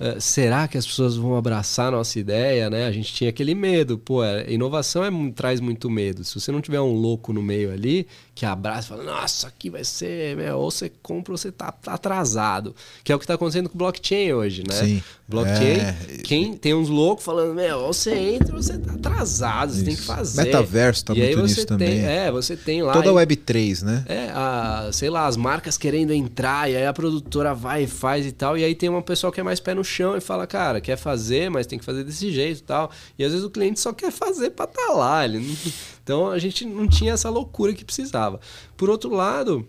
eh, 0.00 0.18
será 0.18 0.66
que 0.66 0.78
as 0.78 0.86
pessoas 0.86 1.14
vão 1.14 1.36
abraçar 1.36 1.88
a 1.88 1.90
nossa 1.90 2.18
ideia, 2.18 2.70
né? 2.70 2.86
A 2.86 2.92
gente 2.92 3.12
tinha 3.12 3.28
aquele 3.28 3.54
medo, 3.54 3.98
pô, 3.98 4.24
é, 4.24 4.50
inovação 4.50 5.04
é, 5.04 5.10
traz 5.32 5.60
muito 5.60 5.90
medo. 5.90 6.24
Se 6.24 6.40
você 6.40 6.50
não 6.50 6.62
tiver 6.62 6.80
um 6.80 6.92
louco 6.94 7.34
no 7.34 7.42
meio 7.42 7.70
ali, 7.70 8.06
que 8.40 8.46
abraça 8.46 8.86
e 8.86 8.88
fala, 8.88 9.02
nossa, 9.02 9.48
aqui 9.48 9.68
vai 9.68 9.84
ser, 9.84 10.34
meu, 10.34 10.56
ou 10.60 10.70
você 10.70 10.90
compra 11.02 11.34
ou 11.34 11.36
você 11.36 11.52
tá, 11.52 11.70
tá 11.70 11.92
atrasado. 11.92 12.74
Que 13.04 13.12
é 13.12 13.14
o 13.14 13.18
que 13.18 13.24
está 13.24 13.34
acontecendo 13.34 13.68
com 13.68 13.74
o 13.74 13.78
blockchain 13.78 14.32
hoje, 14.32 14.64
né? 14.66 14.74
Sim. 14.76 15.02
Blockchain, 15.28 15.76
É. 15.78 15.94
quem 16.24 16.56
tem 16.56 16.72
uns 16.72 16.88
loucos 16.88 17.22
falando, 17.22 17.54
meu, 17.54 17.80
ou 17.80 17.92
você 17.92 18.14
entra 18.14 18.56
ou 18.56 18.62
você 18.62 18.78
tá 18.78 18.94
atrasado, 18.94 19.72
você 19.74 19.84
tem 19.84 19.94
que 19.94 20.00
Isso. 20.00 20.06
fazer. 20.06 20.42
Metaverso 20.44 21.04
tá 21.04 21.14
e 21.14 21.18
muito 21.20 21.42
nisso 21.42 21.56
tem, 21.56 21.66
também. 21.66 22.00
É, 22.06 22.32
você 22.32 22.56
tem 22.56 22.82
lá. 22.82 22.94
Toda 22.94 23.08
e- 23.08 23.10
Web 23.10 23.36
3, 23.36 23.82
né? 23.82 24.04
é, 24.08 24.30
a, 24.32 24.88
sei 24.90 25.10
lá, 25.10 25.26
as 25.26 25.36
marcas 25.36 25.76
querendo 25.76 26.10
entrar, 26.14 26.70
e 26.70 26.76
aí 26.76 26.86
a 26.86 26.94
produtora 26.94 27.52
vai 27.54 27.82
e 27.82 27.86
faz 27.86 28.24
e 28.24 28.32
tal, 28.32 28.56
e 28.56 28.64
aí 28.64 28.74
tem 28.74 28.88
uma 28.88 29.02
pessoa 29.02 29.30
que 29.30 29.38
é 29.38 29.42
mais 29.42 29.60
pé 29.60 29.74
no 29.74 29.84
chão 29.84 30.16
e 30.16 30.20
fala, 30.22 30.46
cara, 30.46 30.80
quer 30.80 30.96
fazer, 30.96 31.50
mas 31.50 31.66
tem 31.66 31.78
que 31.78 31.84
fazer 31.84 32.04
desse 32.04 32.32
jeito 32.32 32.60
e 32.60 32.62
tal. 32.62 32.90
E 33.18 33.22
às 33.22 33.32
vezes 33.32 33.44
o 33.46 33.50
cliente 33.50 33.78
só 33.78 33.92
quer 33.92 34.10
fazer 34.10 34.48
pra 34.52 34.64
estar 34.64 34.94
lá. 34.94 35.26
Ele 35.26 35.40
não- 35.40 35.72
Então 36.10 36.28
a 36.28 36.40
gente 36.40 36.64
não 36.64 36.88
tinha 36.88 37.12
essa 37.12 37.30
loucura 37.30 37.72
que 37.72 37.84
precisava. 37.84 38.40
Por 38.76 38.90
outro 38.90 39.14
lado, 39.14 39.64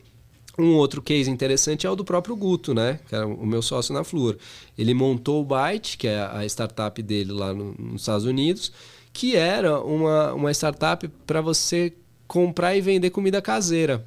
um 0.58 0.74
outro 0.74 1.00
case 1.00 1.30
interessante 1.30 1.86
é 1.86 1.90
o 1.90 1.96
do 1.96 2.04
próprio 2.04 2.36
Guto, 2.36 2.74
né? 2.74 3.00
Que 3.08 3.14
era 3.14 3.28
o 3.28 3.46
meu 3.46 3.62
sócio 3.62 3.94
na 3.94 4.04
Flur. 4.04 4.38
Ele 4.76 4.92
montou 4.96 5.40
o 5.40 5.46
Byte, 5.46 6.00
que 6.00 6.08
é 6.08 6.20
a 6.20 6.44
startup 6.48 7.00
dele 7.04 7.32
lá 7.32 7.54
no- 7.54 7.76
nos 7.78 8.02
Estados 8.02 8.26
Unidos, 8.26 8.72
que 9.14 9.36
era 9.36 9.80
uma, 9.82 10.34
uma 10.34 10.52
startup 10.52 11.08
para 11.28 11.42
você 11.42 11.94
comprar 12.28 12.76
e 12.76 12.82
vender 12.82 13.12
comida 13.12 13.40
caseira. 13.40 14.04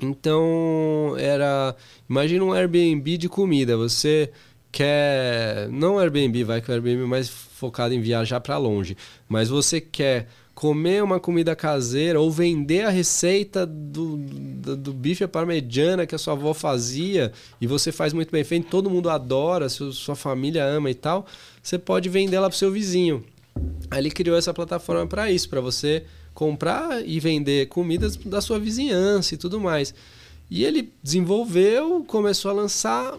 Então, 0.00 1.14
era. 1.16 1.76
Imagina 2.10 2.44
um 2.44 2.52
Airbnb 2.52 3.16
de 3.18 3.28
comida. 3.28 3.76
Você 3.76 4.32
quer. 4.72 5.68
Não 5.70 5.96
Airbnb, 5.96 6.42
vai 6.42 6.60
que 6.60 6.68
o 6.68 6.74
Airbnb 6.74 7.04
é 7.04 7.06
mais 7.06 7.28
focado 7.28 7.94
em 7.94 8.00
viajar 8.00 8.40
para 8.40 8.58
longe. 8.58 8.96
Mas 9.28 9.48
você 9.48 9.80
quer 9.80 10.26
comer 10.62 11.02
uma 11.02 11.18
comida 11.18 11.56
caseira 11.56 12.20
ou 12.20 12.30
vender 12.30 12.82
a 12.82 12.88
receita 12.88 13.66
do, 13.66 14.16
do, 14.16 14.76
do 14.76 14.92
bife 14.92 15.24
à 15.24 15.26
parmegiana 15.28 16.06
que 16.06 16.14
a 16.14 16.18
sua 16.18 16.34
avó 16.34 16.54
fazia 16.54 17.32
e 17.60 17.66
você 17.66 17.90
faz 17.90 18.12
muito 18.12 18.30
bem 18.30 18.44
feito, 18.44 18.68
todo 18.68 18.88
mundo 18.88 19.10
adora, 19.10 19.68
seu- 19.68 19.92
sua 19.92 20.14
família 20.14 20.64
ama 20.64 20.88
e 20.88 20.94
tal, 20.94 21.26
você 21.60 21.76
pode 21.80 22.08
vender 22.08 22.36
ela 22.36 22.48
para 22.48 22.56
seu 22.56 22.70
vizinho. 22.70 23.24
Aí 23.90 23.98
ele 23.98 24.10
criou 24.12 24.36
essa 24.36 24.54
plataforma 24.54 25.04
para 25.04 25.32
isso, 25.32 25.48
para 25.48 25.60
você 25.60 26.04
comprar 26.32 27.04
e 27.04 27.18
vender 27.18 27.66
comidas 27.66 28.14
da 28.14 28.40
sua 28.40 28.60
vizinhança 28.60 29.34
e 29.34 29.38
tudo 29.38 29.58
mais. 29.58 29.92
E 30.48 30.64
ele 30.64 30.92
desenvolveu, 31.02 32.04
começou 32.06 32.52
a 32.52 32.54
lançar. 32.54 33.18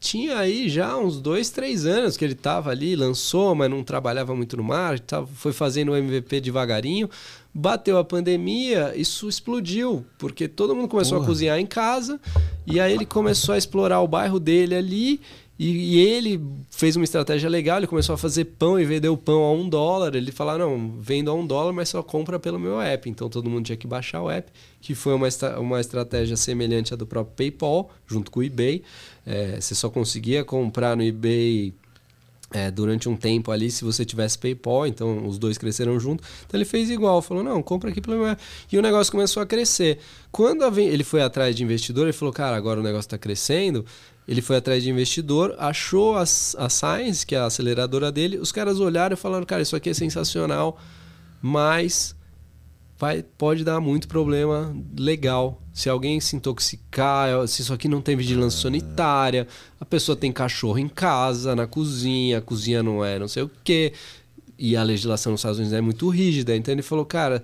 Tinha 0.00 0.38
aí 0.38 0.68
já 0.68 0.96
uns 0.96 1.20
dois, 1.20 1.50
três 1.50 1.84
anos 1.84 2.16
que 2.16 2.24
ele 2.24 2.34
estava 2.34 2.70
ali, 2.70 2.94
lançou, 2.94 3.54
mas 3.54 3.68
não 3.68 3.82
trabalhava 3.82 4.34
muito 4.34 4.56
no 4.56 4.62
mar, 4.62 4.98
tava, 5.00 5.26
foi 5.26 5.52
fazendo 5.52 5.92
o 5.92 5.96
MVP 5.96 6.40
devagarinho. 6.40 7.10
Bateu 7.52 7.98
a 7.98 8.04
pandemia, 8.04 8.94
isso 8.94 9.28
explodiu, 9.28 10.06
porque 10.18 10.46
todo 10.46 10.76
mundo 10.76 10.88
começou 10.88 11.18
Porra. 11.18 11.26
a 11.26 11.28
cozinhar 11.28 11.58
em 11.58 11.66
casa, 11.66 12.20
e 12.66 12.78
aí 12.78 12.92
ele 12.92 13.06
começou 13.06 13.54
a 13.54 13.58
explorar 13.58 14.00
o 14.00 14.06
bairro 14.06 14.38
dele 14.38 14.74
ali, 14.76 15.20
e, 15.58 15.96
e 15.96 15.98
ele 15.98 16.40
fez 16.70 16.94
uma 16.94 17.02
estratégia 17.02 17.50
legal, 17.50 17.78
ele 17.78 17.88
começou 17.88 18.14
a 18.14 18.18
fazer 18.18 18.44
pão 18.44 18.78
e 18.78 18.84
vendeu 18.84 19.16
pão 19.16 19.42
a 19.42 19.52
um 19.52 19.68
dólar. 19.68 20.14
Ele 20.14 20.30
falou, 20.30 20.56
não, 20.56 21.00
vendo 21.00 21.30
a 21.30 21.34
um 21.34 21.44
dólar, 21.44 21.72
mas 21.72 21.88
só 21.88 22.00
compra 22.00 22.38
pelo 22.38 22.60
meu 22.60 22.80
app. 22.80 23.10
Então 23.10 23.28
todo 23.28 23.50
mundo 23.50 23.66
tinha 23.66 23.76
que 23.76 23.86
baixar 23.86 24.22
o 24.22 24.30
app, 24.30 24.52
que 24.80 24.94
foi 24.94 25.14
uma, 25.14 25.26
uma 25.58 25.80
estratégia 25.80 26.36
semelhante 26.36 26.94
à 26.94 26.96
do 26.96 27.04
próprio 27.04 27.34
PayPal, 27.34 27.90
junto 28.06 28.30
com 28.30 28.38
o 28.38 28.44
eBay. 28.44 28.84
É, 29.26 29.60
você 29.60 29.74
só 29.74 29.90
conseguia 29.90 30.44
comprar 30.44 30.96
no 30.96 31.02
eBay 31.02 31.74
é, 32.52 32.70
durante 32.70 33.08
um 33.08 33.16
tempo 33.16 33.50
ali 33.50 33.68
se 33.68 33.84
você 33.84 34.04
tivesse 34.04 34.38
PayPal, 34.38 34.86
então 34.86 35.26
os 35.26 35.38
dois 35.38 35.58
cresceram 35.58 35.98
junto. 35.98 36.22
Então 36.46 36.56
ele 36.56 36.64
fez 36.64 36.88
igual, 36.88 37.20
falou: 37.20 37.42
não, 37.42 37.60
compra 37.64 37.90
aqui 37.90 38.00
pelo 38.00 38.16
meu. 38.16 38.26
app." 38.28 38.40
E 38.70 38.78
o 38.78 38.82
negócio 38.82 39.10
começou 39.10 39.42
a 39.42 39.46
crescer. 39.46 39.98
Quando 40.30 40.64
ele 40.78 41.02
foi 41.02 41.20
atrás 41.20 41.56
de 41.56 41.64
investidor, 41.64 42.04
ele 42.04 42.12
falou: 42.12 42.32
cara, 42.32 42.56
agora 42.56 42.78
o 42.78 42.82
negócio 42.82 43.08
está 43.08 43.18
crescendo. 43.18 43.84
Ele 44.28 44.42
foi 44.42 44.56
atrás 44.56 44.82
de 44.82 44.90
investidor, 44.90 45.54
achou 45.58 46.14
a, 46.14 46.20
a 46.20 46.68
Science, 46.68 47.24
que 47.26 47.34
é 47.34 47.38
a 47.38 47.46
aceleradora 47.46 48.12
dele. 48.12 48.36
Os 48.36 48.52
caras 48.52 48.78
olharam 48.78 49.14
e 49.14 49.16
falaram: 49.16 49.46
cara, 49.46 49.62
isso 49.62 49.74
aqui 49.74 49.88
é 49.88 49.94
sensacional, 49.94 50.78
mas 51.40 52.14
vai, 52.98 53.22
pode 53.22 53.64
dar 53.64 53.80
muito 53.80 54.06
problema 54.06 54.76
legal. 54.98 55.62
Se 55.72 55.88
alguém 55.88 56.20
se 56.20 56.36
intoxicar, 56.36 57.48
se 57.48 57.62
isso 57.62 57.72
aqui 57.72 57.88
não 57.88 58.02
tem 58.02 58.16
vigilância 58.16 58.60
sanitária, 58.60 59.48
a 59.80 59.84
pessoa 59.86 60.14
tem 60.14 60.30
cachorro 60.30 60.78
em 60.78 60.88
casa, 60.88 61.56
na 61.56 61.66
cozinha, 61.66 62.36
a 62.36 62.42
cozinha 62.42 62.82
não 62.82 63.02
é 63.02 63.18
não 63.18 63.28
sei 63.28 63.44
o 63.44 63.50
quê. 63.64 63.94
E 64.58 64.76
a 64.76 64.82
legislação 64.82 65.32
nos 65.32 65.40
Estados 65.40 65.58
Unidos 65.58 65.72
é 65.72 65.80
muito 65.80 66.06
rígida. 66.10 66.54
Então 66.54 66.74
ele 66.74 66.82
falou, 66.82 67.06
cara, 67.06 67.42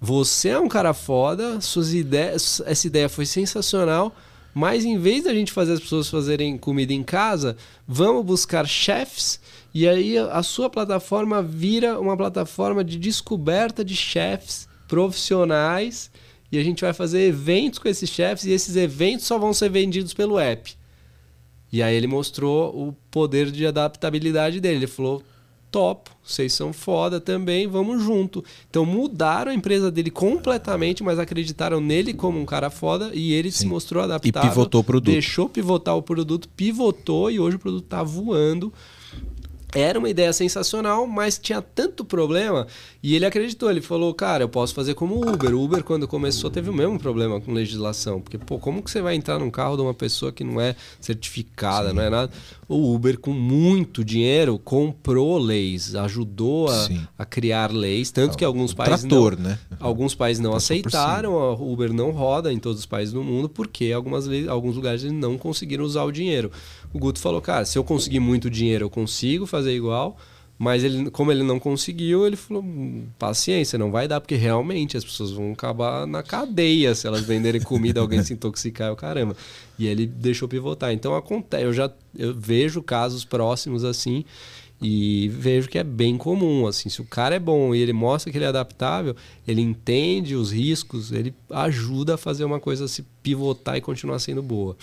você 0.00 0.50
é 0.50 0.58
um 0.58 0.68
cara 0.68 0.94
foda, 0.94 1.60
suas 1.60 1.92
ideias, 1.92 2.62
essa 2.64 2.86
ideia 2.86 3.10
foi 3.10 3.26
sensacional, 3.26 4.16
mas 4.56 4.86
em 4.86 4.96
vez 4.96 5.24
da 5.24 5.34
gente 5.34 5.52
fazer 5.52 5.74
as 5.74 5.80
pessoas 5.80 6.08
fazerem 6.08 6.56
comida 6.56 6.90
em 6.90 7.02
casa, 7.02 7.58
vamos 7.86 8.24
buscar 8.24 8.66
chefs 8.66 9.38
e 9.74 9.86
aí 9.86 10.16
a 10.16 10.42
sua 10.42 10.70
plataforma 10.70 11.42
vira 11.42 12.00
uma 12.00 12.16
plataforma 12.16 12.82
de 12.82 12.98
descoberta 12.98 13.84
de 13.84 13.94
chefs 13.94 14.66
profissionais 14.88 16.10
e 16.50 16.56
a 16.56 16.64
gente 16.64 16.80
vai 16.80 16.94
fazer 16.94 17.20
eventos 17.20 17.78
com 17.78 17.86
esses 17.86 18.08
chefs 18.08 18.46
e 18.46 18.50
esses 18.50 18.76
eventos 18.76 19.26
só 19.26 19.36
vão 19.36 19.52
ser 19.52 19.68
vendidos 19.68 20.14
pelo 20.14 20.38
app. 20.38 20.74
E 21.70 21.82
aí 21.82 21.94
ele 21.94 22.06
mostrou 22.06 22.88
o 22.88 22.94
poder 23.10 23.50
de 23.50 23.66
adaptabilidade 23.66 24.58
dele. 24.58 24.76
Ele 24.76 24.86
falou: 24.86 25.22
topo, 25.76 26.10
vocês 26.24 26.54
são 26.54 26.72
foda 26.72 27.20
também, 27.20 27.66
vamos 27.66 28.02
junto. 28.02 28.42
Então 28.70 28.86
mudaram 28.86 29.50
a 29.50 29.54
empresa 29.54 29.90
dele 29.90 30.10
completamente, 30.10 31.02
mas 31.04 31.18
acreditaram 31.18 31.82
nele 31.82 32.14
como 32.14 32.40
um 32.40 32.46
cara 32.46 32.70
foda 32.70 33.10
e 33.12 33.34
ele 33.34 33.50
se 33.50 33.58
Sim. 33.58 33.66
mostrou 33.68 34.02
E 34.02 34.06
adaptável. 34.06 34.48
pivotou 34.48 34.80
o 34.80 34.84
produto. 34.84 35.12
Deixou 35.12 35.50
pivotar 35.50 35.94
o 35.94 36.00
produto, 36.00 36.48
pivotou 36.48 37.30
e 37.30 37.38
hoje 37.38 37.56
o 37.56 37.58
produto 37.58 37.84
tá 37.84 38.02
voando. 38.02 38.72
Era 39.78 39.98
uma 39.98 40.08
ideia 40.08 40.32
sensacional, 40.32 41.06
mas 41.06 41.38
tinha 41.38 41.60
tanto 41.60 42.04
problema 42.04 42.66
e 43.02 43.14
ele 43.14 43.26
acreditou. 43.26 43.70
Ele 43.70 43.82
falou, 43.82 44.14
cara, 44.14 44.44
eu 44.44 44.48
posso 44.48 44.74
fazer 44.74 44.94
como 44.94 45.14
o 45.16 45.28
Uber. 45.30 45.54
O 45.54 45.62
Uber, 45.62 45.84
quando 45.84 46.08
começou, 46.08 46.50
teve 46.50 46.70
o 46.70 46.72
mesmo 46.72 46.98
problema 46.98 47.40
com 47.40 47.52
legislação. 47.52 48.20
Porque, 48.20 48.38
pô, 48.38 48.58
como 48.58 48.82
que 48.82 48.90
você 48.90 49.02
vai 49.02 49.14
entrar 49.14 49.38
num 49.38 49.50
carro 49.50 49.76
de 49.76 49.82
uma 49.82 49.92
pessoa 49.92 50.32
que 50.32 50.42
não 50.42 50.58
é 50.60 50.74
certificada, 51.00 51.92
não 51.92 52.02
é 52.02 52.08
nada? 52.10 52.32
O 52.68 52.94
Uber, 52.94 53.18
com 53.18 53.32
muito 53.32 54.04
dinheiro, 54.04 54.58
comprou 54.58 55.38
leis, 55.38 55.94
ajudou 55.94 56.68
a, 56.68 56.86
Sim. 56.86 57.06
a 57.18 57.24
criar 57.24 57.70
leis. 57.70 58.10
Tanto 58.10 58.36
que 58.36 58.44
alguns 58.44 58.72
países. 58.74 59.04
não- 59.04 59.10
Trator, 59.10 59.38
né? 59.38 59.58
Alguns 59.78 60.14
países 60.14 60.42
não 60.42 60.54
aceitaram, 60.54 61.38
a 61.38 61.52
Uber 61.52 61.92
não 61.92 62.10
roda 62.10 62.52
em 62.52 62.58
todos 62.58 62.80
os 62.80 62.86
países 62.86 63.12
do 63.12 63.22
mundo, 63.22 63.48
porque 63.48 63.92
algumas 63.92 64.26
leis, 64.26 64.48
alguns 64.48 64.74
lugares 64.74 65.02
eles 65.02 65.12
não 65.14 65.36
conseguiram 65.38 65.84
usar 65.84 66.04
o 66.04 66.10
dinheiro. 66.10 66.50
O 66.96 66.98
Guto 66.98 67.20
falou, 67.20 67.42
cara, 67.42 67.64
se 67.66 67.76
eu 67.78 67.84
conseguir 67.84 68.20
muito 68.20 68.48
dinheiro, 68.48 68.86
eu 68.86 68.90
consigo 68.90 69.44
fazer 69.46 69.74
igual, 69.76 70.16
mas 70.58 70.82
ele, 70.82 71.10
como 71.10 71.30
ele 71.30 71.42
não 71.42 71.58
conseguiu, 71.60 72.26
ele 72.26 72.36
falou, 72.36 72.62
"Hum, 72.62 73.06
paciência, 73.18 73.78
não 73.78 73.90
vai 73.90 74.08
dar, 74.08 74.18
porque 74.20 74.34
realmente 74.34 74.96
as 74.96 75.04
pessoas 75.04 75.30
vão 75.30 75.52
acabar 75.52 76.06
na 76.06 76.22
cadeia 76.22 76.94
se 76.94 77.06
elas 77.06 77.26
venderem 77.26 77.60
comida, 77.60 78.00
alguém 78.00 78.22
se 78.24 78.32
intoxicar, 78.32 78.90
o 78.92 78.96
caramba. 78.96 79.36
E 79.78 79.86
ele 79.86 80.06
deixou 80.06 80.48
pivotar. 80.48 80.92
Então 80.92 81.14
acontece, 81.14 81.64
eu 81.64 81.72
já 81.74 81.90
eu 82.18 82.32
vejo 82.34 82.82
casos 82.82 83.24
próximos 83.26 83.84
assim, 83.84 84.24
e 84.80 85.28
vejo 85.28 85.68
que 85.68 85.78
é 85.78 85.84
bem 85.84 86.16
comum, 86.18 86.66
assim, 86.66 86.88
se 86.90 87.00
o 87.00 87.04
cara 87.04 87.34
é 87.34 87.38
bom 87.38 87.74
e 87.74 87.78
ele 87.80 87.92
mostra 87.94 88.30
que 88.30 88.36
ele 88.38 88.44
é 88.44 88.48
adaptável, 88.48 89.14
ele 89.46 89.60
entende 89.62 90.34
os 90.34 90.50
riscos, 90.52 91.12
ele 91.12 91.34
ajuda 91.50 92.14
a 92.14 92.18
fazer 92.18 92.44
uma 92.44 92.60
coisa 92.60 92.86
se 92.88 93.02
pivotar 93.22 93.76
e 93.76 93.80
continuar 93.80 94.18
sendo 94.18 94.42
boa. 94.42 94.76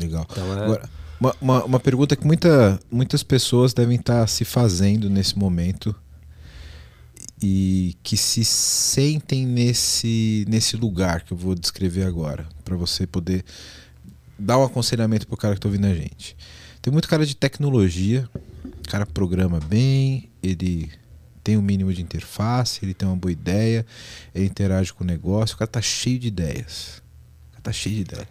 Legal. 0.00 0.26
Então 0.30 0.52
é- 0.58 0.64
Agora, 0.64 0.90
uma, 1.22 1.36
uma, 1.40 1.64
uma 1.64 1.80
pergunta 1.80 2.16
que 2.16 2.26
muita, 2.26 2.80
muitas 2.90 3.22
pessoas 3.22 3.72
devem 3.72 3.96
estar 3.96 4.26
se 4.26 4.44
fazendo 4.44 5.08
nesse 5.08 5.38
momento 5.38 5.94
e 7.40 7.96
que 8.02 8.16
se 8.16 8.44
sentem 8.44 9.46
nesse, 9.46 10.44
nesse 10.48 10.76
lugar 10.76 11.22
que 11.22 11.32
eu 11.32 11.36
vou 11.36 11.54
descrever 11.54 12.04
agora, 12.04 12.48
para 12.64 12.76
você 12.76 13.06
poder 13.06 13.44
dar 14.36 14.58
um 14.58 14.64
aconselhamento 14.64 15.26
pro 15.28 15.36
cara 15.36 15.54
que 15.54 15.60
tá 15.60 15.68
ouvindo 15.68 15.86
a 15.86 15.94
gente. 15.94 16.36
Tem 16.80 16.92
muito 16.92 17.08
cara 17.08 17.24
de 17.24 17.36
tecnologia, 17.36 18.28
o 18.64 18.88
cara 18.88 19.06
programa 19.06 19.60
bem, 19.60 20.28
ele 20.42 20.90
tem 21.44 21.56
um 21.56 21.62
mínimo 21.62 21.92
de 21.92 22.02
interface, 22.02 22.80
ele 22.84 22.94
tem 22.94 23.08
uma 23.08 23.16
boa 23.16 23.30
ideia, 23.30 23.86
ele 24.34 24.46
interage 24.46 24.92
com 24.92 25.04
o 25.04 25.06
negócio, 25.06 25.54
o 25.54 25.58
cara 25.58 25.70
tá 25.70 25.80
cheio 25.80 26.18
de 26.18 26.28
ideias. 26.28 27.01
Tá 27.62 27.72
cheio 27.72 27.96
de 27.96 28.00
ideias. 28.02 28.26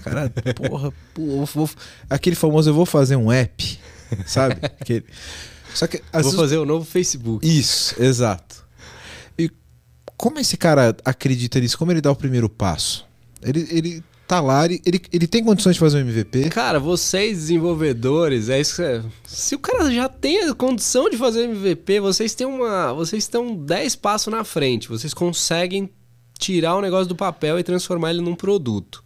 O 0.00 0.04
Cara, 0.04 0.30
porra, 0.68 0.92
pô, 1.14 1.22
eu 1.22 1.46
vou- 1.46 1.70
aquele 2.10 2.36
famoso 2.36 2.68
eu 2.70 2.74
vou 2.74 2.84
fazer 2.84 3.16
um 3.16 3.30
app, 3.32 3.78
sabe? 4.26 4.56
Aquele- 4.80 5.04
Só 5.74 5.86
que 5.86 6.02
Vou 6.12 6.22
vezes- 6.22 6.36
fazer 6.36 6.56
o 6.58 6.66
novo 6.66 6.84
Facebook. 6.84 7.46
isso, 7.48 7.94
exato. 8.02 8.62
E 9.38 9.48
como 10.16 10.38
esse 10.38 10.56
cara 10.56 10.94
acredita 11.04 11.58
nisso? 11.60 11.78
Como 11.78 11.92
ele 11.92 12.00
dá 12.00 12.10
o 12.10 12.16
primeiro 12.16 12.48
passo? 12.48 13.06
Ele, 13.42 13.66
ele 13.70 14.04
tá 14.28 14.40
lá, 14.40 14.64
ele, 14.66 14.82
ele, 14.84 15.00
ele 15.12 15.26
tem 15.26 15.42
condições 15.44 15.74
de 15.76 15.80
fazer 15.80 15.98
um 15.98 16.00
MVP? 16.00 16.50
Cara, 16.50 16.78
vocês 16.78 17.38
desenvolvedores, 17.38 18.48
é 18.48 18.60
isso 18.60 18.76
que 18.76 18.82
é- 18.82 19.02
se 19.24 19.54
o 19.54 19.58
cara 19.58 19.90
já 19.90 20.08
tem 20.08 20.44
a 20.48 20.54
condição 20.54 21.08
de 21.08 21.16
fazer 21.16 21.44
MVP, 21.44 22.00
vocês 22.00 22.34
têm 22.34 22.46
uma, 22.46 22.92
vocês 22.92 23.24
estão 23.24 23.54
10 23.56 23.96
passos 23.96 24.32
na 24.32 24.44
frente, 24.44 24.88
vocês 24.88 25.14
conseguem 25.14 25.88
tirar 26.42 26.74
o 26.76 26.80
negócio 26.82 27.06
do 27.06 27.14
papel 27.14 27.58
e 27.58 27.62
transformar 27.62 28.10
ele 28.10 28.20
num 28.20 28.34
produto. 28.34 29.02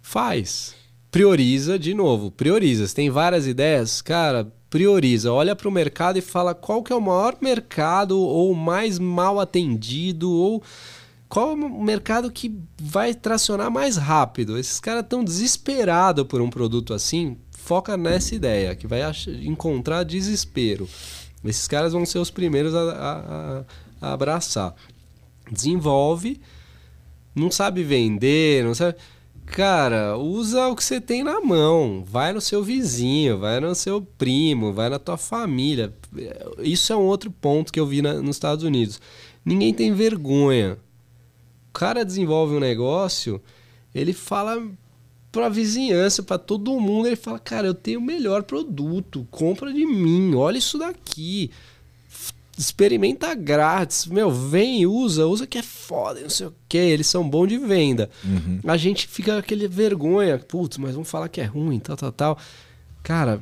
Faz. 0.00 0.74
Prioriza 1.10 1.78
de 1.78 1.94
novo, 1.94 2.30
prioriza. 2.30 2.86
Você 2.86 2.94
tem 2.94 3.10
várias 3.10 3.46
ideias, 3.46 4.00
cara, 4.02 4.50
prioriza. 4.68 5.32
Olha 5.32 5.54
para 5.54 5.68
o 5.68 5.72
mercado 5.72 6.18
e 6.18 6.22
fala 6.22 6.54
qual 6.54 6.82
que 6.82 6.92
é 6.92 6.96
o 6.96 7.00
maior 7.00 7.36
mercado 7.40 8.18
ou 8.18 8.54
mais 8.54 8.98
mal 8.98 9.38
atendido 9.38 10.30
ou 10.32 10.62
qual 11.28 11.50
é 11.50 11.54
o 11.54 11.82
mercado 11.82 12.30
que 12.30 12.58
vai 12.80 13.14
tracionar 13.14 13.70
mais 13.70 13.96
rápido. 13.96 14.58
Esses 14.58 14.80
caras 14.80 15.04
estão 15.04 15.22
desesperados 15.22 16.26
por 16.26 16.40
um 16.40 16.50
produto 16.50 16.92
assim. 16.94 17.36
Foca 17.50 17.96
nessa 17.96 18.34
ideia, 18.34 18.74
que 18.74 18.86
vai 18.88 19.00
encontrar 19.42 20.02
desespero. 20.02 20.88
Esses 21.44 21.68
caras 21.68 21.92
vão 21.92 22.04
ser 22.04 22.18
os 22.18 22.30
primeiros 22.30 22.74
a- 22.74 22.80
a- 22.80 23.64
a 24.08 24.12
abraçar. 24.12 24.74
Desenvolve, 25.52 26.40
não 27.34 27.50
sabe 27.50 27.82
vender, 27.82 28.64
não 28.64 28.74
sabe. 28.74 28.96
Cara, 29.44 30.16
usa 30.16 30.68
o 30.68 30.76
que 30.76 30.82
você 30.82 31.00
tem 31.00 31.22
na 31.22 31.40
mão. 31.40 32.02
Vai 32.06 32.32
no 32.32 32.40
seu 32.40 32.62
vizinho, 32.62 33.38
vai 33.38 33.60
no 33.60 33.74
seu 33.74 34.00
primo, 34.00 34.72
vai 34.72 34.88
na 34.88 34.98
tua 34.98 35.16
família. 35.18 35.92
Isso 36.58 36.92
é 36.92 36.96
um 36.96 37.02
outro 37.02 37.30
ponto 37.30 37.72
que 37.72 37.78
eu 37.78 37.86
vi 37.86 38.00
na- 38.00 38.14
nos 38.14 38.36
Estados 38.36 38.64
Unidos. 38.64 39.00
Ninguém 39.44 39.74
tem 39.74 39.92
vergonha. 39.92 40.78
O 41.68 41.72
cara 41.72 42.04
desenvolve 42.04 42.54
um 42.54 42.60
negócio, 42.60 43.42
ele 43.94 44.12
fala 44.12 44.62
pra 45.30 45.48
vizinhança, 45.48 46.22
pra 46.22 46.38
todo 46.38 46.78
mundo, 46.80 47.06
ele 47.06 47.16
fala: 47.16 47.38
"Cara, 47.38 47.66
eu 47.66 47.74
tenho 47.74 47.98
o 47.98 48.02
melhor 48.02 48.42
produto, 48.44 49.26
compra 49.30 49.72
de 49.72 49.84
mim, 49.84 50.34
olha 50.34 50.58
isso 50.58 50.78
daqui. 50.78 51.50
Experimenta 52.56 53.34
grátis, 53.34 54.06
meu, 54.06 54.30
vem, 54.30 54.86
usa, 54.86 55.26
usa 55.26 55.46
que 55.46 55.56
é 55.56 55.62
foda, 55.62 56.20
não 56.20 56.28
sei 56.28 56.46
o 56.48 56.54
que, 56.68 56.76
eles 56.76 57.06
são 57.06 57.26
bons 57.28 57.48
de 57.48 57.56
venda. 57.56 58.10
A 58.66 58.76
gente 58.76 59.06
fica 59.06 59.32
com 59.32 59.38
aquele 59.38 59.66
vergonha, 59.66 60.38
putz, 60.38 60.76
mas 60.76 60.92
vamos 60.92 61.08
falar 61.08 61.28
que 61.28 61.40
é 61.40 61.44
ruim, 61.44 61.78
tal, 61.78 61.96
tal, 61.96 62.12
tal. 62.12 62.38
Cara, 63.02 63.40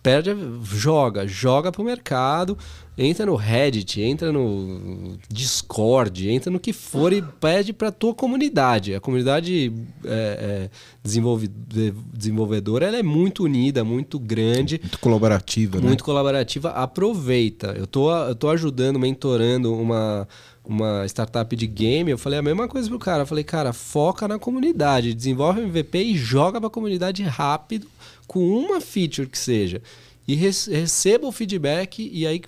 perde, 0.00 0.30
joga, 0.62 1.26
joga 1.26 1.72
pro 1.72 1.82
mercado, 1.82 2.56
entra 2.98 3.26
no 3.26 3.34
Reddit, 3.36 4.00
entra 4.00 4.32
no 4.32 5.18
Discord, 5.28 6.28
entra 6.30 6.50
no 6.50 6.58
que 6.58 6.72
for 6.72 7.12
e 7.12 7.20
pede 7.22 7.72
pra 7.72 7.92
tua 7.92 8.14
comunidade. 8.14 8.94
A 8.94 9.00
comunidade 9.00 9.72
é, 10.04 10.08
é, 10.08 10.70
desenvolve- 11.02 11.48
de- 11.48 11.92
desenvolvedora 12.12 12.86
ela 12.86 12.96
é 12.96 13.02
muito 13.02 13.44
unida, 13.44 13.84
muito 13.84 14.18
grande 14.18 14.78
Muito 14.82 14.98
colaborativa, 14.98 15.78
né? 15.78 15.86
muito 15.86 16.02
colaborativa, 16.04 16.70
aproveita. 16.70 17.74
Eu 17.76 17.86
tô, 17.86 18.10
eu 18.14 18.34
tô 18.34 18.48
ajudando, 18.48 18.98
mentorando 18.98 19.74
uma, 19.74 20.26
uma 20.64 21.04
startup 21.06 21.54
de 21.54 21.66
game. 21.66 22.10
Eu 22.10 22.18
falei 22.18 22.38
a 22.38 22.42
mesma 22.42 22.66
coisa 22.66 22.88
pro 22.88 22.98
cara. 22.98 23.22
Eu 23.22 23.26
falei, 23.26 23.44
cara, 23.44 23.72
foca 23.72 24.26
na 24.26 24.38
comunidade, 24.38 25.12
desenvolve 25.14 25.60
MVP 25.60 25.98
e 25.98 26.16
joga 26.16 26.60
pra 26.60 26.70
comunidade 26.70 27.22
rápido, 27.22 27.86
com 28.26 28.40
uma 28.58 28.80
feature 28.80 29.28
que 29.28 29.38
seja. 29.38 29.80
E 30.26 30.34
rece- 30.34 30.72
receba 30.72 31.26
o 31.28 31.32
feedback 31.32 32.10
e 32.12 32.26
aí 32.26 32.40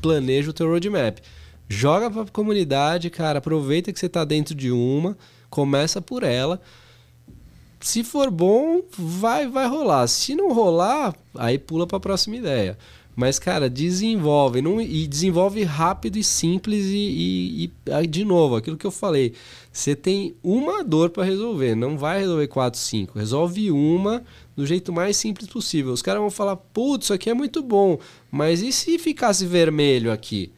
planeja 0.00 0.50
o 0.50 0.52
teu 0.52 0.68
roadmap. 0.68 1.18
Joga 1.68 2.10
pra 2.10 2.24
comunidade, 2.26 3.10
cara, 3.10 3.38
aproveita 3.38 3.92
que 3.92 3.98
você 3.98 4.08
tá 4.08 4.24
dentro 4.24 4.54
de 4.54 4.70
uma, 4.70 5.16
começa 5.50 6.00
por 6.00 6.22
ela. 6.22 6.60
Se 7.80 8.04
for 8.04 8.30
bom, 8.30 8.82
vai 8.96 9.48
vai 9.48 9.66
rolar. 9.66 10.06
Se 10.06 10.34
não 10.34 10.52
rolar, 10.52 11.14
aí 11.34 11.58
pula 11.58 11.86
para 11.86 11.98
a 11.98 12.00
próxima 12.00 12.36
ideia. 12.36 12.78
Mas, 13.16 13.38
cara, 13.38 13.70
desenvolve. 13.70 14.60
Não, 14.60 14.78
e 14.80 15.06
desenvolve 15.06 15.62
rápido 15.64 16.18
e 16.18 16.22
simples. 16.22 16.84
E, 16.86 16.96
e- 16.96 17.64
e, 17.64 17.92
aí, 17.92 18.06
de 18.06 18.24
novo, 18.24 18.56
aquilo 18.56 18.76
que 18.76 18.86
eu 18.86 18.90
falei. 18.90 19.32
Você 19.72 19.96
tem 19.96 20.34
uma 20.42 20.84
dor 20.84 21.08
para 21.10 21.24
resolver. 21.24 21.74
Não 21.74 21.96
vai 21.96 22.20
resolver 22.20 22.46
quatro, 22.48 22.78
cinco. 22.78 23.18
Resolve 23.18 23.70
uma 23.70 24.22
do 24.54 24.66
jeito 24.66 24.92
mais 24.92 25.16
simples 25.16 25.48
possível. 25.48 25.92
Os 25.92 26.02
caras 26.02 26.20
vão 26.20 26.30
falar: 26.30 26.56
putz, 26.56 27.06
isso 27.06 27.14
aqui 27.14 27.30
é 27.30 27.34
muito 27.34 27.62
bom. 27.62 27.98
Mas 28.30 28.60
e 28.62 28.70
se 28.70 28.98
ficasse 28.98 29.46
vermelho 29.46 30.12
aqui? 30.12 30.52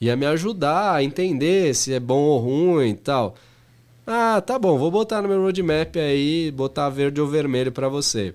Ia 0.00 0.16
me 0.16 0.26
ajudar 0.26 0.94
a 0.96 1.04
entender 1.04 1.74
se 1.74 1.92
é 1.92 2.00
bom 2.00 2.20
ou 2.22 2.38
ruim 2.40 2.90
e 2.90 2.94
tal. 2.94 3.34
Ah, 4.06 4.40
tá 4.40 4.58
bom, 4.58 4.78
vou 4.78 4.90
botar 4.90 5.22
no 5.22 5.28
meu 5.28 5.40
roadmap 5.40 5.96
aí, 5.96 6.50
botar 6.50 6.88
verde 6.90 7.20
ou 7.20 7.28
vermelho 7.28 7.70
para 7.72 7.88
você. 7.88 8.34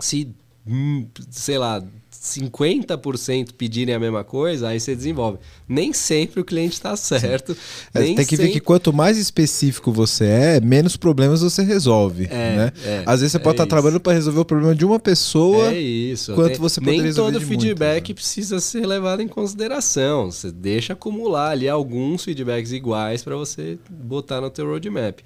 Se, 0.00 0.28
hum, 0.66 1.06
sei 1.30 1.58
lá, 1.58 1.82
50% 2.20 3.52
pedirem 3.56 3.94
a 3.94 3.98
mesma 3.98 4.24
coisa, 4.24 4.68
aí 4.68 4.80
você 4.80 4.94
desenvolve. 4.94 5.38
Nem 5.68 5.92
sempre 5.92 6.40
o 6.40 6.44
cliente 6.44 6.74
está 6.74 6.96
certo. 6.96 7.56
É, 7.94 8.00
tem 8.02 8.14
que 8.16 8.36
ver 8.36 8.44
sempre- 8.44 8.52
que 8.52 8.60
quanto 8.60 8.92
mais 8.92 9.16
específico 9.18 9.92
você 9.92 10.24
é, 10.24 10.60
menos 10.60 10.96
problemas 10.96 11.40
você 11.42 11.62
resolve. 11.62 12.24
É, 12.30 12.56
né? 12.56 12.72
é, 12.84 13.02
Às 13.06 13.20
vezes 13.20 13.32
você 13.32 13.36
é 13.38 13.40
pode 13.40 13.54
estar 13.54 13.64
isso. 13.64 13.68
trabalhando 13.70 14.00
para 14.00 14.12
resolver 14.12 14.40
o 14.40 14.44
problema 14.44 14.74
de 14.74 14.84
uma 14.84 14.98
pessoa. 14.98 15.72
É 15.72 15.78
isso. 15.80 16.34
quanto 16.34 16.50
Tem- 16.52 16.58
você 16.58 16.80
poderia 16.80 17.02
Nem 17.02 17.12
todo 17.14 17.40
feedback 17.40 18.08
né? 18.08 18.14
precisa 18.14 18.60
ser 18.60 18.86
levado 18.86 19.20
em 19.22 19.28
consideração. 19.28 20.30
Você 20.30 20.50
deixa 20.50 20.92
acumular 20.92 21.50
ali 21.50 21.68
alguns 21.68 22.24
feedbacks 22.24 22.72
iguais 22.72 23.22
para 23.22 23.36
você 23.36 23.78
botar 23.90 24.40
no 24.40 24.50
teu 24.50 24.66
roadmap. 24.66 25.20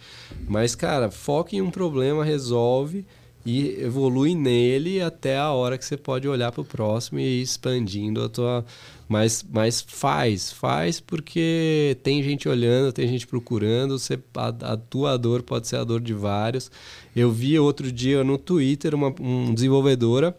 Mas, 0.49 0.75
cara, 0.75 1.11
foca 1.11 1.57
em 1.57 1.61
um 1.63 1.71
problema, 1.71 2.25
resolve 2.25 3.05
e 3.45 3.77
evolui 3.81 4.35
nele 4.35 5.01
até 5.03 5.37
a 5.37 5.51
hora 5.51 5.77
que 5.77 5.85
você 5.85 5.97
pode 5.97 6.29
olhar 6.29 6.53
para 6.53 6.61
o 6.61 6.65
próximo 6.65 7.19
e 7.19 7.41
ir 7.41 7.43
expandindo 7.43 8.23
a 8.23 8.29
tua... 8.29 8.65
Mas, 9.09 9.45
mas 9.53 9.85
faz, 9.87 10.51
faz 10.53 10.99
porque 10.99 11.99
tem 12.03 12.23
gente 12.23 12.49
olhando, 12.49 12.93
tem 12.95 13.07
gente 13.07 13.27
procurando, 13.27 13.99
você, 13.99 14.19
a, 14.35 14.73
a 14.73 14.77
tua 14.77 15.19
dor 15.19 15.43
pode 15.43 15.69
ser 15.69 15.77
a 15.77 15.85
dor 15.85 16.01
de 16.01 16.15
vários. 16.15 16.71
Eu 17.15 17.31
vi 17.31 17.59
outro 17.59 17.93
dia 17.93 18.25
no 18.25 18.39
Twitter 18.39 18.95
uma 18.95 19.15
um 19.21 19.53
desenvolvedora 19.53 20.35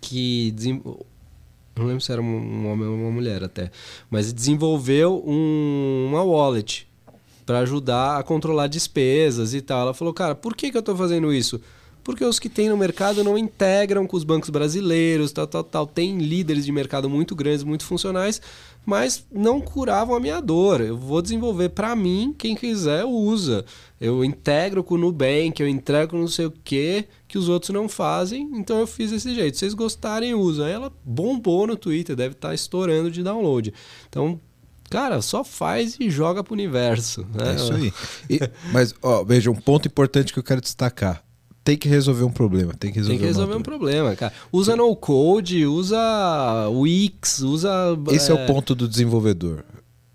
que 0.00 0.54
não 1.76 1.86
lembro 1.86 2.00
se 2.00 2.12
era 2.12 2.20
um- 2.22 2.24
um 2.24 2.70
homem 2.70 2.86
ou 2.86 2.94
uma 2.94 3.10
mulher 3.10 3.42
até, 3.42 3.70
mas 4.08 4.32
desenvolveu 4.32 5.22
um- 5.26 6.06
uma 6.08 6.22
wallet 6.22 6.86
para 7.44 7.60
ajudar 7.60 8.18
a 8.18 8.22
controlar 8.22 8.66
despesas 8.68 9.54
e 9.54 9.60
tal. 9.60 9.80
Ela 9.80 9.94
falou, 9.94 10.12
cara, 10.14 10.34
por 10.34 10.54
que, 10.54 10.70
que 10.70 10.76
eu 10.76 10.80
estou 10.80 10.94
fazendo 10.96 11.32
isso? 11.32 11.60
Porque 12.08 12.24
os 12.24 12.38
que 12.38 12.48
tem 12.48 12.70
no 12.70 12.76
mercado 12.78 13.22
não 13.22 13.36
integram 13.36 14.06
com 14.06 14.16
os 14.16 14.24
bancos 14.24 14.48
brasileiros, 14.48 15.30
tal, 15.30 15.46
tal, 15.46 15.62
tal. 15.62 15.86
Tem 15.86 16.16
líderes 16.16 16.64
de 16.64 16.72
mercado 16.72 17.06
muito 17.06 17.36
grandes, 17.36 17.62
muito 17.62 17.84
funcionais, 17.84 18.40
mas 18.86 19.26
não 19.30 19.60
curavam 19.60 20.16
a 20.16 20.20
minha 20.20 20.40
dor. 20.40 20.80
Eu 20.80 20.96
vou 20.96 21.20
desenvolver 21.20 21.68
para 21.68 21.94
mim, 21.94 22.34
quem 22.38 22.56
quiser 22.56 23.04
usa. 23.04 23.62
Eu 24.00 24.24
integro 24.24 24.82
com 24.82 24.94
o 24.94 24.96
Nubank, 24.98 25.60
eu 25.60 25.68
entrego 25.68 26.16
não 26.16 26.28
sei 26.28 26.46
o 26.46 26.50
que 26.64 27.04
que 27.28 27.36
os 27.36 27.46
outros 27.50 27.74
não 27.74 27.86
fazem, 27.90 28.48
então 28.54 28.78
eu 28.78 28.86
fiz 28.86 29.10
desse 29.10 29.34
jeito. 29.34 29.56
Se 29.56 29.60
vocês 29.60 29.74
gostarem, 29.74 30.32
usam. 30.32 30.64
Aí 30.64 30.72
ela 30.72 30.90
bombou 31.04 31.66
no 31.66 31.76
Twitter, 31.76 32.16
deve 32.16 32.32
estar 32.36 32.54
estourando 32.54 33.10
de 33.10 33.22
download. 33.22 33.74
Então, 34.08 34.40
cara, 34.88 35.20
só 35.20 35.44
faz 35.44 35.98
e 36.00 36.08
joga 36.08 36.42
pro 36.42 36.54
universo. 36.54 37.26
Né? 37.34 37.52
É 37.52 37.54
isso 37.56 37.72
aí. 37.74 37.92
E- 38.30 38.40
mas, 38.72 38.94
ó, 39.02 39.22
veja, 39.24 39.50
um 39.50 39.54
ponto 39.54 39.86
importante 39.86 40.32
que 40.32 40.38
eu 40.38 40.42
quero 40.42 40.62
destacar. 40.62 41.22
Tem 41.64 41.76
que 41.76 41.88
resolver 41.88 42.24
um 42.24 42.30
problema. 42.30 42.72
Tem 42.78 42.90
que 42.90 42.96
resolver, 42.98 43.18
Tem 43.18 43.20
que 43.20 43.26
resolver 43.26 43.54
um 43.56 43.62
problema, 43.62 44.16
cara. 44.16 44.32
Usa 44.50 44.74
no 44.74 44.94
code, 44.96 45.66
usa 45.66 45.98
Wix, 46.70 47.40
usa. 47.40 47.70
Esse 48.10 48.30
é... 48.30 48.34
o 48.34 48.46
ponto 48.46 48.74
do 48.74 48.88
desenvolvedor. 48.88 49.64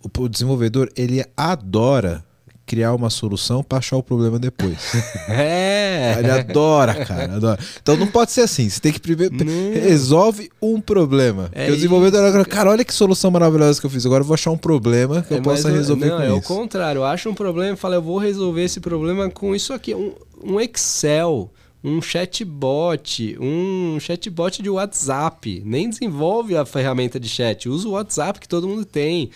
O, 0.03 0.21
o 0.23 0.27
desenvolvedor, 0.29 0.89
ele 0.97 1.23
adora 1.37 2.23
criar 2.65 2.93
uma 2.93 3.09
solução 3.09 3.61
para 3.61 3.77
achar 3.79 3.97
o 3.97 4.03
problema 4.03 4.39
depois. 4.39 4.77
É. 5.29 6.15
Ele 6.19 6.31
adora, 6.31 7.05
cara, 7.05 7.35
adora. 7.35 7.59
Então 7.81 7.95
não 7.95 8.07
pode 8.07 8.31
ser 8.31 8.41
assim. 8.41 8.67
Você 8.69 8.79
tem 8.79 8.91
que 8.91 8.99
primeiro 8.99 9.33
Não. 9.35 9.45
resolve 9.73 10.49
um 10.61 10.81
problema. 10.81 11.49
É 11.53 11.69
o 11.71 11.75
desenvolvedor 11.75 12.23
agora, 12.25 12.45
cara, 12.45 12.69
olha 12.71 12.83
que 12.83 12.93
solução 12.93 13.31
maravilhosa 13.31 13.79
que 13.79 13.85
eu 13.85 13.89
fiz. 13.89 14.05
Agora 14.05 14.21
eu 14.21 14.27
vou 14.27 14.33
achar 14.33 14.51
um 14.51 14.57
problema 14.57 15.21
que 15.21 15.33
eu 15.33 15.37
É, 15.37 15.41
possa 15.41 15.69
mas, 15.69 15.77
resolver 15.77 16.07
não, 16.09 16.17
com 16.17 16.23
é 16.23 16.33
o 16.33 16.37
isso. 16.39 16.47
contrário. 16.47 16.99
Eu 16.99 17.05
acho 17.05 17.29
um 17.29 17.33
problema 17.33 17.73
e 17.73 17.77
falo, 17.77 17.95
eu 17.95 18.01
vou 18.01 18.17
resolver 18.17 18.63
esse 18.63 18.79
problema 18.79 19.29
com 19.29 19.55
isso 19.55 19.71
aqui. 19.73 19.95
Um, 19.95 20.13
um 20.45 20.59
Excel, 20.59 21.51
um 21.83 22.01
chatbot, 22.01 23.37
um 23.39 23.99
chatbot 23.99 24.61
de 24.61 24.69
WhatsApp. 24.69 25.61
Nem 25.65 25.89
desenvolve 25.89 26.55
a 26.55 26.65
ferramenta 26.65 27.19
de 27.19 27.27
chat. 27.27 27.67
Usa 27.67 27.87
o 27.87 27.91
WhatsApp 27.91 28.39
que 28.39 28.47
todo 28.47 28.67
mundo 28.67 28.85
tem. 28.85 29.29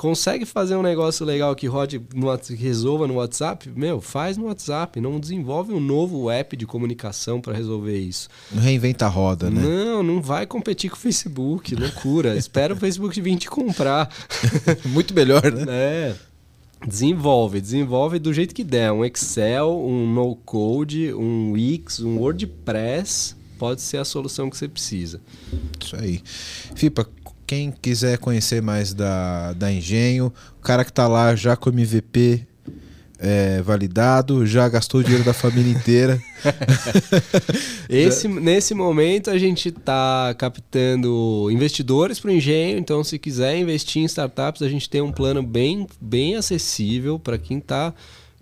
Consegue 0.00 0.46
fazer 0.46 0.76
um 0.76 0.82
negócio 0.82 1.26
legal 1.26 1.54
que 1.54 1.66
rode 1.66 2.00
no, 2.14 2.38
que 2.38 2.54
resolva 2.54 3.06
no 3.06 3.16
WhatsApp? 3.16 3.70
Meu, 3.76 4.00
faz 4.00 4.38
no 4.38 4.46
WhatsApp. 4.46 4.98
Não 4.98 5.20
desenvolve 5.20 5.74
um 5.74 5.80
novo 5.80 6.30
app 6.30 6.56
de 6.56 6.64
comunicação 6.64 7.38
para 7.38 7.52
resolver 7.52 7.98
isso. 7.98 8.30
Não 8.50 8.62
reinventa 8.62 9.04
a 9.04 9.10
roda, 9.10 9.50
né? 9.50 9.60
Não, 9.60 10.02
não 10.02 10.22
vai 10.22 10.46
competir 10.46 10.88
com 10.88 10.96
o 10.96 10.98
Facebook. 10.98 11.74
Loucura. 11.74 12.32
Espera 12.38 12.72
o 12.72 12.76
Facebook 12.78 13.20
vir 13.20 13.36
te 13.36 13.50
comprar. 13.50 14.08
Muito 14.88 15.12
melhor, 15.12 15.52
né? 15.52 15.66
É. 15.68 16.14
Desenvolve, 16.86 17.60
desenvolve 17.60 18.18
do 18.18 18.32
jeito 18.32 18.54
que 18.54 18.64
der. 18.64 18.92
Um 18.92 19.04
Excel, 19.04 19.70
um 19.70 20.12
no-code, 20.12 21.12
um 21.12 21.52
Wix, 21.52 22.00
um 22.00 22.18
WordPress, 22.18 23.36
pode 23.58 23.82
ser 23.82 23.98
a 23.98 24.04
solução 24.04 24.48
que 24.48 24.56
você 24.56 24.66
precisa. 24.66 25.20
Isso 25.78 25.94
aí. 25.96 26.22
Fipa, 26.74 27.06
quem 27.46 27.70
quiser 27.70 28.16
conhecer 28.18 28.62
mais 28.62 28.94
da, 28.94 29.52
da 29.52 29.72
Engenho, 29.72 30.32
o 30.58 30.62
cara 30.62 30.84
que 30.84 30.90
está 30.90 31.06
lá 31.06 31.34
já 31.34 31.56
com 31.56 31.68
MVP 31.68 32.46
é, 33.20 33.60
validado, 33.60 34.46
já 34.46 34.66
gastou 34.68 35.00
o 35.00 35.04
dinheiro 35.04 35.24
da 35.24 35.34
família 35.34 35.70
inteira. 35.70 36.20
Esse, 37.88 38.26
nesse 38.26 38.72
momento 38.72 39.30
a 39.30 39.38
gente 39.38 39.68
está 39.68 40.34
captando 40.38 41.48
investidores 41.50 42.18
para 42.18 42.30
o 42.30 42.32
engenho, 42.32 42.78
então 42.78 43.04
se 43.04 43.18
quiser 43.18 43.58
investir 43.58 44.02
em 44.02 44.06
startups, 44.06 44.62
a 44.62 44.68
gente 44.68 44.88
tem 44.88 45.02
um 45.02 45.12
plano 45.12 45.42
bem, 45.42 45.86
bem 46.00 46.36
acessível 46.36 47.18
para 47.18 47.36
quem 47.36 47.58
está 47.58 47.92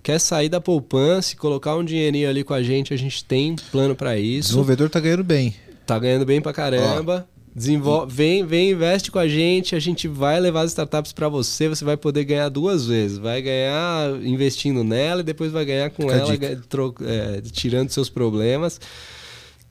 quer 0.01 0.21
sair 0.21 0.49
da 0.49 0.61
poupança 0.61 1.35
e 1.35 1.37
colocar 1.37 1.77
um 1.77 1.85
dinheirinho 1.85 2.31
ali 2.31 2.45
com 2.45 2.55
a 2.55 2.63
gente, 2.63 2.95
a 2.95 2.97
gente 2.97 3.25
tem 3.25 3.57
plano 3.73 3.95
para 3.95 4.17
isso. 4.17 4.49
O 4.49 4.51
desenvolvedor 4.51 4.87
está 4.87 5.01
ganhando 5.01 5.25
bem. 5.25 5.55
Tá 5.85 5.99
ganhando 5.99 6.25
bem 6.25 6.41
pra 6.41 6.53
caramba. 6.53 7.29
Desenvolve, 7.59 8.15
vem, 8.15 8.47
vem, 8.47 8.71
investe 8.71 9.11
com 9.11 9.19
a 9.19 9.27
gente, 9.27 9.75
a 9.75 9.81
gente 9.81 10.07
vai 10.07 10.39
levar 10.39 10.61
as 10.61 10.71
startups 10.71 11.13
para 11.13 11.29
você, 11.29 11.69
você 11.69 11.85
vai 11.85 11.97
poder 11.97 12.25
ganhar 12.25 12.49
duas 12.49 12.87
vezes. 12.87 13.19
Vai 13.19 13.43
ganhar 13.43 14.11
investindo 14.23 14.85
nela 14.85 15.23
e 15.23 15.25
depois 15.25 15.51
vai 15.51 15.65
ganhar 15.65 15.91
com 15.91 16.03
Fica 16.03 16.47
ela, 16.47 16.95
é, 17.03 17.41
tirando 17.51 17.91
seus 17.91 18.09
problemas. 18.09 18.81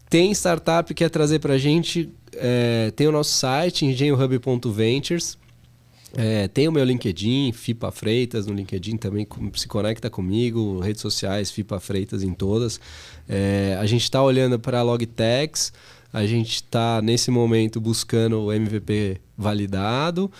Tem 0.09 0.31
startup 0.33 0.93
que 0.93 1.03
quer 1.03 1.09
trazer 1.09 1.39
para 1.39 1.53
a 1.53 1.57
gente, 1.57 2.09
é, 2.33 2.91
tem 2.93 3.07
o 3.07 3.11
nosso 3.11 3.31
site, 3.31 3.85
engenhohub.ventures. 3.85 5.37
É, 6.15 6.47
tem 6.47 6.67
o 6.67 6.71
meu 6.71 6.83
LinkedIn, 6.83 7.51
FIPA 7.51 7.91
Freitas, 7.91 8.47
no 8.47 8.53
LinkedIn 8.53 8.97
também 8.97 9.27
se 9.53 9.67
conecta 9.67 10.09
comigo, 10.09 10.79
redes 10.79 11.01
sociais, 11.01 11.51
FIPA 11.51 11.79
Freitas 11.79 12.23
em 12.23 12.33
todas. 12.33 12.79
É, 13.29 13.77
a 13.79 13.85
gente 13.85 14.03
está 14.03 14.21
olhando 14.21 14.57
para 14.57 14.79
a 14.79 14.83
Logtex, 14.83 15.71
a 16.11 16.25
gente 16.25 16.55
está, 16.55 17.01
nesse 17.01 17.29
momento, 17.29 17.79
buscando 17.79 18.41
o 18.41 18.53
MVP 18.53 19.19
validado. 19.37 20.31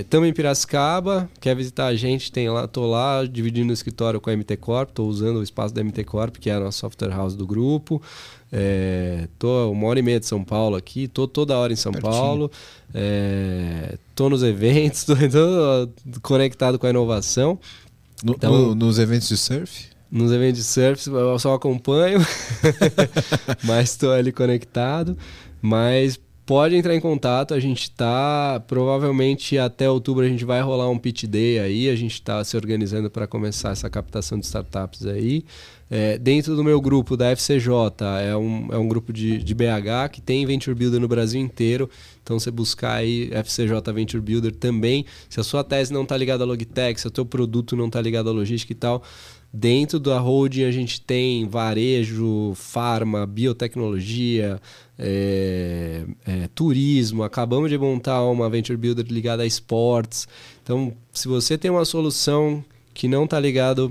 Estamos 0.00 0.26
é, 0.26 0.30
em 0.30 0.32
Piracicaba, 0.32 1.30
quer 1.40 1.54
visitar 1.54 1.86
a 1.86 1.94
gente, 1.94 2.32
tem 2.32 2.50
lá, 2.50 2.66
tô 2.66 2.86
lá 2.86 3.24
dividindo 3.24 3.70
o 3.70 3.72
escritório 3.72 4.20
com 4.20 4.28
a 4.28 4.36
MT 4.36 4.56
Corp, 4.56 4.88
estou 4.88 5.08
usando 5.08 5.36
o 5.36 5.42
espaço 5.42 5.72
da 5.72 5.82
MT 5.82 6.04
Corp, 6.04 6.36
que 6.36 6.50
é 6.50 6.54
a 6.54 6.60
nossa 6.60 6.78
software 6.78 7.10
house 7.10 7.36
do 7.36 7.46
grupo. 7.46 8.02
É, 8.52 9.28
tô 9.38 9.70
uma 9.70 9.86
hora 9.86 9.98
e 9.98 10.02
meia 10.02 10.20
de 10.20 10.26
São 10.26 10.42
Paulo 10.42 10.76
aqui, 10.76 11.06
tô 11.06 11.28
toda 11.28 11.56
hora 11.56 11.72
em 11.72 11.76
São 11.76 11.92
Pertinho. 11.92 12.12
Paulo. 12.12 12.50
É, 12.92 13.96
tô 14.14 14.28
nos 14.28 14.42
eventos, 14.42 15.04
tô, 15.06 15.14
tô, 15.14 16.20
conectado 16.22 16.78
com 16.78 16.86
a 16.86 16.90
inovação. 16.90 17.58
No, 18.24 18.32
então, 18.32 18.52
no, 18.52 18.74
nos 18.74 18.98
eventos 18.98 19.28
de 19.28 19.36
surf? 19.36 19.95
Nos 20.16 20.32
eventos 20.32 20.60
de 20.60 20.64
surf 20.64 21.10
eu 21.10 21.38
só 21.38 21.52
acompanho, 21.52 22.20
mas 23.62 23.90
estou 23.90 24.12
ali 24.12 24.32
conectado. 24.32 25.14
Mas 25.60 26.18
pode 26.46 26.74
entrar 26.74 26.96
em 26.96 27.00
contato, 27.00 27.52
a 27.52 27.60
gente 27.60 27.82
está 27.82 28.58
provavelmente 28.66 29.58
até 29.58 29.90
outubro 29.90 30.24
a 30.24 30.28
gente 30.28 30.42
vai 30.42 30.62
rolar 30.62 30.88
um 30.88 30.96
pitch 30.96 31.24
day 31.24 31.58
aí, 31.58 31.90
a 31.90 31.94
gente 31.94 32.14
está 32.14 32.42
se 32.44 32.56
organizando 32.56 33.10
para 33.10 33.26
começar 33.26 33.72
essa 33.72 33.90
captação 33.90 34.38
de 34.38 34.46
startups 34.46 35.04
aí. 35.04 35.44
É, 35.90 36.16
dentro 36.18 36.56
do 36.56 36.64
meu 36.64 36.80
grupo 36.80 37.14
da 37.14 37.30
FCJ, 37.36 37.70
é 38.24 38.34
um, 38.34 38.68
é 38.72 38.78
um 38.78 38.88
grupo 38.88 39.12
de, 39.12 39.38
de 39.38 39.54
BH 39.54 40.10
que 40.12 40.22
tem 40.22 40.46
Venture 40.46 40.74
Builder 40.74 40.98
no 40.98 41.06
Brasil 41.06 41.40
inteiro. 41.40 41.90
Então, 42.22 42.40
você 42.40 42.50
buscar 42.50 42.94
aí 42.94 43.30
FCJ 43.32 43.92
Venture 43.94 44.20
Builder 44.20 44.52
também. 44.52 45.04
Se 45.28 45.38
a 45.38 45.44
sua 45.44 45.62
tese 45.62 45.92
não 45.92 46.02
está 46.02 46.16
ligada 46.16 46.42
à 46.42 46.46
Logitech, 46.46 47.00
se 47.00 47.06
o 47.06 47.10
teu 47.10 47.24
produto 47.24 47.76
não 47.76 47.86
está 47.86 48.00
ligado 48.00 48.28
à 48.28 48.32
logística 48.32 48.72
e 48.72 48.74
tal, 48.74 49.00
Dentro 49.58 49.98
da 49.98 50.18
holding 50.18 50.64
a 50.64 50.70
gente 50.70 51.00
tem 51.00 51.48
varejo, 51.48 52.52
farma, 52.54 53.24
biotecnologia, 53.24 54.60
é, 54.98 56.04
é, 56.26 56.48
turismo. 56.54 57.22
Acabamos 57.22 57.70
de 57.70 57.78
montar 57.78 58.22
uma 58.24 58.50
venture 58.50 58.76
builder 58.76 59.06
ligada 59.08 59.44
a 59.44 59.46
esportes. 59.46 60.28
Então, 60.62 60.92
se 61.10 61.26
você 61.26 61.56
tem 61.56 61.70
uma 61.70 61.86
solução 61.86 62.62
que 62.92 63.08
não 63.08 63.24
está 63.24 63.40
ligado 63.40 63.90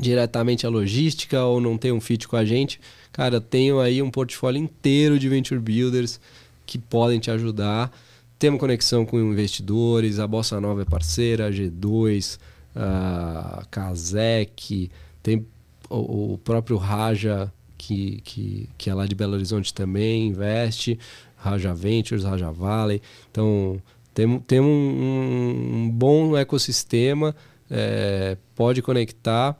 diretamente 0.00 0.66
à 0.66 0.68
logística 0.68 1.44
ou 1.44 1.60
não 1.60 1.78
tem 1.78 1.92
um 1.92 2.00
fit 2.00 2.26
com 2.26 2.34
a 2.34 2.44
gente, 2.44 2.80
cara, 3.12 3.40
tenho 3.40 3.78
aí 3.78 4.02
um 4.02 4.10
portfólio 4.10 4.60
inteiro 4.60 5.16
de 5.16 5.28
venture 5.28 5.60
builders 5.60 6.20
que 6.66 6.76
podem 6.76 7.20
te 7.20 7.30
ajudar. 7.30 7.96
Temos 8.36 8.58
conexão 8.58 9.06
com 9.06 9.20
investidores, 9.20 10.18
a 10.18 10.26
Bossa 10.26 10.60
Nova 10.60 10.82
é 10.82 10.84
parceira, 10.84 11.46
a 11.46 11.52
G2, 11.52 12.36
a 12.74 13.64
Kazek, 13.70 14.90
tem 15.22 15.46
o, 15.88 16.34
o, 16.34 16.38
próprio 16.38 16.76
Raja, 16.76 17.52
que, 17.76 18.20
que, 18.24 18.68
que 18.76 18.90
é 18.90 18.94
lá 18.94 19.06
de 19.06 19.14
Belo 19.14 19.34
Horizonte 19.34 19.72
também, 19.72 20.28
investe, 20.28 20.98
Raja 21.36 21.74
Ventures, 21.74 22.24
Raja 22.24 22.50
Valley. 22.50 23.00
Então, 23.30 23.80
tem, 24.14 24.38
tem 24.40 24.60
um, 24.60 25.84
um 25.84 25.90
bom 25.90 26.36
ecossistema, 26.36 27.34
é, 27.70 28.36
pode 28.54 28.82
conectar 28.82 29.56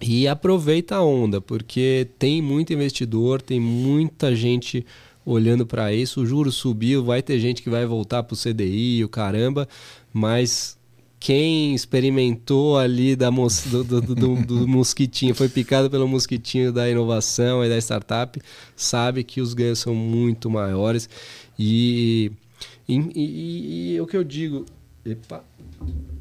e 0.00 0.26
aproveita 0.26 0.96
a 0.96 1.04
onda, 1.04 1.40
porque 1.40 2.08
tem 2.18 2.42
muito 2.42 2.72
investidor, 2.72 3.40
tem 3.40 3.60
muita 3.60 4.34
gente 4.34 4.84
olhando 5.24 5.64
para 5.64 5.92
isso. 5.92 6.22
O 6.22 6.26
juro 6.26 6.50
subiu, 6.50 7.04
vai 7.04 7.22
ter 7.22 7.38
gente 7.38 7.62
que 7.62 7.70
vai 7.70 7.86
voltar 7.86 8.22
para 8.22 8.34
o 8.34 8.36
CDI, 8.36 9.04
o 9.04 9.08
caramba, 9.08 9.68
mas 10.12 10.76
quem 11.22 11.72
experimentou 11.72 12.76
ali 12.76 13.14
da 13.14 13.30
mos, 13.30 13.62
do, 13.66 13.84
do, 13.84 14.00
do, 14.00 14.34
do, 14.44 14.66
mosquitinho, 14.66 15.36
foi 15.36 15.48
picado 15.48 15.88
pelo 15.88 16.08
mosquitinho 16.08 16.72
da 16.72 16.90
inovação 16.90 17.64
e 17.64 17.68
da 17.68 17.78
startup, 17.78 18.42
sabe 18.74 19.22
que 19.22 19.40
os 19.40 19.54
ganhos 19.54 19.78
são 19.78 19.94
muito 19.94 20.50
maiores. 20.50 21.08
E, 21.56 22.32
e, 22.88 22.96
e, 23.14 23.94
e 23.94 24.00
o 24.00 24.06
que 24.08 24.16
eu 24.16 24.24
digo, 24.24 24.66
epa, 25.06 25.44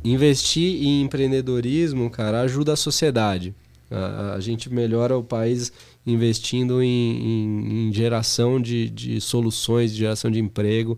investir 0.03 0.83
em 0.83 1.01
empreendedorismo, 1.01 2.07
cara, 2.11 2.41
ajuda 2.41 2.73
a 2.73 2.75
sociedade. 2.75 3.55
A, 3.89 4.35
a 4.35 4.39
gente 4.39 4.71
melhora 4.71 5.17
o 5.17 5.23
país 5.23 5.73
investindo 6.05 6.81
em, 6.81 6.87
em, 6.87 7.87
em 7.87 7.93
geração 7.93 8.61
de, 8.61 8.87
de 8.87 9.19
soluções, 9.19 9.91
de 9.91 9.97
geração 9.97 10.29
de 10.29 10.39
emprego. 10.39 10.95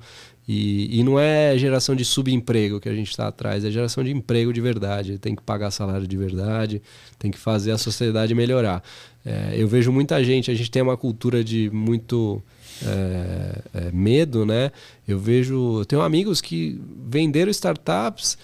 E, 0.47 0.99
e 0.99 1.03
não 1.03 1.17
é 1.17 1.57
geração 1.57 1.95
de 1.95 2.03
subemprego 2.03 2.79
que 2.79 2.89
a 2.89 2.93
gente 2.93 3.09
está 3.09 3.27
atrás, 3.27 3.63
é 3.63 3.71
geração 3.71 4.03
de 4.03 4.11
emprego 4.11 4.51
de 4.51 4.59
verdade. 4.59 5.17
Tem 5.17 5.35
que 5.35 5.41
pagar 5.41 5.71
salário 5.71 6.05
de 6.05 6.17
verdade, 6.17 6.81
tem 7.17 7.31
que 7.31 7.37
fazer 7.37 7.71
a 7.71 7.77
sociedade 7.77 8.35
melhorar. 8.35 8.83
É, 9.25 9.53
eu 9.55 9.67
vejo 9.67 9.91
muita 9.91 10.21
gente, 10.23 10.51
a 10.51 10.53
gente 10.53 10.69
tem 10.69 10.81
uma 10.81 10.97
cultura 10.97 11.43
de 11.43 11.69
muito 11.71 12.43
é, 12.85 13.61
é, 13.73 13.91
medo, 13.91 14.45
né? 14.45 14.71
Eu 15.07 15.17
vejo, 15.17 15.79
eu 15.79 15.85
tenho 15.85 16.01
amigos 16.01 16.41
que 16.41 16.79
venderam 17.07 17.49
startups 17.49 18.37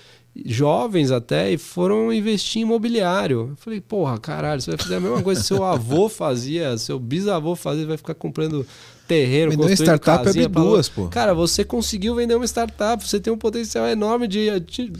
jovens 0.46 1.12
até 1.12 1.52
e 1.52 1.58
foram 1.58 2.14
investir 2.14 2.62
em 2.62 2.66
imobiliário. 2.66 3.50
Eu 3.52 3.56
falei, 3.58 3.82
porra, 3.82 4.18
caralho, 4.18 4.62
você 4.62 4.72
vai 4.72 4.78
fazer 4.78 4.96
a 4.96 5.00
mesma 5.00 5.22
coisa 5.22 5.42
que 5.42 5.48
seu 5.48 5.64
avô 5.64 6.08
fazia, 6.08 6.78
seu 6.78 7.00
bisavô 7.00 7.56
fazia, 7.56 7.86
vai 7.86 7.98
ficar 7.98 8.14
comprando 8.14 8.66
terreno, 9.10 9.52
Vender 9.52 9.64
construindo 9.64 9.98
startup 9.98 10.40
é 10.40 10.48
duas, 10.48 10.88
pô. 10.88 11.07
Cara, 11.07 11.34
você 11.34 11.65
conseguiu 11.65 12.14
vender 12.14 12.36
uma 12.36 12.45
startup, 12.45 13.06
você 13.06 13.19
tem 13.19 13.34
um 13.34 13.38
potencial 13.38 13.88
enorme 13.88 14.27
de, 14.27 14.60
de 14.60 14.94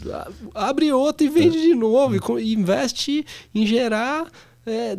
abre 0.52 0.92
outra 0.92 1.24
e 1.24 1.30
vende 1.30 1.58
é. 1.58 1.60
de 1.60 1.74
novo 1.76 2.40
e, 2.40 2.52
investe 2.52 3.24
em 3.54 3.64
gerar 3.64 4.28
é, 4.66 4.96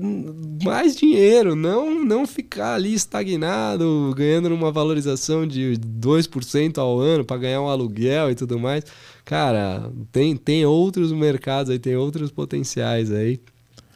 mais 0.64 0.96
dinheiro, 0.96 1.58
não 1.58 2.04
não 2.06 2.26
ficar 2.26 2.76
ali 2.76 2.94
estagnado, 2.94 4.14
ganhando 4.16 4.48
uma 4.56 4.72
valorização 4.72 5.46
de 5.46 5.74
2% 5.78 6.78
ao 6.78 6.98
ano 6.98 7.26
para 7.26 7.38
ganhar 7.38 7.62
um 7.62 7.68
aluguel 7.68 8.32
e 8.32 8.36
tudo 8.36 8.58
mais. 8.58 8.86
Cara, 9.26 9.92
tem, 10.10 10.38
tem 10.38 10.66
outros 10.66 11.12
mercados 11.12 11.70
aí, 11.70 11.78
tem 11.78 11.98
outros 11.98 12.32
potenciais 12.32 13.12
aí. 13.12 13.42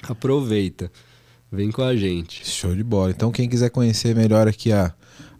Aproveita. 0.03 0.91
Vem 1.49 1.71
com 1.71 1.81
a 1.81 1.95
gente. 1.95 2.45
Show 2.45 2.75
de 2.75 2.83
bola. 2.83 3.11
Então, 3.11 3.31
quem 3.31 3.47
quiser 3.47 3.69
conhecer 3.69 4.13
melhor 4.13 4.47
aqui 4.47 4.73
a, 4.73 4.93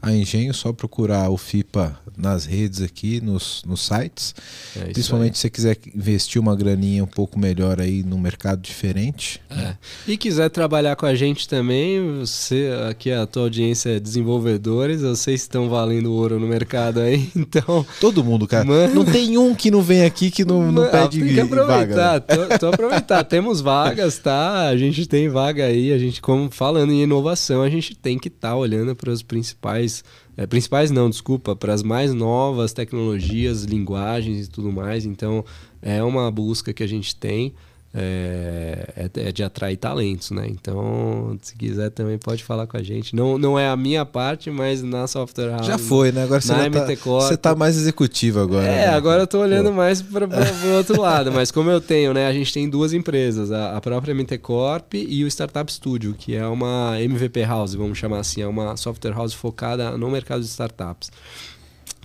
a 0.06 0.14
Engenho, 0.14 0.54
só 0.54 0.72
procurar 0.72 1.32
o 1.32 1.38
FIPA 1.38 1.98
nas 2.16 2.46
redes 2.46 2.80
aqui, 2.80 3.20
nos, 3.20 3.64
nos 3.66 3.82
sites. 3.82 4.36
É 4.76 4.92
Principalmente 4.92 5.36
se 5.36 5.42
você 5.42 5.50
quiser 5.50 5.78
investir 5.96 6.40
uma 6.40 6.56
graninha 6.56 7.04
um 7.04 7.08
pouco 7.08 7.40
melhor 7.40 7.82
aí 7.82 8.04
no 8.04 8.18
mercado 8.20 8.62
diferente. 8.62 9.42
É. 9.50 9.74
E 10.08 10.16
quiser 10.16 10.50
trabalhar 10.50 10.96
com 10.96 11.08
a 11.08 11.16
gente 11.16 11.50
também, 11.50 12.20
você 12.20 12.70
aqui 12.88 13.12
a 13.12 13.26
tua 13.26 13.44
audiência 13.44 13.98
é 13.98 14.00
desenvolvedores, 14.00 15.02
vocês 15.02 15.42
estão 15.42 15.70
valendo 15.70 16.14
ouro 16.14 16.40
no 16.40 16.48
mercado 16.48 17.00
aí, 17.00 17.28
então... 17.36 17.84
Todo 18.00 18.24
mundo, 18.24 18.48
cara. 18.48 18.64
Mano... 18.64 18.94
Não 18.94 19.06
tem 19.06 19.40
um 19.40 19.56
que 19.56 19.72
não 19.72 19.82
vem 19.82 20.06
aqui 20.06 20.30
que 20.30 20.46
não, 20.46 20.72
não 20.72 20.88
pede 20.88 21.20
tem 21.20 21.34
que 21.34 21.40
aproveitar, 21.40 22.20
vaga. 22.20 22.38
Né? 22.38 22.48
Tô, 22.48 22.60
tô 22.60 22.68
aproveitar. 22.68 23.24
Temos 23.24 23.60
vagas, 23.60 24.20
tá? 24.20 24.68
A 24.68 24.78
gente 24.78 25.08
tem 25.08 25.30
vaga 25.30 25.66
aí, 25.66 25.92
a 25.92 25.98
gente, 25.98 26.22
como 26.22 26.52
falando 26.52 26.92
em 26.92 27.02
inovação, 27.02 27.64
a 27.64 27.70
gente 27.70 27.96
tem 27.96 28.20
que 28.20 28.28
estar 28.28 28.50
tá 28.50 28.56
olhando 28.56 28.96
para 28.96 29.10
os 29.10 29.24
principais 29.24 29.95
principais, 30.02 30.26
é, 30.38 30.46
principais 30.46 30.92
não, 30.92 31.10
desculpa, 31.10 31.56
para 31.56 31.74
as 31.74 31.84
mais 31.84 32.14
novas 32.14 32.74
tecnologias, 32.74 33.64
linguagens 33.64 34.48
e 34.48 34.50
tudo 34.50 34.72
mais. 34.72 35.06
Então, 35.06 35.46
é 35.82 36.04
uma 36.04 36.30
busca 36.32 36.74
que 36.74 36.84
a 36.84 36.88
gente 36.88 37.16
tem 37.16 37.54
é, 37.98 38.90
é, 38.98 39.28
é, 39.28 39.32
de 39.32 39.42
atrair 39.42 39.78
talentos, 39.78 40.32
né? 40.32 40.46
Então, 40.50 41.38
se 41.42 41.56
quiser 41.56 41.90
também 41.92 42.18
pode 42.18 42.44
falar 42.44 42.68
com 42.68 42.76
a 42.76 42.84
gente. 42.84 43.16
Não, 43.16 43.38
não 43.38 43.58
é 43.58 43.70
a 43.70 43.78
minha 43.78 44.06
parte, 44.06 44.52
mas 44.52 44.84
na 44.84 45.08
Software 45.08 45.52
House. 45.52 45.66
Já 45.66 45.78
foi, 45.78 46.12
né? 46.12 46.24
Agora 46.24 46.42
você, 46.42 46.54
tá, 46.54 46.96
você 47.06 47.38
tá 47.38 47.56
mais 47.56 47.78
executivo 47.78 48.42
agora. 48.42 48.68
É, 48.68 48.88
né? 48.88 48.90
agora 48.90 49.24
eu 49.24 49.28
tô 49.28 49.40
olhando 49.40 49.70
Pô. 49.70 49.76
mais 49.76 50.02
para 50.02 50.28
o 50.28 50.76
outro 50.76 51.00
lado. 51.02 51.32
Mas 51.32 51.52
como 51.52 51.70
eu 51.70 51.80
tenho, 51.80 52.14
né? 52.14 52.28
A 52.28 52.34
gente 52.34 52.52
tem 52.52 52.70
duas 52.70 52.92
empresas, 52.92 53.50
a, 53.50 53.78
a 53.78 53.82
própria 53.82 54.14
MT 54.14 54.40
Corp 54.40 54.94
e 54.94 55.24
o 55.24 55.28
Startup 55.28 55.72
Studio, 55.72 56.14
que 56.18 56.36
é 56.36 56.46
uma 56.46 57.00
MVP 57.00 57.44
House, 57.46 57.76
vamos 57.76 57.98
chamar 57.98 58.20
assim, 58.20 58.42
é 58.42 58.48
uma 58.48 58.76
software 58.76 59.14
house 59.14 59.34
focada 59.34 59.98
no 59.98 60.12
mercado 60.12 60.42
de 60.42 60.48
startups. 60.48 61.10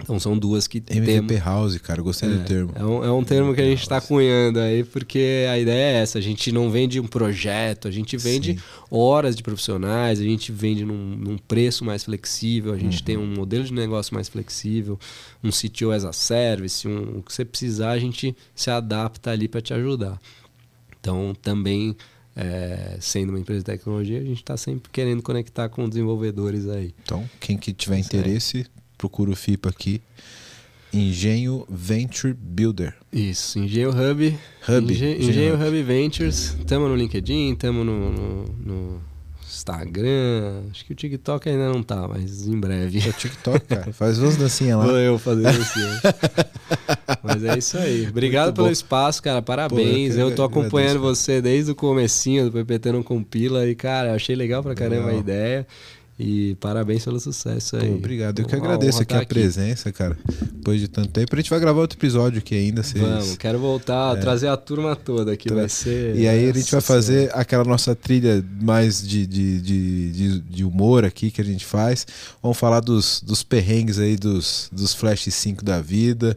Então 0.03 0.19
são 0.19 0.37
duas 0.39 0.67
que 0.67 0.79
MVP 0.79 1.27
tem... 1.27 1.39
House, 1.39 1.77
cara, 1.79 2.03
gostei 2.03 2.29
é, 2.29 2.33
do 2.33 2.45
termo. 2.45 2.73
É 2.75 2.85
um, 2.85 3.05
é 3.05 3.13
um 3.13 3.23
termo 3.23 3.55
que 3.55 3.61
a 3.61 3.65
gente 3.65 3.81
está 3.81 4.01
cunhando 4.01 4.59
aí, 4.59 4.85
porque 4.85 5.47
a 5.51 5.59
ideia 5.59 5.99
é 5.99 6.03
essa: 6.03 6.19
a 6.19 6.21
gente 6.21 6.51
não 6.51 6.71
vende 6.71 6.99
um 6.99 7.07
projeto, 7.07 7.89
a 7.89 7.91
gente 7.91 8.17
vende 8.17 8.55
Sim. 8.55 8.61
horas 8.91 9.37
de 9.37 9.43
profissionais, 9.43 10.21
a 10.21 10.25
gente 10.25 10.51
vende 10.53 10.85
num, 10.85 11.17
num 11.17 11.39
preço 11.39 11.85
mais 11.85 12.05
flexível, 12.05 12.73
a 12.73 12.79
gente 12.79 12.99
uhum. 12.99 13.05
tem 13.05 13.17
um 13.17 13.27
modelo 13.27 13.65
de 13.65 13.73
negócio 13.73 14.15
mais 14.15 14.29
flexível, 14.29 14.99
um 15.43 15.51
CTO 15.51 15.91
as 15.91 16.05
a 16.05 16.13
service, 16.13 16.87
um, 16.87 17.19
o 17.19 17.23
que 17.23 17.33
você 17.33 17.45
precisar, 17.45 17.93
a 17.93 17.99
gente 17.99 18.37
se 18.55 18.71
adapta 18.71 19.31
ali 19.31 19.49
para 19.49 19.61
te 19.61 19.75
ajudar. 19.75 20.21
Então 21.01 21.35
também. 21.41 21.97
É, 22.37 22.97
sendo 23.01 23.31
uma 23.31 23.41
empresa 23.41 23.59
de 23.59 23.65
tecnologia, 23.67 24.19
a 24.19 24.23
gente 24.23 24.39
está 24.39 24.57
sempre 24.57 24.89
querendo 24.91 25.21
conectar 25.21 25.69
com 25.69 25.87
desenvolvedores 25.89 26.69
aí. 26.69 26.95
Então, 27.03 27.29
quem 27.41 27.59
que 27.59 27.73
tiver 27.73 27.99
interesse, 27.99 28.65
procura 29.01 29.31
o 29.31 29.37
FIPA 29.37 29.71
aqui. 29.71 30.03
Engenho 30.93 31.65
Venture 31.71 32.35
Builder. 32.35 32.95
Isso, 33.11 33.59
Engenho 33.59 33.91
Hub. 33.91 34.39
Hub. 34.69 34.93
Engenho, 34.93 35.17
Engenho, 35.17 35.31
Engenho 35.31 35.55
Hub. 35.55 35.65
Hub 35.69 35.83
Ventures. 35.85 36.57
Tamo 36.67 36.87
no 36.87 36.97
LinkedIn, 36.97 37.55
tamo 37.55 37.83
no, 37.83 38.11
no, 38.11 38.45
no, 38.45 39.01
Instagram. 39.49 40.65
Acho 40.71 40.85
que 40.85 40.93
o 40.93 40.97
TikTok 40.97 41.49
ainda 41.49 41.69
não 41.73 41.83
tá, 41.83 42.07
mas 42.09 42.47
em 42.47 42.59
breve. 42.59 43.01
É 43.07 43.09
o 43.09 43.13
TikTok, 43.13 43.67
cara. 43.67 43.93
Faz 43.95 44.19
duas 44.19 44.37
dancinhas 44.37 44.79
lá. 44.79 44.87
Vou 44.87 44.99
eu 44.99 45.19
fazer 45.19 45.43
dancinha. 45.53 46.01
mas 47.23 47.45
é 47.45 47.57
isso 47.57 47.79
aí. 47.79 48.07
Obrigado 48.09 48.47
Muito 48.47 48.57
pelo 48.57 48.67
bom. 48.67 48.73
espaço, 48.73 49.23
cara. 49.23 49.41
Parabéns. 49.41 50.15
Pô, 50.15 50.21
eu, 50.21 50.29
eu 50.31 50.35
tô 50.35 50.43
acompanhando 50.43 51.01
você 51.01 51.41
desde 51.41 51.71
o 51.71 51.75
comecinho 51.75 52.51
do 52.51 52.53
PPT 52.53 52.93
Não 52.93 53.03
Compila. 53.03 53.67
E, 53.67 53.75
cara, 53.75 54.15
achei 54.15 54.37
legal 54.37 54.63
pra 54.63 54.75
caramba 54.75 55.07
legal. 55.07 55.17
a 55.17 55.21
ideia. 55.21 55.67
E 56.23 56.55
parabéns 56.57 57.03
pelo 57.03 57.19
sucesso 57.19 57.77
aí. 57.77 57.89
Pô, 57.89 57.95
obrigado. 57.95 58.41
Eu 58.41 58.45
que 58.45 58.55
agradeço 58.55 59.01
aqui 59.01 59.15
a 59.15 59.21
aqui. 59.21 59.29
presença, 59.29 59.91
cara. 59.91 60.19
Depois 60.53 60.79
de 60.79 60.87
tanto 60.87 61.09
tempo. 61.09 61.35
A 61.35 61.39
gente 61.39 61.49
vai 61.49 61.59
gravar 61.59 61.81
outro 61.81 61.99
episódio 61.99 62.41
aqui 62.41 62.55
ainda. 62.55 62.83
Vocês... 62.83 63.03
Vamos, 63.03 63.37
quero 63.39 63.59
voltar, 63.59 64.19
é. 64.19 64.21
trazer 64.21 64.49
a 64.49 64.57
turma 64.57 64.95
toda 64.95 65.33
aqui. 65.33 65.51
Vai 65.51 65.71
ser. 65.71 66.15
E 66.15 66.29
aí 66.29 66.51
a 66.51 66.53
gente 66.53 66.71
vai 66.71 66.83
fazer 66.83 67.31
aquela 67.33 67.65
nossa 67.65 67.95
trilha 67.95 68.45
mais 68.61 69.03
de, 69.03 69.27
de, 69.27 69.63
de, 69.63 70.13
de, 70.13 70.41
de 70.41 70.63
humor 70.63 71.07
aqui 71.07 71.31
que 71.31 71.41
a 71.41 71.45
gente 71.45 71.65
faz. 71.65 72.07
Vamos 72.43 72.59
falar 72.59 72.81
dos, 72.81 73.23
dos 73.23 73.43
perrengues 73.43 73.99
aí, 73.99 74.15
dos, 74.15 74.69
dos 74.71 74.93
Flash 74.93 75.25
5 75.25 75.65
da 75.65 75.81
vida 75.81 76.37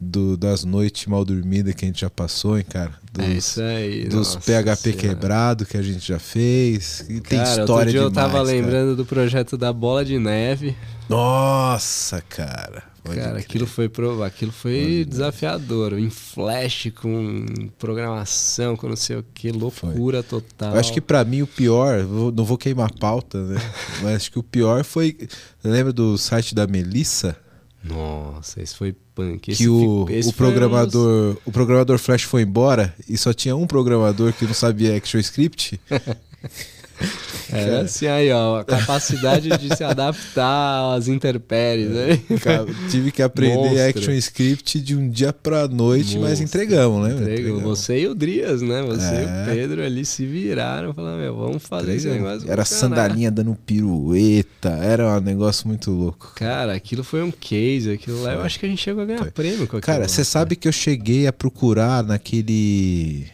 do, 0.00 0.36
das 0.36 0.64
noites 0.64 1.06
mal 1.06 1.24
dormidas 1.24 1.74
que 1.74 1.84
a 1.84 1.88
gente 1.88 2.00
já 2.00 2.10
passou, 2.10 2.56
hein, 2.56 2.64
cara? 2.68 2.92
Dos, 3.12 3.24
é 3.24 3.30
isso 3.32 3.60
aí. 3.60 4.08
Dos 4.08 4.36
PHP 4.36 4.76
senhora. 4.76 4.98
quebrado 4.98 5.66
que 5.66 5.76
a 5.76 5.82
gente 5.82 6.06
já 6.06 6.18
fez. 6.18 7.04
E 7.08 7.20
tem 7.20 7.38
cara, 7.38 7.50
história 7.50 7.66
outro 7.68 7.90
dia 7.90 8.00
demais, 8.00 8.04
eu 8.04 8.10
tava 8.12 8.32
cara. 8.32 8.42
lembrando 8.42 8.96
do 8.96 9.04
projeto 9.04 9.56
da 9.56 9.72
bola 9.72 10.04
de 10.04 10.18
neve. 10.18 10.76
Nossa, 11.08 12.22
cara. 12.28 12.84
Pode 13.02 13.18
cara, 13.18 13.32
crer. 13.32 13.42
aquilo 13.42 13.66
foi 13.66 13.90
aquilo 14.24 14.52
foi 14.52 15.04
desafiador. 15.08 15.98
Em 15.98 16.10
flash, 16.10 16.92
com 16.94 17.46
programação, 17.78 18.76
com 18.76 18.88
não 18.88 18.96
sei 18.96 19.16
o 19.16 19.24
que, 19.34 19.50
loucura 19.50 20.22
foi. 20.22 20.40
total. 20.40 20.74
Eu 20.74 20.80
acho 20.80 20.92
que 20.92 21.00
para 21.00 21.24
mim 21.24 21.42
o 21.42 21.46
pior, 21.46 22.04
não 22.04 22.44
vou 22.44 22.58
queimar 22.58 22.86
a 22.86 22.98
pauta, 22.98 23.42
né? 23.42 23.60
Mas 24.02 24.16
acho 24.16 24.32
que 24.32 24.38
o 24.38 24.42
pior 24.42 24.84
foi. 24.84 25.16
Lembra 25.64 25.92
do 25.92 26.16
site 26.18 26.54
da 26.54 26.66
Melissa? 26.66 27.36
Nossa, 27.82 28.62
esse 28.62 28.74
foi 28.74 28.94
punk. 29.14 29.50
Esse 29.50 29.62
que 29.62 29.68
o, 29.68 30.02
o 30.02 30.32
programador, 30.32 31.36
o 31.44 31.52
programador 31.52 31.98
Flash 31.98 32.22
foi 32.22 32.42
embora 32.42 32.94
e 33.08 33.16
só 33.16 33.32
tinha 33.32 33.54
um 33.56 33.66
programador 33.66 34.32
que 34.32 34.44
não 34.44 34.54
sabia 34.54 34.96
ActionScript. 34.96 35.80
É 37.50 37.80
assim 37.80 38.06
aí, 38.06 38.30
ó, 38.30 38.58
a 38.58 38.64
capacidade 38.64 39.48
de 39.48 39.74
se 39.74 39.82
adaptar 39.82 40.94
às 40.94 41.08
intempéries, 41.08 41.88
né? 41.88 42.20
tive 42.90 43.10
que 43.10 43.22
aprender 43.22 43.80
ActionScript 43.88 44.80
de 44.80 44.94
um 44.94 45.08
dia 45.08 45.32
pra 45.32 45.66
noite, 45.66 46.18
Monstro. 46.18 46.20
mas 46.20 46.40
entregamos, 46.40 47.08
né? 47.08 47.14
Entregamos. 47.14 47.62
Você 47.62 48.00
e 48.00 48.06
o 48.06 48.14
Drias, 48.14 48.60
né? 48.60 48.82
Você 48.82 49.14
é. 49.14 49.22
e 49.22 49.24
o 49.24 49.28
é. 49.28 49.54
Pedro 49.54 49.82
ali 49.82 50.04
se 50.04 50.26
viraram, 50.26 50.92
falaram, 50.92 51.18
meu, 51.18 51.36
vamos 51.36 51.62
fazer 51.62 51.94
esse 51.94 52.08
negócio. 52.08 52.50
Era 52.50 52.64
sandalinha 52.64 53.30
dando 53.30 53.54
pirueta, 53.54 54.68
era 54.68 55.16
um 55.16 55.20
negócio 55.20 55.66
muito 55.66 55.90
louco. 55.90 56.32
Cara, 56.36 56.74
aquilo 56.74 57.02
foi 57.02 57.22
um 57.22 57.30
case, 57.30 57.90
aquilo 57.90 58.22
lá, 58.22 58.34
eu 58.34 58.42
acho 58.42 58.60
que 58.60 58.66
a 58.66 58.68
gente 58.68 58.82
chegou 58.82 59.02
a 59.02 59.06
ganhar 59.06 59.20
foi. 59.20 59.30
prêmio 59.30 59.66
com 59.66 59.78
aquilo. 59.78 59.80
Cara, 59.80 60.06
você 60.06 60.22
sabe 60.22 60.54
que 60.54 60.68
eu 60.68 60.72
cheguei 60.72 61.26
a 61.26 61.32
procurar 61.32 62.04
naquele 62.04 63.26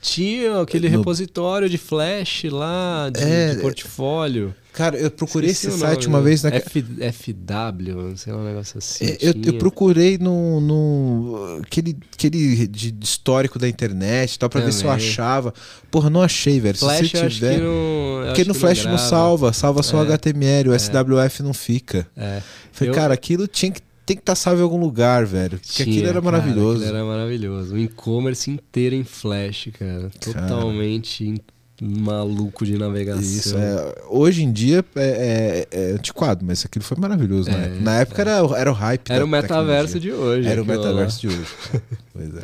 tinha 0.00 0.60
aquele 0.60 0.88
no... 0.88 0.98
repositório 0.98 1.68
de 1.68 1.78
flash 1.78 2.44
lá, 2.44 3.10
de, 3.10 3.22
é, 3.22 3.54
de 3.54 3.60
portfólio. 3.60 4.54
Cara, 4.72 4.96
eu 4.96 5.10
procurei 5.10 5.50
esse 5.50 5.68
site 5.72 6.06
uma 6.06 6.22
vez 6.22 6.44
na. 6.44 6.50
F, 6.50 6.80
FW, 6.80 8.16
sei 8.16 8.32
lá, 8.32 8.38
um 8.38 8.44
negócio 8.44 8.78
assim. 8.78 9.06
É, 9.06 9.18
eu, 9.20 9.34
eu, 9.44 9.54
procurei 9.54 10.18
no, 10.18 10.60
no. 10.60 11.60
aquele, 11.64 11.96
aquele 12.14 12.68
de, 12.68 12.92
de 12.92 13.04
histórico 13.04 13.58
da 13.58 13.68
internet 13.68 14.38
tal, 14.38 14.48
pra 14.48 14.60
Também. 14.60 14.72
ver 14.72 14.78
se 14.78 14.84
eu 14.84 14.90
achava. 14.92 15.52
Porra, 15.90 16.08
não 16.08 16.22
achei, 16.22 16.60
velho. 16.60 16.78
Flash, 16.78 17.10
se 17.10 17.16
você 17.16 17.28
tiver. 17.28 17.58
Não, 17.58 18.26
Porque 18.26 18.44
no 18.44 18.54
Flash 18.54 18.84
não, 18.84 18.92
não, 18.92 18.98
salva, 18.98 19.52
salva 19.52 19.82
só 19.82 20.04
é, 20.04 20.12
HTML, 20.12 20.68
o 20.68 20.72
é. 20.72 20.78
SWF 20.78 21.42
não 21.42 21.52
fica. 21.52 22.06
É. 22.16 22.40
Falei, 22.70 22.90
eu... 22.90 22.94
cara, 22.94 23.14
aquilo 23.14 23.48
tinha 23.48 23.72
que 23.72 23.80
tem 24.08 24.16
que 24.16 24.22
estar 24.22 24.34
salvo 24.34 24.60
em 24.60 24.62
algum 24.62 24.80
lugar, 24.80 25.26
velho. 25.26 25.58
Porque 25.58 25.84
Tinha, 25.84 25.94
aquilo 25.94 26.08
era 26.08 26.20
maravilhoso. 26.22 26.80
Cara, 26.80 26.90
aquilo 26.90 26.96
era 26.96 27.04
maravilhoso. 27.04 27.74
O 27.74 27.78
e-commerce 27.78 28.50
inteiro 28.50 28.94
em 28.94 29.04
flash, 29.04 29.68
cara. 29.78 30.10
Totalmente 30.18 31.34
maluco 31.80 32.64
de 32.64 32.78
navegação. 32.78 33.22
Isso, 33.22 33.56
é. 33.56 33.94
Hoje 34.08 34.42
em 34.42 34.50
dia 34.50 34.82
é, 34.96 35.66
é, 35.70 35.78
é 35.78 35.92
antiquado, 35.92 36.42
mas 36.42 36.64
aquilo 36.64 36.84
foi 36.84 36.96
maravilhoso. 36.98 37.50
É, 37.50 37.68
na 37.80 38.00
época 38.00 38.22
era, 38.22 38.38
era 38.56 38.70
o 38.70 38.74
hype. 38.74 39.10
Era 39.10 39.24
o 39.24 39.28
metaverso 39.28 40.00
de 40.00 40.10
hoje. 40.10 40.48
Era 40.48 40.62
o 40.62 40.64
metaverso 40.64 41.20
de 41.20 41.28
hoje. 41.28 41.46
pois 42.14 42.34
é. 42.34 42.42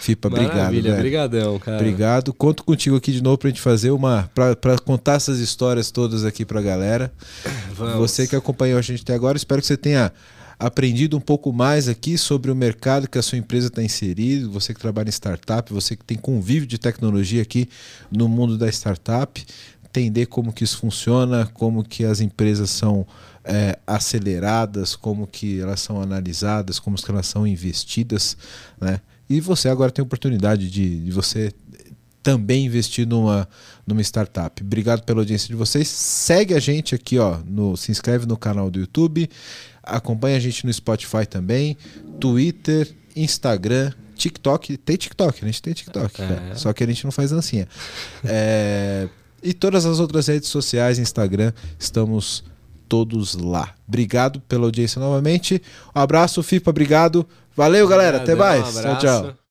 Fipa, 0.00 0.28
Maravilha, 0.28 0.92
obrigado. 0.92 0.98
Obrigadão, 0.98 1.58
cara. 1.58 1.78
Obrigado. 1.78 2.34
Conto 2.34 2.62
contigo 2.62 2.96
aqui 2.96 3.10
de 3.10 3.22
novo 3.22 3.38
pra 3.38 3.48
gente 3.48 3.62
fazer 3.62 3.90
uma. 3.90 4.28
Pra, 4.34 4.54
pra 4.54 4.78
contar 4.78 5.14
essas 5.14 5.38
histórias 5.38 5.90
todas 5.90 6.26
aqui 6.26 6.44
pra 6.44 6.60
galera. 6.60 7.10
Vamos. 7.72 7.94
Você 7.94 8.26
que 8.26 8.36
acompanhou 8.36 8.78
a 8.78 8.82
gente 8.82 9.02
até 9.02 9.14
agora, 9.14 9.38
espero 9.38 9.62
que 9.62 9.66
você 9.66 9.78
tenha 9.78 10.12
aprendido 10.66 11.16
um 11.16 11.20
pouco 11.20 11.52
mais 11.52 11.88
aqui 11.88 12.16
sobre 12.16 12.50
o 12.50 12.54
mercado 12.54 13.08
que 13.08 13.18
a 13.18 13.22
sua 13.22 13.36
empresa 13.36 13.66
está 13.66 13.82
inserido, 13.82 14.50
você 14.50 14.72
que 14.72 14.80
trabalha 14.80 15.08
em 15.08 15.12
startup, 15.12 15.72
você 15.72 15.94
que 15.94 16.04
tem 16.04 16.16
convívio 16.16 16.66
de 16.66 16.78
tecnologia 16.78 17.42
aqui 17.42 17.68
no 18.10 18.28
mundo 18.28 18.56
da 18.56 18.68
startup, 18.68 19.44
entender 19.84 20.26
como 20.26 20.52
que 20.52 20.64
isso 20.64 20.78
funciona, 20.78 21.46
como 21.52 21.84
que 21.84 22.04
as 22.04 22.20
empresas 22.20 22.70
são 22.70 23.06
é, 23.44 23.78
aceleradas, 23.86 24.96
como 24.96 25.26
que 25.26 25.60
elas 25.60 25.80
são 25.80 26.00
analisadas, 26.00 26.78
como 26.78 26.96
que 26.96 27.10
elas 27.10 27.26
são 27.26 27.46
investidas, 27.46 28.36
né? 28.80 29.00
E 29.28 29.40
você 29.40 29.68
agora 29.68 29.90
tem 29.90 30.02
a 30.02 30.06
oportunidade 30.06 30.70
de, 30.70 31.00
de 31.00 31.10
você 31.10 31.52
também 32.22 32.64
investir 32.64 33.06
numa, 33.06 33.46
numa 33.86 34.00
startup. 34.00 34.62
Obrigado 34.62 35.02
pela 35.02 35.20
audiência 35.20 35.46
de 35.46 35.54
vocês. 35.54 35.86
Segue 35.88 36.54
a 36.54 36.58
gente 36.58 36.94
aqui, 36.94 37.18
ó, 37.18 37.38
no, 37.46 37.76
se 37.76 37.92
inscreve 37.92 38.24
no 38.26 38.36
canal 38.36 38.70
do 38.70 38.80
YouTube. 38.80 39.28
Acompanhe 39.84 40.36
a 40.36 40.40
gente 40.40 40.64
no 40.66 40.72
Spotify 40.72 41.26
também, 41.26 41.76
Twitter, 42.20 42.94
Instagram, 43.14 43.92
TikTok. 44.16 44.76
Tem 44.76 44.96
TikTok, 44.96 45.44
a 45.44 45.46
gente 45.46 45.62
tem 45.62 45.72
TikTok, 45.72 46.22
é. 46.22 46.54
só 46.54 46.72
que 46.72 46.82
a 46.82 46.86
gente 46.86 47.04
não 47.04 47.12
faz 47.12 47.30
dancinha. 47.30 47.68
é, 48.24 49.08
e 49.42 49.52
todas 49.52 49.84
as 49.84 50.00
outras 50.00 50.26
redes 50.26 50.48
sociais, 50.48 50.98
Instagram, 50.98 51.52
estamos 51.78 52.42
todos 52.88 53.34
lá. 53.34 53.74
Obrigado 53.86 54.40
pela 54.40 54.64
audiência 54.64 54.98
novamente. 54.98 55.60
Um 55.94 56.00
abraço, 56.00 56.42
FIPA, 56.42 56.70
obrigado. 56.70 57.26
Valeu, 57.54 57.86
galera. 57.86 58.18
Até 58.18 58.34
mais. 58.34 58.78
Um 58.78 58.82
tchau, 58.82 58.98
tchau. 58.98 59.43